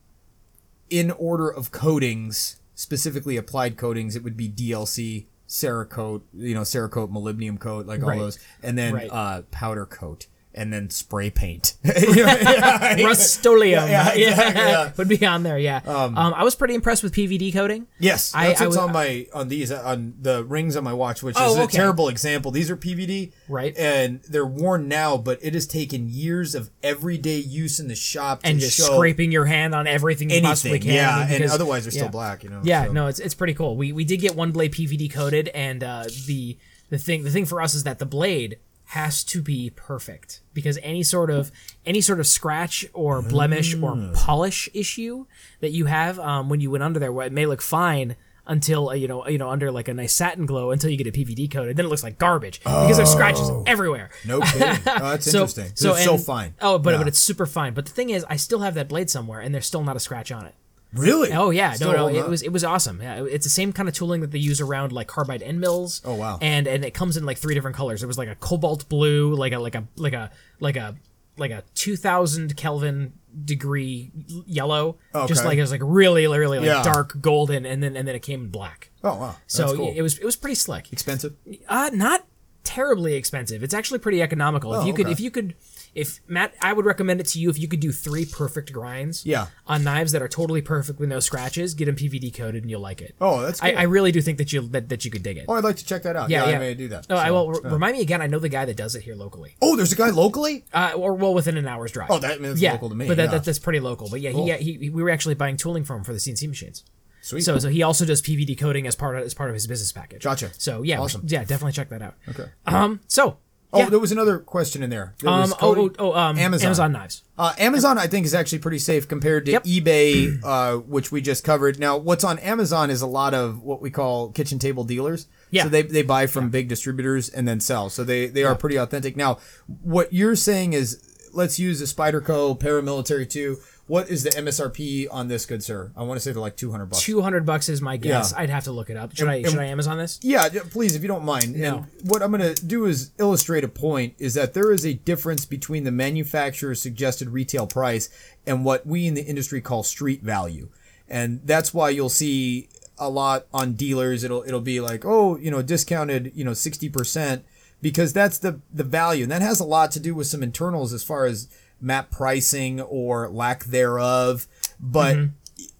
in 0.89 1.11
order 1.11 1.47
of 1.47 1.71
coatings, 1.71 2.57
specifically 2.81 3.37
applied 3.37 3.77
coatings, 3.77 4.15
it 4.15 4.23
would 4.23 4.35
be 4.35 4.49
DLC. 4.49 5.25
Cerakote, 5.47 6.21
you 6.33 6.53
know, 6.53 6.61
Cerakote, 6.61 7.11
molybdenum 7.11 7.59
coat, 7.59 7.85
like 7.85 8.01
all 8.01 8.07
Right. 8.07 8.17
those, 8.19 8.39
and 8.63 8.77
then 8.77 8.93
Right. 8.93 9.09
uh, 9.11 9.41
powder 9.51 9.85
coat, 9.85 10.27
and 10.53 10.71
then 10.73 10.89
spray 10.89 11.29
paint. 11.29 11.75
Yeah, 11.83 12.95
yeah. 12.97 13.05
Rust-Oleum 13.05 13.87
Yeah, 13.89 14.13
yeah, 14.13 14.29
exactly, 14.29 14.61
yeah. 14.61 14.91
would 14.97 15.07
be 15.07 15.25
on 15.25 15.43
there. 15.43 15.57
Yeah, 15.57 15.81
um, 15.85 16.17
I 16.17 16.43
was 16.43 16.55
pretty 16.55 16.73
impressed 16.75 17.03
with 17.03 17.13
PVD 17.13 17.53
coating. 17.53 17.87
Yes, 17.99 18.33
I- 18.35 18.47
that's 18.47 18.61
I 18.61 18.65
what's 18.65 18.77
would- 18.77 18.83
on 18.85 18.93
my 18.93 19.27
on 19.33 19.47
these 19.47 19.71
on 19.71 20.15
the 20.21 20.43
rings 20.43 20.75
on 20.75 20.83
my 20.83 20.93
watch, 20.93 21.23
which 21.23 21.35
Oh, 21.39 21.51
is 21.53 21.57
a 21.57 21.61
okay. 21.63 21.77
terrible 21.77 22.07
example. 22.09 22.51
These 22.51 22.69
are 22.69 22.75
PVD, 22.77 23.31
Right. 23.47 23.75
And 23.77 24.21
they're 24.23 24.45
worn 24.45 24.87
now, 24.87 25.17
but 25.17 25.39
it 25.41 25.53
has 25.53 25.65
taken 25.67 26.09
years 26.09 26.55
of 26.55 26.69
everyday 26.83 27.37
use 27.37 27.79
in 27.79 27.87
the 27.87 27.95
shop 27.95 28.41
to 28.43 28.49
and 28.49 28.59
just 28.59 28.77
show 28.77 28.95
scraping 28.95 29.31
your 29.31 29.45
hand 29.45 29.73
on 29.75 29.87
everything 29.87 30.29
you 30.29 30.41
possibly 30.41 30.71
anything. 30.71 30.87
can. 30.89 30.95
Yeah, 30.95 31.09
I 31.15 31.19
mean, 31.23 31.27
and 31.29 31.37
because- 31.39 31.51
otherwise 31.53 31.83
they're 31.85 31.91
still 31.91 32.09
black. 32.09 32.43
You 32.43 32.49
know. 32.49 32.61
Yeah, 32.63 32.85
so. 32.87 32.91
no, 32.93 33.07
it's 33.07 33.19
it's 33.19 33.33
pretty 33.35 33.53
cool. 33.53 33.75
We 33.77 33.91
we 33.93 34.03
did 34.05 34.17
get 34.17 34.35
one 34.35 34.51
blade 34.51 34.73
PVD 34.73 35.11
coated, 35.11 35.47
and 35.49 35.83
uh, 35.83 36.03
the 36.27 36.57
the 36.89 36.97
thing 36.97 37.23
the 37.23 37.29
thing 37.31 37.45
for 37.45 37.61
us 37.61 37.73
is 37.73 37.83
that 37.83 37.99
the 37.99 38.05
blade 38.05 38.57
has 38.91 39.23
to 39.23 39.41
be 39.41 39.69
perfect 39.69 40.41
because 40.53 40.77
any 40.83 41.01
sort 41.03 41.29
of 41.29 41.49
any 41.85 42.01
sort 42.01 42.19
of 42.19 42.27
scratch 42.27 42.85
or 42.93 43.21
blemish 43.21 43.73
or 43.75 43.95
Mm. 43.95 44.13
polish 44.13 44.67
issue 44.73 45.25
that 45.61 45.71
you 45.71 45.85
have 45.85 46.19
um, 46.19 46.49
when 46.49 46.59
you 46.59 46.69
went 46.69 46.83
under 46.83 46.99
there, 46.99 47.11
well, 47.11 47.25
it 47.25 47.31
may 47.31 47.45
look 47.45 47.61
fine 47.61 48.17
until 48.47 48.89
uh, 48.89 48.93
you 48.93 49.07
know 49.07 49.25
you 49.29 49.37
know 49.37 49.49
under 49.49 49.71
like 49.71 49.87
a 49.87 49.93
nice 49.93 50.11
satin 50.13 50.45
glow 50.45 50.71
until 50.71 50.89
you 50.89 50.97
get 50.97 51.07
a 51.07 51.11
PVD 51.11 51.49
coated, 51.49 51.77
then 51.77 51.85
it 51.85 51.89
looks 51.89 52.03
like 52.03 52.17
garbage 52.17 52.59
because 52.59 52.97
there's 52.97 53.09
scratches 53.11 53.49
everywhere. 53.65 54.09
No 54.25 54.41
kidding. 54.41 54.67
Oh, 54.87 55.09
that's 55.11 55.27
interesting. 55.27 55.71
So, 55.75 55.93
it's 55.93 56.03
so 56.03 56.17
fine. 56.17 56.55
Oh, 56.61 56.77
but 56.77 56.91
Yeah. 56.91 56.97
but 56.97 57.07
it's 57.07 57.19
super 57.19 57.45
fine. 57.45 57.73
But 57.73 57.85
the 57.85 57.91
thing 57.93 58.09
is, 58.09 58.25
I 58.29 58.35
still 58.35 58.59
have 58.59 58.73
that 58.73 58.89
blade 58.89 59.09
somewhere, 59.09 59.39
and 59.39 59.53
there's 59.55 59.67
still 59.67 59.83
not 59.85 59.95
a 59.95 59.99
scratch 60.01 60.31
on 60.33 60.45
it. 60.47 60.55
Really. 60.93 61.31
Oh 61.33 61.49
yeah, 61.49 61.73
Still 61.73 61.91
no, 61.93 62.07
no, 62.09 62.19
it 62.19 62.27
was 62.27 62.41
it 62.41 62.49
was 62.49 62.63
awesome. 62.63 63.01
Yeah, 63.01 63.23
it's 63.25 63.45
the 63.45 63.49
same 63.49 63.71
kind 63.73 63.87
of 63.89 63.95
tooling 63.95 64.21
that 64.21 64.31
they 64.31 64.39
use 64.39 64.61
around 64.61 64.91
like 64.91 65.07
carbide 65.07 65.41
end 65.43 65.59
mills. 65.59 66.01
Oh, 66.05 66.15
wow. 66.15 66.37
And 66.41 66.67
and 66.67 66.83
it 66.85 66.93
comes 66.93 67.17
in 67.17 67.25
like 67.25 67.37
three 67.37 67.53
different 67.55 67.75
colors. 67.77 68.01
There 68.01 68.07
was 68.07 68.17
like 68.17 68.29
a 68.29 68.35
cobalt 68.35 68.87
blue, 68.89 69.33
like 69.35 69.53
a 69.53 69.59
like 69.59 69.75
a 69.75 69.85
like 69.95 70.13
a 70.13 70.31
like 70.59 70.75
a 70.75 70.95
like 71.37 71.51
a 71.51 71.63
two 71.75 71.95
thousand 71.95 72.55
Kelvin 72.57 73.13
degree 73.45 74.11
yellow, 74.45 74.97
okay. 75.15 75.27
just 75.27 75.45
like 75.45 75.57
it 75.57 75.61
was 75.61 75.71
like 75.71 75.81
really 75.83 76.27
really 76.27 76.59
like 76.59 76.65
Yeah. 76.67 76.83
dark 76.83 77.19
golden, 77.21 77.65
and 77.65 77.81
then 77.81 77.95
and 77.95 78.07
then 78.07 78.15
it 78.15 78.21
came 78.21 78.41
in 78.41 78.49
black. 78.49 78.91
Oh 79.03 79.15
wow. 79.15 79.27
That's 79.39 79.53
So 79.53 79.75
cool. 79.75 79.93
it 79.95 80.01
was 80.01 80.17
it 80.19 80.25
was 80.25 80.35
pretty 80.35 80.55
slick. 80.55 80.91
expensive. 80.91 81.35
Uh, 81.67 81.89
not 81.93 82.25
terribly 82.63 83.15
expensive. 83.15 83.63
It's 83.63 83.73
actually 83.73 83.99
pretty 83.99 84.21
economical. 84.21 84.73
if 84.75 84.81
Oh, 84.81 84.85
you 84.85 84.93
could, 84.93 85.07
if 85.09 85.19
you 85.19 85.31
could, 85.31 85.55
if 85.93 86.19
Matt, 86.27 86.53
I 86.61 86.71
would 86.73 86.85
recommend 86.85 87.19
it 87.19 87.27
to 87.27 87.39
you 87.39 87.49
if 87.49 87.59
you 87.59 87.67
could 87.67 87.79
do 87.81 87.91
three 87.91 88.25
perfect 88.25 88.71
grinds. 88.71 89.25
Yeah. 89.25 89.47
On 89.67 89.83
knives 89.83 90.13
that 90.13 90.21
are 90.21 90.27
totally 90.27 90.61
perfect 90.61 90.99
with 90.99 91.09
no 91.09 91.19
scratches, 91.19 91.73
get 91.73 91.85
them 91.85 91.95
PVD 91.95 92.33
coated 92.33 92.63
and 92.63 92.69
you'll 92.71 92.79
like 92.81 93.01
it. 93.01 93.15
Oh, 93.19 93.41
that's 93.41 93.61
I, 93.61 93.71
cool. 93.71 93.79
I 93.79 93.83
really 93.83 94.11
do 94.13 94.21
think 94.21 94.37
that 94.37 94.53
you 94.53 94.61
that, 94.69 94.87
that 94.89 95.03
you 95.03 95.11
could 95.11 95.21
dig 95.23 95.37
it. 95.37 95.45
Oh, 95.49 95.53
I'd 95.55 95.63
like 95.65 95.75
to 95.77 95.85
check 95.85 96.03
that 96.03 96.15
out. 96.15 96.29
yeah, 96.29 96.45
Yeah, 96.45 96.49
yeah. 96.51 96.55
I 96.55 96.59
may 96.59 96.73
do 96.75 96.87
that. 96.89 97.07
Oh, 97.09 97.15
I 97.17 97.27
So, 97.27 97.33
will. 97.45 97.61
yeah. 97.63 97.71
Remind 97.73 97.97
me 97.97 98.01
again. 98.01 98.21
I 98.21 98.27
know 98.27 98.39
the 98.39 98.47
guy 98.49 98.63
that 98.65 98.77
does 98.77 98.95
it 98.95 99.03
here 99.03 99.15
locally, 99.15 99.55
Oh, 99.61 99.75
there's 99.75 99.91
a 99.91 99.95
guy 99.97 100.09
locally. 100.11 100.63
uh, 100.73 100.93
or 100.95 101.13
well 101.13 101.33
within 101.33 101.57
an 101.57 101.67
hour's 101.67 101.91
drive. 101.91 102.09
Oh, 102.09 102.19
that 102.19 102.39
means 102.39 102.61
yeah, 102.61 102.71
local 102.73 102.89
to 102.89 102.95
me. 102.95 103.07
but 103.07 103.17
that, 103.17 103.31
that, 103.31 103.43
that's 103.43 103.59
pretty 103.59 103.79
local. 103.81 104.09
But 104.09 104.21
yeah, 104.21 104.31
he, 104.31 104.43
yeah, 104.47 104.57
he, 104.57 104.73
he- 104.75 104.89
we 104.89 105.03
were 105.03 105.09
actually 105.09 105.35
buying 105.35 105.57
tooling 105.57 105.83
from 105.83 105.97
him 105.97 106.03
for 106.05 106.13
the 106.13 106.19
CNC 106.19 106.47
machines. 106.47 106.83
Sweet. 107.23 107.41
So 107.41 107.59
so 107.59 107.69
he 107.69 107.83
also 107.83 108.03
does 108.03 108.19
PVD 108.21 108.57
coating 108.57 108.87
as 108.87 108.95
part 108.95 109.15
of 109.15 109.23
as 109.23 109.33
part 109.35 109.49
of 109.51 109.53
his 109.53 109.67
business 109.67 109.91
package. 109.91 110.23
Gotcha. 110.23 110.51
So 110.57 110.81
yeah, 110.81 110.99
Awesome. 110.99 111.21
yeah, 111.27 111.41
definitely 111.43 111.73
check 111.73 111.89
that 111.89 112.01
out. 112.01 112.15
okay. 112.29 112.45
Um. 112.65 113.01
So. 113.07 113.37
Oh, 113.73 113.79
yeah. 113.79 113.89
there 113.89 113.99
was 113.99 114.11
another 114.11 114.39
question 114.39 114.83
in 114.83 114.89
there. 114.89 115.13
There 115.21 115.29
Um, 115.31 115.53
oh, 115.61 115.75
oh, 115.77 115.91
oh, 115.97 116.13
um, 116.13 116.37
Amazon. 116.37 116.65
Amazon. 116.67 116.91
knives. 116.91 117.23
Uh, 117.37 117.53
Amazon, 117.57 117.97
I 117.97 118.07
think, 118.07 118.25
is 118.25 118.33
actually 118.33 118.59
pretty 118.59 118.79
safe 118.79 119.07
compared 119.07 119.45
to 119.45 119.53
Yep. 119.53 119.63
eBay, 119.63 120.39
uh, 120.43 120.77
which 120.77 121.11
we 121.11 121.21
just 121.21 121.43
covered. 121.45 121.79
Now, 121.79 121.95
what's 121.95 122.23
on 122.25 122.37
Amazon 122.39 122.89
is 122.89 123.01
a 123.01 123.07
lot 123.07 123.33
of 123.33 123.63
what 123.63 123.81
we 123.81 123.89
call 123.89 124.31
kitchen 124.31 124.59
table 124.59 124.83
dealers. 124.83 125.27
Yeah. 125.51 125.63
So 125.63 125.69
they, 125.69 125.83
they 125.83 126.03
buy 126.03 126.27
from 126.27 126.49
big 126.49 126.67
distributors 126.67 127.29
and 127.29 127.47
then 127.47 127.59
sell. 127.61 127.89
So 127.89 128.03
they, 128.03 128.27
they 128.27 128.43
are 128.43 128.55
pretty 128.55 128.75
authentic. 128.75 129.15
Now, 129.15 129.37
what 129.81 130.11
you're 130.11 130.35
saying 130.35 130.73
is 130.73 131.29
let's 131.33 131.57
use 131.59 131.81
a 131.81 131.85
Spyderco 131.85 132.59
Paramilitary 132.59 133.29
2 133.29 133.57
what 133.87 134.09
is 134.09 134.23
the 134.23 134.29
MSRP 134.29 135.07
on 135.11 135.27
this 135.27 135.45
good 135.45 135.63
sir? 135.63 135.91
I 135.97 136.03
want 136.03 136.17
to 136.17 136.21
say 136.21 136.31
they're 136.31 136.41
like 136.41 136.55
200 136.55 136.85
bucks. 136.85 137.03
Two 137.03 137.21
hundred 137.21 137.45
bucks 137.45 137.67
is 137.67 137.81
my 137.81 137.97
guess. 137.97 138.31
Yeah. 138.31 138.39
I'd 138.39 138.49
have 138.49 138.63
to 138.65 138.71
look 138.71 138.89
it 138.89 138.97
up. 138.97 139.15
Should 139.15 139.27
I 139.27 139.35
and- 139.35 139.49
should 139.49 139.59
I 139.59 139.65
Amazon 139.65 139.97
this? 139.97 140.19
Yeah, 140.21 140.47
please, 140.69 140.95
if 140.95 141.01
you 141.01 141.07
don't 141.07 141.25
mind. 141.25 141.55
No. 141.55 141.77
And 141.77 142.09
what 142.09 142.21
I'm 142.21 142.31
going 142.31 142.55
to 142.55 142.65
do 142.65 142.85
is 142.85 143.11
illustrate 143.17 143.63
a 143.63 143.67
point 143.67 144.13
is 144.19 144.33
that 144.35 144.53
there 144.53 144.71
is 144.71 144.85
a 144.85 144.93
difference 144.93 145.45
between 145.45 145.83
the 145.83 145.91
manufacturer's 145.91 146.81
suggested 146.81 147.29
retail 147.29 147.67
price 147.67 148.09
and 148.47 148.63
what 148.63 148.85
we 148.85 149.07
in 149.07 149.13
the 149.13 149.23
industry 149.23 149.61
call 149.61 149.83
street 149.83 150.21
value. 150.21 150.69
And 151.09 151.41
that's 151.43 151.73
why 151.73 151.89
you'll 151.89 152.09
see 152.09 152.69
a 152.97 153.09
lot 153.09 153.47
on 153.53 153.73
dealers 153.73 154.23
it'll 154.23 154.43
it'll 154.43 154.61
be 154.61 154.79
like, 154.79 155.03
"Oh, 155.03 155.35
you 155.37 155.49
know, 155.51 155.61
discounted, 155.61 156.31
you 156.35 156.45
know, 156.45 156.51
60% 156.51 157.41
because 157.81 158.13
that's 158.13 158.37
the 158.37 158.61
the 158.73 158.83
value. 158.83 159.23
And 159.23 159.31
that 159.31 159.41
has 159.41 159.59
a 159.59 159.65
lot 159.65 159.91
to 159.91 159.99
do 159.99 160.13
with 160.15 160.27
some 160.27 160.43
internals 160.43 160.93
as 160.93 161.03
far 161.03 161.25
as 161.25 161.47
map 161.81 162.11
pricing 162.11 162.79
or 162.81 163.29
lack 163.29 163.65
thereof. 163.65 164.47
But 164.79 165.17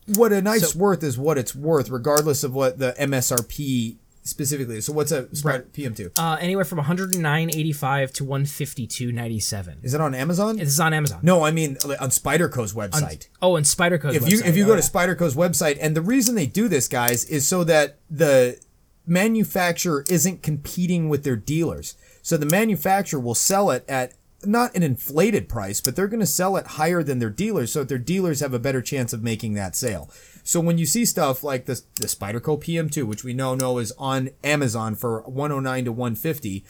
what 0.08 0.34
a 0.34 0.42
knife's 0.42 0.74
So- 0.74 0.80
worth 0.80 1.04
is 1.04 1.18
what 1.18 1.38
it's 1.38 1.56
worth, 1.56 1.90
regardless 1.90 2.44
of 2.44 2.54
what 2.54 2.80
the 2.80 2.94
MSRP 3.00 3.98
specifically 4.24 4.78
is. 4.78 4.86
So 4.86 4.94
what's 4.94 5.12
a 5.12 5.34
Sprite 5.36 5.74
PM2? 5.74 6.12
Uh, 6.16 6.38
anywhere 6.40 6.64
from 6.64 6.78
one 6.78 6.86
hundred 6.86 7.16
nine 7.18 7.50
eighty 7.50 7.72
five 7.74 8.14
to 8.14 8.24
one 8.24 8.46
fifty 8.46 8.86
two 8.86 9.12
ninety 9.12 9.40
seven. 9.40 9.80
Is 9.82 9.96
it 9.96 10.02
on 10.02 10.14
Amazon? 10.14 10.60
It's 10.60 10.80
on 10.80 10.94
Amazon. 10.94 11.20
no, 11.24 11.44
I 11.44 11.50
mean 11.52 11.78
on 12.00 12.10
Spyderco's 12.10 12.74
website. 12.74 13.30
Oh, 13.42 13.56
and 13.56 13.66
Spyderco's 13.66 14.16
if 14.16 14.30
you 14.30 14.42
if 14.46 14.56
you 14.56 14.66
Oh, 14.66 14.68
go 14.68 14.76
yeah. 14.76 14.82
to 14.82 14.88
Spyderco's 14.92 15.36
website, 15.36 15.80
and 15.82 15.96
the 15.96 16.02
reason 16.04 16.36
they 16.36 16.46
do 16.46 16.68
this, 16.68 16.88
guys, 16.88 17.26
is 17.26 17.48
so 17.48 17.64
that 17.64 17.98
the 18.12 18.60
manufacturer 19.08 20.06
isn't 20.10 20.42
competing 20.44 21.10
with 21.10 21.24
their 21.24 21.36
dealers. 21.36 21.96
So 22.22 22.38
the 22.38 22.46
manufacturer 22.46 23.20
will 23.20 23.36
sell 23.36 23.72
it 23.72 23.84
at 23.90 24.14
not 24.46 24.76
an 24.76 24.84
inflated 24.84 25.48
price, 25.48 25.82
but 25.82 25.96
they're 25.96 26.08
going 26.08 26.20
to 26.20 26.26
sell 26.26 26.58
it 26.58 26.66
higher 26.68 27.04
than 27.04 27.20
their 27.20 27.30
dealers, 27.30 27.72
so 27.72 27.80
that 27.80 27.90
their 27.90 27.98
dealers 27.98 28.40
have 28.40 28.54
a 28.54 28.60
better 28.60 28.82
chance 28.82 29.14
of 29.14 29.24
making 29.24 29.54
that 29.54 29.76
sale. 29.76 30.10
So 30.44 30.60
when 30.60 30.78
you 30.78 30.86
see 30.86 31.06
stuff 31.06 31.44
like 31.44 31.66
the 31.66 31.82
the 32.00 32.08
Spyderco 32.08 32.62
PM2, 32.62 33.04
which 33.04 33.24
we 33.24 33.34
now 33.34 33.56
know 33.56 33.78
is 33.78 33.94
on 33.98 34.30
Amazon 34.44 34.96
for 34.96 35.22
109 35.22 35.86
to 35.86 35.92
150, 35.92 36.66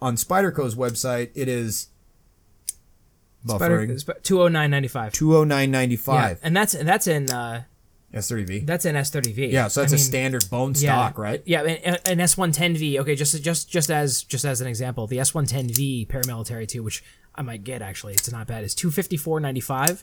on 0.00 0.16
Spyderco's 0.16 0.74
website 0.74 1.30
it 1.34 1.48
is 1.48 1.88
buffering 3.46 3.98
Spider 3.98 4.20
two 4.22 4.42
oh 4.42 4.48
nine 4.48 4.70
ninety 4.70 4.88
five. 4.88 5.12
209.95 5.12 6.06
Yeah, 6.06 6.34
and 6.42 6.56
that's 6.56 6.74
and 6.74 6.88
that's 6.88 7.06
in 7.06 7.30
uh, 7.30 7.64
S30V. 8.16 8.66
that's 8.66 8.84
an 8.84 8.96
S 8.96 9.10
thirty 9.10 9.32
V. 9.32 9.46
Yeah, 9.46 9.68
so 9.68 9.80
that's 9.80 9.92
a 9.92 9.98
standard 9.98 10.48
bone 10.50 10.74
stock, 10.74 11.18
right? 11.18 11.42
Yeah, 11.46 11.62
and, 11.62 12.00
and 12.06 12.20
S 12.20 12.36
one 12.36 12.52
ten 12.52 12.74
V. 12.76 12.98
Okay, 13.00 13.14
just 13.14 13.42
just 13.42 13.68
just 13.70 13.90
as 13.90 14.22
just 14.24 14.44
as 14.44 14.60
an 14.60 14.66
example, 14.66 15.06
the 15.06 15.20
S 15.20 15.34
one 15.34 15.46
ten 15.46 15.68
V 15.68 16.06
paramilitary 16.10 16.66
two, 16.66 16.82
which 16.82 17.04
I 17.34 17.42
might 17.42 17.64
get 17.64 17.82
actually, 17.82 18.14
it's 18.14 18.30
not 18.32 18.46
bad. 18.46 18.64
Is 18.64 18.74
two 18.74 18.90
fifty 18.90 19.16
four 19.16 19.38
ninety 19.40 19.60
five 19.60 20.02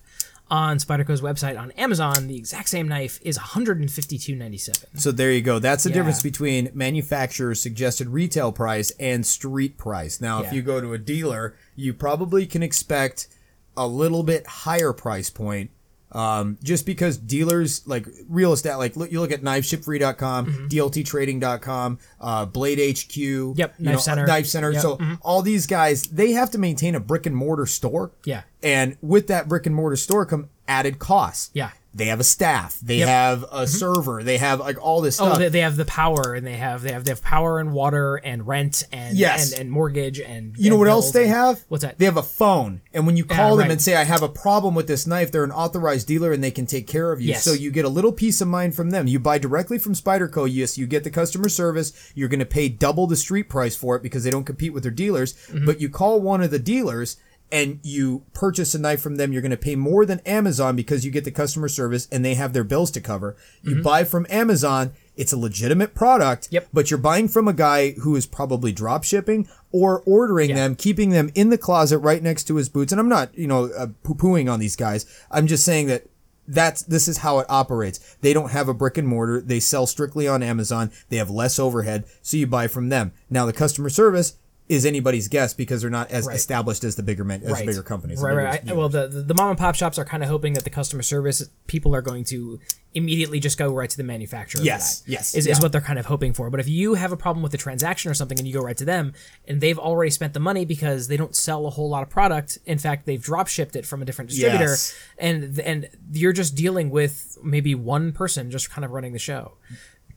on 0.51 0.78
Spyderco's 0.78 1.22
website. 1.22 1.57
On 1.59 1.72
Amazon, 1.72 2.28
the 2.28 2.36
exact 2.38 2.70
same 2.70 2.88
knife 2.88 3.20
is 3.24 3.38
one 3.38 3.45
hundred 3.47 3.80
and 3.80 3.89
fifty 3.91 4.18
two 4.18 4.36
ninety 4.36 4.57
seven. 4.57 4.89
So 4.99 5.11
there 5.11 5.32
you 5.32 5.41
go. 5.41 5.57
That's 5.59 5.84
the 5.84 5.89
Yeah. 5.89 5.95
difference 5.95 6.22
between 6.22 6.70
manufacturer's 6.74 7.61
suggested 7.61 8.09
retail 8.09 8.51
price 8.51 8.91
and 8.99 9.26
street 9.26 9.78
price. 9.78 10.22
Now, 10.22 10.43
if 10.43 10.53
you 10.53 10.61
go 10.61 10.80
to 10.82 10.93
a 10.93 10.97
dealer, 10.99 11.55
you 11.76 11.93
probably 11.93 12.45
can 12.45 12.61
expect 12.61 13.28
a 13.76 13.88
little 13.88 14.22
bit 14.22 14.45
higher 14.45 14.93
price 14.93 15.32
point. 15.32 15.72
Um, 16.14 16.57
just 16.64 16.86
because 16.86 17.18
dealers 17.18 17.88
like 17.88 18.07
real 18.30 18.53
estate, 18.53 18.76
like 18.76 18.95
look, 18.95 19.11
you 19.11 19.20
look 19.20 19.32
at 19.32 19.41
knifeshipfree.com, 19.41 20.70
DLTtrading.com, 20.70 21.99
uh, 22.22 22.45
Blade 22.45 22.97
HQ, 22.97 23.18
Yep, 23.18 23.80
Knife 23.80 23.80
know, 23.80 23.97
Center. 23.97 24.28
Knife 24.28 24.45
Center. 24.47 24.72
Yep, 24.72 24.82
So 24.82 24.99
all 25.22 25.41
these 25.41 25.68
guys, 25.68 26.03
they 26.03 26.32
have 26.34 26.51
to 26.51 26.57
maintain 26.57 26.95
a 26.95 26.99
brick 26.99 27.26
and 27.26 27.36
mortar 27.36 27.66
store. 27.66 28.11
Yeah. 28.26 28.43
And 28.61 28.97
with 29.01 29.28
that 29.28 29.47
brick 29.49 29.66
and 29.66 29.76
mortar 29.76 29.95
store 29.95 30.26
come 30.26 30.49
added 30.68 30.99
costs. 30.99 31.49
Yeah. 31.53 31.72
They 31.95 32.05
have 32.07 32.19
a 32.19 32.23
staff. 32.23 32.79
They 32.81 32.97
Yep. 32.99 33.07
have 33.07 33.45
a 33.51 33.67
server. 33.67 34.23
They 34.23 34.37
have 34.39 34.59
like 34.59 34.81
all 34.83 35.01
this 35.01 35.21
Oh, 35.21 35.37
they, 35.37 35.49
they 35.49 35.59
have 35.59 35.75
the 35.77 35.85
power, 35.85 36.33
and 36.33 36.45
they 36.45 36.55
have 36.57 36.81
they 36.81 36.91
have 36.91 37.05
they 37.05 37.11
have 37.11 37.21
power 37.21 37.59
and 37.59 37.71
water 37.71 38.15
and 38.15 38.47
rent 38.47 38.83
and 38.91 39.15
Yes. 39.17 39.51
and, 39.51 39.61
and 39.61 39.71
mortgage 39.71 40.19
and 40.19 40.55
you 40.57 40.69
know 40.69 40.75
and 40.75 40.79
what 40.79 40.87
else 40.89 41.11
they 41.11 41.23
and- 41.25 41.31
have? 41.33 41.63
What's 41.67 41.83
that? 41.83 41.99
They 41.99 42.05
have 42.05 42.17
a 42.17 42.23
phone. 42.23 42.81
And 42.93 43.05
when 43.05 43.15
you 43.17 43.25
Yeah, 43.29 43.35
call 43.37 43.51
them 43.57 43.65
right. 43.65 43.71
and 43.71 43.81
say, 43.81 43.95
I 43.95 44.03
have 44.05 44.23
a 44.23 44.29
problem 44.29 44.73
with 44.73 44.87
this 44.87 45.05
knife, 45.05 45.31
they're 45.31 45.43
an 45.43 45.51
authorized 45.51 46.07
dealer 46.07 46.31
and 46.31 46.43
they 46.43 46.51
can 46.51 46.65
take 46.65 46.87
care 46.87 47.11
of 47.11 47.21
you. 47.21 47.29
Yes. 47.29 47.43
So 47.43 47.53
you 47.53 47.69
get 47.71 47.85
a 47.85 47.89
little 47.89 48.11
peace 48.11 48.41
of 48.41 48.47
mind 48.47 48.75
from 48.75 48.89
them. 48.89 49.05
You 49.07 49.19
buy 49.19 49.37
directly 49.37 49.77
from 49.77 49.93
Spyderco. 49.93 50.47
Yes, 50.51 50.77
you 50.77 50.87
get 50.87 51.03
the 51.03 51.11
customer 51.11 51.49
service. 51.49 51.93
You're 52.15 52.29
going 52.29 52.39
to 52.39 52.45
pay 52.45 52.69
double 52.69 53.05
the 53.07 53.15
street 53.15 53.49
price 53.49 53.75
for 53.75 53.95
it 53.95 54.01
because 54.03 54.23
they 54.23 54.31
don't 54.31 54.45
compete 54.45 54.73
with 54.73 54.83
their 54.83 54.91
dealers. 54.91 55.33
Mm-hmm. 55.33 55.65
But 55.65 55.79
you 55.79 55.89
call 55.89 56.21
one 56.21 56.41
of 56.41 56.49
the 56.51 56.59
dealers 56.59 57.17
and 57.53 57.79
you 57.83 58.23
purchase 58.33 58.73
a 58.75 58.79
knife 58.79 58.99
from 58.99 59.15
them, 59.15 59.31
you're 59.31 59.41
going 59.43 59.51
to 59.51 59.57
pay 59.57 59.75
more 59.77 60.05
than 60.05 60.19
Amazon 60.25 60.75
because 60.75 61.05
you 61.05 61.11
get 61.11 61.23
the 61.23 61.31
customer 61.31 61.69
service 61.69 62.07
and 62.11 62.25
they 62.25 62.33
have 62.33 62.51
their 62.51 62.63
bills 62.63 62.89
to 62.91 62.99
cover. 62.99 63.37
You 63.61 63.81
buy 63.81 64.03
from 64.03 64.25
Amazon, 64.29 64.91
it's 65.15 65.31
a 65.31 65.37
legitimate 65.37 65.93
product, 65.93 66.45
Mm-hmm. 66.45 66.55
Yep. 66.55 66.67
but 66.73 66.89
you're 66.89 66.97
buying 66.97 67.27
from 67.27 67.47
a 67.47 67.53
guy 67.53 67.91
who 67.91 68.15
is 68.15 68.25
probably 68.25 68.71
drop 68.71 69.03
shipping 69.03 69.47
or 69.71 70.01
ordering 70.05 70.49
Yeah. 70.49 70.55
them, 70.55 70.75
keeping 70.75 71.11
them 71.11 71.29
in 71.35 71.49
the 71.49 71.57
closet 71.57 71.99
right 71.99 72.23
next 72.23 72.45
to 72.45 72.55
his 72.55 72.69
boots. 72.69 72.91
And 72.91 72.99
I'm 72.99 73.07
not, 73.09 73.37
you 73.37 73.47
know, 73.47 73.65
uh, 73.65 73.87
poo-pooing 74.03 74.51
on 74.51 74.59
these 74.59 74.75
guys. 74.75 75.05
I'm 75.29 75.45
just 75.47 75.63
saying 75.63 75.87
that 75.87 76.07
that's 76.47 76.81
this 76.81 77.07
is 77.07 77.17
how 77.19 77.39
it 77.39 77.45
operates. 77.49 78.17
They 78.21 78.33
don't 78.33 78.49
have 78.51 78.67
a 78.67 78.73
brick 78.73 78.97
and 78.97 79.07
mortar. 79.07 79.39
They 79.39 79.61
sell 79.61 79.85
strictly 79.87 80.27
on 80.27 80.43
Amazon. 80.43 80.91
They 81.07 81.15
have 81.17 81.29
less 81.29 81.57
overhead, 81.59 82.03
so 82.21 82.35
you 82.35 82.47
buy 82.47 82.67
from 82.67 82.89
them. 82.89 83.13
Now 83.29 83.45
the 83.45 83.53
customer 83.53 83.89
service 83.89 84.33
is 84.70 84.86
anybody's 84.86 85.28
guess 85.28 85.53
because 85.53 85.82
they're 85.82 85.89
not 85.89 86.09
as 86.09 86.26
Right. 86.26 86.36
established 86.38 86.84
as 86.86 86.95
the 86.95 87.03
bigger 87.03 87.26
men, 87.26 87.43
as 87.43 87.59
the 87.59 87.66
bigger 87.66 87.84
companies. 87.84 88.20
the 88.20 88.26
Right, 88.26 88.32
bigger 88.32 88.43
right. 88.45 88.64
Dealers. 88.66 88.78
well, 88.78 88.89
the, 88.89 89.07
the 89.09 89.22
the 89.24 89.34
mom 89.34 89.49
and 89.49 89.57
pop 89.57 89.76
shops 89.76 89.99
are 89.99 90.05
kind 90.05 90.24
of 90.24 90.30
hoping 90.30 90.53
that 90.53 90.64
the 90.64 90.70
customer 90.70 91.01
service 91.03 91.43
people 91.68 91.93
are 91.93 92.01
going 92.01 92.24
to 92.26 92.59
immediately 92.93 93.39
just 93.41 93.57
go 93.57 93.74
right 93.74 93.89
to 93.89 93.97
the 93.97 94.03
manufacturer. 94.03 94.61
Yes, 94.64 95.01
that, 95.01 95.11
yes, 95.11 95.36
is, 95.36 95.47
is 95.47 95.59
what 95.59 95.72
they're 95.74 95.82
kind 95.82 95.99
of 95.99 96.05
hoping 96.05 96.32
for. 96.34 96.49
But 96.49 96.59
if 96.61 96.70
you 96.70 96.93
have 96.93 97.11
a 97.11 97.18
problem 97.18 97.43
with 97.43 97.53
a 97.53 97.57
transaction 97.57 98.09
or 98.09 98.14
something 98.14 98.38
and 98.39 98.47
you 98.47 98.53
go 98.53 98.61
right 98.61 98.78
to 98.78 98.86
them, 98.86 99.14
and 99.47 99.59
they've 99.59 99.80
already 99.80 100.11
spent 100.11 100.34
the 100.34 100.39
money 100.39 100.64
because 100.64 101.07
they 101.09 101.18
don't 101.18 101.36
sell 101.36 101.66
a 101.66 101.70
whole 101.70 101.89
lot 101.89 102.03
of 102.03 102.09
product. 102.09 102.57
In 102.66 102.78
fact, 102.78 103.05
they've 103.05 103.22
drop 103.22 103.47
shipped 103.49 103.76
it 103.76 103.86
from 103.86 104.01
a 104.01 104.05
different 104.05 104.30
distributor, 104.30 104.64
Yes. 104.66 104.95
and 105.18 105.59
and 105.59 105.89
you're 106.14 106.32
just 106.34 106.55
dealing 106.55 106.89
with 106.89 107.38
maybe 107.43 107.76
one 107.76 108.14
person 108.14 108.49
just 108.49 108.70
kind 108.70 108.86
of 108.86 108.91
running 108.91 109.11
the 109.11 109.20
show. 109.20 109.53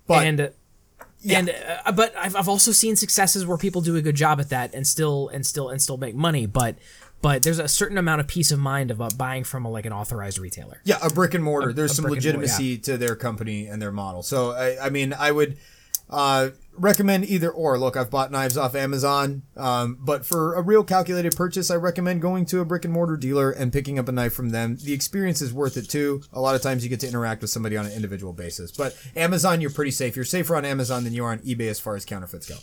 But- 0.06 0.24
and 0.26 0.52
and 1.28 1.50
uh, 1.84 1.92
but 1.92 2.14
I've, 2.16 2.36
I've 2.36 2.48
also 2.48 2.72
seen 2.72 2.96
successes 2.96 3.46
where 3.46 3.56
people 3.56 3.80
do 3.80 3.96
a 3.96 4.02
good 4.02 4.16
job 4.16 4.40
at 4.40 4.50
that 4.50 4.74
and 4.74 4.86
still 4.86 5.28
and 5.28 5.44
still 5.44 5.68
and 5.68 5.80
still 5.80 5.96
make 5.96 6.14
money 6.14 6.46
but 6.46 6.76
but 7.22 7.42
there's 7.42 7.58
a 7.58 7.68
certain 7.68 7.98
amount 7.98 8.20
of 8.20 8.28
peace 8.28 8.52
of 8.52 8.58
mind 8.58 8.90
about 8.90 9.16
buying 9.16 9.42
from 9.42 9.64
a, 9.64 9.70
like 9.70 9.86
an 9.86 9.92
authorized 9.92 10.38
retailer 10.38 10.80
Yeah, 10.84 10.98
a 11.02 11.10
brick 11.10 11.34
and 11.34 11.42
mortar. 11.42 11.72
There's 11.72 11.92
a 11.92 11.94
some 11.94 12.04
and 12.04 12.10
mortar, 12.12 12.20
legitimacy 12.20 12.78
to 12.78 12.98
their 12.98 13.16
company 13.16 13.66
and 13.66 13.80
their 13.80 13.92
model. 13.92 14.22
So 14.22 14.52
I, 14.52 14.86
I 14.86 14.90
mean, 14.90 15.12
I 15.12 15.32
would 15.32 15.56
uh, 16.08 16.50
recommend 16.72 17.24
either 17.24 17.50
or. 17.50 17.78
Look, 17.78 17.96
I've 17.96 18.10
bought 18.10 18.30
knives 18.30 18.56
off 18.56 18.74
Amazon, 18.74 19.42
um, 19.56 19.98
but 20.00 20.24
for 20.24 20.54
a 20.54 20.62
real 20.62 20.84
calculated 20.84 21.36
purchase, 21.36 21.70
I 21.70 21.76
recommend 21.76 22.22
going 22.22 22.46
to 22.46 22.60
a 22.60 22.64
brick 22.64 22.84
and 22.84 22.92
mortar 22.92 23.16
dealer 23.16 23.50
and 23.50 23.72
picking 23.72 23.98
up 23.98 24.08
a 24.08 24.12
knife 24.12 24.32
from 24.32 24.50
them. 24.50 24.76
The 24.82 24.92
experience 24.92 25.42
is 25.42 25.52
worth 25.52 25.76
it 25.76 25.88
too. 25.88 26.22
A 26.32 26.40
lot 26.40 26.54
of 26.54 26.62
times 26.62 26.84
you 26.84 26.90
get 26.90 27.00
to 27.00 27.08
interact 27.08 27.42
with 27.42 27.50
somebody 27.50 27.76
on 27.76 27.86
an 27.86 27.92
individual 27.92 28.32
basis. 28.32 28.72
But 28.72 28.96
Amazon, 29.16 29.60
you're 29.60 29.70
pretty 29.70 29.90
safe. 29.90 30.16
You're 30.16 30.24
safer 30.24 30.56
on 30.56 30.64
Amazon 30.64 31.04
than 31.04 31.14
you 31.14 31.24
are 31.24 31.32
on 31.32 31.38
eBay 31.40 31.68
as 31.68 31.80
far 31.80 31.96
as 31.96 32.04
counterfeits 32.04 32.48
go. 32.48 32.56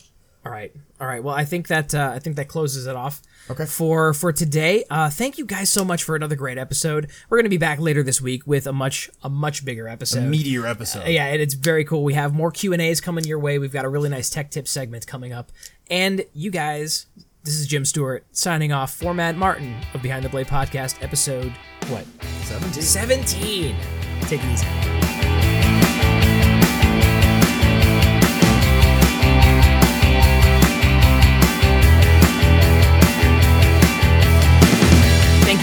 All 0.44 0.52
right. 0.52 0.72
All 1.00 1.06
right. 1.06 1.22
Well 1.22 1.34
i 1.34 1.44
think 1.44 1.68
that 1.68 1.94
uh, 1.94 2.10
i 2.14 2.18
think 2.18 2.36
that 2.36 2.48
closes 2.48 2.86
it 2.86 2.94
off 2.96 3.20
Okay. 3.50 3.66
for 3.66 4.14
for 4.14 4.32
today. 4.32 4.84
Uh 4.90 5.10
thank 5.10 5.36
you 5.38 5.44
guys 5.46 5.68
so 5.70 5.84
much 5.84 6.02
for 6.02 6.16
another 6.16 6.36
great 6.36 6.56
episode. 6.58 7.10
We're 7.28 7.38
gonna 7.38 7.48
be 7.48 7.56
back 7.58 7.78
later 7.78 8.02
this 8.02 8.20
week 8.20 8.46
with 8.46 8.66
a 8.66 8.72
much 8.72 9.10
a 9.22 9.28
much 9.30 9.64
bigger 9.64 9.86
episode. 9.88 10.20
A 10.20 10.26
Meteor 10.26 10.66
episode. 10.66 11.06
yeah 11.08 11.26
and 11.26 11.40
it's 11.42 11.54
very 11.54 11.84
cool. 11.84 12.04
We 12.04 12.14
have 12.14 12.32
more 12.32 12.50
q 12.50 12.72
and 12.72 12.80
a's 12.82 13.00
coming 13.00 13.24
your 13.24 13.38
way. 13.38 13.58
We've 13.58 13.72
got 13.72 13.84
a 13.84 13.88
really 13.88 14.08
nice 14.08 14.30
tech 14.30 14.50
tip 14.50 14.66
segment 14.68 15.06
coming 15.06 15.32
up. 15.32 15.50
And 15.90 16.24
you 16.32 16.50
guys 16.50 17.06
this 17.42 17.54
is 17.54 17.66
jim 17.66 17.84
stewart 17.84 18.24
signing 18.32 18.72
off 18.72 18.94
for 18.94 19.12
matt 19.12 19.36
martin 19.36 19.74
of 19.92 20.00
behind 20.00 20.24
the 20.24 20.30
blade 20.30 20.46
podcast 20.46 21.02
episode 21.02 21.52
what? 21.88 22.06
17. 22.44 22.82
17 22.82 23.76
take 24.22 24.40
it 24.42 24.50
easy 24.50 25.13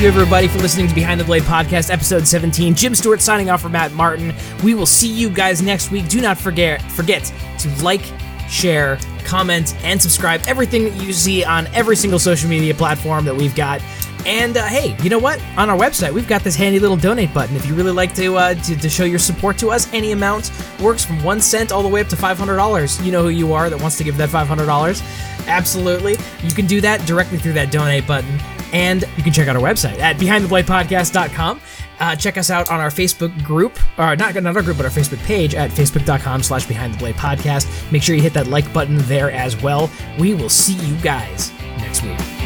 you, 0.01 0.07
everybody, 0.07 0.47
for 0.47 0.57
listening 0.57 0.87
to 0.87 0.95
Behind 0.95 1.19
the 1.19 1.23
Blade 1.23 1.43
Podcast, 1.43 1.91
episode 1.91 2.25
17. 2.25 2.73
Jim 2.73 2.95
Stewart 2.95 3.21
signing 3.21 3.51
off 3.51 3.61
for 3.61 3.69
Matt 3.69 3.91
Martin. 3.91 4.33
We 4.63 4.73
will 4.73 4.87
see 4.87 5.07
you 5.07 5.29
guys 5.29 5.61
next 5.61 5.91
week. 5.91 6.07
Do 6.07 6.21
not 6.21 6.39
forget 6.39 6.81
forget 6.93 7.31
to 7.59 7.83
like, 7.83 8.01
share, 8.49 8.97
comment, 9.25 9.75
and 9.83 10.01
subscribe. 10.01 10.41
Everything 10.47 10.85
that 10.85 10.95
you 10.95 11.13
see 11.13 11.43
on 11.43 11.67
every 11.67 11.95
single 11.95 12.17
social 12.17 12.49
media 12.49 12.73
platform 12.73 13.25
that 13.25 13.35
we've 13.35 13.55
got. 13.55 13.79
And 14.25 14.57
uh, 14.57 14.65
hey, 14.65 14.95
you 15.03 15.09
know 15.11 15.19
what? 15.19 15.39
On 15.55 15.69
our 15.69 15.77
website, 15.77 16.13
we've 16.13 16.27
got 16.27 16.41
this 16.41 16.55
handy 16.55 16.79
little 16.79 16.97
donate 16.97 17.31
button. 17.31 17.55
If 17.55 17.67
you 17.67 17.75
really 17.75 17.91
like 17.91 18.15
to, 18.15 18.37
uh, 18.37 18.53
to 18.55 18.75
to 18.75 18.89
show 18.89 19.03
your 19.03 19.19
support 19.19 19.59
to 19.59 19.69
us, 19.69 19.91
any 19.93 20.13
amount 20.13 20.51
works 20.81 21.05
from 21.05 21.21
one 21.23 21.41
cent 21.41 21.71
all 21.71 21.83
the 21.83 21.89
way 21.89 22.01
up 22.01 22.07
to 22.07 22.15
five 22.15 22.39
hundred 22.39 22.55
dollars. 22.55 22.99
You 23.03 23.11
know 23.11 23.21
who 23.21 23.29
you 23.29 23.53
are 23.53 23.69
that 23.69 23.79
wants 23.79 23.97
to 23.99 24.03
give 24.03 24.17
that 24.17 24.29
five 24.29 24.47
hundred 24.47 24.65
dollars. 24.65 25.03
Absolutely, 25.47 26.15
you 26.43 26.55
can 26.55 26.65
do 26.65 26.81
that 26.81 27.05
directly 27.05 27.37
through 27.37 27.53
that 27.53 27.71
donate 27.71 28.07
button. 28.07 28.39
And 28.73 29.03
you 29.17 29.23
can 29.23 29.33
check 29.33 29.47
out 29.47 29.55
our 29.55 29.61
website 29.61 29.99
at 29.99 30.17
behindthebladepodcast.com. 30.17 31.61
Uh, 31.99 32.15
check 32.15 32.37
us 32.37 32.49
out 32.49 32.69
on 32.71 32.79
our 32.79 32.89
Facebook 32.89 33.43
group, 33.43 33.77
or 33.99 34.15
not, 34.15 34.33
not 34.35 34.55
our 34.55 34.63
group, 34.63 34.77
but 34.77 34.85
our 34.85 34.91
Facebook 34.91 35.23
page 35.23 35.53
at 35.53 35.69
facebook.com 35.69 36.41
slash 36.41 36.65
behind 36.65 36.93
the 36.93 36.97
blade 36.97 37.15
podcast. 37.15 37.91
Make 37.91 38.01
sure 38.01 38.15
you 38.15 38.21
hit 38.23 38.33
that 38.33 38.47
like 38.47 38.71
button 38.73 38.97
there 38.99 39.29
as 39.31 39.61
well. 39.61 39.91
We 40.17 40.33
will 40.33 40.49
see 40.49 40.73
you 40.73 40.95
guys 40.97 41.51
next 41.77 42.03
week. 42.03 42.40